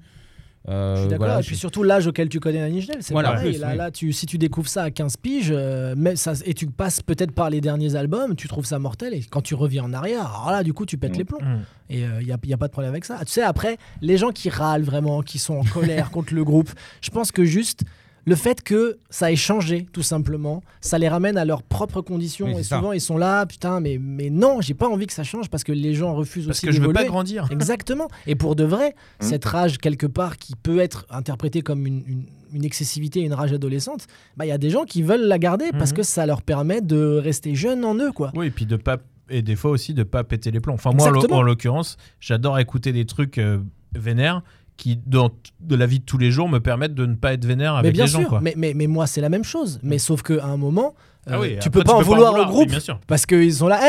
Euh, 0.70 0.96
Je 0.96 1.00
suis 1.02 1.10
d'accord. 1.10 1.26
voilà, 1.28 1.40
et 1.42 1.44
puis 1.44 1.56
surtout 1.56 1.82
l'âge 1.84 2.08
auquel 2.08 2.28
tu 2.30 2.40
connais 2.42 2.60
Inch 2.62 2.88
Nails, 2.90 2.98
c'est 3.02 3.14
Voilà, 3.14 3.32
pareil. 3.32 3.52
plus, 3.54 3.60
là, 3.62 3.70
oui. 3.72 3.78
là, 3.78 3.90
tu, 3.92 4.12
si 4.12 4.26
tu 4.26 4.38
découvres 4.38 4.68
ça 4.68 4.84
à 4.84 4.92
15 4.92 5.16
piges, 5.18 5.50
euh, 5.52 5.94
mais 5.98 6.16
ça, 6.16 6.34
et 6.46 6.54
tu 6.54 6.68
passes 6.68 7.02
peut-être 7.02 7.32
par 7.32 7.50
les 7.50 7.62
derniers 7.62 7.96
albums, 7.96 8.36
tu 8.36 8.48
trouves 8.48 8.66
ça 8.66 8.78
mortel. 8.80 9.14
Et 9.14 9.22
quand 9.24 9.42
tu 9.42 9.56
reviens 9.56 9.84
en 9.86 9.94
arrière, 9.94 10.26
alors 10.26 10.52
là, 10.52 10.64
du 10.64 10.74
coup, 10.74 10.86
tu 10.86 10.98
pètes 10.98 11.16
Mm. 11.16 11.18
les 11.18 11.24
plombs. 11.26 11.40
Mm. 11.42 11.60
Et 11.90 12.00
il 12.02 12.26
n'y 12.26 12.32
a, 12.34 12.38
y 12.44 12.54
a 12.54 12.58
pas 12.58 12.68
de 12.68 12.72
problème 12.74 12.92
avec 12.92 13.06
ça. 13.06 13.20
Tu 13.26 13.32
sais, 13.32 13.42
après, 13.44 13.78
les 14.02 14.18
gens 14.18 14.32
qui 14.32 14.50
râlent 14.50 14.84
vraiment, 14.84 15.22
qui 15.22 15.40
sont 15.40 15.56
en 15.56 15.64
colère 15.64 16.12
contre 16.12 16.34
le 16.34 16.44
groupe, 16.44 16.70
je 17.02 17.10
pense 17.12 17.32
que 17.32 17.46
juste 17.46 17.84
le 18.28 18.36
fait 18.36 18.62
que 18.62 19.00
ça 19.10 19.32
ait 19.32 19.36
changé, 19.38 19.88
tout 19.94 20.04
simplement, 20.04 20.62
ça 20.82 20.98
les 20.98 21.08
ramène 21.08 21.38
à 21.38 21.46
leurs 21.46 21.64
propres 21.64 22.02
conditions. 22.02 22.48
Oui, 22.48 22.60
et 22.60 22.64
ça. 22.64 22.76
souvent, 22.78 22.92
ils 22.92 23.00
sont 23.02 23.18
là, 23.18 23.46
putain, 23.46 23.80
mais, 23.80 23.98
mais 24.00 24.30
non, 24.30 24.60
j'ai 24.60 24.74
pas 24.74 24.90
envie 24.90 25.08
que 25.08 25.14
ça 25.14 25.24
change 25.24 25.50
parce 25.50 25.64
que 25.64 25.72
les 25.72 25.94
gens 25.94 26.14
refusent 26.14 26.46
Parce 26.46 26.58
aussi 26.60 26.66
que 26.68 26.72
je 26.74 26.82
veux 26.82 26.92
pas 26.92 27.06
grandir. 27.06 27.48
Exactement. 27.52 28.10
Et 28.28 28.36
pour 28.36 28.56
de 28.58 28.66
vrai, 28.66 28.96
Mm. 29.22 29.24
cette 29.26 29.46
rage, 29.46 29.78
quelque 29.78 30.06
part, 30.08 30.38
qui 30.38 30.56
peut 30.56 30.80
être 30.80 31.06
interprétée 31.10 31.62
comme 31.62 31.88
une, 31.88 32.04
une- 32.06 32.26
une 32.54 32.64
excessivité, 32.66 33.22
une 33.22 33.34
rage 33.34 33.52
adolescente, 33.54 34.08
bah, 34.36 34.46
il 34.46 34.50
y 34.50 34.52
a 34.52 34.58
des 34.58 34.70
gens 34.70 34.84
qui 34.84 35.02
veulent 35.04 35.26
la 35.28 35.40
garder 35.40 35.72
parce 35.72 35.92
Mhm. 35.92 35.98
que 35.98 36.04
ça 36.04 36.26
leur 36.26 36.42
permet 36.42 36.82
de 36.82 37.18
rester 37.18 37.56
jeunes 37.56 37.84
en 37.86 37.96
eux, 37.96 38.12
quoi. 38.12 38.32
Oui, 38.36 38.48
et 38.48 38.52
puis 38.52 38.66
de 38.66 38.76
pas 38.76 38.98
et 39.30 39.42
des 39.42 39.58
fois 39.58 39.72
aussi 39.72 39.94
de 39.94 40.04
pas 40.04 40.24
péter 40.24 40.52
les 40.52 40.62
plombs. 40.62 40.74
Enfin 40.76 40.92
moi 40.94 41.08
en 41.08 41.10
l'o- 41.10 41.16
Exactement. 41.18 41.40
en 41.40 41.42
l'occurrence, 41.44 41.98
j'adore 42.22 42.60
écouter 42.60 42.94
des 42.94 43.06
trucs 43.06 43.38
euh, 43.38 43.58
vénères 43.94 44.42
qui 44.78 45.00
dans 45.06 45.32
de 45.60 45.76
la 45.76 45.86
vie 45.88 46.00
de 46.00 46.06
tous 46.06 46.18
les 46.18 46.32
jours 46.32 46.48
me 46.48 46.60
permettent 46.60 46.94
de 46.96 47.06
ne 47.06 47.16
pas 47.16 47.34
être 47.34 47.46
vénère 47.46 47.74
mais 47.74 47.80
avec 47.80 47.94
bien 47.94 48.06
les 48.06 48.12
gens 48.12 48.20
sûr, 48.20 48.30
quoi. 48.30 48.40
mais, 48.42 48.54
mais, 48.56 48.74
mais 48.76 48.88
moi, 48.88 49.08
c'est 49.08 49.22
la 49.22 49.30
même 49.30 49.44
chose. 49.44 49.80
Mais 49.84 49.98
sauf 49.98 50.22
qu'à 50.22 50.46
un 50.46 50.56
moment, 50.58 50.94
Ah 51.26 51.34
euh, 51.36 51.42
oui, 51.42 51.50
tu 51.60 51.68
après, 51.68 51.70
peux 51.72 51.84
pas 51.84 51.94
en 51.94 52.02
vouloir 52.02 52.34
au 52.36 52.46
groupe 52.46 52.70
parce 53.08 53.26
qu'ils 53.26 53.56
sont 53.56 53.68
là, 53.68 53.80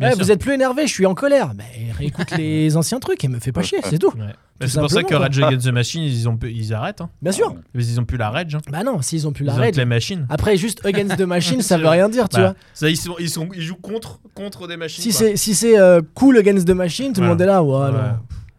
sûr. 0.00 0.10
vous 0.18 0.30
êtes 0.30 0.40
plus 0.40 0.54
énervé, 0.54 0.86
je 0.86 0.92
suis 0.92 1.04
en 1.06 1.14
colère. 1.14 1.52
Mais 1.56 1.92
réécoute 1.92 2.30
les 2.38 2.76
anciens 2.76 3.00
trucs 3.00 3.22
et 3.24 3.28
me 3.28 3.40
fais 3.40 3.52
pas 3.52 3.62
chier, 3.62 3.78
c'est 3.84 3.98
tout. 3.98 4.12
Ouais. 4.16 4.32
Bah, 4.58 4.66
c'est 4.68 4.80
pour 4.80 4.90
ça 4.90 5.02
que 5.02 5.14
Rage 5.14 5.38
Against 5.38 5.66
the 5.66 5.70
Machine, 5.72 6.02
ils, 6.04 6.26
ont, 6.28 6.38
ils 6.42 6.72
arrêtent. 6.72 7.02
Hein. 7.02 7.10
Bien 7.20 7.32
sûr. 7.32 7.54
Mais 7.74 7.84
ils 7.84 8.00
ont 8.00 8.04
plus 8.06 8.16
la 8.16 8.30
rage. 8.30 8.54
Hein. 8.54 8.60
Bah 8.70 8.84
non, 8.84 9.02
s'ils 9.02 9.28
ont 9.28 9.32
plus 9.32 9.44
Ils 9.44 9.48
la 9.48 9.52
ont 9.54 9.56
rage. 9.58 9.72
que 9.72 9.76
les 9.76 9.84
machines. 9.84 10.26
Après, 10.30 10.56
juste 10.56 10.80
Against 10.86 11.18
the 11.18 11.22
Machine, 11.26 11.60
ça 11.60 11.76
veut 11.76 11.88
rien 11.88 12.08
dire, 12.08 12.26
tu 12.30 12.36
Bah, 12.36 12.42
vois. 12.42 12.54
ça, 12.72 12.88
ils, 12.88 12.96
sont, 12.96 13.16
ils, 13.18 13.28
sont, 13.28 13.48
ils 13.54 13.60
jouent 13.60 13.76
contre, 13.76 14.18
contre 14.34 14.66
des 14.66 14.78
machines. 14.78 15.02
Si 15.02 15.12
c'est 15.12 15.36
si 15.36 15.54
c'est 15.54 15.78
euh, 15.78 16.00
cool 16.14 16.38
Against 16.38 16.66
the 16.66 16.70
Machine, 16.70 17.12
tout 17.12 17.20
le 17.20 17.26
monde 17.26 17.40
est 17.42 17.46
là, 17.46 17.62
ouais. 17.62 17.90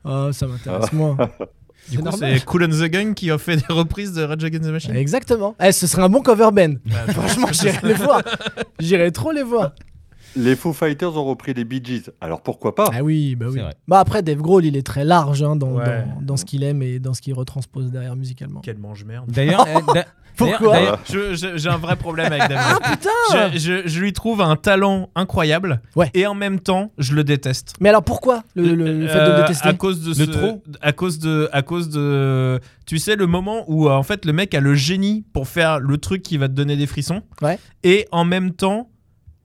Ah, 0.05 0.29
ça 0.31 0.45
m'intéresse 0.45 0.93
moins. 0.93 1.17
Du 1.89 1.97
C'est 1.97 2.03
coup, 2.03 2.17
c'est 2.19 2.45
Cool 2.45 2.63
and 2.65 2.69
the 2.69 2.83
Gang 2.89 3.13
qui 3.13 3.31
a 3.31 3.37
fait 3.37 3.55
des 3.57 3.65
reprises 3.73 4.13
de 4.13 4.23
Rage 4.23 4.43
Against 4.43 4.65
the 4.65 4.71
Machine. 4.71 4.95
Exactement. 4.95 5.55
Eh, 5.63 5.71
ce 5.71 5.87
serait 5.87 6.01
un 6.01 6.09
bon 6.09 6.21
cover 6.21 6.49
band. 6.51 6.73
Franchement, 7.09 7.47
j'irais 7.51 7.79
les 7.83 7.93
voir. 7.93 8.21
J'irais 8.79 9.11
trop 9.11 9.31
les 9.31 9.43
voir. 9.43 9.71
Les 10.37 10.55
Foo 10.55 10.71
Fighters 10.73 11.15
ont 11.17 11.25
repris 11.25 11.53
les 11.53 11.63
Bee 11.63 11.81
Gees. 11.83 12.09
Alors 12.21 12.41
pourquoi 12.41 12.75
pas? 12.75 12.89
Ah 12.93 13.03
oui, 13.03 13.35
bah 13.35 13.47
oui. 13.49 13.59
Bah 13.87 13.99
après, 13.99 14.21
Dave 14.21 14.37
Grohl, 14.41 14.65
il 14.65 14.77
est 14.77 14.85
très 14.85 15.03
large 15.03 15.41
hein, 15.43 15.55
dans, 15.55 15.71
Ouais. 15.77 15.85
dans, 15.85 16.21
dans 16.21 16.37
ce 16.37 16.45
qu'il 16.45 16.63
aime 16.63 16.81
et 16.81 16.99
dans 16.99 17.13
ce 17.13 17.21
qu'il 17.21 17.33
retranspose 17.33 17.91
derrière 17.91 18.15
musicalement. 18.15 18.61
Quel 18.63 18.77
mange-merde. 18.77 19.29
D'ailleurs, 19.31 19.65
euh, 19.67 20.01
Pourquoi? 20.37 20.73
d'ailleurs- 20.73 20.99
Je- 21.11 21.33
je- 21.33 21.57
J'ai 21.57 21.69
un 21.69 21.77
vrai 21.77 21.95
problème 21.95 22.27
avec 22.31 22.47
David. 22.47 22.77
Ah 22.83 22.91
putain 22.91 23.49
je, 23.53 23.57
je- 23.57 23.87
je 23.87 23.99
lui 23.99 24.13
trouve 24.13 24.39
un 24.41 24.55
talent 24.55 25.09
incroyable 25.15 25.81
Ouais. 25.95 26.11
et 26.13 26.27
en 26.27 26.35
même 26.35 26.59
temps, 26.59 26.91
je 26.99 27.15
le 27.15 27.23
déteste. 27.23 27.73
Mais 27.81 27.89
alors 27.89 28.03
pourquoi 28.03 28.43
le, 28.55 28.75
le- 28.75 28.99
le 28.99 29.07
fait 29.07 29.15
de 29.15 29.19
Euh, 29.19 29.35
le 29.37 29.41
détester? 29.41 29.67
à 29.67 29.73
cause 29.73 30.01
de 30.03 30.09
Le 30.09 30.13
ce- 30.13 30.23
trop? 30.37 30.61
à 30.81 30.91
cause 30.93 31.17
de 31.17 31.49
à 31.51 31.63
cause 31.63 31.89
de 31.89 32.59
tu 32.85 32.99
sais 32.99 33.15
le 33.15 33.25
moment 33.25 33.63
où 33.67 33.87
euh, 33.89 33.93
en 33.93 34.03
fait 34.03 34.25
le 34.25 34.33
mec 34.33 34.53
a 34.53 34.59
le 34.59 34.75
génie 34.75 35.25
pour 35.33 35.47
faire 35.47 35.79
le 35.79 35.97
truc 35.97 36.21
qui 36.21 36.37
va 36.37 36.47
te 36.47 36.53
donner 36.53 36.77
des 36.77 36.85
frissons 36.85 37.23
Ouais. 37.41 37.57
et 37.83 38.05
en 38.11 38.23
même 38.23 38.51
temps 38.51 38.91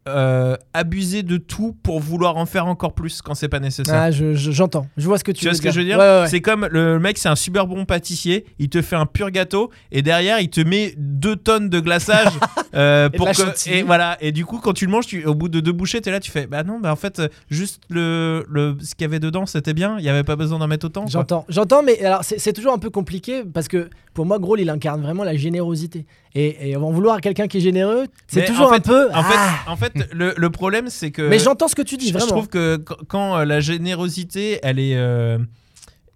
euh, 0.09 0.57
abuser 0.75 1.23
de 1.23 1.37
tout 1.37 1.77
pour 1.83 2.01
vouloir 2.01 2.37
en 2.37 2.45
faire 2.47 2.67
encore 2.67 2.93
plus 2.93 3.23
quand 3.23 3.35
c'est 3.35 3.49
pas 3.49 3.61
nécessaire. 3.61 3.95
Ah, 3.95 4.11
je- 4.11 4.35
je- 4.35 4.51
j'entends. 4.51 4.87
Je 4.97 5.07
vois 5.07 5.17
ce 5.19 5.25
que 5.25 5.31
tu, 5.33 5.39
Tu 5.41 5.45
vois 5.45 5.53
veux 5.53 5.57
ce 5.57 5.63
que 5.63 5.71
je 5.71 5.79
veux 5.79 5.85
dire 5.87 5.97
Ouais, 5.99 6.05
ouais, 6.05 6.21
ouais. 6.23 6.29
C'est 6.29 6.41
comme 6.41 6.67
le 6.71 6.99
mec, 6.99 7.19
c'est 7.19 7.29
un 7.29 7.37
super 7.37 7.67
bon 7.67 7.85
pâtissier, 7.85 8.45
il 8.59 8.69
te 8.69 8.83
fait 8.83 8.97
un 8.97 9.07
pur 9.07 9.31
gâteau 9.31 9.71
et 9.93 10.03
derrière 10.03 10.41
il 10.41 10.51
te 10.51 10.61
met 10.61 10.95
deux 10.97 11.37
tonnes 11.37 11.69
de 11.69 11.79
glaçage 11.81 12.33
euh, 12.75 13.09
pour 13.11 13.27
la 13.27 13.33
que 13.35 13.71
et 13.71 13.83
voilà 13.83 14.17
et 14.21 14.33
du 14.33 14.45
coup 14.45 14.59
quand 14.59 14.73
tu 14.73 14.87
le 14.87 14.91
manges, 14.93 15.07
tu, 15.07 15.25
au 15.25 15.35
bout 15.35 15.49
de 15.49 15.61
deux 15.61 15.73
bouchées, 15.73 16.01
t'es 16.01 16.11
là, 16.11 16.19
tu 16.21 16.31
fais 16.31 16.47
bah 16.47 16.65
non, 16.65 16.81
bah 16.81 16.93
en 16.93 16.97
fait 16.97 17.23
juste 17.49 17.83
le, 17.89 18.45
le 18.49 18.77
ce 18.83 18.95
qu'il 18.95 19.03
y 19.03 19.05
avait 19.05 19.21
dedans 19.21 19.47
c'était 19.47 19.75
bien, 19.75 19.97
il 19.99 20.05
y 20.05 20.09
avait 20.09 20.25
pas 20.25 20.37
besoin 20.37 20.59
d'en 20.59 20.67
mettre 20.69 20.87
autant. 20.87 21.07
J'entends, 21.07 21.45
j'entends, 21.49 21.83
mais 21.83 22.05
alors 22.05 22.25
c'est 22.25 22.41
c'est 22.41 22.53
toujours 22.53 22.73
un 22.73 22.79
peu 22.79 22.91
compliqué 22.91 23.45
parce 23.45 23.69
que 23.69 23.89
pour 24.15 24.27
moi, 24.27 24.39
Grohl, 24.39 24.61
il 24.61 24.69
incarne 24.69 25.01
vraiment 25.01 25.25
la 25.25 25.37
générosité. 25.37 26.05
Et, 26.35 26.71
et 26.71 26.77
en 26.77 26.91
vouloir 26.91 27.21
quelqu'un 27.21 27.47
qui 27.47 27.59
est 27.59 27.61
généreux, 27.61 28.07
c'est 28.27 28.47
toujours 28.47 28.69
en 28.69 28.71
fait- 28.71 28.77
un 28.77 28.81
peu. 28.81 29.09
En 29.15 29.23
fait, 29.23 29.35
ah. 29.37 29.59
en 29.71 29.77
fait 29.77 29.93
le, 30.13 30.33
le 30.37 30.51
problème 30.51 30.89
c'est 30.89 31.11
que 31.11 31.29
mais 31.29 31.39
j'entends 31.39 31.69
ce 31.69 31.75
que 31.75 31.83
tu 31.83 31.97
dis, 31.99 32.07
je, 32.09 32.13
je 32.15 32.19
vraiment. 32.19 32.33
trouve 32.33 32.49
que 32.49 32.77
quand, 33.09 33.37
euh, 33.37 33.45
la 33.45 33.61
générosité, 33.61 34.59
elle 34.63 34.79
est, 34.79 34.97
euh, 34.97 35.39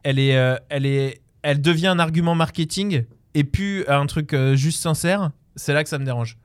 elle 0.05 0.19
est, 0.19 0.37
euh, 0.37 0.57
elle 0.71 0.87
est, 0.87 1.21
elle 1.43 1.61
devient 1.61 1.89
un 1.89 1.99
argument 1.99 2.35
marketing 2.35 3.05
et 3.35 3.45
puis 3.45 3.85
un 3.89 4.07
truc 4.07 4.33
euh, 4.33 4.57
juste 4.57 4.81
sincère, 4.81 5.31
c'est 5.55 5.75
là 5.75 5.83
que 5.83 5.91
ça 5.91 5.99
me 5.99 6.05
dérange. 6.07 6.39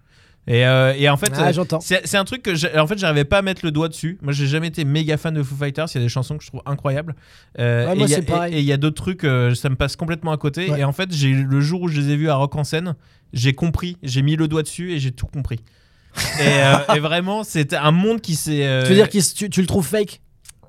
Et, 0.47 0.65
euh, 0.65 0.93
et 0.97 1.07
en 1.07 1.17
fait, 1.17 1.31
Ah, 1.35 1.49
euh, 1.49 1.79
c'est 1.79 2.17
un 2.17 2.23
truc 2.25 2.41
que 2.41 2.79
en 2.79 2.87
fait 2.87 2.97
j'arrivais 2.97 3.25
pas 3.25 3.37
à 3.37 3.41
mettre 3.43 3.61
le 3.63 3.71
doigt 3.71 3.87
dessus. 3.89 4.17
Moi, 4.21 4.33
j'ai 4.33 4.47
jamais 4.47 4.67
été 4.67 4.85
méga 4.85 5.15
fan 5.17 5.33
de 5.35 5.43
Foo 5.43 5.55
Fighters. 5.55 5.85
Il 5.93 5.97
y 5.97 6.01
a 6.01 6.03
des 6.03 6.09
chansons 6.09 6.35
que 6.37 6.43
je 6.43 6.47
trouve 6.49 6.61
incroyables. 6.65 7.15
Euh, 7.59 7.85
Ouais, 7.87 7.93
et 8.51 8.59
il 8.59 8.65
y 8.65 8.71
a- 8.73 8.77
d'autres 8.77 8.95
trucs, 9.01 9.23
euh, 9.23 9.53
ça 9.53 9.69
me 9.69 9.75
passe 9.75 9.95
complètement 9.95 10.31
à 10.31 10.37
côté. 10.37 10.69
Ouais. 10.69 10.79
Et 10.79 10.83
en 10.83 10.93
fait, 10.93 11.11
j'ai 11.13 11.31
le 11.33 11.61
jour 11.61 11.83
où 11.83 11.87
je 11.87 11.99
les 12.01 12.09
ai 12.09 12.15
vus 12.15 12.29
à 12.29 12.35
Rock 12.35 12.55
en 12.55 12.63
scène, 12.63 12.95
j'ai 13.33 13.53
compris, 13.53 13.97
j'ai 14.01 14.23
mis 14.23 14.35
le 14.35 14.47
doigt 14.47 14.63
dessus 14.63 14.91
et 14.93 14.99
j'ai 14.99 15.11
tout 15.11 15.27
compris. 15.27 15.59
et, 16.39 16.43
et 16.95 16.99
vraiment, 16.99 17.43
c'était 17.43 17.75
un 17.77 17.91
monde 17.91 18.19
qui 18.19 18.35
s'est. 18.35 18.81
Tu 18.83 18.89
veux 18.89 18.95
dire 18.95 19.09
que 19.09 19.33
tu, 19.35 19.49
tu 19.49 19.61
le 19.61 19.67
trouves 19.67 19.85
fake? 19.87 20.21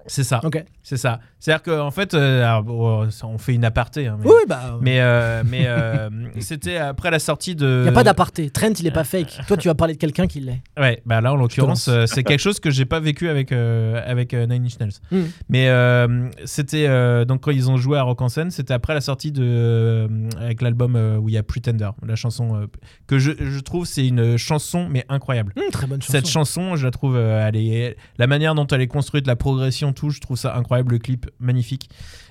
C'est 0.07 0.25
ça, 0.25 0.41
Ok. 0.45 0.65
c'est 0.83 0.97
ça. 0.97 1.21
C'est-à-dire 1.39 1.63
qu'en 1.63 1.91
fait, 1.91 2.15
euh, 2.15 2.45
alors, 2.45 2.63
bon, 2.63 3.11
ça, 3.11 3.27
on 3.27 3.39
fait 3.39 3.55
une 3.55 3.65
aparté, 3.65 4.07
hein, 4.07 4.17
mais, 4.21 4.27
Oui, 4.29 4.35
bah. 4.49 4.79
mais, 4.81 5.01
euh, 5.01 5.43
mais 5.45 5.67
euh, 5.67 6.09
c'était 6.41 6.77
après 6.77 7.11
la 7.11 7.19
sortie 7.19 7.55
de. 7.57 7.79
Il 7.81 7.83
n'y 7.83 7.89
a 7.89 7.93
pas 7.93 8.05
d'aparté. 8.05 8.51
Trent, 8.51 8.73
il 8.79 8.87
est 8.87 8.91
pas 8.93 9.05
fake. 9.05 9.41
Toi, 9.49 9.57
tu 9.57 9.69
vas 9.69 9.75
parler 9.75 9.95
de 9.95 9.99
quelqu'un 9.99 10.27
qui 10.27 10.41
l'est. 10.41 10.61
Ouais, 10.81 11.01
bah 11.07 11.21
là 11.21 11.33
en 11.33 11.37
l'occurrence, 11.37 11.89
euh, 11.89 12.07
c'est 12.07 12.25
quelque 12.25 12.41
chose 12.41 12.59
que 12.59 12.71
j'ai 12.71 12.85
pas 12.85 12.99
vécu 13.01 13.29
avec 13.29 13.53
euh, 13.53 14.01
avec 14.05 14.35
euh, 14.35 14.47
Nine 14.47 14.65
Inch 14.65 14.79
Nails. 14.81 14.93
Mm. 15.11 15.21
Mais 15.49 15.69
euh, 15.69 16.29
c'était 16.45 16.87
euh, 16.89 17.25
donc 17.25 17.43
quand 17.43 17.51
ils 17.53 17.71
ont 17.71 17.77
joué 17.77 17.99
à 17.99 18.03
Rock 18.03 18.21
en 18.23 18.29
scène, 18.29 18.51
c'était 18.51 18.75
après 18.75 18.95
la 18.95 19.01
sortie 19.01 19.31
de 19.33 19.43
euh, 19.45 20.09
avec 20.41 20.63
l'album 20.63 20.97
euh, 20.97 21.19
où 21.19 21.29
il 21.29 21.35
y 21.35 21.39
a 21.39 21.43
Pretender, 21.43 21.91
la 22.07 22.17
chanson 22.17 22.57
euh, 22.57 22.67
que 23.07 23.19
je, 23.19 23.33
je 23.39 23.61
trouve 23.61 23.87
c'est 23.87 24.07
une 24.07 24.37
chanson 24.39 24.89
mais 24.91 25.05
incroyable. 25.09 25.53
Hum, 25.57 25.65
très 25.71 25.87
bonne 25.87 26.01
chanson. 26.03 26.13
Cette 26.13 26.29
chanson, 26.29 26.77
je 26.77 26.85
la 26.87 26.91
trouve, 26.91 27.17
euh, 27.17 27.47
elle 27.47 27.57
est, 27.57 27.97
la 28.19 28.27
manière 28.27 28.55
dont 28.55 28.67
elle 28.67 28.81
est 28.81 28.87
construite, 28.89 29.27
la 29.27 29.37
progression, 29.37 29.92
tout, 29.93 30.11
je 30.11 30.21
trouve 30.21 30.37
ça 30.37 30.55
incroyable, 30.57 30.93
le 30.93 30.99
clip 30.99 31.31
magnifique. 31.41 31.89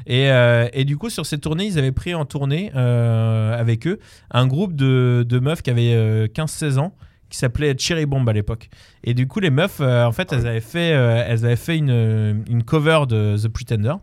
Et, 0.08 0.30
euh, 0.32 0.68
et 0.74 0.86
du 0.86 0.98
coup, 0.98 1.10
sur 1.10 1.26
cette 1.26 1.42
tournée, 1.42 1.66
ils 1.66 1.78
avaient 1.80 1.92
pris 1.92 2.14
en 2.14 2.26
tournée 2.26 2.72
euh, 2.76 3.58
avec 3.60 3.88
eux 3.88 4.00
un 4.32 4.48
groupe 4.48 4.76
de, 4.76 5.26
de 5.28 5.40
meufs 5.40 5.62
qui 5.62 5.70
avaient 5.70 5.94
euh, 5.94 6.28
15-16 6.28 6.78
ans 6.80 6.96
qui 7.30 7.38
s'appelait 7.38 7.74
Cherry 7.78 8.06
Bomb 8.06 8.28
à 8.28 8.34
l'époque. 8.34 8.70
Et 9.06 9.14
du 9.14 9.26
coup, 9.26 9.40
les 9.40 9.52
meufs, 9.52 9.80
euh, 9.80 10.04
en 10.04 10.12
fait, 10.12 10.34
elles 10.34 10.46
avaient 10.46 10.60
fait, 10.60 10.92
euh, 10.92 11.24
elles 11.26 11.46
avaient 11.46 11.56
fait 11.56 11.78
une, 11.78 12.44
une 12.50 12.64
cover 12.64 13.06
de 13.08 13.38
The 13.42 13.48
Pretender. 13.48 13.94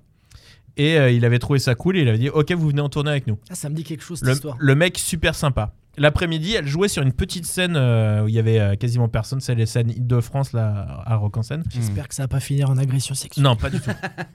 Et 0.79 0.97
euh, 0.97 1.11
il 1.11 1.25
avait 1.27 1.39
trouvé 1.39 1.59
ça 1.59 1.75
cool 1.75 1.99
et 1.99 2.03
il 2.03 2.09
avait 2.09 2.19
dit 2.19 2.31
Ok, 2.31 2.53
vous 2.53 2.69
venez 2.69 2.81
en 2.81 2.89
tournée 2.89 3.11
avec 3.11 3.27
nous. 3.27 3.37
Ah, 3.51 3.55
ça 3.55 3.69
me 3.69 3.75
dit 3.75 3.85
quelque 3.85 4.03
chose, 4.03 4.21
cette 4.21 4.29
Le, 4.29 4.35
histoire. 4.35 4.57
le 4.59 4.75
mec 4.75 4.97
super 4.97 5.35
sympa. 5.35 5.75
L'après-midi, 5.99 6.55
elle 6.55 6.67
jouait 6.67 6.89
sur 6.89 7.03
une 7.03 7.13
petite 7.13 7.45
scène 7.45 7.75
euh, 7.77 8.23
où 8.23 8.29
il 8.29 8.35
y 8.35 8.39
avait 8.39 8.59
euh, 8.59 8.75
quasiment 8.77 9.09
personne. 9.09 9.41
C'est 9.41 9.55
les 9.55 9.67
scènes 9.67 9.93
de 9.97 10.21
France 10.21 10.53
là 10.53 11.03
à 11.05 11.17
Rock 11.17 11.37
en 11.37 11.43
scène. 11.43 11.65
J'espère 11.71 12.09
que 12.09 12.15
ça 12.15 12.25
va 12.25 12.29
pas 12.29 12.41
finir 12.41 12.71
en 12.71 12.79
agression 12.79 13.15
sexuelle. 13.15 13.45
Non, 13.45 13.57
pas 13.57 13.71
du 13.71 13.81
tout. 13.81 13.91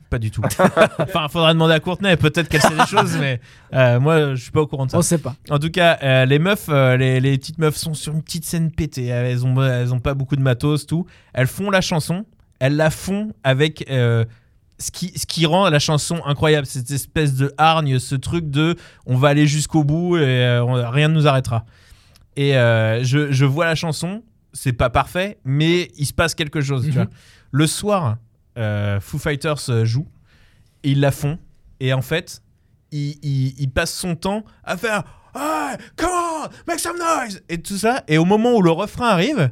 pas 0.10 0.20
du 0.20 0.32
tout. 0.32 0.42
enfin, 1.00 1.28
faudra 1.30 1.54
demander 1.54 1.74
à 1.74 1.80
Courtenay. 1.80 2.18
Peut-être 2.18 2.50
qu'elle 2.50 2.62
sait 2.62 2.76
des 2.76 2.86
choses, 2.86 3.18
mais 3.20 3.40
euh, 3.74 4.00
moi, 4.00 4.36
je 4.36 4.42
suis 4.42 4.52
pas 4.52 4.62
au 4.62 4.68
courant 4.68 4.86
de 4.86 4.92
ça. 4.92 4.98
On 4.98 5.02
sait 5.02 5.18
pas. 5.18 5.36
En 5.50 5.60
tout 5.60 5.72
cas, 5.72 6.26
les 6.26 6.40
meufs, 6.40 6.68
les, 6.68 7.20
les 7.20 7.38
petites 7.38 7.58
meufs 7.58 7.76
sont 7.76 7.94
sur 7.94 8.14
une 8.14 8.22
petite 8.22 8.46
scène 8.46 8.72
pétée. 8.72 9.08
Elles 9.08 9.46
ont, 9.46 9.62
elles 9.64 9.94
ont 9.94 10.00
pas 10.00 10.14
beaucoup 10.14 10.36
de 10.36 10.42
matos, 10.42 10.86
tout. 10.86 11.06
Elles 11.34 11.48
font 11.48 11.70
la 11.70 11.82
chanson. 11.82 12.26
Elles 12.60 12.76
la 12.76 12.90
font 12.90 13.34
avec 13.44 13.86
ce, 14.84 14.92
qui, 14.92 15.12
ce 15.18 15.26
qui 15.26 15.46
rend 15.46 15.70
la 15.70 15.80
chanson 15.80 16.22
incroyable. 16.26 16.66
Cette 16.68 16.92
espèce 16.92 17.34
de 17.36 17.54
hargne, 17.58 18.00
ce 18.00 18.16
truc 18.16 18.50
de 18.50 18.76
on 19.06 19.16
va 19.18 19.30
aller 19.30 19.48
jusqu'au 19.48 19.84
bout 19.84 20.18
et 20.18 20.22
euh, 20.22 20.64
rien 20.90 21.08
ne 21.08 21.14
nous 21.14 21.28
arrêtera. 21.28 21.66
Et 22.36 22.58
euh, 22.58 23.04
je, 23.04 23.32
je 23.32 23.46
vois 23.46 23.66
la 23.66 23.76
chanson. 23.76 24.24
C'est 24.54 24.74
pas 24.74 24.90
parfait, 24.92 25.40
mais 25.46 25.90
il 25.98 26.06
se 26.06 26.14
passe 26.14 26.36
quelque 26.36 26.62
chose. 26.62 26.84
tu 26.84 26.90
Mhm. 26.90 26.94
vois. 26.96 27.08
Le 27.52 27.68
soir, 27.68 28.18
euh, 28.58 29.00
Foo 29.00 29.18
Fighters 29.18 29.84
joue. 29.86 30.08
Et 30.84 30.92
ils 30.92 31.00
la 31.00 31.12
font. 31.12 31.40
Et 31.80 31.94
en 31.94 32.02
fait, 32.02 32.42
il, 32.92 33.18
il- 33.24 33.56
il 33.60 33.70
passe 33.72 33.94
son 33.94 34.16
temps 34.16 34.44
à 34.64 34.78
faire 34.78 35.04
Hey, 35.36 35.78
come 35.96 36.10
on, 36.12 36.48
make 36.68 36.80
some 36.80 36.98
noise 37.00 37.42
et 37.50 37.58
tout 37.60 37.78
ça. 37.78 38.04
Et 38.08 38.20
au 38.20 38.26
moment 38.26 38.54
où 38.56 38.62
le 38.62 38.70
refrain 38.70 39.08
arrive, 39.08 39.50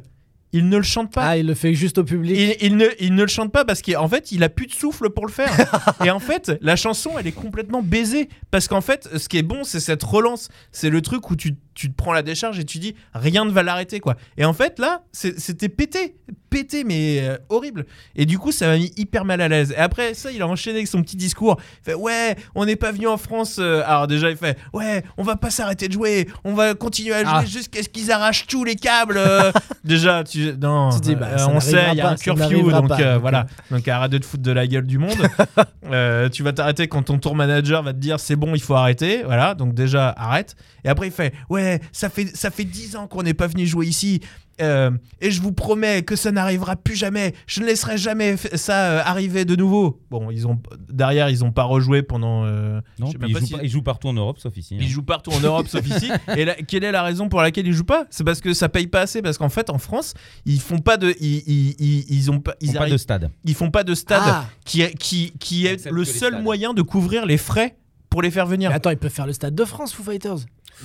il 0.52 0.68
ne 0.68 0.76
le 0.76 0.82
chante 0.82 1.12
pas. 1.12 1.28
Ah, 1.28 1.36
il 1.36 1.46
le 1.46 1.54
fait 1.54 1.74
juste 1.74 1.98
au 1.98 2.04
public. 2.04 2.36
Il, 2.36 2.56
il 2.66 2.76
ne, 2.76 2.86
il 3.00 3.14
ne 3.14 3.22
le 3.22 3.28
chante 3.28 3.52
pas 3.52 3.64
parce 3.64 3.80
qu'en 3.80 4.08
fait, 4.08 4.32
il 4.32 4.42
a 4.42 4.48
plus 4.48 4.66
de 4.66 4.72
souffle 4.72 5.10
pour 5.10 5.26
le 5.26 5.32
faire. 5.32 5.50
et 6.04 6.10
en 6.10 6.18
fait, 6.18 6.52
la 6.60 6.76
chanson, 6.76 7.12
elle 7.18 7.26
est 7.26 7.32
complètement 7.32 7.82
baisée. 7.82 8.28
Parce 8.50 8.68
qu'en 8.68 8.82
fait, 8.82 9.08
ce 9.16 9.28
qui 9.28 9.38
est 9.38 9.42
bon, 9.42 9.64
c'est 9.64 9.80
cette 9.80 10.02
relance. 10.02 10.48
C'est 10.70 10.90
le 10.90 11.00
truc 11.00 11.30
où 11.30 11.36
tu 11.36 11.54
tu 11.74 11.90
te 11.90 11.96
prends 11.96 12.12
la 12.12 12.22
décharge 12.22 12.58
et 12.58 12.64
tu 12.64 12.78
dis 12.78 12.94
rien 13.14 13.44
ne 13.44 13.50
va 13.50 13.62
l'arrêter 13.62 14.00
quoi. 14.00 14.16
Et 14.36 14.44
en 14.44 14.52
fait 14.52 14.78
là, 14.78 15.02
c'était 15.12 15.68
pété, 15.68 16.16
pété 16.50 16.84
mais 16.84 17.20
euh, 17.22 17.36
horrible. 17.48 17.86
Et 18.16 18.26
du 18.26 18.38
coup, 18.38 18.52
ça 18.52 18.66
m'a 18.66 18.76
mis 18.76 18.92
hyper 18.96 19.24
mal 19.24 19.40
à 19.40 19.48
l'aise. 19.48 19.72
Et 19.72 19.76
après 19.80 20.14
ça, 20.14 20.30
il 20.32 20.40
a 20.42 20.46
enchaîné 20.46 20.76
avec 20.78 20.88
son 20.88 21.02
petit 21.02 21.16
discours. 21.16 21.56
Il 21.80 21.84
fait 21.84 21.94
ouais, 21.94 22.36
on 22.54 22.64
n'est 22.66 22.76
pas 22.76 22.92
venu 22.92 23.06
en 23.06 23.16
France. 23.16 23.56
euh, 23.58 23.82
Alors 23.86 24.06
déjà, 24.06 24.30
il 24.30 24.36
fait 24.36 24.58
ouais, 24.72 25.02
on 25.16 25.22
va 25.22 25.36
pas 25.36 25.50
s'arrêter 25.50 25.88
de 25.88 25.92
jouer, 25.92 26.28
on 26.44 26.54
va 26.54 26.74
continuer 26.74 27.14
à 27.14 27.24
jouer 27.24 27.32
Ah. 27.34 27.44
jusqu'à 27.44 27.82
ce 27.82 27.88
qu'ils 27.88 28.10
arrachent 28.12 28.46
tous 28.46 28.64
les 28.64 28.76
câbles. 28.76 29.16
euh. 29.16 29.50
déjà, 29.84 30.24
tu 30.24 30.52
non, 30.60 30.90
Tu 30.90 31.00
dis, 31.00 31.14
bah, 31.16 31.28
on 31.48 31.60
sait, 31.60 31.84
il 31.92 31.96
y 31.98 32.00
a 32.00 32.04
pas, 32.04 32.10
un 32.10 32.16
curfew, 32.16 32.70
donc 32.70 32.88
pas, 32.88 33.18
voilà. 33.18 33.46
Donc 33.70 33.86
arrête 33.88 34.10
de 34.12 34.18
te 34.18 34.26
foutre 34.26 34.42
de 34.42 34.52
la 34.52 34.66
gueule 34.66 34.86
du 34.86 34.98
monde. 34.98 35.16
Tu 36.32 36.42
vas 36.42 36.52
t'arrêter 36.52 36.88
quand 36.88 37.02
ton 37.02 37.18
tour 37.18 37.34
manager 37.34 37.82
va 37.82 37.92
te 37.92 37.98
dire 37.98 38.18
c'est 38.20 38.36
bon, 38.36 38.54
il 38.54 38.62
faut 38.62 38.74
arrêter. 38.74 39.22
Voilà, 39.24 39.54
donc 39.54 39.74
déjà 39.74 40.08
arrête. 40.16 40.54
Et 40.84 40.88
après 40.88 41.06
il 41.08 41.12
fait 41.12 41.32
ouais, 41.50 41.61
ça 41.92 42.08
fait 42.08 42.34
ça 42.36 42.50
fait 42.50 42.64
10 42.64 42.96
ans 42.96 43.06
qu'on 43.06 43.22
n'est 43.22 43.34
pas 43.34 43.46
venu 43.46 43.66
jouer 43.66 43.86
ici. 43.86 44.20
Euh, 44.60 44.90
et 45.22 45.30
je 45.30 45.40
vous 45.40 45.50
promets 45.52 46.02
que 46.02 46.14
ça 46.14 46.30
n'arrivera 46.30 46.76
plus 46.76 46.94
jamais. 46.94 47.34
Je 47.46 47.60
ne 47.62 47.66
laisserai 47.66 47.96
jamais 47.96 48.36
ça 48.36 48.90
euh, 48.92 49.02
arriver 49.04 49.44
de 49.46 49.56
nouveau. 49.56 49.98
Bon, 50.10 50.30
ils 50.30 50.46
ont 50.46 50.60
derrière 50.90 51.30
ils 51.30 51.42
ont 51.42 51.50
pas 51.52 51.62
rejoué 51.64 52.02
pendant. 52.02 52.44
euh, 52.44 52.80
Non, 52.98 53.06
je 53.06 53.12
sais 53.12 53.18
puis 53.18 53.20
même 53.20 53.30
il, 53.30 53.32
pas 53.34 53.40
joue 53.40 53.46
si- 53.46 53.52
pas- 53.54 53.62
il 53.62 53.70
joue 53.70 53.82
partout 53.82 54.08
en 54.08 54.12
Europe, 54.12 54.38
sauf 54.38 54.54
ici. 54.56 54.74
hein. 54.74 54.78
ils 54.82 54.88
jouent 54.88 55.02
partout 55.02 55.30
en 55.32 55.40
Europe 55.40 55.68
sauf 55.68 55.84
ici. 55.86 56.10
Et 56.36 56.44
là, 56.44 56.54
quelle 56.54 56.84
est 56.84 56.92
la 56.92 57.02
raison 57.02 57.28
pour 57.30 57.40
laquelle 57.40 57.66
ils 57.66 57.72
jouent 57.72 57.84
pas? 57.84 58.06
C'est 58.10 58.24
parce 58.24 58.40
que 58.42 58.52
ça 58.52 58.68
paye 58.68 58.86
pas 58.86 59.00
assez. 59.00 59.22
Parce 59.22 59.38
qu'en 59.38 59.48
fait 59.48 59.70
en 59.70 59.78
France 59.78 60.12
ils 60.44 60.60
font 60.60 60.78
pas 60.80 60.98
de 60.98 61.14
ils 61.18 61.42
ils, 61.46 61.74
ils, 61.78 62.04
ils 62.14 62.30
ont 62.30 62.40
pas 62.40 62.54
Ils 62.60 62.68
ils 62.70 62.76
ont 62.76 62.80
pas 62.80 62.90
de 62.90 62.96
stade. 62.98 63.30
ils 63.44 63.54
font 63.54 63.70
pas 63.70 63.84
de 63.84 63.94
stade 63.94 64.22
Ah, 64.22 64.46
qui 64.66 64.82
est, 64.82 64.92
qui, 64.96 65.32
qui 65.40 65.66
est 65.66 65.86
le 65.90 66.04
seul 66.04 66.42
moyen 66.42 66.74
de 66.74 66.82
couvrir 66.82 67.24
les 67.24 67.38
frais 67.38 67.76
pour 68.10 68.20
les 68.20 68.30
faire 68.30 68.46
venir. 68.46 68.68
mais 68.68 68.76
attends, 68.76 68.90
ils 68.90 68.98
peuvent 68.98 69.10
faire 69.10 69.26
le 69.26 69.32
stade 69.32 69.54
de 69.54 69.64
France, 69.64 69.94
Foo 69.94 70.02
Fighters. 70.02 70.40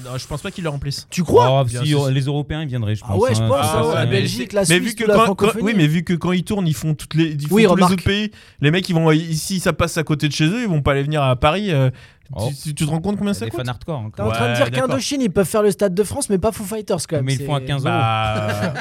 Non, 0.05 0.17
je 0.17 0.27
pense 0.27 0.41
pas 0.41 0.51
qu'ils 0.51 0.63
le 0.63 0.69
remplissent. 0.69 1.07
Tu 1.09 1.23
crois 1.23 1.63
Oh, 1.63 1.67
si, 1.67 1.95
les 2.13 2.21
Européens 2.21 2.61
ils 2.61 2.67
viendraient, 2.67 2.93
je 2.95 3.01
Ah 3.03 3.13
pense. 3.13 3.21
ouais, 3.23 3.33
je 3.35 3.41
hein, 3.41 3.47
pense, 3.47 3.57
ah 3.67 3.83
ouais, 3.85 3.93
ça, 3.93 3.99
la 3.99 4.05
mais- 4.05 4.11
Belgique, 4.11 4.53
la 4.53 4.61
mais 4.61 4.65
Suisse, 4.65 4.79
vu 4.81 4.93
que 4.93 4.99
toute 4.99 5.07
la 5.07 5.15
quand, 5.15 5.23
francophonie. 5.25 5.59
quand- 5.61 5.65
oui, 5.65 5.73
mais 5.75 5.87
vu 5.87 6.03
que 6.03 6.13
quand 6.13 6.31
ils 6.33 6.43
tournent, 6.43 6.67
ils 6.67 6.75
font 6.75 6.93
toutes 6.93 7.15
les, 7.15 7.29
ils 7.31 7.47
font 7.47 7.55
Oui, 7.55 7.65
tous 7.65 7.75
les 7.75 7.83
autres 7.83 8.03
pays. 8.03 8.31
Les 8.61 8.69
mecs, 8.69 8.87
ils 8.89 8.93
vont 8.93 9.11
ici, 9.11 9.59
ça 9.59 9.73
passe 9.73 9.97
à 9.97 10.03
côté 10.03 10.27
de 10.27 10.33
chez 10.33 10.45
eux, 10.45 10.61
ils 10.61 10.67
vont 10.67 10.81
pas 10.83 10.91
aller 10.91 11.03
venir 11.03 11.23
à 11.23 11.35
Paris. 11.35 11.71
euh, 11.71 11.89
Oh. 12.35 12.49
tu, 12.63 12.75
te 12.75 12.83
rends 12.83 12.99
compte 12.99 13.17
combien 13.17 13.33
ça 13.33 13.45
des 13.45 13.51
coûte 13.51 13.61
fans 13.65 13.69
hardcore. 13.71 13.99
hein, 13.99 14.11
T'es 14.15 14.21
en 14.21 14.31
train 14.31 14.49
de 14.51 14.55
dire 14.55 14.71
qu'Indochine, 14.71 15.21
ils 15.21 15.29
peuvent 15.31 15.47
faire 15.47 15.61
le 15.63 15.71
stade 15.71 15.93
de 15.95 16.03
France, 16.03 16.29
mais 16.29 16.37
pas 16.37 16.51
Foo 16.51 16.63
Fighters 16.63 16.97
quand 17.07 17.15
même. 17.17 17.25
Mais 17.25 17.35
ils 17.35 17.39
le 17.39 17.45
font 17.45 17.55
à 17.55 17.59
c'est- 17.59 17.65
15 17.65 17.85
euros. 17.85 17.93
Bah, 17.93 18.73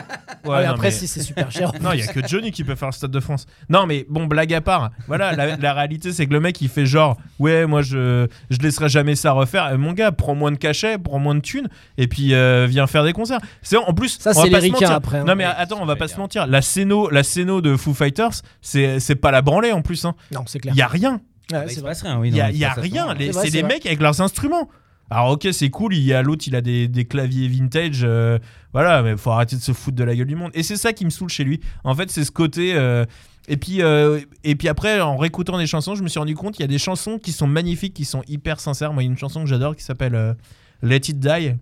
Ah, 0.45 0.49
ouais, 0.51 0.65
après, 0.65 0.89
mais- 0.89 0.91
si 0.91 1.07
c'est 1.07 1.23
super 1.23 1.51
cher. 1.51 1.73
Non, 1.81 1.93
il 1.93 2.01
y 2.01 2.03
a 2.03 2.07
que 2.07 2.27
Johnny 2.27 2.51
qui 2.53 2.65
peut 2.65 2.75
faire 2.75 2.89
le 2.89 2.93
Stade 2.93 3.11
de 3.11 3.21
France. 3.21 3.47
Non, 3.69 3.87
mais 3.87 4.07
bon, 4.09 4.27
blague 4.27 4.53
à 4.55 4.61
part. 4.61 4.91
Voilà, 5.09 5.33
la, 5.33 5.57
la 5.57 5.73
réalité, 5.75 6.13
c'est 6.13 6.27
que 6.27 6.33
le 6.33 6.41
mec, 6.41 6.61
il 6.61 6.69
fait 6.69 6.87
genre, 6.87 7.17
ouais, 7.39 7.67
moi, 7.67 7.83
je, 7.83 8.27
je 8.51 8.59
laisserai 8.59 8.89
jamais 8.89 9.17
ça 9.17 9.33
refaire. 9.33 9.67
Euh, 9.73 9.79
Mon 9.79 9.93
gars, 9.93 10.13
prends 10.13 10.35
moins 10.35 10.53
de 10.53 10.57
cachets, 10.57 10.99
prends 10.99 11.19
moins 11.19 11.35
de 11.35 11.41
thunes, 11.41 11.69
et 11.99 12.07
puis 12.09 12.35
euh, 12.35 12.67
viens 12.69 12.87
faire 12.87 13.05
des 13.05 13.13
concerts. 13.13 13.41
C'est 13.63 13.77
en 13.77 13.93
plus. 13.93 14.19
Ça, 14.21 14.31
on 14.31 14.33
va 14.35 14.43
c'est 14.45 14.51
pas 14.51 14.61
les 14.61 14.69
se 14.69 14.73
ricains 14.75 14.87
mentir. 14.87 14.97
après, 14.97 15.19
hein. 15.19 15.25
Non, 15.25 15.35
mais 15.37 15.45
Ouais, 15.47 15.53
attends, 15.57 15.79
on 15.81 15.87
va 15.87 15.97
pas 15.97 16.09
se 16.09 16.17
mentir. 16.19 16.47
La 16.47 16.63
scéno, 16.63 17.09
la 17.11 17.23
scéno 17.23 17.61
de 17.61 17.77
Foo 17.77 17.95
Fighters, 17.95 18.43
c'est 18.63 19.01
c'est 19.01 19.15
pas 19.17 19.31
la 19.31 19.43
branlée 19.43 19.73
en 19.73 19.83
plus. 19.83 20.05
hein. 20.05 20.15
Non, 20.33 20.43
c'est 20.47 20.59
clair. 20.59 20.75
Il 20.75 20.79
y 20.79 20.83
a 20.83 20.87
rien. 20.89 21.21
Ouais, 21.53 21.59
Bah, 21.59 21.65
il 21.69 21.71
c'est 21.75 21.81
vrai. 21.81 21.93
rien, 22.01 22.19
oui. 22.19 22.29
Il 22.31 22.37
y 22.37 22.41
a, 22.41 22.51
il 22.51 22.57
y 22.57 22.65
a 22.65 22.73
rien. 22.75 23.15
C'est 23.33 23.51
des 23.51 23.61
vrai. 23.63 23.75
mecs 23.75 23.87
avec 23.87 24.01
leurs 24.01 24.21
instruments. 24.21 24.69
Alors 25.09 25.31
ok 25.31 25.47
c'est 25.53 25.71
cool, 25.71 25.95
il 25.95 26.03
y 26.03 26.13
a 26.13 26.21
l'autre 26.21 26.43
il 26.49 26.57
a 26.57 26.61
des, 26.61 26.89
des 26.89 27.05
claviers 27.05 27.47
vintage, 27.47 28.01
euh, 28.03 28.41
voilà 28.73 29.05
mais 29.05 29.17
faut 29.17 29.31
arrêter 29.31 29.55
de 29.55 29.61
se 29.61 29.71
foutre 29.71 29.97
de 29.97 30.03
la 30.03 30.17
gueule 30.17 30.27
du 30.27 30.35
monde. 30.35 30.51
Et 30.53 30.65
c'est 30.65 30.75
ça 30.77 30.93
qui 30.93 31.05
me 31.05 31.11
saoule 31.11 31.29
chez 31.29 31.45
lui. 31.45 31.61
En 31.85 31.95
fait 31.95 32.11
c'est 32.11 32.25
ce 32.25 32.33
côté 32.33 32.75
euh, 32.75 33.05
et 33.47 33.57
puis 33.57 33.83
euh, 33.83 34.19
et 34.43 34.57
puis 34.57 34.67
après 34.67 35.01
en 35.01 35.17
réécoutant 35.17 35.59
des 35.59 35.69
chansons 35.69 35.95
je 35.95 36.03
me 36.03 36.09
suis 36.09 36.19
rendu 36.19 36.35
compte 36.35 36.55
qu'il 36.55 36.63
y 36.63 36.65
a 36.65 36.69
des 36.69 36.79
chansons 36.81 37.21
qui 37.21 37.31
sont 37.31 37.47
magnifiques, 37.47 37.95
qui 37.95 38.05
sont 38.05 38.25
hyper 38.27 38.59
sincères. 38.59 38.93
Moi 38.93 39.05
il 39.05 39.07
y 39.07 39.09
a 39.09 39.13
une 39.13 39.17
chanson 39.17 39.45
que 39.45 39.49
j'adore 39.49 39.77
qui 39.77 39.85
s'appelle 39.85 40.17
euh, 40.17 40.35
Let 40.83 40.97
It 40.97 41.21
Die. 41.21 41.55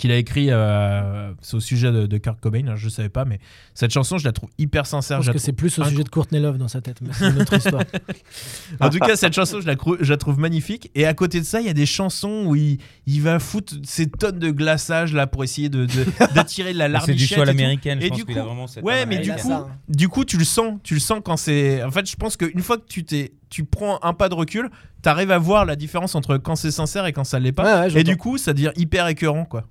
Qu'il 0.00 0.10
a 0.10 0.16
écrit 0.16 0.48
euh, 0.50 1.32
c'est 1.40 1.54
au 1.56 1.60
sujet 1.60 1.92
de, 1.92 2.06
de 2.06 2.18
Kurt 2.18 2.40
Cobain, 2.40 2.64
alors 2.64 2.76
je 2.76 2.88
savais 2.88 3.08
pas 3.08 3.24
mais 3.24 3.38
cette 3.74 3.92
chanson 3.92 4.18
je 4.18 4.24
la 4.24 4.32
trouve 4.32 4.50
hyper 4.58 4.84
Je 4.84 4.90
sincère. 4.90 5.18
pense 5.18 5.26
je 5.26 5.30
la 5.30 5.34
que 5.34 5.38
c'est 5.40 5.52
plus 5.52 5.78
au 5.78 5.84
sujet 5.84 6.02
de 6.04 6.08
Courtney 6.08 6.40
Love 6.40 6.58
dans 6.58 6.68
sa 6.68 6.80
tête, 6.80 7.00
mais 7.00 7.10
c'est 7.12 7.28
une 7.30 7.40
autre 7.40 7.54
histoire. 7.54 7.84
En 8.80 8.88
tout 8.90 8.98
cas, 8.98 9.16
cette 9.16 9.32
chanson, 9.34 9.60
je 9.60 9.66
la, 9.66 9.74
je 10.00 10.14
trouve 10.14 10.38
magnifique. 10.38 10.90
Et 10.94 11.06
à 11.06 11.14
côté 11.14 11.40
de 11.40 11.44
ça, 11.44 11.60
il 11.60 11.66
y 11.66 11.70
a 11.70 11.74
des 11.74 11.86
chansons 11.86 12.44
où 12.46 12.56
il, 12.56 12.78
il 13.06 13.20
va 13.22 13.38
foutre 13.38 13.74
ces 13.84 14.08
tonnes 14.08 14.38
de 14.38 14.50
glaçage 14.50 15.12
là 15.12 15.26
pour 15.26 15.44
essayer 15.44 15.68
de, 15.68 15.86
d'attirer 16.34 16.72
de 16.72 16.78
la 16.78 16.86
C'est 16.86 16.92
larmichette. 16.92 17.16
du 17.16 17.26
choix 17.26 17.46
à 17.46 17.52
et. 17.52 17.54
Je 18.00 18.08
pense 18.08 18.18
du 18.18 18.24
coup- 18.24 18.32
vraiment 18.32 18.66
cette 18.66 18.82
ouais, 18.84 19.06
mais 19.06 19.18
du 19.18 19.32
coup, 19.32 19.52
hein. 19.52 19.68
Du 19.88 20.08
coup, 20.08 20.24
tu 20.24 20.38
le 20.38 20.44
sens. 20.44 20.78
Tu 20.82 20.94
le 20.94 21.00
sens 21.00 21.20
quand 21.24 21.36
c'est. 21.36 21.82
En 21.82 21.90
fait, 21.90 22.08
je 22.08 22.16
pense 22.16 22.36
qu'une 22.36 22.62
fois 22.62 22.78
que 22.78 22.86
tu 22.88 23.04
t'es, 23.04 23.32
tu 23.50 23.64
prends 23.64 23.98
un 24.02 24.14
pas 24.14 24.28
de 24.28 24.34
recul, 24.34 24.70
t'arrives 25.02 25.30
à 25.30 25.38
voir 25.38 25.64
la 25.64 25.76
différence 25.76 26.14
entre 26.14 26.38
quand 26.38 26.56
c'est 26.56 26.70
sincère 26.70 27.04
et 27.06 27.12
quand 27.12 27.24
ça 27.24 27.38
l'est 27.38 27.52
pas. 27.52 27.86
Ouais, 27.86 27.92
ouais, 27.92 28.00
et 28.00 28.04
du 28.04 28.16
coup, 28.16 28.38
ça 28.38 28.54
devient 28.54 28.72
hyper 28.76 29.06
écœurant, 29.08 29.44
quoi. 29.44 29.64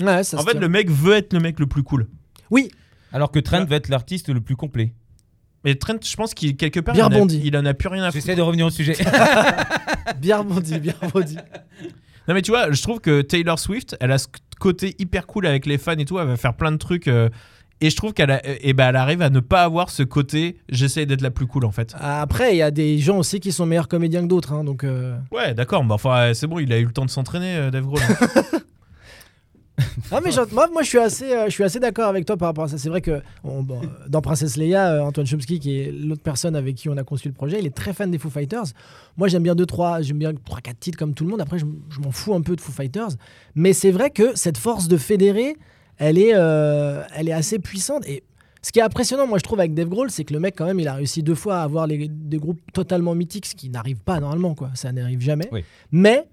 Ouais, 0.00 0.24
ça 0.24 0.38
en 0.38 0.42
fait, 0.42 0.52
tient. 0.52 0.60
le 0.60 0.68
mec 0.68 0.90
veut 0.90 1.14
être 1.14 1.32
le 1.32 1.40
mec 1.40 1.60
le 1.60 1.66
plus 1.66 1.82
cool. 1.82 2.08
Oui, 2.50 2.70
Alors 3.12 3.30
que 3.30 3.38
Trent 3.38 3.64
va 3.66 3.76
être 3.76 3.88
l'artiste 3.88 4.30
le 4.30 4.40
plus 4.40 4.56
complet. 4.56 4.94
Mais 5.64 5.74
Trent, 5.74 5.98
je 6.02 6.16
pense 6.16 6.32
qu'il 6.32 6.56
quelque 6.56 6.80
part, 6.80 6.94
Bien 6.94 7.08
il, 7.10 7.16
en 7.16 7.28
a, 7.28 7.32
il 7.32 7.56
en 7.56 7.66
a 7.66 7.74
plus 7.74 7.88
rien 7.88 8.02
à 8.02 8.06
foutre. 8.06 8.24
J'essaie 8.24 8.34
de 8.34 8.42
revenir 8.42 8.66
au 8.66 8.70
sujet. 8.70 8.94
bien 10.18 10.38
rebondi, 10.38 10.78
bien 10.78 10.94
rebondi. 11.02 11.36
Non 12.28 12.34
mais 12.34 12.42
tu 12.42 12.50
vois, 12.50 12.70
je 12.70 12.80
trouve 12.82 13.00
que 13.00 13.22
Taylor 13.22 13.58
Swift, 13.58 13.96
elle 14.00 14.12
a 14.12 14.18
ce 14.18 14.28
côté 14.58 14.94
hyper 14.98 15.26
cool 15.26 15.46
avec 15.46 15.66
les 15.66 15.78
fans 15.78 15.92
et 15.92 16.04
tout, 16.04 16.18
elle 16.18 16.28
va 16.28 16.36
faire 16.36 16.54
plein 16.54 16.72
de 16.72 16.76
trucs 16.76 17.08
euh, 17.08 17.28
et 17.80 17.90
je 17.90 17.96
trouve 17.96 18.12
qu'elle 18.12 18.30
a- 18.30 18.40
eh 18.44 18.72
ben, 18.72 18.88
elle 18.90 18.96
arrive 18.96 19.22
à 19.22 19.30
ne 19.30 19.40
pas 19.40 19.62
avoir 19.62 19.90
ce 19.90 20.02
côté 20.02 20.58
j'essaie 20.68 21.06
d'être 21.06 21.22
la 21.22 21.30
plus 21.30 21.46
cool 21.46 21.64
en 21.64 21.70
fait. 21.70 21.94
Après, 21.98 22.54
il 22.54 22.58
y 22.58 22.62
a 22.62 22.70
des 22.70 22.98
gens 22.98 23.18
aussi 23.18 23.40
qui 23.40 23.52
sont 23.52 23.66
meilleurs 23.66 23.88
comédiens 23.88 24.22
que 24.22 24.26
d'autres, 24.28 24.52
hein, 24.52 24.64
donc. 24.64 24.84
euh, 24.84 25.16
Ouais, 25.32 25.54
d'accord, 25.54 25.84
mais 25.84 25.92
enfin 25.94 26.16
euh, 26.30 26.34
c'est 26.34 26.46
bon, 26.46 26.58
il 26.58 26.72
a 26.72 26.78
eu 26.78 26.84
le 26.86 26.92
temps 26.92 27.04
de 27.04 27.10
s'entraîner 27.10 27.56
euh, 27.56 27.70
Dave 27.70 27.84
Grohl. 27.86 28.00
Ah 30.12 30.20
mais 30.22 30.30
moi, 30.52 30.68
moi 30.72 30.82
je 30.82 30.88
suis 30.88 30.98
assez, 30.98 31.32
euh, 31.32 31.46
je 31.46 31.50
suis 31.52 31.64
assez 31.64 31.80
d'accord 31.80 32.08
avec 32.08 32.26
toi 32.26 32.36
par 32.36 32.48
rapport 32.48 32.64
à 32.64 32.68
ça. 32.68 32.76
C'est 32.76 32.90
vrai 32.90 33.00
que 33.00 33.22
on- 33.44 33.62
bon, 33.62 33.80
euh, 33.82 33.86
dans 34.08 34.20
Princesse 34.20 34.56
Leia, 34.58 34.92
euh, 34.92 35.00
Antoine 35.00 35.26
Chomsky, 35.26 35.58
qui 35.58 35.78
est 35.80 35.90
l'autre 35.92 36.20
personne 36.22 36.54
avec 36.54 36.74
qui 36.74 36.90
on 36.90 36.96
a 36.98 37.02
conçu 37.04 37.28
le 37.28 37.34
projet, 37.34 37.58
il 37.60 37.66
est 37.66 37.74
très 37.74 37.94
fan 37.94 38.10
des 38.10 38.18
Foo 38.18 38.28
Fighters. 38.28 38.64
Moi 39.16 39.28
j'aime 39.28 39.42
bien 39.42 39.54
deux 39.54 39.64
trois, 39.66 40.02
j'aime 40.02 40.18
bien 40.18 40.32
trois 40.44 40.60
quatre 40.60 40.78
titres 40.80 40.98
comme 40.98 41.14
tout 41.14 41.24
le 41.24 41.30
monde. 41.30 41.40
Après 41.40 41.58
je 41.58 41.64
m'en 41.64 42.10
fous 42.10 42.34
un 42.34 42.42
peu 42.42 42.56
de 42.56 42.60
Foo 42.60 42.72
Fighters, 42.72 43.10
mais 43.54 43.72
c'est 43.72 43.90
vrai 43.90 44.10
que 44.10 44.36
cette 44.36 44.58
force 44.58 44.86
de 44.86 44.98
fédérer, 44.98 45.56
elle 46.00 46.18
est, 46.18 46.32
euh, 46.34 47.02
elle 47.14 47.28
est 47.28 47.32
assez 47.32 47.60
puissante 47.60 48.04
et 48.08 48.24
ce 48.62 48.72
qui 48.72 48.78
est 48.78 48.82
impressionnant, 48.82 49.26
moi 49.26 49.38
je 49.38 49.44
trouve 49.44 49.58
avec 49.60 49.72
Dave 49.72 49.88
Grohl, 49.88 50.10
c'est 50.10 50.24
que 50.24 50.34
le 50.34 50.40
mec 50.40 50.54
quand 50.58 50.66
même, 50.66 50.80
il 50.80 50.88
a 50.88 50.94
réussi 50.94 51.22
deux 51.22 51.34
fois 51.34 51.60
à 51.60 51.62
avoir 51.62 51.86
les- 51.86 52.08
des 52.08 52.36
groupes 52.38 52.60
totalement 52.74 53.14
mythiques, 53.14 53.46
ce 53.46 53.54
qui 53.54 53.70
n'arrive 53.70 54.00
pas 54.00 54.18
normalement, 54.20 54.54
quoi. 54.54 54.70
Ça 54.74 54.92
n'arrive 54.92 55.20
jamais. 55.20 55.48
Oui. 55.52 55.64
Mais 55.92 56.26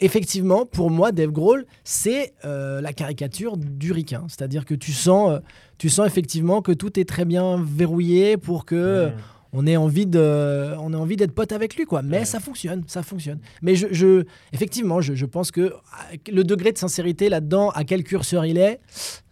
effectivement, 0.00 0.66
pour 0.66 0.90
moi, 0.90 1.12
Dave 1.12 1.30
Grohl, 1.30 1.66
c'est 1.84 2.32
euh, 2.44 2.80
la 2.80 2.92
caricature 2.92 3.56
du 3.56 3.92
ricain. 3.92 4.24
C'est-à-dire 4.28 4.64
que 4.64 4.74
tu 4.74 4.92
sens, 4.92 5.30
euh, 5.32 5.38
tu 5.78 5.88
sens 5.88 6.06
effectivement 6.06 6.62
que 6.62 6.72
tout 6.72 6.98
est 6.98 7.08
très 7.08 7.24
bien 7.24 7.62
verrouillé 7.62 8.36
pour 8.36 8.64
que 8.64 8.74
euh, 8.74 9.10
on 9.56 9.66
ait 9.68 9.76
envie 9.76 10.04
de, 10.06 10.74
on 10.80 10.92
ait 10.92 10.96
envie 10.96 11.16
d'être 11.16 11.32
pote 11.32 11.52
avec 11.52 11.76
lui, 11.76 11.84
quoi. 11.84 12.02
Mais 12.02 12.18
Ouais. 12.18 12.24
ça 12.24 12.40
fonctionne, 12.40 12.82
ça 12.88 13.02
fonctionne. 13.04 13.38
Mais 13.62 13.76
je, 13.76 13.86
je- 13.92 14.24
effectivement, 14.52 15.00
je, 15.00 15.14
je 15.14 15.24
pense 15.26 15.50
que 15.52 15.72
ah, 15.92 16.06
le 16.30 16.42
degré 16.42 16.72
de 16.72 16.78
sincérité 16.78 17.28
là-dedans, 17.28 17.70
à 17.70 17.84
quel 17.84 18.02
curseur 18.02 18.44
il 18.44 18.58
est, 18.58 18.80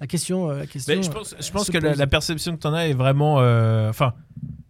la 0.00 0.06
question, 0.06 0.48
euh, 0.50 0.58
la 0.60 0.66
question. 0.66 0.94
Mais 0.96 1.02
je 1.02 1.10
pense, 1.10 1.34
je 1.38 1.50
pense 1.50 1.66
se 1.66 1.72
que 1.72 1.78
la, 1.78 2.06
perception 2.06 2.54
que 2.56 2.60
tu 2.60 2.66
en 2.68 2.74
as 2.74 2.86
est 2.86 2.92
vraiment. 2.94 3.40
euh, 3.40 3.90
Enfin, 3.90 4.14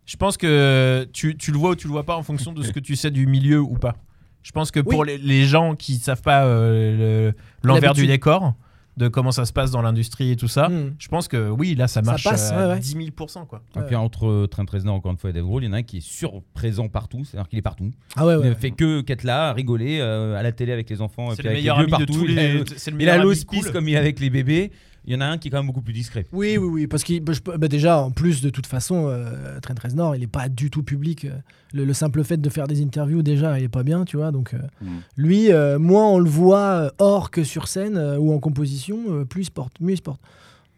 je 0.07 0.17
pense 0.17 0.37
que 0.37 1.07
tu, 1.13 1.37
tu 1.37 1.53
le 1.53 1.59
vois 1.59 1.71
ou 1.71 1.77
tu 1.77 1.87
le 1.87 1.93
vois 1.93 2.05
pas 2.05 2.17
en 2.17 2.23
fonction 2.23 2.53
de 2.53 2.63
ce 2.63 2.73
que 2.73 2.81
tu 2.81 2.97
sais 2.97 3.11
du 3.11 3.27
milieu 3.27 3.61
ou 3.61 3.75
pas. 3.75 3.97
Je 4.43 4.51
pense 4.51 4.71
que 4.73 4.81
pour 4.81 5.05
les, 5.05 5.19
les 5.19 5.45
gens 5.45 5.77
qui 5.77 5.97
savent 5.99 6.23
pas 6.23 6.45
euh, 6.47 7.29
le- 7.31 7.35
l'envers 7.63 7.93
du 7.95 8.07
décor, 8.09 8.55
de 8.99 9.09
comment 9.09 9.33
ça 9.33 9.47
se 9.47 9.53
passe 9.55 9.71
dans 9.71 9.81
l'industrie 9.81 10.33
et 10.33 10.37
tout 10.37 10.49
ça, 10.49 10.69
Hmm. 10.69 10.95
je 10.99 11.09
pense 11.09 11.27
que 11.27 11.49
oui, 11.49 11.75
là 11.75 11.89
ça 11.89 12.03
Ça 12.03 12.11
marche 12.11 12.25
passe, 12.25 12.51
à 12.53 12.67
ouais, 12.69 12.73
ouais. 12.75 12.79
10 12.79 12.91
000 12.93 13.07
quoi. 13.49 13.63
Et 13.77 13.81
puis 13.87 13.97
entre 13.97 14.47
Trent 14.47 14.67
Reznor, 14.71 14.95
encore 14.95 15.13
une 15.13 15.19
fois, 15.19 15.31
et 15.31 15.33
Dave 15.33 15.45
Grohl, 15.45 15.63
il 15.65 15.67
y 15.67 15.71
en 15.71 15.73
a 15.73 15.79
un 15.79 15.83
qui 15.83 15.99
est 15.99 16.01
surprésent 16.07 16.89
partout. 16.89 17.25
C'est-à-dire 17.25 17.49
qu'il 17.49 17.59
est 17.59 17.63
partout. 17.63 17.91
Ah 18.17 18.27
ouais, 18.27 18.35
Il 18.35 18.39
ouais. 18.41 18.49
ne 18.51 18.55
fait 18.55 18.71
que 18.71 19.01
qu'être 19.01 19.25
là, 19.25 19.49
à 19.49 19.53
rigoler 19.55 19.99
euh, 20.01 20.37
à 20.37 20.43
la 20.43 20.53
télé 20.53 20.73
avec 20.73 20.91
les 20.91 21.01
enfants. 21.01 21.33
et 21.33 21.37
C'est 21.37 21.43
puis 21.43 21.45
le 21.45 21.51
avec 21.51 21.61
meilleur 21.63 21.79
les 21.79 21.83
ami 21.85 21.93
vieux 21.97 22.07
de 22.07 22.13
partout. 22.13 22.25
tous 22.27 22.31
Il 22.33 22.39
a- 22.39 22.43
les. 22.55 22.65
c'est 22.77 22.91
le 22.91 23.01
Il 23.01 23.09
a 23.09 23.17
l'hospice 23.19 23.63
cool. 23.65 23.73
comme 23.73 23.89
il 23.89 23.95
est 23.95 23.99
avec 23.99 24.21
les 24.21 24.31
bébés. 24.31 24.71
Il 25.05 25.13
y 25.13 25.17
en 25.17 25.21
a 25.21 25.27
un 25.27 25.37
qui 25.39 25.49
est 25.49 25.51
quand 25.51 25.57
même 25.59 25.67
beaucoup 25.67 25.83
plus 25.83 25.93
discret. 25.93 26.27
Oui, 26.33 26.57
oui, 26.59 26.69
oui, 26.69 26.87
parce 26.87 27.03
que 27.03 27.19
bah, 27.57 27.67
déjà, 27.69 27.99
en 28.01 28.13
plus, 28.13 28.41
de 28.41 28.51
toute 28.51 28.67
façon, 28.67 29.07
euh, 29.09 29.59
Trent 29.61 29.75
Reznor, 29.83 30.15
il 30.15 30.21
n'est 30.21 30.27
pas 30.29 30.49
du 30.49 30.71
tout 30.71 30.83
public. 30.85 31.25
Euh, 31.25 31.31
Le, 31.75 31.85
le 31.87 31.93
simple 31.95 32.23
fait 32.23 32.37
de 32.41 32.49
faire 32.51 32.69
des 32.69 32.83
interviews, 32.83 33.23
déjà, 33.23 33.59
il 33.59 33.65
est 33.65 33.69
pas 33.69 33.83
bien, 33.83 34.05
tu 34.05 34.17
vois. 34.19 34.31
Donc, 34.31 34.55
euh, 34.55 34.59
Mm. 34.81 34.87
lui, 35.17 35.51
euh, 35.53 35.79
moins 35.79 36.07
on 36.09 36.19
le 36.19 36.29
voit 36.31 36.59
euh, 36.85 36.91
hors 36.99 37.31
que 37.31 37.43
sur 37.45 37.67
scène 37.67 37.97
euh, 37.97 38.19
ou 38.19 38.33
en 38.33 38.39
composition, 38.39 38.99
euh, 39.09 39.25
plus 39.25 39.43
il 39.43 39.45
se 39.47 39.51
porte, 39.51 39.81
mieux 39.81 39.93
il 39.95 39.97
se 39.97 40.03
porte. 40.03 40.21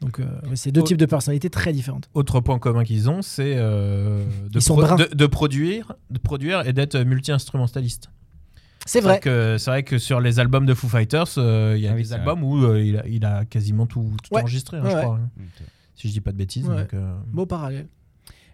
Donc, 0.00 0.20
euh, 0.20 0.24
ouais, 0.48 0.56
c'est 0.56 0.70
deux 0.72 0.82
types 0.82 0.96
de 0.98 1.06
personnalités 1.06 1.50
très 1.50 1.72
différentes. 1.72 2.08
Autre 2.14 2.40
point 2.40 2.58
commun 2.58 2.84
qu'ils 2.84 3.08
ont, 3.10 3.22
c'est 3.22 3.54
euh, 3.56 4.24
pro- 4.66 4.82
de 5.14 5.26
produire, 5.26 5.92
de 6.10 6.18
produire 6.18 6.66
et 6.66 6.72
d'être 6.72 6.98
multi-instrumentaliste. 6.98 8.08
C'est 8.86 9.00
vrai. 9.00 9.20
C'est 9.24 9.70
vrai 9.70 9.82
que 9.82 9.98
sur 9.98 10.20
les 10.20 10.40
albums 10.40 10.66
de 10.66 10.74
Foo 10.74 10.88
Fighters, 10.88 11.24
euh, 11.38 11.74
il 11.76 11.82
y 11.82 11.88
a 11.88 11.92
Ah 11.92 11.94
oui, 11.94 12.02
des 12.02 12.12
albums 12.12 12.42
où 12.44 12.64
euh, 12.64 12.82
il, 12.82 12.98
a, 12.98 13.06
il 13.08 13.24
a 13.24 13.44
quasiment 13.44 13.86
tout, 13.86 14.10
tout 14.22 14.34
Ouais. 14.34 14.42
enregistré, 14.42 14.76
hein, 14.78 14.82
Ouais, 14.84 14.90
je 14.90 14.96
ouais. 14.96 15.02
crois. 15.02 15.16
hein. 15.22 15.42
Si 15.94 16.08
je 16.08 16.12
dis 16.12 16.20
pas 16.20 16.32
de 16.32 16.36
bêtises. 16.36 16.68
Ouais. 16.68 16.76
donc, 16.82 16.94
euh, 16.94 17.14
Beau 17.28 17.46
parallèle. 17.46 17.86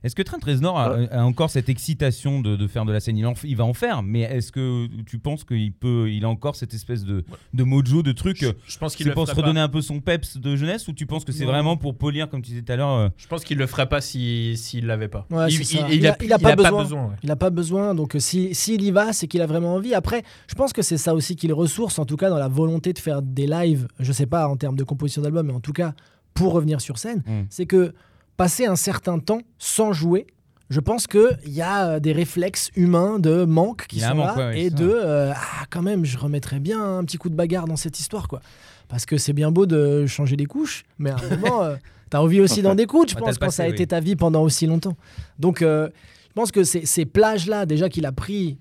Est-ce 0.03 0.15
que 0.15 0.23
Trent 0.23 0.39
Reznor 0.45 0.79
a, 0.79 0.97
a 1.11 1.23
encore 1.25 1.51
cette 1.51 1.69
excitation 1.69 2.41
de, 2.41 2.57
de 2.57 2.67
faire 2.67 2.85
de 2.87 2.93
la 2.93 3.01
scène? 3.01 3.19
Il, 3.19 3.27
en 3.27 3.35
il 3.45 3.57
va 3.57 3.65
en 3.65 3.75
faire, 3.75 4.03
mais 4.03 4.21
est-ce 4.23 4.51
que 4.51 4.87
tu 5.05 5.19
penses 5.19 5.45
qu'il 5.45 5.73
peut, 5.73 6.11
il 6.11 6.25
a 6.25 6.29
encore 6.29 6.57
cette 6.57 6.73
espèce 6.73 7.05
de, 7.05 7.25
de 7.53 7.65
mojo, 7.65 8.03
de 8.03 8.13
truc? 8.13 8.39
Je, 8.41 8.49
je 8.67 8.79
pense 8.79 8.97
qu'il 8.97 9.05
C'est 9.05 9.11
le 9.11 9.15
pour 9.15 9.29
se 9.29 9.35
redonner 9.35 9.61
pas. 9.61 9.65
un 9.65 9.69
peu 9.69 9.83
son 9.83 10.01
peps 10.01 10.39
de 10.39 10.57
jeunesse 10.57 10.89
ou 10.89 10.93
tu 10.95 11.05
penses 11.07 11.25
que 11.25 11.33
c'est 11.33 11.45
vraiment 11.45 11.77
pour 11.77 11.95
polir, 11.97 12.29
comme 12.31 12.41
tu 12.41 12.51
disais 12.51 12.63
tout 12.63 12.73
à 12.73 12.77
l'heure 12.77 12.91
euh, 12.95 13.09
Je 13.19 13.27
pense 13.27 13.45
qu'il 13.45 13.59
le 13.59 13.67
ferait 13.67 13.89
pas 13.89 14.01
si 14.01 14.57
s'il 14.57 14.87
l'avait 14.87 15.09
pas. 15.09 15.27
Ouais, 15.31 15.49
il, 15.49 15.61
il- 15.61 15.61
il 15.61 15.83
a, 15.83 15.89
Il 15.91 16.07
a- 16.07 16.17
il 16.23 16.33
a 16.33 16.39
pas 16.39 16.57
besoin. 16.57 16.83
besoin. 16.83 17.05
ouais. 17.09 17.17
Il 17.23 17.29
n'a 17.29 17.37
pas 17.37 17.51
besoin, 17.51 17.95
donc 17.95 18.17
euh, 18.17 18.19
si- 18.21 18.55
s'il 18.55 18.83
y 18.83 18.91
va, 18.91 19.13
c'est 19.13 19.27
qu'il 19.29 19.43
a 19.43 19.47
vraiment 19.47 19.75
envie. 19.75 19.93
Après, 19.95 20.23
je 20.49 20.55
pense 20.55 20.73
que 20.73 20.81
c'est 20.83 20.97
ça 20.99 21.15
aussi 21.15 21.37
qui 21.37 21.47
le 21.47 21.55
ressource, 21.55 21.99
en 21.99 22.07
tout 22.07 22.17
cas 22.17 22.31
dans 22.31 22.39
la 22.39 22.49
volonté 22.49 22.93
de 22.93 22.99
faire 22.99 23.21
des 23.23 23.47
lives, 23.47 23.87
je 23.99 24.13
sais 24.13 24.27
pas 24.27 24.49
en 24.49 24.57
termes 24.57 24.77
de 24.77 24.85
composition 24.85 25.21
d'album, 25.23 25.47
mais 25.47 25.53
en 25.53 25.61
tout 25.61 25.73
cas 25.75 25.93
pour 26.33 26.53
revenir 26.55 26.81
sur 26.81 26.97
scène, 26.97 27.23
Mm. 27.27 27.43
c'est 27.51 27.67
que 27.67 27.93
passer 28.41 28.65
un 28.65 28.77
certain 28.77 29.19
temps 29.19 29.43
sans 29.59 29.93
jouer, 29.93 30.27
je 30.71 30.81
pense 30.81 31.07
qu'il 31.07 31.37
y 31.49 31.61
a 31.61 31.87
euh, 31.87 32.01
des 32.01 32.13
réflexes 32.13 32.71
humains 32.75 33.19
de 33.19 33.45
manque 33.45 33.87
qui 33.87 34.01
sont 34.01 34.15
manque, 34.15 34.39
là 34.39 34.49
ouais, 34.49 34.63
et 34.63 34.71
de 34.71 34.89
euh, 34.89 35.31
ah 35.35 35.67
quand 35.69 35.83
même 35.83 36.07
je 36.07 36.17
remettrais 36.17 36.59
bien 36.59 36.83
un 36.83 37.05
petit 37.05 37.19
coup 37.19 37.29
de 37.29 37.35
bagarre 37.35 37.67
dans 37.67 37.77
cette 37.77 38.01
histoire 38.01 38.29
quoi. 38.29 38.41
Parce 38.89 39.05
que 39.05 39.19
c'est 39.19 39.35
bien 39.35 39.51
beau 39.51 39.67
de 39.67 40.07
changer 40.07 40.37
les 40.37 40.47
couches 40.47 40.85
mais 40.99 41.11
à 41.11 41.17
un 41.17 41.37
moment 41.37 41.63
euh, 41.65 41.77
t'as 42.09 42.21
envie 42.21 42.41
aussi 42.41 42.63
d'en 42.63 42.75
découdre 42.75 43.11
je 43.11 43.17
pense 43.17 43.37
quand 43.37 43.51
ça 43.51 43.65
a 43.65 43.67
oui. 43.67 43.75
été 43.75 43.87
ta 43.87 44.01
vie 44.01 44.17
pendant 44.17 44.43
aussi 44.43 44.67
longtemps. 44.67 44.97
Donc 45.39 45.61
euh, 45.61 45.91
je 46.29 46.33
pense 46.33 46.51
que 46.51 46.65
ces, 46.65 46.87
ces 46.87 47.05
plages 47.05 47.47
là 47.47 47.67
déjà 47.67 47.91
qu'il 47.91 48.07
a 48.07 48.13
pris 48.13 48.57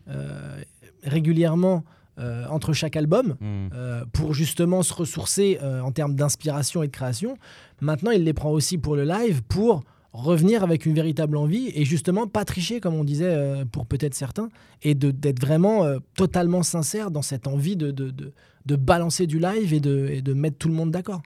régulièrement 1.06 1.86
euh, 2.20 2.46
entre 2.50 2.74
chaque 2.74 2.96
album 2.96 3.36
hmm. 3.40 3.70
euh, 3.74 4.04
pour 4.14 4.34
justement 4.34 4.84
se 4.84 4.94
ressourcer 4.94 5.60
euh, 5.64 5.82
en 5.82 5.92
termes 5.92 6.16
d'inspiration 6.16 6.84
et 6.84 6.88
de 6.88 6.92
création. 6.92 7.36
Maintenant, 7.82 8.12
il 8.12 8.24
les 8.24 8.34
prend 8.34 8.52
aussi 8.52 8.78
pour 8.78 8.96
le 8.96 9.04
live 9.06 9.42
pour 9.44 9.84
revenir 10.12 10.64
avec 10.64 10.86
une 10.86 10.94
véritable 10.96 11.38
envie 11.38 11.72
et 11.76 11.86
justement 11.86 12.26
pas 12.28 12.44
tricher 12.44 12.80
comme 12.80 12.96
on 12.96 13.04
disait 13.04 13.30
euh, 13.30 13.64
pour 13.72 13.86
peut-être 13.86 14.16
certains 14.16 14.50
et 14.82 14.96
de- 14.96 15.12
d'être 15.12 15.40
vraiment 15.40 15.86
euh, 15.86 16.00
totalement 16.16 16.64
sincère 16.64 17.12
dans 17.12 17.22
cette 17.22 17.46
envie 17.48 17.76
de, 17.78 17.92
de, 17.92 18.10
de- 18.10 18.34
de 18.66 18.76
balancer 18.76 19.28
du 19.28 19.40
live 19.40 19.74
et 19.74 19.80
de, 19.80 20.08
et 20.12 20.22
de 20.22 20.34
mettre 20.34 20.58
tout 20.58 20.68
le 20.68 20.74
monde 20.74 20.92
d'accord. 20.92 21.22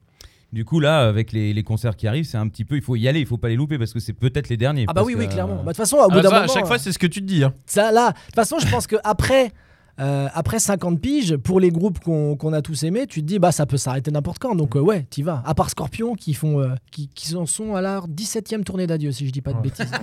Du 0.52 0.65
coup, 0.65 0.80
là, 0.80 1.07
avec 1.07 1.32
les, 1.32 1.52
les 1.53 1.64
concerts 1.64 1.95
qui 1.95 2.07
arrivent, 2.07 2.26
c'est 2.26 2.38
un 2.38 2.48
petit 2.48 2.64
peu, 2.64 2.76
il 2.76 2.82
faut 2.84 2.95
y 2.95 3.07
aller, 3.07 3.20
il 3.22 3.26
faut 3.26 3.38
pas 3.40 3.49
les 3.49 3.56
louper 3.56 3.80
parce 3.80 3.91
que 3.91 3.99
c'est 3.99 4.14
peut-être 4.14 4.49
les 4.49 4.57
derniers. 4.57 4.86
Ah 4.88 4.94
bah 4.94 5.02
oui, 5.03 5.14
que, 5.15 5.20
oui, 5.20 5.28
clairement. 5.28 5.56
Bah, 5.56 5.61
De 5.64 5.68
toute 5.70 5.78
façon, 5.78 5.98
au 5.98 6.07
bout 6.10 6.18
Ah, 6.20 6.22
d'un 6.22 6.30
ça, 6.30 6.36
moment, 6.41 6.52
à 6.52 6.53
chaque 6.53 6.68
fois, 6.68 6.78
c'est 6.78 6.91
ce 6.91 6.99
que 6.99 7.07
tu 7.07 7.22
te 7.22 7.26
dis. 7.26 7.44
hein. 7.44 7.53
ça 7.65 7.91
là, 7.91 8.11
de 8.11 8.15
toute 8.28 8.36
façon, 8.36 8.57
je 8.60 8.68
pense 8.70 8.86
que 8.86 8.98
après 9.03 9.52
euh, 9.99 10.28
après 10.34 10.57
50 10.60 10.99
piges, 10.99 11.38
pour 11.38 11.60
les 11.60 11.70
groupes 11.70 11.99
qu'on 11.99 12.53
a 12.53 12.61
tous 12.64 12.82
aimés, 12.84 13.06
tu 13.06 13.22
te 13.22 13.28
dis 13.28 13.38
bah 13.38 13.52
ça 13.52 13.65
peut 13.68 13.78
s'arrêter 13.78 14.10
n'importe 14.10 14.40
quand. 14.40 14.56
Donc 14.56 14.76
euh, 14.76 14.80
ouais, 14.80 15.03
t'y 15.10 15.22
vas. 15.22 15.44
À 15.45 15.53
part 15.53 15.70
Scorpion 15.70 16.15
qui 16.15 16.34
font 16.34 16.60
euh, 16.60 16.70
qui, 16.91 17.10
qui 17.10 17.36
en 17.36 17.45
sont 17.45 17.76
à 17.76 17.82
leur 17.82 18.07
17e 18.07 18.64
tournée 18.64 18.88
d'adieu 18.88 19.11
si 19.11 19.28
je 19.28 19.32
dis 19.32 19.41
pas 19.41 19.52
de 19.52 19.57
Ouais. 19.57 19.64
bêtises. 19.64 19.91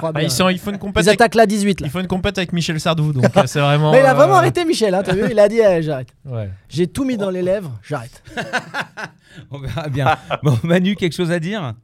Bah, 0.00 0.22
ils 0.22 0.30
sont- 0.30 0.48
il 0.48 0.58
faut 0.58 0.70
une 0.70 0.78
compète. 0.78 1.04
Ils 1.04 1.08
avec- 1.08 1.20
attaquent 1.20 1.34
la 1.34 1.46
18 1.46 1.80
là. 1.80 1.86
Il 1.88 1.90
faut 1.90 1.98
une 2.00 2.06
compète 2.06 2.38
avec 2.38 2.52
Michel 2.52 2.78
Sardou, 2.78 3.12
donc 3.12 3.24
euh, 3.36 3.42
c'est 3.46 3.60
vraiment. 3.60 3.90
Mais 3.92 4.00
il 4.00 4.06
a 4.06 4.14
vraiment 4.14 4.34
arrêté 4.34 4.64
Michel, 4.64 4.94
hein, 4.94 5.02
t'as 5.04 5.14
vu 5.14 5.24
Il 5.30 5.38
a 5.38 5.48
dit 5.48 5.58
eh, 5.58 5.82
j'arrête. 5.82 6.08
Ouais. 6.24 6.48
J'ai 6.68 6.86
tout 6.86 7.04
mis 7.04 7.16
dans 7.16 7.30
les 7.30 7.42
lèvres, 7.42 7.72
j'arrête. 7.82 8.22
On 9.50 9.58
verra 9.58 9.88
bien. 9.88 10.16
bon, 10.42 10.56
Manu, 10.62 10.94
quelque 10.94 11.12
chose 11.14 11.32
à 11.32 11.40
dire? 11.40 11.74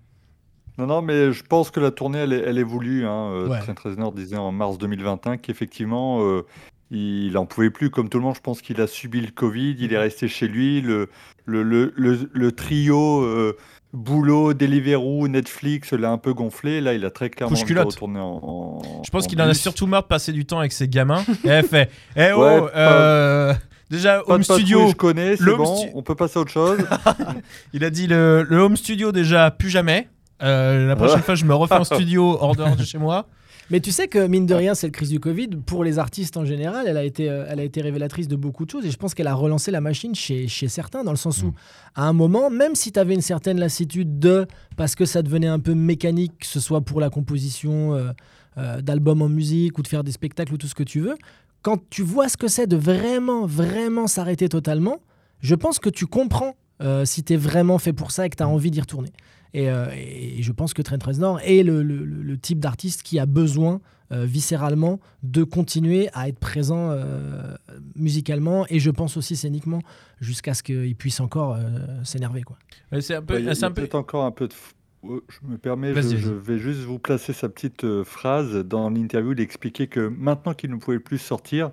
Non, 0.78 0.86
non, 0.86 1.02
mais 1.02 1.32
je 1.32 1.43
pense 1.43 1.70
que 1.70 1.81
la 1.81 1.90
tournée, 1.90 2.19
elle 2.20 2.32
est, 2.32 2.43
elle 2.47 2.57
est 2.59 2.62
voulue. 2.62 3.05
Hein. 3.07 3.47
Ouais. 3.48 3.59
Trent 3.61 3.74
Reznor 3.85 4.12
disait 4.12 4.36
en 4.36 4.52
mars 4.52 4.78
2021 4.78 5.36
qu'effectivement, 5.36 6.23
euh, 6.23 6.47
il 6.91 7.37
en 7.39 7.47
pouvait 7.47 7.71
plus. 7.71 7.91
Comme 7.91 8.09
tout 8.09 8.19
le 8.19 8.25
monde, 8.25 8.35
je 8.37 8.41
pense 8.41 8.61
qu'il 8.62 8.81
a 8.81 8.87
subi 8.87 9.21
le 9.21 9.31
Covid. 9.31 9.77
Il 9.79 9.93
est 9.93 9.99
resté 9.99 10.29
chez 10.29 10.49
lui. 10.49 10.81
Le, 10.81 11.09
le, 11.47 11.62
le, 11.62 11.93
le, 11.97 12.31
le 12.33 12.53
trio 12.53 13.23
euh, 13.23 13.57
boulot, 13.93 14.55
Deliveroo, 14.55 15.29
Netflix 15.29 15.93
l'a 15.93 16.11
un 16.11 16.19
peu 16.19 16.33
gonflé. 16.35 16.81
Là, 16.81 16.95
il 16.95 17.05
a 17.05 17.11
très 17.11 17.31
clairement 17.31 17.57
retourner 17.57 18.21
en, 18.21 18.41
en- 18.43 19.03
Je 19.05 19.11
pense 19.11 19.25
en 19.25 19.29
qu'il 19.29 19.41
en 19.43 19.49
a 19.49 19.55
surtout 19.55 19.87
marre 19.87 20.03
de 20.03 20.09
passer 20.09 20.33
du 20.33 20.45
temps 20.47 20.59
avec 20.59 20.73
ses 20.73 20.89
gamins. 20.89 21.25
Et 21.45 21.49
elle 21.49 21.67
fait 21.67 21.91
Eh 22.17 22.33
oh, 22.33 22.41
Ouais, 22.43 22.62
euh, 22.77 23.55
Déjà, 23.91 24.23
Pas 24.25 24.35
home 24.35 24.45
studio, 24.45 24.89
je 24.91 24.95
connais, 24.95 25.37
c'est 25.37 25.45
bon, 25.57 25.77
stu- 25.77 25.89
on 25.95 26.03
peut 26.03 26.15
passer 26.15 26.39
à 26.39 26.43
autre 26.43 26.53
chose. 26.53 26.79
il 27.73 27.83
a 27.85 27.91
dit 27.91 28.07
le, 28.07 28.47
home 28.53 28.77
studio 28.77 29.11
déjà, 29.11 29.51
plus 29.51 29.69
jamais. 29.69 30.07
Euh, 30.43 30.87
la 30.87 30.95
prochaine 30.97 31.23
fois, 31.23 31.35
je 31.35 31.45
me 31.45 31.55
refais 31.55 31.75
en 31.75 31.83
studio 31.97 32.39
hors 32.41 32.55
dehors 32.55 32.77
de 32.77 32.85
chez 32.85 32.99
moi. 32.99 33.27
Mais 33.70 33.80
tu 33.80 33.92
sais 33.92 34.09
que 34.09 34.26
mine 34.26 34.47
de 34.47 34.55
rien, 34.55 34.74
cette 34.74 34.92
crise 34.92 35.10
du 35.10 35.20
Covid, 35.20 35.48
pour 35.64 35.84
les 35.84 35.98
artistes 35.98 36.36
en 36.36 36.44
général, 36.44 36.86
elle 36.88 36.97
a 36.97 37.05
été, 37.05 37.30
euh, 37.30 37.47
elle 37.48 37.60
a 37.60 37.62
été 37.62 37.80
révélatrice 37.80 38.26
de 38.26 38.36
beaucoup 38.36 38.64
de 38.64 38.70
choses 38.70 38.84
et 38.84 38.90
je 38.90 38.97
pense 38.97 39.14
qu'elle 39.14 39.28
a 39.28 39.34
relancé 39.34 39.70
la 39.70 39.80
machine 39.80 40.14
chez, 40.14 40.48
chez 40.48 40.68
certains, 40.68 41.05
dans 41.05 41.12
le 41.12 41.16
sens 41.16 41.42
où, 41.42 41.47
Mm. 41.47 41.55
à 41.94 42.02
un 42.09 42.12
moment, 42.12 42.51
même 42.51 42.74
si 42.74 42.90
tu 42.90 42.98
avais 42.98 43.14
une 43.14 43.20
certaine 43.20 43.60
lassitude 43.60 44.18
de, 44.18 44.47
parce 44.76 44.94
que 44.94 45.05
ça 45.05 45.22
devenait 45.22 45.47
un 45.47 45.60
peu 45.60 45.74
mécanique, 45.74 46.32
que 46.40 46.47
ce 46.47 46.59
soit 46.60 46.80
pour 46.80 47.01
la 47.01 47.10
composition 47.10 47.94
euh, 47.94 48.10
euh, 48.59 48.80
d'albums 48.80 49.22
en 49.22 49.28
musique 49.28 49.78
ou 49.78 49.82
de 49.82 49.88
faire 49.88 50.02
des 50.05 50.12
spectacles 50.12 50.55
ou 50.55 50.56
tout 50.59 50.66
ce 50.66 50.74
que 50.74 50.82
tu 50.82 51.01
veux, 51.01 51.16
quand 51.62 51.78
tu 51.90 52.02
vois 52.02 52.28
ce 52.28 52.36
que 52.36 52.48
c'est 52.48 52.66
de 52.66 52.76
vraiment, 52.76 53.47
vraiment 53.47 54.06
s'arrêter 54.06 54.48
totalement, 54.48 54.98
je 55.40 55.55
pense 55.55 55.78
que 55.78 55.90
tu 55.90 56.06
comprends 56.06 56.56
euh, 56.82 57.05
si 57.05 57.22
tu 57.22 57.34
es 57.34 57.36
vraiment 57.36 57.78
fait 57.78 57.92
pour 57.92 58.10
ça 58.10 58.26
et 58.26 58.30
que 58.30 58.36
tu 58.36 58.42
as 58.42 58.48
envie 58.48 58.70
d'y 58.70 58.80
retourner. 58.80 59.10
Et, 59.55 59.68
euh, 59.70 59.86
et 59.94 60.43
je 60.43 60.52
pense 60.52 60.74
que 60.74 60.82
Trent 60.82 60.98
Reznor 61.05 61.40
est 61.40 61.62
le, 61.62 61.82
le- 61.82 62.05
le- 62.05 62.22
le 62.22 62.39
type 62.39 62.60
d'artiste 62.60 63.02
qui 63.02 63.18
a 63.18 63.27
besoin 63.27 63.81
euh, 64.12 64.24
viscéralement 64.24 64.98
de 65.22 65.44
continuer 65.44 66.09
à 66.14 66.28
être 66.28 66.39
présent 66.39 66.90
euh, 66.90 67.55
musicalement 67.94 68.66
et 68.68 68.78
je 68.81 68.90
pense 68.90 69.16
aussi 69.16 69.36
scéniquement 69.36 69.81
jusqu'à 70.20 70.55
ce 70.55 70.62
qu'il 70.62 70.97
puisse 70.97 71.20
encore 71.20 71.55
euh, 71.55 71.68
s'énerver. 72.05 72.43
quoi. 72.43 72.59
C'est 73.01 73.14
un 73.14 73.22
peu. 73.22 73.35
Ouais, 73.35 73.64
un 73.64 73.70
peu... 73.70 73.89
encore 73.93 74.24
un 74.24 74.31
peu 74.32 74.48
de. 74.48 74.55
Ouais, 75.02 75.20
Je 75.28 75.48
me 75.48 75.56
permets, 75.59 75.94
je, 75.94 76.28
vais 76.31 76.59
juste 76.59 76.81
vous 76.81 76.98
placer 76.98 77.32
sa 77.32 77.48
petite 77.48 77.85
euh, 77.85 78.05
phrase. 78.05 78.55
Dans 78.64 78.90
l'interview, 78.90 79.32
il 79.32 79.40
expliquait 79.40 79.86
que 79.86 80.09
maintenant 80.09 80.55
qu'il 80.55 80.70
ne 80.70 80.77
pouvait 80.77 80.98
plus 80.98 81.18
sortir, 81.18 81.70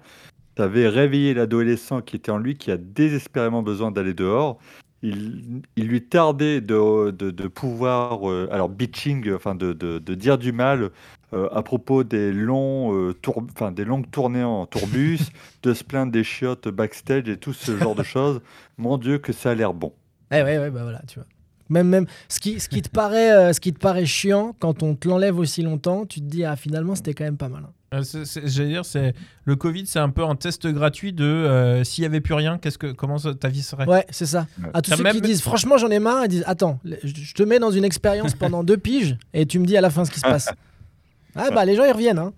ça 0.56 0.64
avait 0.66 0.88
réveillé 0.88 1.34
l'adolescent 1.34 2.02
qui 2.02 2.16
était 2.16 2.32
en 2.32 2.38
lui, 2.38 2.56
qui 2.56 2.72
a 2.72 2.78
désespérément 2.78 3.64
besoin 3.64 3.92
d'aller 3.92 4.14
dehors. 4.14 4.60
Il, 5.04 5.62
il 5.76 5.88
lui 5.88 6.02
tardait 6.04 6.60
de, 6.60 7.12
de, 7.12 7.30
de 7.30 7.48
pouvoir, 7.48 8.30
euh, 8.30 8.50
alors 8.52 8.68
bitching, 8.68 9.32
enfin 9.34 9.54
de, 9.54 9.74
de, 9.74 10.16
dire 10.16 10.40
du 10.40 10.52
mal 10.52 10.90
euh, 11.34 11.48
à 11.52 11.62
propos 11.62 12.04
des, 12.04 12.32
longs, 12.34 12.96
euh, 12.96 13.14
tour- 13.14 13.44
des 13.72 13.86
longues 13.86 14.10
tournées 14.10 14.44
en 14.44 14.66
tourbus, 14.66 15.20
de 15.64 15.74
se 15.74 15.84
plaindre 15.84 16.12
des 16.12 16.24
chiottes 16.24 16.68
backstage 16.68 17.30
et 17.30 17.38
tout 17.38 17.54
ce 17.54 17.78
genre 17.78 17.94
de 17.94 18.02
choses. 18.04 18.42
Mon 18.78 18.98
Dieu, 18.98 19.20
que 19.20 19.34
ça 19.34 19.52
a 19.52 19.56
l'air 19.56 19.74
bon. 19.74 19.94
Eh 20.32 20.42
ouais, 20.42 20.58
ouais, 20.58 20.72
bah 20.72 20.82
voilà, 20.84 21.02
tu 21.08 21.20
vois. 21.20 21.28
Même, 21.70 21.90
même 21.90 22.06
ce, 22.28 22.40
qui, 22.40 22.60
ce, 22.60 22.68
qui 22.70 22.82
te 22.82 22.90
paraît, 22.90 23.54
ce 23.54 23.60
qui 23.60 23.74
te 23.74 23.80
paraît 23.80 24.06
chiant, 24.06 24.56
quand 24.60 24.82
on 24.84 24.96
te 24.96 25.08
l'enlève 25.08 25.38
aussi 25.38 25.62
longtemps, 25.62 26.06
tu 26.06 26.22
te 26.22 26.26
dis, 26.26 26.44
ah 26.44 26.56
finalement, 26.56 26.96
c'était 26.96 27.14
quand 27.14 27.26
même 27.26 27.38
pas 27.38 27.50
mal. 27.50 27.64
hein. 27.68 27.72
Euh, 27.94 28.04
J'allais 28.44 28.70
dire, 28.70 28.84
c'est 28.86 29.14
le 29.46 29.56
Covid, 29.56 29.86
c'est 29.86 30.00
un 30.00 30.10
peu 30.10 30.24
un 30.26 30.36
test 30.36 30.68
gratuit 30.68 31.14
de 31.14 31.24
euh, 31.24 31.84
s'il 31.86 32.04
y 32.04 32.08
avait 32.08 32.20
plus 32.20 32.34
rien, 32.34 32.58
qu'est-ce 32.58 32.78
que 32.78 32.92
comment 32.92 33.18
ça- 33.18 33.34
ta 33.34 33.48
vie 33.48 33.62
serait? 33.64 33.86
Ouais, 33.88 34.06
c'est 34.10 34.26
ça. 34.26 34.46
Ouais. 34.62 34.70
À 34.74 34.82
tous 34.82 34.92
T'as 34.92 34.98
ceux 34.98 35.04
même- 35.04 35.16
qui 35.16 35.22
disent, 35.22 35.42
franchement, 35.42 35.78
j'en 35.78 35.90
ai 35.90 36.00
marre, 36.00 36.26
ils 36.26 36.30
disent, 36.30 36.44
attends, 36.48 36.80
je 36.84 36.96
je 37.04 37.34
te 37.34 37.44
mets 37.44 37.60
dans 37.60 37.72
une 37.72 37.86
expérience 37.86 38.34
pendant 38.40 38.64
deux 38.66 38.78
piges 38.78 39.16
et 39.34 39.46
tu 39.46 39.58
me 39.60 39.66
dis 39.66 39.78
à 39.78 39.82
la 39.82 39.90
fin 39.90 40.04
ce 40.04 40.12
qui 40.12 40.20
se 40.20 40.26
passe. 40.28 40.50
Ah 41.40 41.52
bah, 41.52 41.66
les 41.66 41.76
gens, 41.76 41.84
ils 41.86 41.92
reviennent. 41.92 42.18
Hein. 42.18 42.34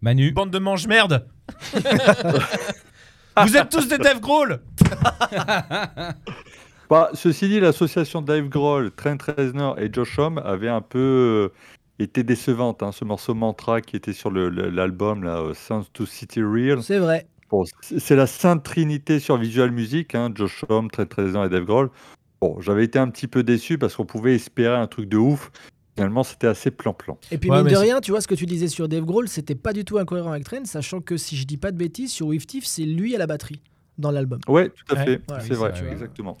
Manu 0.00 0.32
Bande 0.32 0.50
de 0.50 0.58
mange 0.58 0.88
merde. 0.88 1.24
Vous 3.46 3.56
êtes 3.56 3.68
tous 3.70 3.86
des 3.86 3.98
Dave 3.98 4.18
Grohl. 4.20 4.60
Bah, 6.90 7.10
ceci 7.14 7.48
dit, 7.48 7.60
l'association 7.60 8.20
Dave 8.20 8.48
Grohl, 8.48 8.90
Trent 8.90 9.16
Reznor 9.38 9.78
et 9.78 9.90
Josh 9.92 10.18
Homme 10.18 10.38
avait 10.44 10.68
un 10.68 10.82
peu 10.82 10.98
euh, 11.52 11.71
été 11.98 12.22
décevante. 12.22 12.82
hein, 12.82 12.92
ce 12.92 13.04
morceau 13.04 13.34
Mantra 13.34 13.80
qui 13.80 13.96
était 13.96 14.12
sur 14.12 14.30
le- 14.30 14.48
le- 14.48 14.70
l'album 14.70 15.22
là, 15.24 15.38
euh, 15.38 15.54
Sounds 15.54 15.86
to 15.92 16.06
City 16.06 16.42
Real. 16.42 16.82
C'est 16.82 16.98
vrai. 16.98 17.26
Bon, 17.50 17.64
c'est 17.82 18.16
la 18.16 18.26
sainte 18.26 18.62
trinité 18.62 19.20
sur 19.20 19.36
Visual 19.36 19.70
Music, 19.72 20.14
hein, 20.14 20.30
Josh 20.34 20.64
Homme, 20.68 20.90
Trent 20.90 21.04
Reznor 21.16 21.44
et 21.44 21.48
Dave 21.50 21.64
Grohl. 21.64 21.90
Bon, 22.40 22.58
j'avais 22.60 22.84
été 22.84 22.98
un 22.98 23.08
petit 23.08 23.28
peu 23.28 23.42
déçu 23.42 23.76
parce 23.78 23.94
qu'on 23.94 24.06
pouvait 24.06 24.34
espérer 24.34 24.74
un 24.74 24.86
truc 24.86 25.08
de 25.08 25.18
ouf. 25.18 25.50
Finalement, 25.94 26.22
c'était 26.24 26.46
assez 26.46 26.70
plan-plan. 26.70 27.18
Et 27.30 27.36
puis, 27.36 27.50
Ouais, 27.50 27.62
mine 27.62 27.70
de 27.70 27.76
rien, 27.76 28.00
tu 28.00 28.10
vois 28.12 28.22
ce 28.22 28.26
que 28.26 28.34
tu 28.34 28.46
disais 28.46 28.68
sur 28.68 28.88
Dave 28.88 29.04
Grohl, 29.04 29.28
c'était 29.28 29.54
pas 29.54 29.74
du 29.74 29.84
tout 29.84 29.98
incohérent 29.98 30.32
avec 30.32 30.44
Trent, 30.44 30.64
sachant 30.64 31.02
que 31.02 31.18
si 31.18 31.36
je 31.36 31.46
dis 31.46 31.58
pas 31.58 31.70
de 31.70 31.76
bêtises, 31.76 32.10
sur 32.10 32.28
With 32.28 32.46
Thief, 32.46 32.64
c'est 32.64 32.84
lui 32.84 33.14
à 33.14 33.18
la 33.18 33.26
batterie 33.26 33.60
dans 33.98 34.10
l'album. 34.10 34.40
Ouais, 34.48 34.70
tout 34.70 34.94
à 34.94 34.98
Ouais. 34.98 35.04
fait. 35.04 35.10
Ouais, 35.30 35.40
c'est 35.40 35.50
oui, 35.50 35.56
vrai, 35.56 35.72
c'est 35.74 35.82
vrai. 35.82 35.92
exactement. 35.92 36.38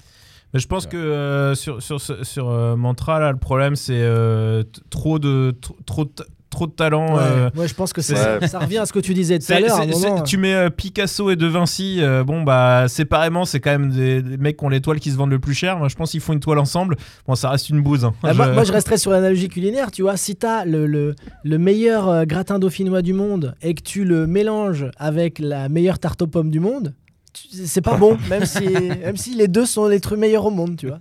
Mais 0.54 0.60
je 0.60 0.66
pense 0.66 0.86
que 0.86 0.96
euh, 0.96 1.54
sur, 1.54 1.82
sur, 1.82 2.00
sur 2.00 2.50
euh, 2.50 2.76
Mantra, 2.76 3.18
là, 3.20 3.32
le 3.32 3.38
problème, 3.38 3.74
c'est 3.76 3.94
euh, 3.96 4.62
trop, 4.90 5.18
de, 5.18 5.54
trop, 5.86 6.04
de, 6.04 6.10
trop 6.50 6.66
de 6.66 6.72
talent. 6.72 7.16
euh, 7.18 7.48
Ouais, 7.56 7.66
je 7.66 7.72
pense 7.74 7.94
que 7.94 8.02
ça. 8.02 8.46
Ça 8.46 8.58
revient 8.58 8.76
à 8.76 8.84
ce 8.84 8.92
que 8.92 8.98
tu 8.98 9.14
disais 9.14 9.38
tout 9.38 9.50
à 9.50 9.60
l'heure. 9.60 10.22
tu 10.24 10.36
mets 10.36 10.52
euh, 10.52 10.68
Picasso 10.68 11.30
et 11.30 11.36
De 11.36 11.46
Vinci, 11.46 12.02
euh, 12.02 12.22
bon, 12.22 12.42
bah, 12.42 12.84
séparément, 12.88 13.46
c'est 13.46 13.60
quand 13.60 13.70
même 13.70 13.90
des, 13.90 14.20
des 14.20 14.36
mecs 14.36 14.58
qui 14.58 14.64
ont 14.66 14.68
les 14.68 14.82
toiles 14.82 15.00
qui 15.00 15.10
se 15.10 15.16
vendent 15.16 15.30
le 15.30 15.38
plus 15.38 15.54
cher. 15.54 15.78
Moi, 15.78 15.88
je 15.88 15.94
pense 15.94 16.10
qu'ils 16.10 16.20
font 16.20 16.34
une 16.34 16.40
toile 16.40 16.58
ensemble. 16.58 16.96
Bon, 17.26 17.34
ça 17.34 17.48
reste 17.48 17.70
une 17.70 17.80
bouse. 17.80 18.04
hein. 18.04 18.12
Ah, 18.22 18.34
moi, 18.34 18.48
Je- 18.48 18.52
moi, 18.52 18.64
je 18.64 18.72
resterais 18.72 18.98
sur 18.98 19.10
l'analogie 19.10 19.48
culinaire, 19.48 19.90
tu 19.90 20.02
vois. 20.02 20.18
Si 20.18 20.36
t'as 20.36 20.66
le, 20.66 20.86
le, 20.86 21.14
le 21.44 21.58
meilleur 21.58 22.10
euh, 22.10 22.24
gratin 22.26 22.58
dauphinois 22.58 23.00
du 23.00 23.14
monde 23.14 23.54
et 23.62 23.72
que 23.72 23.82
tu 23.82 24.04
le 24.04 24.26
mélanges 24.26 24.84
avec 24.98 25.38
la 25.38 25.70
meilleure 25.70 25.98
tarte 25.98 26.20
aux 26.20 26.26
pommes 26.26 26.50
du 26.50 26.60
monde, 26.60 26.92
c'est 27.50 27.80
pas 27.82 27.96
bon, 27.96 28.16
même 28.28 28.44
si, 28.46 28.66
même 28.68 29.16
si 29.16 29.34
les 29.34 29.48
deux 29.48 29.66
sont 29.66 29.86
les 29.88 30.00
trucs 30.00 30.18
meilleurs 30.18 30.46
au 30.46 30.50
monde, 30.50 30.76
tu 30.76 30.86
vois. 30.88 31.00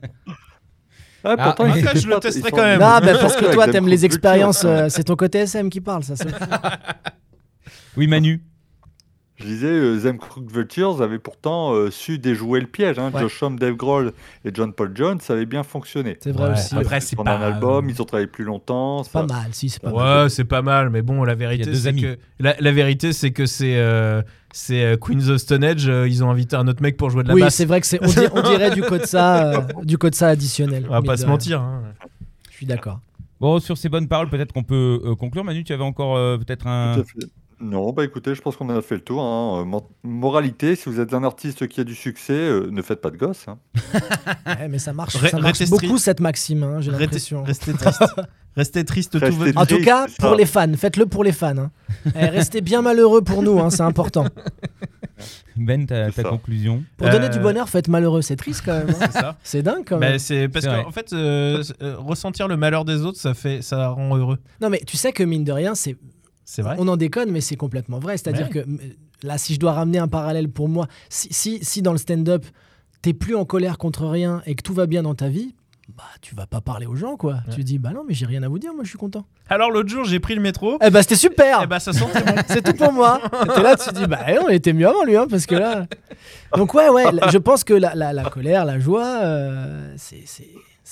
Ah, 1.23 1.35
Ah, 1.37 1.37
pourtant, 1.37 1.65
ah, 1.71 1.93
je 1.95 2.07
le 2.07 2.19
testerai 2.19 2.49
quand 2.51 2.57
même. 2.57 2.79
Non, 2.79 2.99
bah, 2.99 3.01
parce 3.21 3.35
que 3.35 3.51
toi, 3.53 3.67
t'aimes 3.67 3.87
les 3.87 4.05
expériences. 4.05 4.63
Euh, 4.65 4.87
c'est 4.89 5.03
ton 5.03 5.15
côté 5.15 5.39
SM 5.39 5.69
qui 5.69 5.79
parle, 5.81 6.03
ça. 6.03 6.15
c'est- 6.15 6.25
Oui, 7.97 8.07
Manu. 8.07 8.41
Je 9.37 9.45
disais, 9.47 9.67
euh, 9.67 10.13
Crooked 10.19 10.51
Vultures 10.51 11.01
avaient 11.01 11.17
pourtant 11.17 11.73
euh, 11.73 11.89
su 11.89 12.19
déjouer 12.19 12.59
le 12.59 12.67
piège. 12.67 12.99
Hein. 12.99 13.09
Ouais. 13.11 13.21
Josh 13.21 13.41
Homme, 13.41 13.57
Dave 13.57 13.73
Grohl 13.75 14.13
et 14.45 14.51
John 14.53 14.71
Paul 14.71 14.91
Jones, 14.95 15.19
ça 15.19 15.33
avait 15.33 15.47
bien 15.47 15.63
fonctionné. 15.63 16.17
C'est 16.21 16.31
vrai 16.31 16.49
Ouais, 16.49 16.53
aussi. 16.53 16.75
après, 16.75 16.99
c'est 17.01 17.15
Pendant 17.15 17.31
pas 17.37 17.45
un 17.45 17.53
album, 17.53 17.89
ils 17.89 17.99
ont 18.01 18.05
travaillé 18.05 18.27
plus 18.27 18.43
longtemps. 18.43 19.03
C'est 19.03 19.11
pas 19.11 19.25
mal, 19.25 19.47
si, 19.51 19.69
c'est 19.69 19.81
pas 19.81 19.91
mal. 19.91 20.23
Ouais, 20.23 20.29
c'est 20.29 20.43
pas 20.45 20.61
mal, 20.61 20.91
mais 20.91 21.01
bon, 21.01 21.23
la 21.23 21.33
vérité, 21.33 21.73
c'est 21.73 21.93
que 21.95 22.17
la, 22.39 22.55
la 22.59 22.71
vérité, 22.71 23.13
c'est 23.13 23.31
que 23.31 23.47
c'est 23.47 23.77
euh, 23.77 24.21
c'est 24.53 24.83
euh, 24.83 24.97
Queens 24.97 25.29
of 25.29 25.37
Stone 25.37 25.63
Age. 25.63 25.87
euh, 25.87 26.07
ils 26.07 26.23
ont 26.23 26.29
invité 26.29 26.55
un 26.55 26.67
autre 26.67 26.81
mec 26.81 26.97
pour 26.97 27.09
jouer 27.09 27.23
de 27.23 27.27
la 27.29 27.33
Oui, 27.33 27.41
basse. 27.41 27.55
c'est 27.55 27.65
vrai 27.65 27.81
que 27.81 27.87
c'est. 27.87 27.99
On, 28.03 28.07
dir- 28.07 28.31
on 28.33 28.41
dirait 28.41 28.71
du 28.71 28.81
code 28.81 29.05
ça, 29.05 29.53
euh, 29.53 29.61
du 29.83 29.97
code 29.97 30.15
ça 30.15 30.27
additionnel. 30.29 30.85
On 30.89 30.91
va 30.93 31.01
pas 31.01 31.15
de 31.15 31.21
se 31.21 31.25
mentir. 31.25 31.61
hein. 31.61 31.83
Je 32.49 32.55
suis 32.57 32.65
d'accord. 32.65 32.99
Bon, 33.39 33.59
sur 33.59 33.77
ces 33.77 33.89
bonnes 33.89 34.07
paroles, 34.07 34.29
peut-être 34.29 34.53
qu'on 34.53 34.63
peut 34.63 35.01
euh, 35.03 35.15
conclure. 35.15 35.43
Manu, 35.43 35.63
tu 35.63 35.73
avais 35.73 35.83
encore 35.83 36.15
euh, 36.15 36.37
peut-être 36.37 36.67
un. 36.67 37.03
Non, 37.61 37.91
bah 37.93 38.03
écoutez, 38.03 38.33
je 38.35 38.41
pense 38.41 38.55
qu'on 38.57 38.69
a 38.69 38.81
fait 38.81 38.95
le 38.95 39.01
tour. 39.01 39.21
hein. 39.21 39.61
Euh, 39.61 39.65
mo- 39.65 39.87
Moralité, 40.03 40.75
si 40.75 40.89
vous 40.89 40.99
êtes 40.99 41.13
un 41.13 41.23
artiste 41.23 41.67
qui 41.67 41.79
a 41.79 41.83
du 41.83 41.95
succès, 41.95 42.33
euh, 42.33 42.69
ne 42.71 42.81
faites 42.81 43.01
pas 43.01 43.09
de 43.11 43.17
gosse. 43.17 43.45
hein. 43.47 43.57
Ouais, 44.45 44.67
mais 44.69 44.79
ça 44.79 44.93
marche, 44.93 45.15
Re- 45.15 45.29
ça 45.29 45.39
marche 45.39 45.59
restez 45.59 45.65
beaucoup 45.75 45.97
cette 45.97 46.19
maxime, 46.19 46.63
hein, 46.63 46.81
j'ai 46.81 46.89
Restez, 46.91 47.03
l'impression. 47.05 47.43
restez 47.43 47.73
triste. 47.73 48.03
restez 48.55 48.83
triste 48.85 49.11
tout 49.13 49.19
Restez 49.19 49.35
votre 49.37 49.57
En 49.57 49.61
tout 49.65 49.75
triste, 49.75 49.85
cas, 49.85 50.05
c'est 50.07 50.19
pour 50.19 50.31
ça. 50.31 50.35
les 50.37 50.45
fans, 50.45 50.73
faites-le 50.75 51.05
pour 51.05 51.23
les 51.23 51.31
fans. 51.31 51.55
hein. 51.57 51.71
Eh, 52.15 52.25
restez 52.25 52.61
bien 52.61 52.81
malheureux 52.81 53.21
pour 53.21 53.43
nous, 53.43 53.59
hein, 53.59 53.69
c'est 53.69 53.83
important. 53.83 54.25
Ben, 55.55 55.85
ta, 55.85 56.05
C'est 56.07 56.15
ta 56.15 56.21
ça. 56.23 56.29
conclusion. 56.29 56.83
Pour 56.97 57.09
donner 57.09 57.25
Euh, 57.25 57.29
du 57.29 57.39
bonheur, 57.39 57.69
faut 57.69 57.77
être 57.77 57.89
malheureux, 57.89 58.23
c'est 58.23 58.35
triste 58.37 58.63
quand 58.65 58.73
même. 58.73 58.89
hein. 58.89 58.93
C'est 59.01 59.11
ça. 59.11 59.37
C'est 59.43 59.61
dingue 59.61 59.83
quand 59.85 59.99
Bah, 59.99 60.09
même. 60.11 60.19
c'est 60.19 60.47
parce 60.47 60.65
C'est 60.65 60.71
vrai. 60.71 60.83
qu'en 60.83 60.91
fait, 60.91 61.13
euh, 61.13 61.61
euh, 61.83 61.95
ressentir 61.97 62.47
le 62.47 62.57
malheur 62.57 62.85
des 62.85 63.01
autres, 63.01 63.19
ça 63.19 63.35
fait, 63.35 63.61
ça 63.61 63.89
rend 63.89 64.17
heureux. 64.17 64.39
Non 64.61 64.69
mais 64.69 64.79
tu 64.87 64.97
sais 64.97 65.11
que 65.11 65.21
mine 65.21 65.43
de 65.43 65.51
rien, 65.51 65.75
c'est 65.75 65.95
C'est 66.53 66.63
vrai. 66.63 66.75
on 66.79 66.87
en 66.89 66.97
déconne, 66.97 67.31
mais 67.31 67.39
c'est 67.39 67.55
complètement 67.55 67.99
vrai. 67.99 68.17
C'est-à-dire 68.17 68.47
Ouais. 68.53 68.63
que 68.63 68.65
là, 69.23 69.37
si 69.37 69.53
je 69.53 69.59
dois 69.59 69.71
ramener 69.71 69.99
un 69.99 70.09
parallèle 70.09 70.49
pour 70.49 70.67
moi, 70.67 70.87
si, 71.09 71.29
si, 71.31 71.59
si 71.63 71.81
dans 71.81 71.93
le 71.93 71.97
stand-up, 71.97 72.45
t'es 73.01 73.13
plus 73.13 73.35
en 73.35 73.45
colère 73.45 73.77
contre 73.77 74.05
rien 74.05 74.41
et 74.45 74.55
que 74.55 74.61
tout 74.61 74.73
va 74.73 74.85
bien 74.85 75.03
dans 75.03 75.15
ta 75.15 75.29
vie, 75.29 75.55
bah 75.95 76.03
tu 76.21 76.35
vas 76.35 76.45
pas 76.47 76.59
parler 76.61 76.85
aux 76.85 76.95
gens 76.95 77.15
quoi. 77.17 77.35
Ouais. 77.47 77.53
Tu 77.55 77.63
dis 77.63 77.77
bah 77.79 77.91
non 77.93 78.03
mais 78.07 78.13
j'ai 78.13 78.25
rien 78.25 78.43
à 78.43 78.47
vous 78.49 78.59
dire, 78.59 78.73
moi 78.73 78.83
je 78.83 78.89
suis 78.89 78.97
content. 78.97 79.25
Alors 79.49 79.71
l'autre 79.71 79.89
jour, 79.89 80.03
j'ai 80.05 80.19
pris 80.19 80.35
le 80.35 80.41
métro. 80.41 80.77
Eh 80.81 80.89
bah 80.89 81.01
c'était 81.01 81.15
super. 81.15 81.63
Et 81.63 81.67
bah 81.67 81.79
ça 81.79 81.93
sentait 81.93 82.21
bon. 82.23 82.33
C'est 82.47 82.61
tout 82.63 82.73
pour 82.73 82.91
moi. 82.93 83.21
T'es 83.55 83.61
là, 83.63 83.75
tu 83.77 83.91
dis, 83.93 84.05
bah 84.07 84.19
non, 84.35 84.47
il 84.49 84.55
était 84.55 84.73
mieux 84.73 84.87
avant 84.87 85.03
lui, 85.05 85.15
hein, 85.17 85.27
parce 85.29 85.45
que 85.45 85.55
là. 85.55 85.85
Donc, 86.57 86.73
ouais, 86.73 86.89
ouais, 86.89 87.05
je 87.31 87.37
pense 87.37 87.63
que 87.63 87.73
la, 87.73 87.95
la- 87.95 88.11
la 88.13 88.23
colère, 88.29 88.65
la 88.65 88.77
joie, 88.79 89.05
euh, 89.23 89.93
c'est. 89.97 90.23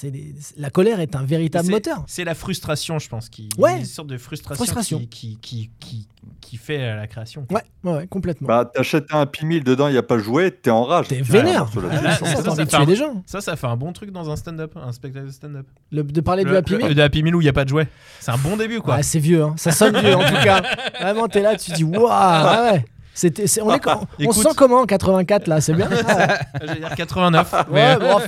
Des- 0.03 0.33
La 0.57 0.69
colère 0.69 0.99
est 0.99 1.15
un 1.15 1.23
véritable 1.23 1.69
moteur. 1.69 2.03
C'est 2.07 2.23
la 2.23 2.35
frustration, 2.35 2.99
je 2.99 3.09
pense, 3.09 3.27
qui 3.29 3.49
Ouais. 3.57 3.79
une 3.79 3.85
sorte 3.85 4.07
de 4.07 4.17
frustration, 4.17 4.55
Frustration. 4.63 4.99
Qui, 4.99 5.07
qui, 5.07 5.39
qui, 5.41 5.69
qui, 5.79 6.07
qui 6.41 6.57
fait 6.57 6.79
euh, 6.81 6.95
la 6.95 7.07
création. 7.07 7.45
Ouais, 7.49 7.61
ouais, 7.83 7.93
ouais, 7.93 8.07
complètement. 8.07 8.47
Bah, 8.47 8.69
t'achètes 8.71 9.07
un 9.11 9.23
P1000 9.25 9.63
dedans, 9.63 9.87
il 9.87 9.93
n'y 9.93 9.97
a 9.97 10.03
pas 10.03 10.19
joué, 10.19 10.51
t'es 10.51 10.69
en 10.69 10.83
rage. 10.83 11.07
T'es 11.07 11.17
Ouais, 11.17 11.21
vénère. 11.23 11.67
Ah, 11.91 12.15
ça, 12.15 12.25
ça, 12.25 12.43
ça, 12.55 12.63
de 12.63 12.69
fait 12.69 12.75
un- 12.77 12.85
des 12.85 12.95
gens. 12.95 13.23
Ça, 13.25 13.41
ça 13.41 13.55
fait 13.55 13.67
un 13.67 13.75
bon 13.77 13.91
truc 13.91 14.11
dans 14.11 14.29
un 14.29 14.35
stand-up, 14.35 14.73
un 14.81 14.91
spectacle 14.91 15.25
de 15.27 15.31
stand-up. 15.31 15.65
De 15.91 16.21
parler 16.21 16.43
de 16.43 16.49
Le- 16.49 16.57
Happy 16.57 16.73
le- 16.73 16.77
Meal 16.79 16.93
de 16.95 17.01
Happy 17.01 17.23
Meal 17.23 17.35
où 17.35 17.41
il 17.41 17.45
n'y 17.45 17.49
a 17.49 17.53
pas 17.53 17.63
de 17.65 17.69
jouet. 17.69 17.87
C'est 18.19 18.31
un 18.31 18.37
bon 18.37 18.57
début, 18.57 18.79
quoi. 18.81 18.95
Ouais, 18.97 19.03
c'est 19.03 19.19
vieux, 19.19 19.43
hein. 19.43 19.55
ça 19.57 19.71
sonne 19.71 19.97
vieux 19.99 20.15
en 20.15 20.23
tout 20.23 20.41
cas. 20.43 20.61
Vraiment, 21.01 21.27
t'es 21.27 21.41
là, 21.41 21.55
tu 21.55 21.71
dis, 21.71 21.83
waouh, 21.83 22.07
ah 22.09 22.71
ouais. 22.73 22.85
C'était, 23.13 23.47
c'est- 23.47 23.61
on, 23.61 23.73
est, 23.73 23.79
co- 23.79 23.89
on 24.25 24.31
se 24.31 24.43
sent 24.43 24.49
comment 24.55 24.81
en 24.81 24.85
84 24.85 25.47
là, 25.47 25.59
c'est 25.59 25.73
bien 25.73 25.89
Ah 26.07 26.37
J'allais 26.63 26.79
dire 26.79 26.95
89. 26.95 27.51
Ouais, 27.51 27.59
mais, 27.71 27.95
ouais, 27.95 27.97
bon, 27.99 28.21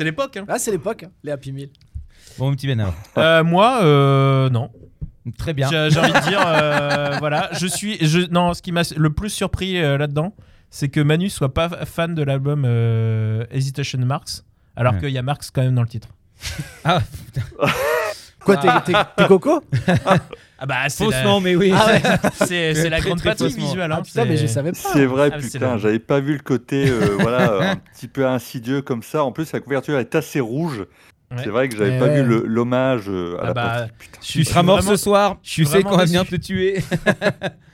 c'est 0.00 0.04
l'époque. 0.04 0.38
hein. 0.38 0.44
là 0.48 0.58
c'est 0.58 0.70
l'époque, 0.70 1.02
hein, 1.02 1.10
les 1.22 1.30
Happy 1.30 1.52
Meal. 1.52 1.68
Bon, 2.38 2.48
mon 2.48 2.54
petit 2.56 2.66
Ben, 2.66 2.80
alors. 2.80 2.94
Euh, 3.18 3.44
moi, 3.44 3.80
euh, 3.84 4.48
non. 4.48 4.70
Très 5.36 5.52
bien. 5.52 5.68
J'ai 5.70 5.90
j'ai 5.90 6.00
envie 6.00 6.12
de 6.12 6.26
dire, 6.26 6.40
euh, 6.46 7.16
voilà, 7.18 7.50
je 7.52 7.66
suis, 7.66 7.98
je, 8.00 8.20
non, 8.30 8.54
ce 8.54 8.62
qui 8.62 8.72
m'a 8.72 8.80
le 8.96 9.10
plus 9.10 9.28
surpris 9.28 9.76
euh, 9.76 9.98
là-dedans, 9.98 10.34
c'est 10.70 10.88
que 10.88 11.00
Manu 11.00 11.28
soit 11.28 11.52
pas 11.52 11.68
fan 11.84 12.14
de 12.14 12.22
l'album 12.22 12.64
euh, 12.66 13.44
Hesitation 13.50 13.98
Marks, 13.98 14.42
alors 14.74 14.94
Ouais. 14.94 15.00
qu'il 15.00 15.10
y 15.10 15.18
a 15.18 15.22
Marx 15.22 15.50
quand 15.50 15.60
même 15.62 15.74
dans 15.74 15.82
le 15.82 15.88
titre. 15.88 16.08
Ah, 16.84 17.02
Quoi, 18.44 18.56
t'es, 18.56 18.68
t'es- 18.86 19.26
coco 19.28 19.60
Ah 20.62 20.66
bah 20.66 20.74
c'est 20.88 21.04
la, 21.04 21.10
faussement, 21.10 21.40
mais 21.40 21.56
oui. 21.56 21.72
Ah 21.74 21.86
ouais. 21.86 22.02
c'est, 22.46 22.88
la 22.90 22.98
Très, 22.98 23.08
grande 23.08 23.18
très 23.18 23.30
patrie 23.30 23.44
faussement. 23.50 23.64
visuelle. 23.66 23.92
Ah 23.92 23.96
hein, 23.98 24.02
putain, 24.02 24.24
mais 24.26 24.36
je 24.36 24.46
savais 24.46 24.72
pas. 24.72 24.78
C'est 24.92 25.06
vrai, 25.06 25.30
Ah, 25.32 25.38
putain, 25.38 25.78
j'avais 25.78 25.98
pas 25.98 26.20
vu 26.20 26.34
le 26.34 26.40
côté 26.42 26.88
euh, 26.88 27.16
voilà, 27.18 27.70
un 27.72 27.76
petit 27.76 28.08
peu 28.08 28.26
insidieux 28.26 28.82
comme 28.82 29.02
ça. 29.02 29.24
En 29.24 29.32
plus, 29.32 29.52
la 29.52 29.60
couverture 29.60 29.98
est 29.98 30.14
assez 30.14 30.40
rouge. 30.40 30.80
Ouais. 31.30 31.36
C'est 31.44 31.50
vrai 31.50 31.68
que 31.68 31.76
j'avais 31.76 31.92
Ouais, 31.92 31.98
pas 31.98 32.06
ouais. 32.06 32.22
vu 32.24 32.42
l'hommage 32.46 33.04
euh, 33.08 33.36
à 33.38 33.40
Ah 33.42 33.46
la 33.46 33.54
bah, 33.54 33.62
patrie. 33.72 33.90
Putain. 33.98 34.18
je 34.22 34.32
Tu 34.32 34.44
seras 34.44 34.62
mort 34.62 34.76
vraiment- 34.78 34.90
ce 34.90 34.96
soir. 34.96 35.36
Tu 35.42 35.64
sais 35.64 35.82
qu'on 35.82 35.96
va 35.96 36.04
venir 36.04 36.26
te 36.26 36.36
tuer. 36.36 36.82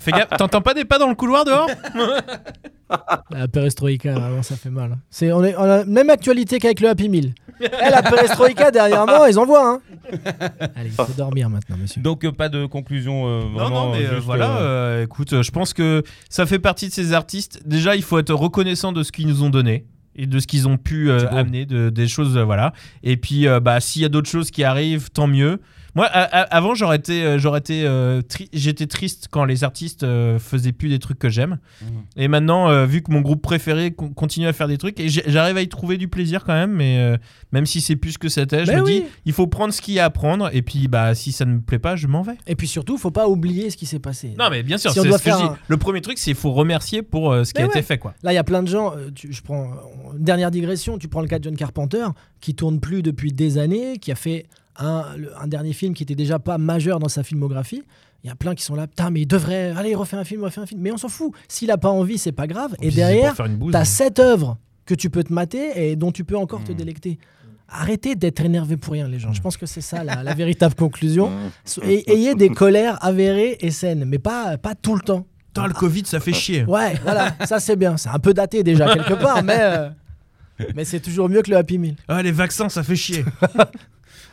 Fais 0.00 0.10
gaffe, 0.12 0.30
t'entends 0.38 0.62
pas 0.62 0.74
des 0.74 0.84
pas 0.84 0.98
dans 0.98 1.08
le 1.08 1.14
couloir 1.14 1.44
dehors? 1.44 1.68
La 3.30 3.46
perestroïka, 3.46 4.12
vraiment, 4.14 4.42
ça 4.42 4.56
fait 4.56 4.70
mal. 4.70 4.98
C'est, 5.10 5.30
on, 5.30 5.44
est, 5.44 5.54
on 5.56 5.62
a 5.62 5.66
la 5.78 5.84
même 5.84 6.10
actualité 6.10 6.58
qu'avec 6.58 6.80
le 6.80 6.88
Happy 6.88 7.08
Meal. 7.08 7.34
Eh, 7.60 7.68
la 7.90 8.02
perestroïka, 8.02 8.70
dernièrement, 8.72 9.26
ils 9.26 9.38
en 9.38 9.46
voient. 9.46 9.68
Hein. 9.74 9.80
Allez, 10.74 10.88
il 10.88 10.90
faut 10.92 11.12
dormir 11.16 11.48
maintenant, 11.50 11.76
monsieur. 11.76 12.00
Donc, 12.02 12.24
euh, 12.24 12.32
pas 12.32 12.48
de 12.48 12.66
conclusion 12.66 13.28
euh, 13.28 13.42
Non, 13.42 13.48
vraiment. 13.50 13.86
non, 13.86 13.92
mais 13.92 14.04
euh, 14.04 14.08
euh, 14.08 14.14
juste, 14.14 14.24
voilà, 14.26 14.56
euh, 14.56 14.60
euh, 14.62 15.04
écoute, 15.04 15.40
je 15.42 15.50
pense 15.52 15.72
que 15.72 16.02
ça 16.28 16.46
fait 16.46 16.58
partie 16.58 16.88
de 16.88 16.92
ces 16.92 17.12
artistes. 17.12 17.60
Déjà, 17.64 17.94
il 17.94 18.02
faut 18.02 18.18
être 18.18 18.34
reconnaissant 18.34 18.90
de 18.92 19.02
ce 19.04 19.12
qu'ils 19.12 19.28
nous 19.28 19.44
ont 19.44 19.50
donné 19.50 19.84
et 20.16 20.26
de 20.26 20.38
ce 20.40 20.46
qu'ils 20.48 20.66
ont 20.66 20.76
pu 20.78 21.10
euh, 21.10 21.28
amener, 21.30 21.66
de, 21.66 21.90
des 21.90 22.08
choses, 22.08 22.36
euh, 22.36 22.42
voilà. 22.44 22.72
Et 23.04 23.16
puis, 23.16 23.46
euh, 23.46 23.60
bah, 23.60 23.78
s'il 23.80 24.02
y 24.02 24.04
a 24.04 24.08
d'autres 24.08 24.28
choses 24.30 24.50
qui 24.50 24.64
arrivent, 24.64 25.10
tant 25.10 25.28
mieux. 25.28 25.60
Moi, 25.94 26.06
avant, 26.06 26.74
j'aurais 26.74 26.96
été, 26.96 27.24
euh, 27.24 27.38
j'aurais 27.38 27.58
été, 27.60 27.84
euh, 27.84 28.22
tri- 28.22 28.48
j'étais 28.52 28.86
triste 28.86 29.28
quand 29.30 29.44
les 29.44 29.64
artistes 29.64 30.02
euh, 30.04 30.38
faisaient 30.38 30.72
plus 30.72 30.88
des 30.88 30.98
trucs 30.98 31.18
que 31.18 31.28
j'aime. 31.28 31.58
Mhm. 31.82 31.88
Et 32.16 32.28
maintenant, 32.28 32.68
euh, 32.70 32.86
vu 32.86 33.02
que 33.02 33.10
mon 33.10 33.20
groupe 33.20 33.42
préféré 33.42 33.90
con- 33.90 34.10
continue 34.10 34.46
à 34.46 34.52
faire 34.52 34.68
des 34.68 34.78
trucs, 34.78 34.98
et 35.00 35.08
j'arrive 35.08 35.56
à 35.56 35.62
y 35.62 35.68
trouver 35.68 35.96
du 35.98 36.08
plaisir 36.08 36.44
quand 36.44 36.52
même, 36.54 36.72
mais 36.72 37.18
même 37.52 37.66
si 37.66 37.80
c'est 37.80 37.96
plus 37.96 38.12
ce 38.12 38.18
que 38.18 38.28
c'était, 38.28 38.64
je 38.64 38.70
Mais 38.72 38.78
me 38.78 38.82
oui. 38.84 39.00
dis, 39.00 39.06
il 39.24 39.32
faut 39.32 39.46
prendre 39.46 39.72
ce 39.74 39.80
qu'il 39.80 39.94
y 39.94 39.98
a 40.00 40.04
à 40.04 40.10
prendre, 40.10 40.50
et 40.54 40.62
puis, 40.62 40.88
bah, 40.88 41.14
si 41.14 41.32
ça 41.32 41.44
ne 41.44 41.54
me 41.54 41.60
plaît 41.60 41.78
pas, 41.78 41.96
je 41.96 42.06
m'en 42.06 42.22
vais. 42.22 42.36
Et 42.46 42.54
puis 42.56 42.68
surtout, 42.68 42.96
faut 42.98 43.10
pas 43.10 43.28
oublier 43.28 43.70
ce 43.70 43.76
qui 43.76 43.86
s'est 43.86 43.98
passé. 43.98 44.34
Non, 44.38 44.48
mais 44.50 44.62
bien 44.62 44.78
sûr, 44.78 44.92
Si 44.92 45.00
on 45.00 45.02
c'est 45.02 45.08
doit 45.08 45.18
ce 45.18 45.24
que 45.24 45.30
je 45.30 45.36
dis. 45.36 45.50
Le 45.68 45.76
premier 45.76 46.00
truc, 46.00 46.18
c'est 46.18 46.30
qu'il 46.30 46.34
faut 46.36 46.52
remercier 46.52 47.02
pour 47.02 47.32
ce 47.44 47.52
qui 47.52 47.60
Mais 47.62 47.68
a 47.68 47.70
été 47.70 47.82
fait, 47.82 47.98
quoi. 47.98 48.14
Là, 48.22 48.32
il 48.32 48.36
y 48.36 48.38
a 48.38 48.44
plein 48.44 48.62
de 48.62 48.68
gens. 48.68 48.92
tu- 49.14 49.32
je 49.32 49.42
prends 49.42 49.70
dernière 50.14 50.50
digression. 50.50 50.98
Tu 50.98 51.08
prends 51.08 51.20
le 51.22 51.26
cas 51.28 51.38
de 51.38 51.44
John 51.44 51.56
Carpenter, 51.56 52.06
qui 52.40 52.54
tourne 52.54 52.80
plus 52.80 53.02
depuis 53.02 53.32
des 53.32 53.58
années, 53.58 53.98
qui 53.98 54.12
a 54.12 54.14
fait 54.14 54.46
un, 54.80 55.04
le- 55.16 55.32
un 55.40 55.46
dernier 55.46 55.72
film 55.72 55.94
qui 55.94 56.02
était 56.02 56.14
déjà 56.16 56.38
pas 56.38 56.58
majeur 56.58 56.98
dans 56.98 57.08
sa 57.08 57.22
filmographie. 57.22 57.82
Il 58.24 58.28
y 58.28 58.30
a 58.30 58.34
plein 58.34 58.54
qui 58.54 58.62
sont 58.64 58.74
là. 58.74 58.86
Putain, 58.86 59.10
mais 59.10 59.22
il 59.22 59.26
devrait. 59.26 59.72
Allez, 59.76 59.94
refais 59.94 60.16
un 60.16 60.24
film, 60.24 60.42
refais 60.44 60.60
un 60.60 60.66
film. 60.66 60.80
Mais 60.80 60.90
on 60.92 60.96
s'en 60.98 61.08
fout. 61.08 61.32
S'il 61.48 61.70
a 61.70 61.78
pas 61.78 61.88
envie, 61.90 62.18
c'est 62.18 62.32
pas 62.32 62.46
grave. 62.46 62.74
Et 62.82 62.90
derrière, 62.90 63.34
bouse, 63.50 63.72
t'as 63.72 63.80
hein. 63.80 63.84
sept 63.84 64.18
œuvres 64.18 64.58
que 64.84 64.94
tu 64.94 65.08
peux 65.10 65.22
te 65.24 65.32
mater 65.32 65.90
et 65.90 65.96
dont 65.96 66.12
tu 66.12 66.24
peux 66.24 66.36
encore 66.36 66.62
te 66.64 66.72
Mm. 66.72 66.76
délecter. 66.76 67.18
Arrêtez 67.72 68.16
d'être 68.16 68.40
énervé 68.44 68.76
pour 68.76 68.94
rien, 68.94 69.06
les 69.06 69.20
gens. 69.20 69.32
Je 69.32 69.40
pense 69.40 69.56
que 69.56 69.64
c'est 69.64 69.80
ça 69.80 70.02
la, 70.02 70.22
la 70.24 70.34
véritable 70.34 70.74
conclusion. 70.74 71.30
Et- 71.84 72.12
ayez 72.12 72.34
des 72.34 72.48
colères 72.50 72.98
avérées 73.04 73.56
et 73.60 73.70
saines, 73.70 74.04
mais 74.04 74.18
pas, 74.18 74.58
pas 74.58 74.74
tout 74.74 74.96
le 74.96 75.00
temps. 75.02 75.24
Putain, 75.46 75.66
le 75.68 75.72
Covid, 75.74 76.02
ça 76.04 76.18
fait 76.20 76.32
chier. 76.32 76.64
Ouais, 76.64 76.94
voilà, 77.04 77.34
ça 77.44 77.58
c'est 77.60 77.76
bien. 77.76 77.96
C'est 77.96 78.08
un 78.08 78.18
peu 78.18 78.34
daté 78.34 78.62
déjà 78.64 78.92
quelque 78.92 79.14
part, 79.14 79.42
mais, 79.44 79.58
euh, 79.60 79.88
mais 80.74 80.84
c'est 80.84 81.00
toujours 81.00 81.28
mieux 81.28 81.42
que 81.42 81.50
le 81.50 81.56
Happy 81.56 81.78
Meal. 81.78 81.94
Ah, 82.08 82.22
les 82.22 82.32
vaccins, 82.32 82.68
ça 82.68 82.82
fait 82.82 82.96
chier. 82.96 83.24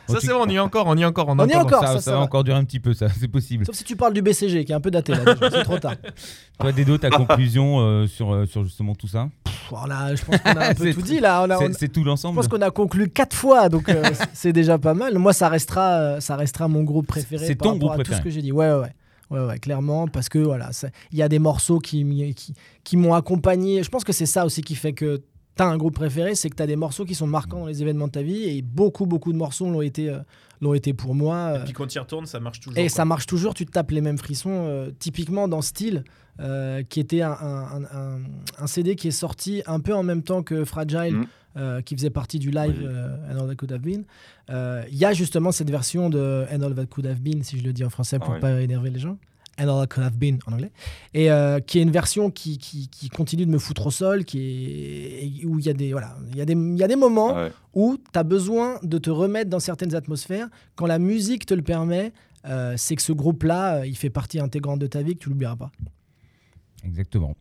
Ça, 0.08 0.14
tout 0.20 0.26
c'est 0.26 0.32
bon, 0.32 0.40
on 0.44 0.48
y 0.48 0.54
est 0.56 0.58
encore, 0.58 0.86
on 0.86 0.96
y 0.96 1.02
est 1.02 1.04
encore. 1.04 1.28
On, 1.28 1.38
On 1.38 1.46
y 1.46 1.50
est 1.52 1.56
encore, 1.56 1.80
ça, 1.80 1.86
ça, 1.86 1.92
ça 1.94 2.00
ça 2.00 2.10
va 2.12 2.16
va. 2.18 2.22
encore 2.24 2.44
durer 2.44 2.58
un 2.58 2.64
petit 2.64 2.80
peu, 2.80 2.94
ça, 2.94 3.08
c'est 3.08 3.28
possible. 3.28 3.64
Sauf 3.66 3.74
si 3.76 3.84
tu 3.84 3.96
parles 3.96 4.14
du 4.14 4.22
BCG 4.22 4.64
qui 4.64 4.72
est 4.72 4.74
un 4.74 4.80
peu 4.80 4.90
daté 4.90 5.12
là, 5.12 5.20
c'est 5.50 5.62
trop 5.64 5.78
tard. 5.78 5.94
Toi, 6.60 6.72
Dedo, 6.72 6.98
ta 6.98 7.10
conclusion 7.10 7.78
euh, 7.80 8.06
sur, 8.06 8.32
euh, 8.34 8.46
sur 8.46 8.64
justement 8.64 8.94
tout 8.94 9.06
ça? 9.06 9.28
Voilà, 9.70 10.14
je 10.14 10.24
pense 10.24 10.38
qu'on 10.38 10.50
a 10.60 10.68
un 10.70 10.74
peu 10.74 10.92
tout 10.92 11.02
dit 11.02 11.20
là. 11.20 11.44
On 11.46 11.50
a- 11.50 11.56
on- 11.56 11.60
C'est- 11.68 11.78
C'est 11.78 11.88
tout 11.88 12.00
je 12.02 12.06
l'ensemble 12.06 12.34
pense 12.36 12.48
qu'on 12.48 12.60
a 12.62 12.70
conclu 12.70 13.08
quatre 13.10 13.36
fois, 13.36 13.68
donc 13.68 13.88
euh, 13.88 14.02
c'est- 14.32 14.52
déjà 14.52 14.78
pas 14.78 14.94
mal. 14.94 15.16
Moi, 15.18 15.32
ça 15.32 15.48
restera, 15.48 15.90
euh, 15.98 16.20
ça 16.20 16.36
restera 16.36 16.66
mon 16.68 16.82
groupe 16.82 17.06
préféré. 17.06 17.46
C'est 17.46 17.54
ton 17.54 17.76
groupe 17.76 17.92
à 17.92 17.96
tout 17.96 18.00
préféré. 18.02 18.18
ce 18.18 18.24
que 18.24 18.30
j'ai 18.30 18.42
dit. 18.42 18.50
Ouais, 18.52 18.70
ouais, 18.72 18.80
ouais. 18.80 18.92
Ouais, 19.30 19.44
ouais, 19.44 19.58
clairement, 19.58 20.08
parce 20.08 20.30
que 20.30 20.38
voilà, 20.38 20.70
il 21.12 21.18
y 21.18 21.22
a 21.22 21.28
des 21.28 21.38
morceaux 21.38 21.80
qui, 21.80 22.34
qui 22.82 22.96
m'ont 22.96 23.12
accompagné. 23.12 23.82
Je 23.82 23.90
pense 23.90 24.02
que 24.02 24.14
c'est 24.14 24.24
ça 24.24 24.46
aussi 24.46 24.62
qui 24.62 24.74
fait 24.74 24.94
que 24.94 25.20
tu 25.58 25.62
as 25.62 25.66
un 25.66 25.76
groupe 25.76 25.94
préféré, 25.94 26.34
c'est 26.34 26.48
que 26.48 26.56
tu 26.56 26.62
as 26.62 26.66
des 26.66 26.76
morceaux 26.76 27.04
qui 27.04 27.14
sont 27.14 27.26
marquants 27.26 27.60
dans 27.60 27.66
les 27.66 27.82
événements 27.82 28.06
de 28.06 28.12
ta 28.12 28.22
vie, 28.22 28.44
et 28.44 28.62
beaucoup, 28.62 29.04
beaucoup 29.06 29.32
de 29.32 29.38
morceaux 29.38 29.68
l'ont 29.70 29.82
été, 29.82 30.08
euh, 30.08 30.18
l'ont 30.62 30.72
été 30.74 30.94
pour 30.94 31.14
moi. 31.14 31.34
euh, 31.36 31.60
Et 31.60 31.64
puis 31.64 31.72
quand 31.74 31.94
il 31.94 31.98
retourne, 31.98 32.24
ça 32.26 32.40
marche 32.40 32.60
toujours. 32.60 32.78
et 32.78 32.82
quoi. 32.86 32.88
ça 32.96 33.04
marche 33.04 33.26
toujours, 33.26 33.52
tu 33.54 33.66
te 33.66 33.70
tapes 33.72 33.90
les 33.90 34.00
mêmes 34.00 34.18
frissons, 34.18 34.50
euh, 34.66 34.90
typiquement 34.98 35.48
dans 35.48 35.60
Style, 35.60 36.04
euh, 36.40 36.82
qui 36.88 37.00
était 37.00 37.22
un, 37.22 37.32
un- 37.32 37.82
un- 37.92 38.20
un 38.58 38.66
CD 38.66 38.94
qui 38.96 39.08
est 39.08 39.12
sorti 39.12 39.62
un 39.66 39.80
peu 39.80 39.94
en 39.94 40.02
même 40.04 40.22
temps 40.22 40.42
que 40.44 40.64
Fragile, 40.64 41.14
Mm. 41.14 41.26
euh, 41.56 41.80
qui 41.82 41.96
faisait 41.96 42.10
partie 42.10 42.38
du 42.38 42.50
live 42.52 42.76
Oui. 42.78 42.86
euh, 42.86 43.16
And 43.32 43.40
All 43.42 43.48
That 43.48 43.56
Could 43.56 43.72
Have 43.72 43.80
Been. 43.80 44.04
Euh, 44.50 44.84
Il 44.90 44.96
y 44.98 45.04
a 45.04 45.12
justement 45.12 45.50
cette 45.50 45.70
version 45.70 46.08
de 46.10 46.46
And 46.52 46.62
All 46.62 46.74
That 46.74 46.86
Could 46.86 47.06
Have 47.06 47.18
Been, 47.20 47.42
si 47.42 47.58
je 47.58 47.64
le 47.64 47.72
dis 47.72 47.84
en 47.84 47.90
français 47.90 48.18
pour 48.20 48.30
Ah 48.30 48.34
ouais. 48.34 48.40
pas 48.40 48.60
énerver 48.60 48.90
les 48.90 49.00
gens. 49.00 49.18
And 49.58 49.68
All 49.68 49.84
I 49.84 49.88
Could 49.88 50.04
Have 50.04 50.16
Been 50.16 50.38
en 50.46 50.52
anglais, 50.52 50.70
et 51.14 51.30
euh, 51.30 51.58
qui 51.60 51.78
est 51.78 51.82
une 51.82 51.90
version 51.90 52.30
qui, 52.30 52.58
qui, 52.58 52.88
qui 52.88 53.08
continue 53.08 53.44
de 53.44 53.50
me 53.50 53.58
foutre 53.58 53.86
au 53.86 53.90
sol, 53.90 54.24
qui 54.24 54.38
est, 54.38 55.40
et 55.42 55.46
où 55.46 55.58
il 55.58 55.66
y 55.66 55.68
a 55.68 55.72
des, 55.72 55.90
voilà, 55.92 56.16
il 56.30 56.36
y 56.36 56.40
a 56.40 56.44
des, 56.44 56.52
il 56.52 56.76
y 56.76 56.82
a 56.84 56.88
des 56.88 56.96
moments 56.96 57.34
Ouais. 57.34 57.50
où 57.74 57.96
tu 58.12 58.18
as 58.18 58.22
besoin 58.22 58.78
de 58.82 58.98
te 58.98 59.10
remettre 59.10 59.50
dans 59.50 59.60
certaines 59.60 59.94
atmosphères. 59.94 60.48
Quand 60.76 60.86
la 60.86 60.98
musique 60.98 61.44
te 61.46 61.54
le 61.54 61.62
permet, 61.62 62.12
euh, 62.46 62.74
c'est 62.76 62.94
que 62.96 63.02
ce 63.02 63.12
groupe-là, 63.12 63.78
euh, 63.80 63.86
il 63.86 63.96
fait 63.96 64.10
partie 64.10 64.38
intégrante 64.38 64.78
de 64.78 64.86
ta 64.86 65.02
vie, 65.02 65.14
que 65.16 65.20
tu 65.24 65.28
l'oublieras 65.28 65.56
pas. 65.56 65.72
Exactement. 66.84 67.34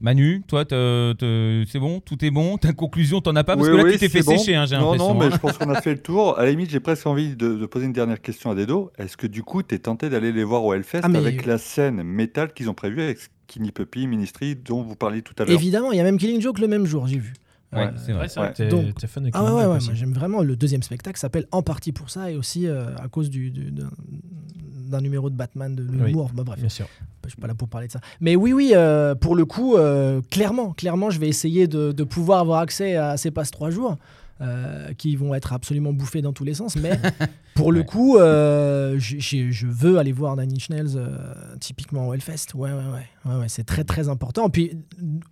Manu, 0.00 0.42
toi, 0.46 0.64
c'est 0.68 1.78
bon? 1.78 2.00
Tout 2.00 2.24
est 2.24 2.30
bon? 2.30 2.56
Ta 2.58 2.72
conclusion, 2.72 3.20
t'en 3.20 3.36
as 3.36 3.44
pas? 3.44 3.54
Parce 3.56 3.68
Oui, 3.68 3.72
que 3.74 3.76
là, 3.78 3.84
oui, 3.84 3.92
tu 3.92 3.98
t'es 3.98 4.08
fait 4.08 4.22
bon. 4.22 4.36
sécher, 4.38 4.54
hein, 4.56 4.64
j'ai 4.66 4.76
Non, 4.76 4.92
l'impression. 4.92 5.14
non, 5.14 5.20
mais 5.20 5.26
hein. 5.26 5.30
je 5.32 5.36
pense 5.38 5.58
qu'on 5.58 5.70
a 5.70 5.80
fait 5.82 5.92
le 5.94 6.00
tour. 6.00 6.38
À 6.38 6.44
la 6.44 6.50
limite, 6.50 6.70
j'ai 6.70 6.80
presque 6.80 7.06
envie 7.06 7.36
de, 7.36 7.54
de 7.56 7.66
poser 7.66 7.84
une 7.86 7.92
dernière 7.92 8.20
question 8.20 8.50
à 8.50 8.54
Dedo. 8.54 8.90
Est-ce 8.98 9.16
que 9.16 9.26
du 9.26 9.42
coup, 9.42 9.62
tu 9.62 9.74
es 9.74 9.78
tenté 9.78 10.08
d'aller 10.08 10.32
les 10.32 10.44
voir 10.44 10.64
au 10.64 10.72
Hellfest 10.72 11.00
Ah, 11.02 11.08
mais- 11.08 11.18
avec 11.18 11.44
la 11.44 11.58
scène 11.58 12.02
métal 12.02 12.52
qu'ils 12.54 12.70
ont 12.70 12.74
prévue 12.74 13.02
avec 13.02 13.18
Skinny 13.46 13.72
Puppy, 13.72 14.06
Ministry, 14.06 14.56
dont 14.56 14.82
vous 14.82 14.96
parliez 14.96 15.20
tout 15.22 15.34
à 15.38 15.44
l'heure? 15.44 15.54
Évidemment, 15.54 15.92
il 15.92 15.98
y 15.98 16.00
a 16.00 16.04
même 16.04 16.16
Killing 16.18 16.40
Joke 16.40 16.60
le 16.60 16.68
même 16.68 16.86
jour, 16.86 17.06
j'ai 17.06 17.18
vu. 17.18 17.34
Ouais, 17.72 17.82
Euh, 17.82 17.90
c'est 18.04 18.12
vrai. 18.12 18.22
Ouais, 18.22 18.28
c'est 18.28 18.40
vrai 18.40 18.48
Ouais. 18.48 18.54
t'es 18.54 18.68
Donc- 18.68 18.94
t'es 18.96 19.06
fan 19.06 19.22
de 19.22 19.30
Ah 19.32 19.44
ouais, 19.44 19.60
ouais, 19.64 19.66
ouais, 19.74 19.78
j'aime 19.92 20.12
vraiment. 20.12 20.42
Le 20.42 20.56
deuxième 20.56 20.82
spectacle 20.82 21.18
s'appelle 21.20 21.46
en 21.52 21.62
partie 21.62 21.92
pour 21.92 22.10
ça 22.10 22.30
et 22.30 22.36
aussi 22.36 22.66
euh, 22.66 22.96
à 22.96 23.06
cause 23.08 23.30
du, 23.30 23.50
du- 23.52 23.70
d'un, 24.90 25.00
numéro 25.00 25.30
de 25.30 25.34
Batman 25.36 25.74
de, 25.74 25.82
de 25.84 26.04
Oui. 26.04 26.12
Moore. 26.12 26.30
Bah, 26.34 26.42
bref, 26.44 26.58
Bien 26.60 26.68
sûr. 26.68 26.86
je 27.24 27.30
suis 27.30 27.40
pas 27.40 27.46
là 27.46 27.54
pour 27.54 27.68
parler 27.68 27.86
de 27.86 27.92
ça. 27.92 28.00
Mais 28.20 28.36
oui, 28.36 28.52
oui, 28.52 28.72
euh, 28.74 29.14
pour 29.14 29.34
le 29.36 29.44
coup, 29.44 29.76
euh, 29.76 30.20
clairement, 30.30 30.72
clairement, 30.72 31.10
je 31.10 31.18
vais 31.20 31.28
essayer 31.28 31.66
de, 31.66 31.92
de 31.92 32.04
pouvoir 32.04 32.40
avoir 32.40 32.60
accès 32.60 32.96
à 32.96 33.16
ces 33.16 33.30
passes 33.30 33.50
trois 33.50 33.70
jours. 33.70 33.96
Euh, 34.40 34.92
qui 34.94 35.16
vont 35.16 35.34
être 35.34 35.52
absolument 35.52 35.92
bouffés 35.92 36.22
dans 36.22 36.32
tous 36.32 36.44
les 36.44 36.54
sens, 36.54 36.76
mais 36.76 36.98
pour 37.54 37.72
le 37.72 37.82
coup, 37.82 38.16
euh, 38.16 38.98
je 38.98 39.66
veux 39.66 39.98
aller 39.98 40.12
voir 40.12 40.36
Nine 40.36 40.52
Inch 40.52 40.70
Nails 40.70 40.96
euh, 40.96 41.18
typiquement 41.60 42.08
au 42.08 42.14
Hellfest. 42.14 42.54
Ouais, 42.54 42.70
ouais, 42.70 42.76
ouais, 42.76 43.30
ouais, 43.30 43.40
ouais, 43.40 43.48
c'est 43.48 43.64
très 43.64 43.84
très 43.84 44.08
important. 44.08 44.48
Puis 44.48 44.78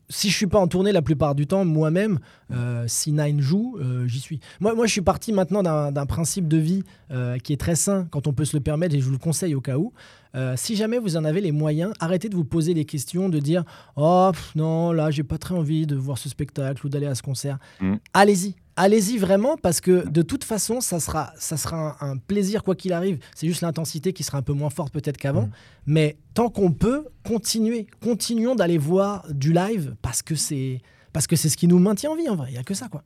si 0.09 0.31
je 0.31 0.35
suis 0.35 0.47
pas 0.47 0.59
en 0.59 0.69
tournée 0.69 0.93
la 0.93 1.03
plupart 1.03 1.35
du 1.35 1.47
temps, 1.47 1.65
moi-même, 1.65 2.19
euh, 2.53 2.85
si 2.87 3.13
Nine 3.13 3.41
joue, 3.41 3.79
euh, 3.81 4.07
j'y 4.07 4.21
suis. 4.21 4.41
Moi, 4.61 4.75
moi, 4.75 4.87
je 4.87 4.93
suis 4.93 5.01
parti 5.01 5.33
maintenant 5.33 5.63
d'un 5.63 6.07
principe 6.07 6.49
de 6.49 6.57
vie 6.57 6.83
euh, 7.11 7.39
qui 7.39 7.53
est 7.53 7.59
très 7.59 7.77
sain 7.77 8.07
quand 8.11 8.27
on 8.27 8.33
peut 8.33 8.45
se 8.45 8.57
le 8.57 8.63
permettre, 8.63 8.95
et 8.95 9.01
je 9.01 9.05
vous 9.05 9.13
le 9.13 9.19
conseille 9.19 9.55
au 9.55 9.61
cas 9.61 9.77
où. 9.77 9.93
Euh, 10.35 10.55
si 10.57 10.77
jamais 10.77 10.99
vous 10.99 11.17
en 11.17 11.25
avez 11.25 11.41
les 11.41 11.53
moyens, 11.53 11.93
arrêtez 12.01 12.29
de 12.29 12.37
vous 12.37 12.45
poser 12.45 12.75
des 12.75 12.85
questions, 12.85 13.29
de 13.29 13.39
dire 13.39 13.65
Oh 13.97 14.31
pff, 14.33 14.55
non, 14.55 14.93
là, 14.93 15.11
j'ai 15.11 15.23
pas 15.23 15.39
très 15.39 15.55
envie 15.55 15.87
de 15.87 15.97
voir 15.97 16.19
ce 16.19 16.29
spectacle 16.29 16.87
ou 16.87 16.89
d'aller 16.89 17.07
à 17.07 17.15
ce 17.15 17.23
concert. 17.23 17.59
Mm. 17.81 17.95
Allez-y, 18.13 18.55
allez-y 18.79 19.19
vraiment, 19.19 19.57
parce 19.57 19.81
que 19.81 20.09
de 20.09 20.23
toute 20.23 20.45
façon, 20.45 20.81
ça 20.81 21.01
sera, 21.01 21.33
ça 21.37 21.57
sera 21.57 21.97
un, 22.01 22.13
un 22.13 22.17
plaisir 22.17 22.63
quoi 22.63 22.75
qu'il 22.75 22.93
arrive. 22.93 23.19
C'est 23.35 23.47
juste 23.47 23.61
l'intensité 23.61 24.13
qui 24.13 24.23
sera 24.23 24.39
un 24.39 24.43
peu 24.43 24.53
moins 24.53 24.71
forte 24.71 24.93
peut-être 24.93 25.19
qu'avant. 25.19 25.47
Mm. 25.47 25.53
Mais 25.87 26.17
tant 26.35 26.49
qu'on 26.49 26.73
peut, 26.73 27.07
continuez. 27.25 27.87
Continuons 28.01 28.55
d'aller 28.55 28.79
voir 28.79 29.27
du 29.31 29.53
live 29.53 29.97
parce 30.01 30.23
que 30.23 30.35
c'est. 30.35 30.81
Parce 31.13 31.27
que 31.27 31.37
c'est 31.37 31.49
ce 31.49 31.57
qui 31.57 31.67
nous 31.67 31.79
maintient 31.79 32.11
en 32.11 32.17
vie 32.17 32.29
en 32.29 32.37
vrai, 32.37 32.49
il 32.51 32.53
n'y 32.53 32.59
a 32.59 32.63
que 32.63 32.75
ça 32.75 32.89
quoi. 32.89 33.03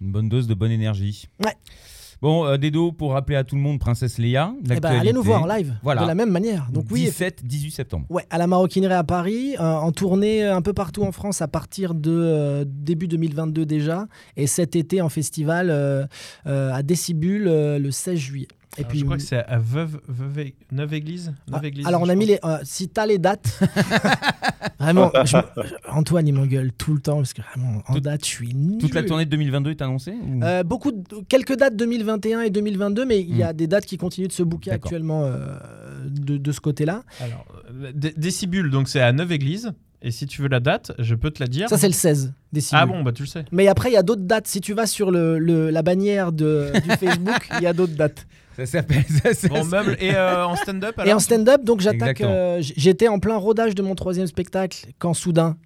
Une 0.00 0.12
bonne 0.12 0.28
dose 0.28 0.46
de 0.46 0.54
bonne 0.54 0.70
énergie. 0.70 1.28
Ouais. 1.44 1.54
Bon, 2.20 2.44
euh, 2.44 2.56
Dedo, 2.56 2.90
pour 2.90 3.12
rappeler 3.12 3.36
à 3.36 3.44
tout 3.44 3.54
le 3.54 3.60
monde, 3.60 3.78
Princesse 3.78 4.18
Leia. 4.18 4.52
Eh 4.70 4.80
ben, 4.80 4.98
allez 4.98 5.12
nous 5.12 5.22
voir 5.22 5.42
en 5.42 5.46
live 5.46 5.74
Voilà. 5.84 6.02
de 6.02 6.06
la 6.08 6.14
même 6.16 6.30
manière. 6.30 6.68
Donc 6.72 6.86
oui, 6.90 7.06
17-18 7.06 7.70
septembre. 7.70 8.06
Ouais, 8.10 8.24
à 8.30 8.38
la 8.38 8.46
Maroquinerie 8.48 8.94
à 8.94 9.04
Paris, 9.04 9.54
euh, 9.60 9.62
en 9.62 9.92
tournée 9.92 10.44
un 10.44 10.62
peu 10.62 10.72
partout 10.72 11.04
en 11.04 11.12
France 11.12 11.42
à 11.42 11.48
partir 11.48 11.94
de 11.94 12.10
euh, 12.10 12.64
début 12.66 13.06
2022 13.06 13.64
déjà, 13.66 14.08
et 14.36 14.48
cet 14.48 14.74
été 14.74 15.00
en 15.00 15.08
festival 15.08 15.68
euh, 15.70 16.06
à 16.44 16.82
Décibule 16.82 17.44
le 17.44 17.90
16 17.90 18.18
juillet. 18.18 18.48
Et 18.76 18.82
Alors, 18.84 18.94
je 18.94 19.04
crois 19.04 19.16
que 19.16 19.22
c'est 19.22 19.44
à 19.44 19.58
Veuve, 19.58 20.00
Veuve, 20.06 20.50
Neuve 20.70 20.94
Église. 20.94 21.32
Neuve 21.50 21.60
Ah, 21.62 21.66
Église, 21.66 21.86
alors 21.86 22.02
on 22.02 22.08
a 22.08 22.14
mis 22.14 22.26
les, 22.26 22.38
euh, 22.44 22.58
si 22.64 22.88
t'as 22.88 23.06
les 23.06 23.18
dates, 23.18 23.58
vraiment, 24.78 25.10
je- 25.24 25.36
Antoine 25.90 26.26
il 26.28 26.32
m'engueule 26.34 26.72
tout 26.72 26.92
le 26.94 27.00
temps 27.00 27.16
parce 27.16 27.32
que 27.32 27.42
vraiment 27.42 27.82
en 27.88 27.94
Toute- 27.94 28.04
date 28.04 28.24
je 28.24 28.30
suis 28.30 28.54
nul. 28.54 28.78
Toute 28.78 28.94
la 28.94 29.02
tournée 29.02 29.24
de 29.24 29.30
2022 29.30 29.70
est 29.70 29.82
annoncée 29.82 30.12
ou- 30.12 30.42
Euh, 30.42 30.62
beaucoup 30.62 30.92
de- 30.92 31.02
quelques 31.28 31.56
dates 31.56 31.76
2021 31.76 32.42
et 32.42 32.50
2022, 32.50 33.04
mais 33.04 33.20
il 33.20 33.36
y 33.36 33.42
a 33.42 33.52
des 33.52 33.66
dates 33.66 33.86
qui 33.86 33.96
continuent 33.96 34.28
de 34.28 34.32
se 34.32 34.42
D'accord. 34.42 34.72
actuellement 34.74 35.24
euh, 35.24 35.56
de, 36.08 36.36
de 36.36 36.52
ce 36.52 36.60
côté-là. 36.60 37.02
Alors, 37.20 37.44
Dé- 37.94 38.14
Décibule, 38.16 38.70
donc 38.70 38.88
c'est 38.88 39.00
à 39.00 39.12
Neuve 39.12 39.32
Église. 39.32 39.72
Et 40.00 40.12
si 40.12 40.26
tu 40.28 40.42
veux 40.42 40.48
la 40.48 40.60
date, 40.60 40.92
je 41.00 41.16
peux 41.16 41.30
te 41.32 41.42
la 41.42 41.48
dire. 41.48 41.68
Ça 41.68 41.76
c'est 41.76 41.88
le 41.88 41.92
16 41.92 42.32
Décibule. 42.52 42.78
Ah 42.80 42.86
bon, 42.86 43.02
bah 43.02 43.10
tu 43.10 43.22
le 43.24 43.28
sais. 43.28 43.44
Mais 43.50 43.66
après, 43.66 43.90
il 43.90 43.94
y 43.94 43.96
a 43.96 44.04
d'autres 44.04 44.22
dates. 44.22 44.46
Si 44.46 44.60
tu 44.60 44.72
vas 44.72 44.86
sur 44.86 45.10
le, 45.10 45.40
le- 45.40 45.70
la 45.70 45.82
bannière 45.82 46.30
de, 46.30 46.70
du 46.84 46.90
Facebook, 46.96 47.48
il 47.56 47.64
y 47.64 47.66
a 47.66 47.72
d'autres 47.72 47.96
dates. 47.96 48.24
Ça 48.58 48.66
s'appelle. 48.66 49.04
ça, 49.34 49.64
meuble 49.64 49.96
et 50.00 50.14
euh, 50.14 50.44
en 50.46 50.56
stand-up 50.56 51.00
Et 51.04 51.12
en 51.12 51.18
stand-up, 51.20 51.62
donc 51.64 51.80
j'attaque. 51.80 52.20
Euh, 52.20 52.58
J'étais 52.60 53.08
en 53.08 53.18
plein 53.20 53.36
rodage 53.36 53.74
de 53.74 53.82
mon 53.82 53.94
troisième 53.94 54.26
spectacle 54.26 54.86
quand 54.98 55.14
soudain. 55.14 55.56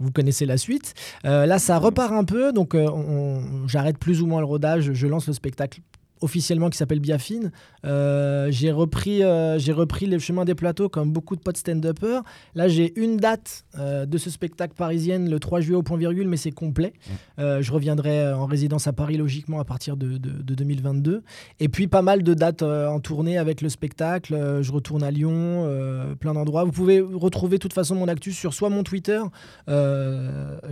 Vous 0.00 0.12
connaissez 0.12 0.46
la 0.46 0.56
suite. 0.56 0.94
Euh, 1.24 1.44
là, 1.44 1.58
ça 1.58 1.76
repart 1.78 2.12
un 2.12 2.22
peu, 2.24 2.52
donc 2.52 2.74
euh, 2.76 2.86
on- 2.88 3.40
on- 3.64 3.68
j'arrête 3.68 3.98
plus 3.98 4.22
ou 4.22 4.26
moins 4.26 4.38
le 4.40 4.46
rodage. 4.46 4.92
Je 4.92 5.06
lance 5.08 5.26
le 5.26 5.32
spectacle 5.32 5.80
officiellement 6.20 6.70
qui 6.70 6.78
s'appelle 6.78 7.00
Biafine. 7.00 7.50
Euh, 7.84 8.48
j'ai 8.50 8.70
repris, 8.72 9.22
euh, 9.22 9.58
j'ai 9.58 9.72
repris 9.72 10.06
les 10.06 10.18
chemins 10.18 10.44
des 10.44 10.54
plateaux 10.54 10.88
comme 10.88 11.12
beaucoup 11.12 11.36
de 11.36 11.40
potes 11.40 11.56
stand-uppers. 11.58 12.22
Là, 12.54 12.68
j'ai 12.68 12.98
une 13.00 13.16
date 13.16 13.64
euh, 13.78 14.06
de 14.06 14.18
ce 14.18 14.30
spectacle 14.30 14.74
parisienne 14.74 15.30
le 15.30 15.38
3 15.40 15.60
juillet 15.60 15.76
au 15.76 15.82
point 15.82 15.96
virgule, 15.98 16.28
mais 16.28 16.36
c'est 16.36 16.50
complet. 16.50 16.92
Euh, 17.38 17.62
je 17.62 17.72
reviendrai 17.72 18.32
en 18.32 18.46
résidence 18.46 18.86
à 18.86 18.92
Paris 18.92 19.16
logiquement 19.16 19.60
à 19.60 19.64
partir 19.64 19.96
de, 19.96 20.18
de- 20.18 20.42
de 20.42 20.54
2022. 20.54 21.22
Et 21.60 21.68
puis 21.68 21.86
pas 21.88 22.02
mal 22.02 22.22
de 22.22 22.34
dates 22.34 22.62
en 22.62 23.00
tournée 23.00 23.38
avec 23.38 23.60
le 23.60 23.68
spectacle. 23.68 24.58
Je 24.62 24.72
retourne 24.72 25.02
à 25.02 25.10
Lyon, 25.10 26.14
plein 26.20 26.34
d'endroits. 26.34 26.64
Vous 26.64 26.72
pouvez 26.72 27.00
retrouver 27.00 27.58
de 27.58 27.62
toute 27.62 27.72
façon 27.72 27.94
mon 27.94 28.08
actu 28.08 28.32
sur 28.32 28.54
soit 28.54 28.70
mon 28.70 28.82
Twitter, 28.82 29.20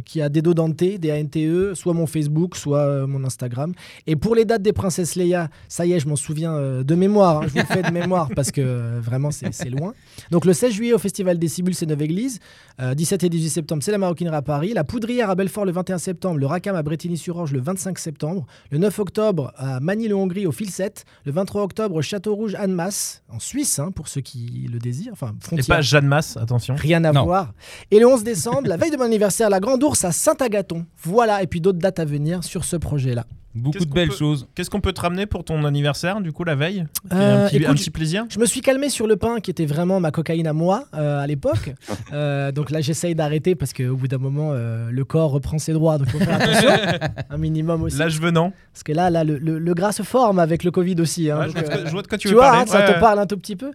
qui 0.05 0.20
a 0.20 0.28
Dedo 0.28 0.55
Dante, 0.55 0.77
D-A-N-T-E, 0.77 1.74
soit 1.74 1.94
mon 1.94 2.06
Facebook, 2.06 2.56
soit 2.56 3.06
mon 3.06 3.24
Instagram. 3.24 3.73
Et 4.06 4.16
pour 4.16 4.35
les 4.35 4.44
dates 4.44 4.62
des 4.62 4.73
Princesses 4.73 5.14
Leia, 5.16 5.35
ça 5.68 5.86
y 5.86 5.92
est, 5.92 6.00
je 6.00 6.08
m'en 6.08 6.16
souviens 6.16 6.54
euh, 6.54 6.82
de 6.84 6.94
mémoire. 6.94 7.38
hein. 7.42 7.46
je 7.48 7.52
vous 7.52 7.58
le 7.58 7.64
fais 7.66 7.82
de 7.82 7.90
mémoire 7.90 8.28
parce 8.34 8.50
que 8.50 8.60
euh, 8.60 9.00
vraiment, 9.00 9.30
c'est 9.30 9.70
loin. 9.70 9.94
Donc 10.30 10.44
le 10.44 10.52
16 10.52 10.72
juillet 10.72 10.92
au 10.92 10.98
Festival 10.98 11.38
des 11.38 11.48
Cibules, 11.48 11.74
c'est 11.74 11.86
Neuve-Église. 11.86 12.38
Euh, 12.80 12.94
17 12.94 13.24
et 13.24 13.28
18 13.28 13.48
septembre, 13.50 13.82
c'est 13.82 13.92
la 13.92 13.98
Maroquinerie 13.98 14.34
à 14.36 14.42
Paris. 14.42 14.72
La 14.74 14.84
Poudrière 14.84 15.30
à 15.30 15.34
Belfort 15.34 15.64
le 15.64 15.72
21 15.72 15.98
septembre. 15.98 16.38
Le 16.38 16.46
Racam 16.46 16.76
à 16.76 16.82
Bretigny-sur-Orge 16.82 17.52
le 17.52 17.60
25 17.60 17.98
septembre. 17.98 18.46
Le 18.70 18.78
9 18.78 18.98
octobre 18.98 19.52
à 19.56 19.80
Manille-Hongrie 19.80 20.46
au 20.46 20.52
Filset. 20.52 20.92
Le 21.24 21.32
23 21.32 21.62
octobre 21.62 21.94
au 21.96 22.02
Château 22.02 22.34
Rouge 22.34 22.54
Annemasse, 22.54 23.22
en 23.28 23.38
Suisse, 23.38 23.78
hein, 23.78 23.90
pour 23.90 24.08
ceux 24.08 24.20
qui 24.20 24.68
le 24.72 24.78
désirent. 24.78 25.12
Enfin, 25.12 25.34
Et 25.56 25.62
pas 25.62 25.80
Jeanne 25.80 26.06
Masse, 26.06 26.36
attention. 26.36 26.74
Rien 26.76 27.02
à 27.04 27.12
Non. 27.12 27.24
voir. 27.24 27.52
Et 27.90 27.98
le 27.98 28.06
11 28.06 28.24
décembre, 28.24 28.68
la 28.68 28.76
veille 28.76 28.90
de 28.90 28.96
mon 28.96 29.04
anniversaire, 29.04 29.48
la 29.50 29.60
Grande 29.60 29.82
Ourse 29.82 30.04
à 30.04 30.12
Saint-Agathon. 30.12 30.84
Voilà, 31.02 31.42
et 31.42 31.46
puis 31.46 31.60
d'autres 31.60 31.78
dates 31.78 31.98
à 31.98 32.04
venir 32.04 32.44
sur 32.44 32.64
ce 32.64 32.76
projet-là. 32.76 33.24
Beaucoup 33.57 33.85
de 33.85 33.91
belles 33.93 34.09
peut- 34.11 34.15
choses. 34.15 34.47
Qu'est-ce 34.55 34.70
qu'on 34.70 34.81
peut 34.81 34.93
te 34.93 35.01
ramener 35.01 35.27
pour 35.27 35.45
ton 35.45 35.65
anniversaire, 35.65 36.20
du 36.20 36.33
coup, 36.33 36.45
la 36.45 36.55
veille 36.55 36.87
Euh, 37.12 37.45
un, 37.45 37.49
petit, 37.49 37.57
écoute, 37.57 37.69
un 37.70 37.74
petit 37.74 37.91
plaisir 37.91 38.24
Je 38.28 38.39
me 38.39 38.47
suis 38.47 38.61
calmé 38.61 38.89
sur 38.89 39.07
le 39.07 39.16
pain 39.16 39.41
qui 39.41 39.51
était 39.51 39.66
vraiment 39.66 39.99
ma 40.01 40.11
cocaïne 40.11 40.47
à 40.47 40.53
moi 40.53 40.85
euh, 40.95 41.20
à 41.20 41.27
l'époque. 41.27 41.74
Euh, 42.12 42.53
donc 42.53 42.70
là, 42.70 42.81
j'essaye 42.81 43.15
d'arrêter 43.15 43.55
parce 43.57 43.73
qu'au 43.73 43.97
bout 43.97 44.07
d'un 44.07 44.19
moment, 44.19 44.51
euh, 44.53 44.91
le 44.91 45.05
corps 45.05 45.31
reprend 45.33 45.59
ses 45.59 45.73
droits. 45.73 45.99
Donc 45.99 46.07
il 46.09 46.12
faut 46.12 46.24
faire 46.24 46.41
attention. 46.41 46.70
un 47.31 47.37
minimum 47.39 47.83
aussi. 47.83 47.99
L'âge 47.99 48.20
venant. 48.20 48.53
Parce 48.73 48.85
que 48.85 48.93
là, 48.93 49.11
là 49.11 49.24
le, 49.24 49.39
le- 49.39 49.59
le 49.59 49.74
gras 49.74 49.93
se 49.93 50.03
forme 50.05 50.39
avec 50.39 50.62
le 50.62 50.70
Covid 50.70 50.95
aussi. 51.01 51.31
hein. 51.31 51.41
Ouais, 51.41 51.47
Donc, 51.47 51.57
je, 51.57 51.62
vois 51.65 51.69
de 51.69 51.73
euh, 51.73 51.77
quoi, 51.77 51.85
je 51.87 51.91
vois 51.93 52.03
de 52.03 52.07
quoi 52.07 52.19
tu, 52.19 52.23
tu 52.23 52.28
veux 52.28 52.35
vois, 52.35 52.45
parler. 52.51 52.62
hein, 52.62 52.66
ça 52.66 52.78
Ouais, 52.87 52.95
te 52.95 53.01
parle 53.01 53.19
un 53.19 53.27
tout 53.27 53.37
petit 53.37 53.57
peu. 53.57 53.73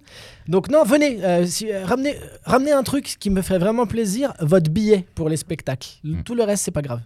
Donc 0.47 0.69
non, 0.69 0.83
venez, 0.83 1.23
euh, 1.23 1.45
si- 1.45 1.71
euh, 1.71 1.83
ramenez, 1.85 2.15
ramenez 2.45 2.71
un 2.71 2.83
truc 2.83 3.17
qui 3.19 3.29
me 3.29 3.41
ferait 3.41 3.59
vraiment 3.59 3.85
plaisir, 3.85 4.33
votre 4.39 4.69
billet 4.71 5.05
pour 5.15 5.27
les 5.29 5.37
spectacles. 5.37 5.89
Mm. 6.03 6.21
Tout 6.23 6.35
le 6.35 6.43
reste, 6.43 6.63
c'est 6.63 6.71
pas 6.71 6.81
grave. 6.81 7.01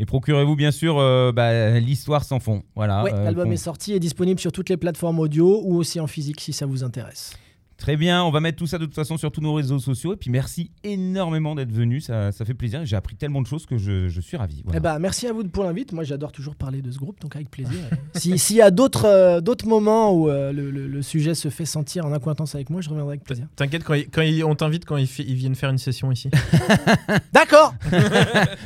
Et 0.00 0.06
procurez-vous 0.06 0.56
bien 0.56 0.70
sûr 0.70 0.98
euh, 0.98 1.30
bah, 1.30 1.78
l'histoire 1.78 2.24
sans 2.24 2.40
fond. 2.40 2.62
Voilà. 2.74 3.04
ouais, 3.04 3.12
euh, 3.12 3.22
l'album 3.22 3.52
est 3.52 3.58
sorti 3.58 3.92
et 3.92 4.00
disponible 4.00 4.40
sur 4.40 4.50
toutes 4.50 4.70
les 4.70 4.78
plateformes 4.78 5.18
audio 5.18 5.60
ou 5.62 5.76
aussi 5.76 6.00
en 6.00 6.06
physique 6.06 6.40
si 6.40 6.54
ça 6.54 6.64
vous 6.64 6.82
intéresse. 6.82 7.34
Très 7.80 7.96
bien, 7.96 8.22
on 8.22 8.30
va 8.30 8.40
mettre 8.40 8.58
tout 8.58 8.66
ça 8.66 8.76
de 8.76 8.84
toute 8.84 8.94
façon 8.94 9.16
sur 9.16 9.32
tous 9.32 9.40
nos 9.40 9.54
réseaux 9.54 9.78
sociaux. 9.78 10.12
Et 10.12 10.16
puis 10.16 10.30
merci 10.30 10.70
énormément 10.84 11.54
d'être 11.54 11.72
venu, 11.72 12.02
ça, 12.02 12.30
ça 12.30 12.44
fait 12.44 12.52
plaisir. 12.52 12.84
J'ai 12.84 12.94
appris 12.94 13.16
tellement 13.16 13.40
de 13.40 13.46
choses 13.46 13.64
que 13.64 13.78
je, 13.78 14.08
je 14.08 14.20
suis 14.20 14.36
ravi. 14.36 14.60
Voilà. 14.64 14.76
Eh 14.76 14.80
ben, 14.80 14.98
merci 14.98 15.26
à 15.26 15.32
vous 15.32 15.44
pour 15.44 15.64
l'invite. 15.64 15.92
Moi, 15.94 16.04
j'adore 16.04 16.30
toujours 16.30 16.54
parler 16.56 16.82
de 16.82 16.90
ce 16.90 16.98
groupe, 16.98 17.18
donc 17.20 17.34
avec 17.36 17.50
plaisir. 17.50 17.80
Si- 18.14 18.38
S'il 18.38 18.56
y 18.56 18.60
a 18.62 18.70
d'autres 18.70 19.06
euh, 19.06 19.40
d'autres 19.40 19.66
moments 19.66 20.12
où 20.12 20.28
euh, 20.28 20.52
le, 20.52 20.70
le- 20.70 20.88
le 20.88 21.02
sujet 21.02 21.34
se 21.34 21.48
fait 21.48 21.64
sentir 21.64 22.04
en 22.04 22.12
acquaintance 22.12 22.54
avec 22.54 22.68
moi, 22.68 22.82
je 22.82 22.90
reviendrai 22.90 23.14
avec 23.14 23.24
plaisir. 23.24 23.46
T'inquiète, 23.56 23.82
quand, 23.82 23.94
quand 23.94 24.20
ils- 24.22 24.44
on 24.44 24.54
t'invite 24.54 24.84
quand 24.84 24.98
ils, 24.98 25.06
viennent 25.06 25.54
faire 25.54 25.70
une 25.70 25.78
session 25.78 26.12
ici. 26.12 26.28
D'accord 27.32 27.74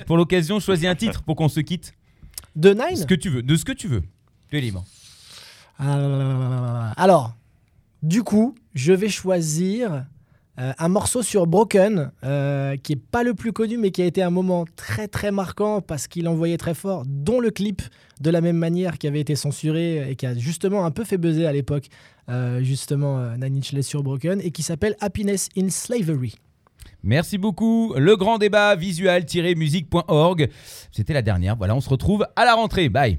Pour 0.07 0.17
l'occasion, 0.17 0.59
choisis 0.59 0.87
un 0.89 0.97
titre 0.97 1.23
pour 1.23 1.37
qu'on 1.37 1.49
se 1.49 1.61
quitte. 1.61 1.95
De 2.57 2.71
Nine 2.71 2.97
Ce 2.97 3.07
que 3.07 3.15
tu 3.15 3.31
veux, 3.31 3.43
de 3.45 3.55
ce 3.57 3.65
que 3.65 3.73
tu 3.73 3.87
veux. 3.87 4.03
Tu 4.49 4.59
es 4.59 4.61
libre. 4.61 4.85
Alors, 5.79 7.35
du 8.03 8.23
coup, 8.23 8.55
je 8.75 8.93
vais 8.93 9.09
choisir 9.09 10.05
Euh, 10.61 10.73
un 10.79 10.89
morceau 10.89 11.23
sur 11.23 11.49
Broken, 11.49 12.13
euh, 12.23 12.77
qui 12.77 12.93
est 12.93 13.03
pas 13.11 13.25
le 13.25 13.35
plus 13.35 13.53
connu, 13.53 13.77
mais 13.77 13.91
qui 13.91 14.03
a 14.03 14.05
été 14.05 14.23
un 14.23 14.31
moment 14.31 14.65
très 14.77 15.09
très 15.09 15.33
marquant 15.33 15.81
parce 15.81 16.07
qu'il 16.07 16.29
envoyait 16.29 16.59
très 16.59 16.75
fort, 16.75 17.03
dont 17.07 17.41
le 17.41 17.51
clip 17.51 17.83
de 18.21 18.31
la 18.31 18.41
même 18.41 18.57
manière 18.57 18.99
qui 18.99 19.09
avait 19.09 19.19
été 19.19 19.35
censuré 19.35 20.09
et 20.09 20.15
qui 20.15 20.27
a 20.27 20.35
justement 20.35 20.85
un 20.85 20.93
peu 20.93 21.03
fait 21.03 21.19
buzzer 21.19 21.47
à 21.47 21.53
l'époque, 21.53 21.89
euh, 22.29 22.63
justement 22.63 23.37
Nine 23.37 23.63
sur 23.83 24.05
Broken, 24.05 24.41
et 24.41 24.53
qui 24.53 24.63
s'appelle 24.63 24.95
Happiness 25.01 25.49
in 25.59 25.71
Slavery. 25.71 26.37
Merci 27.03 27.37
beaucoup. 27.37 27.93
Le 27.97 28.17
grand 28.17 28.39
débat 28.39 28.77
visual-musique.org. 28.77 30.49
C'était 30.93 31.15
la 31.15 31.23
dernière. 31.23 31.57
Voilà, 31.57 31.75
on 31.75 31.81
se 31.81 31.89
retrouve 31.89 32.27
à 32.37 32.45
la 32.45 32.55
rentrée. 32.55 32.89
Bye. 32.89 33.17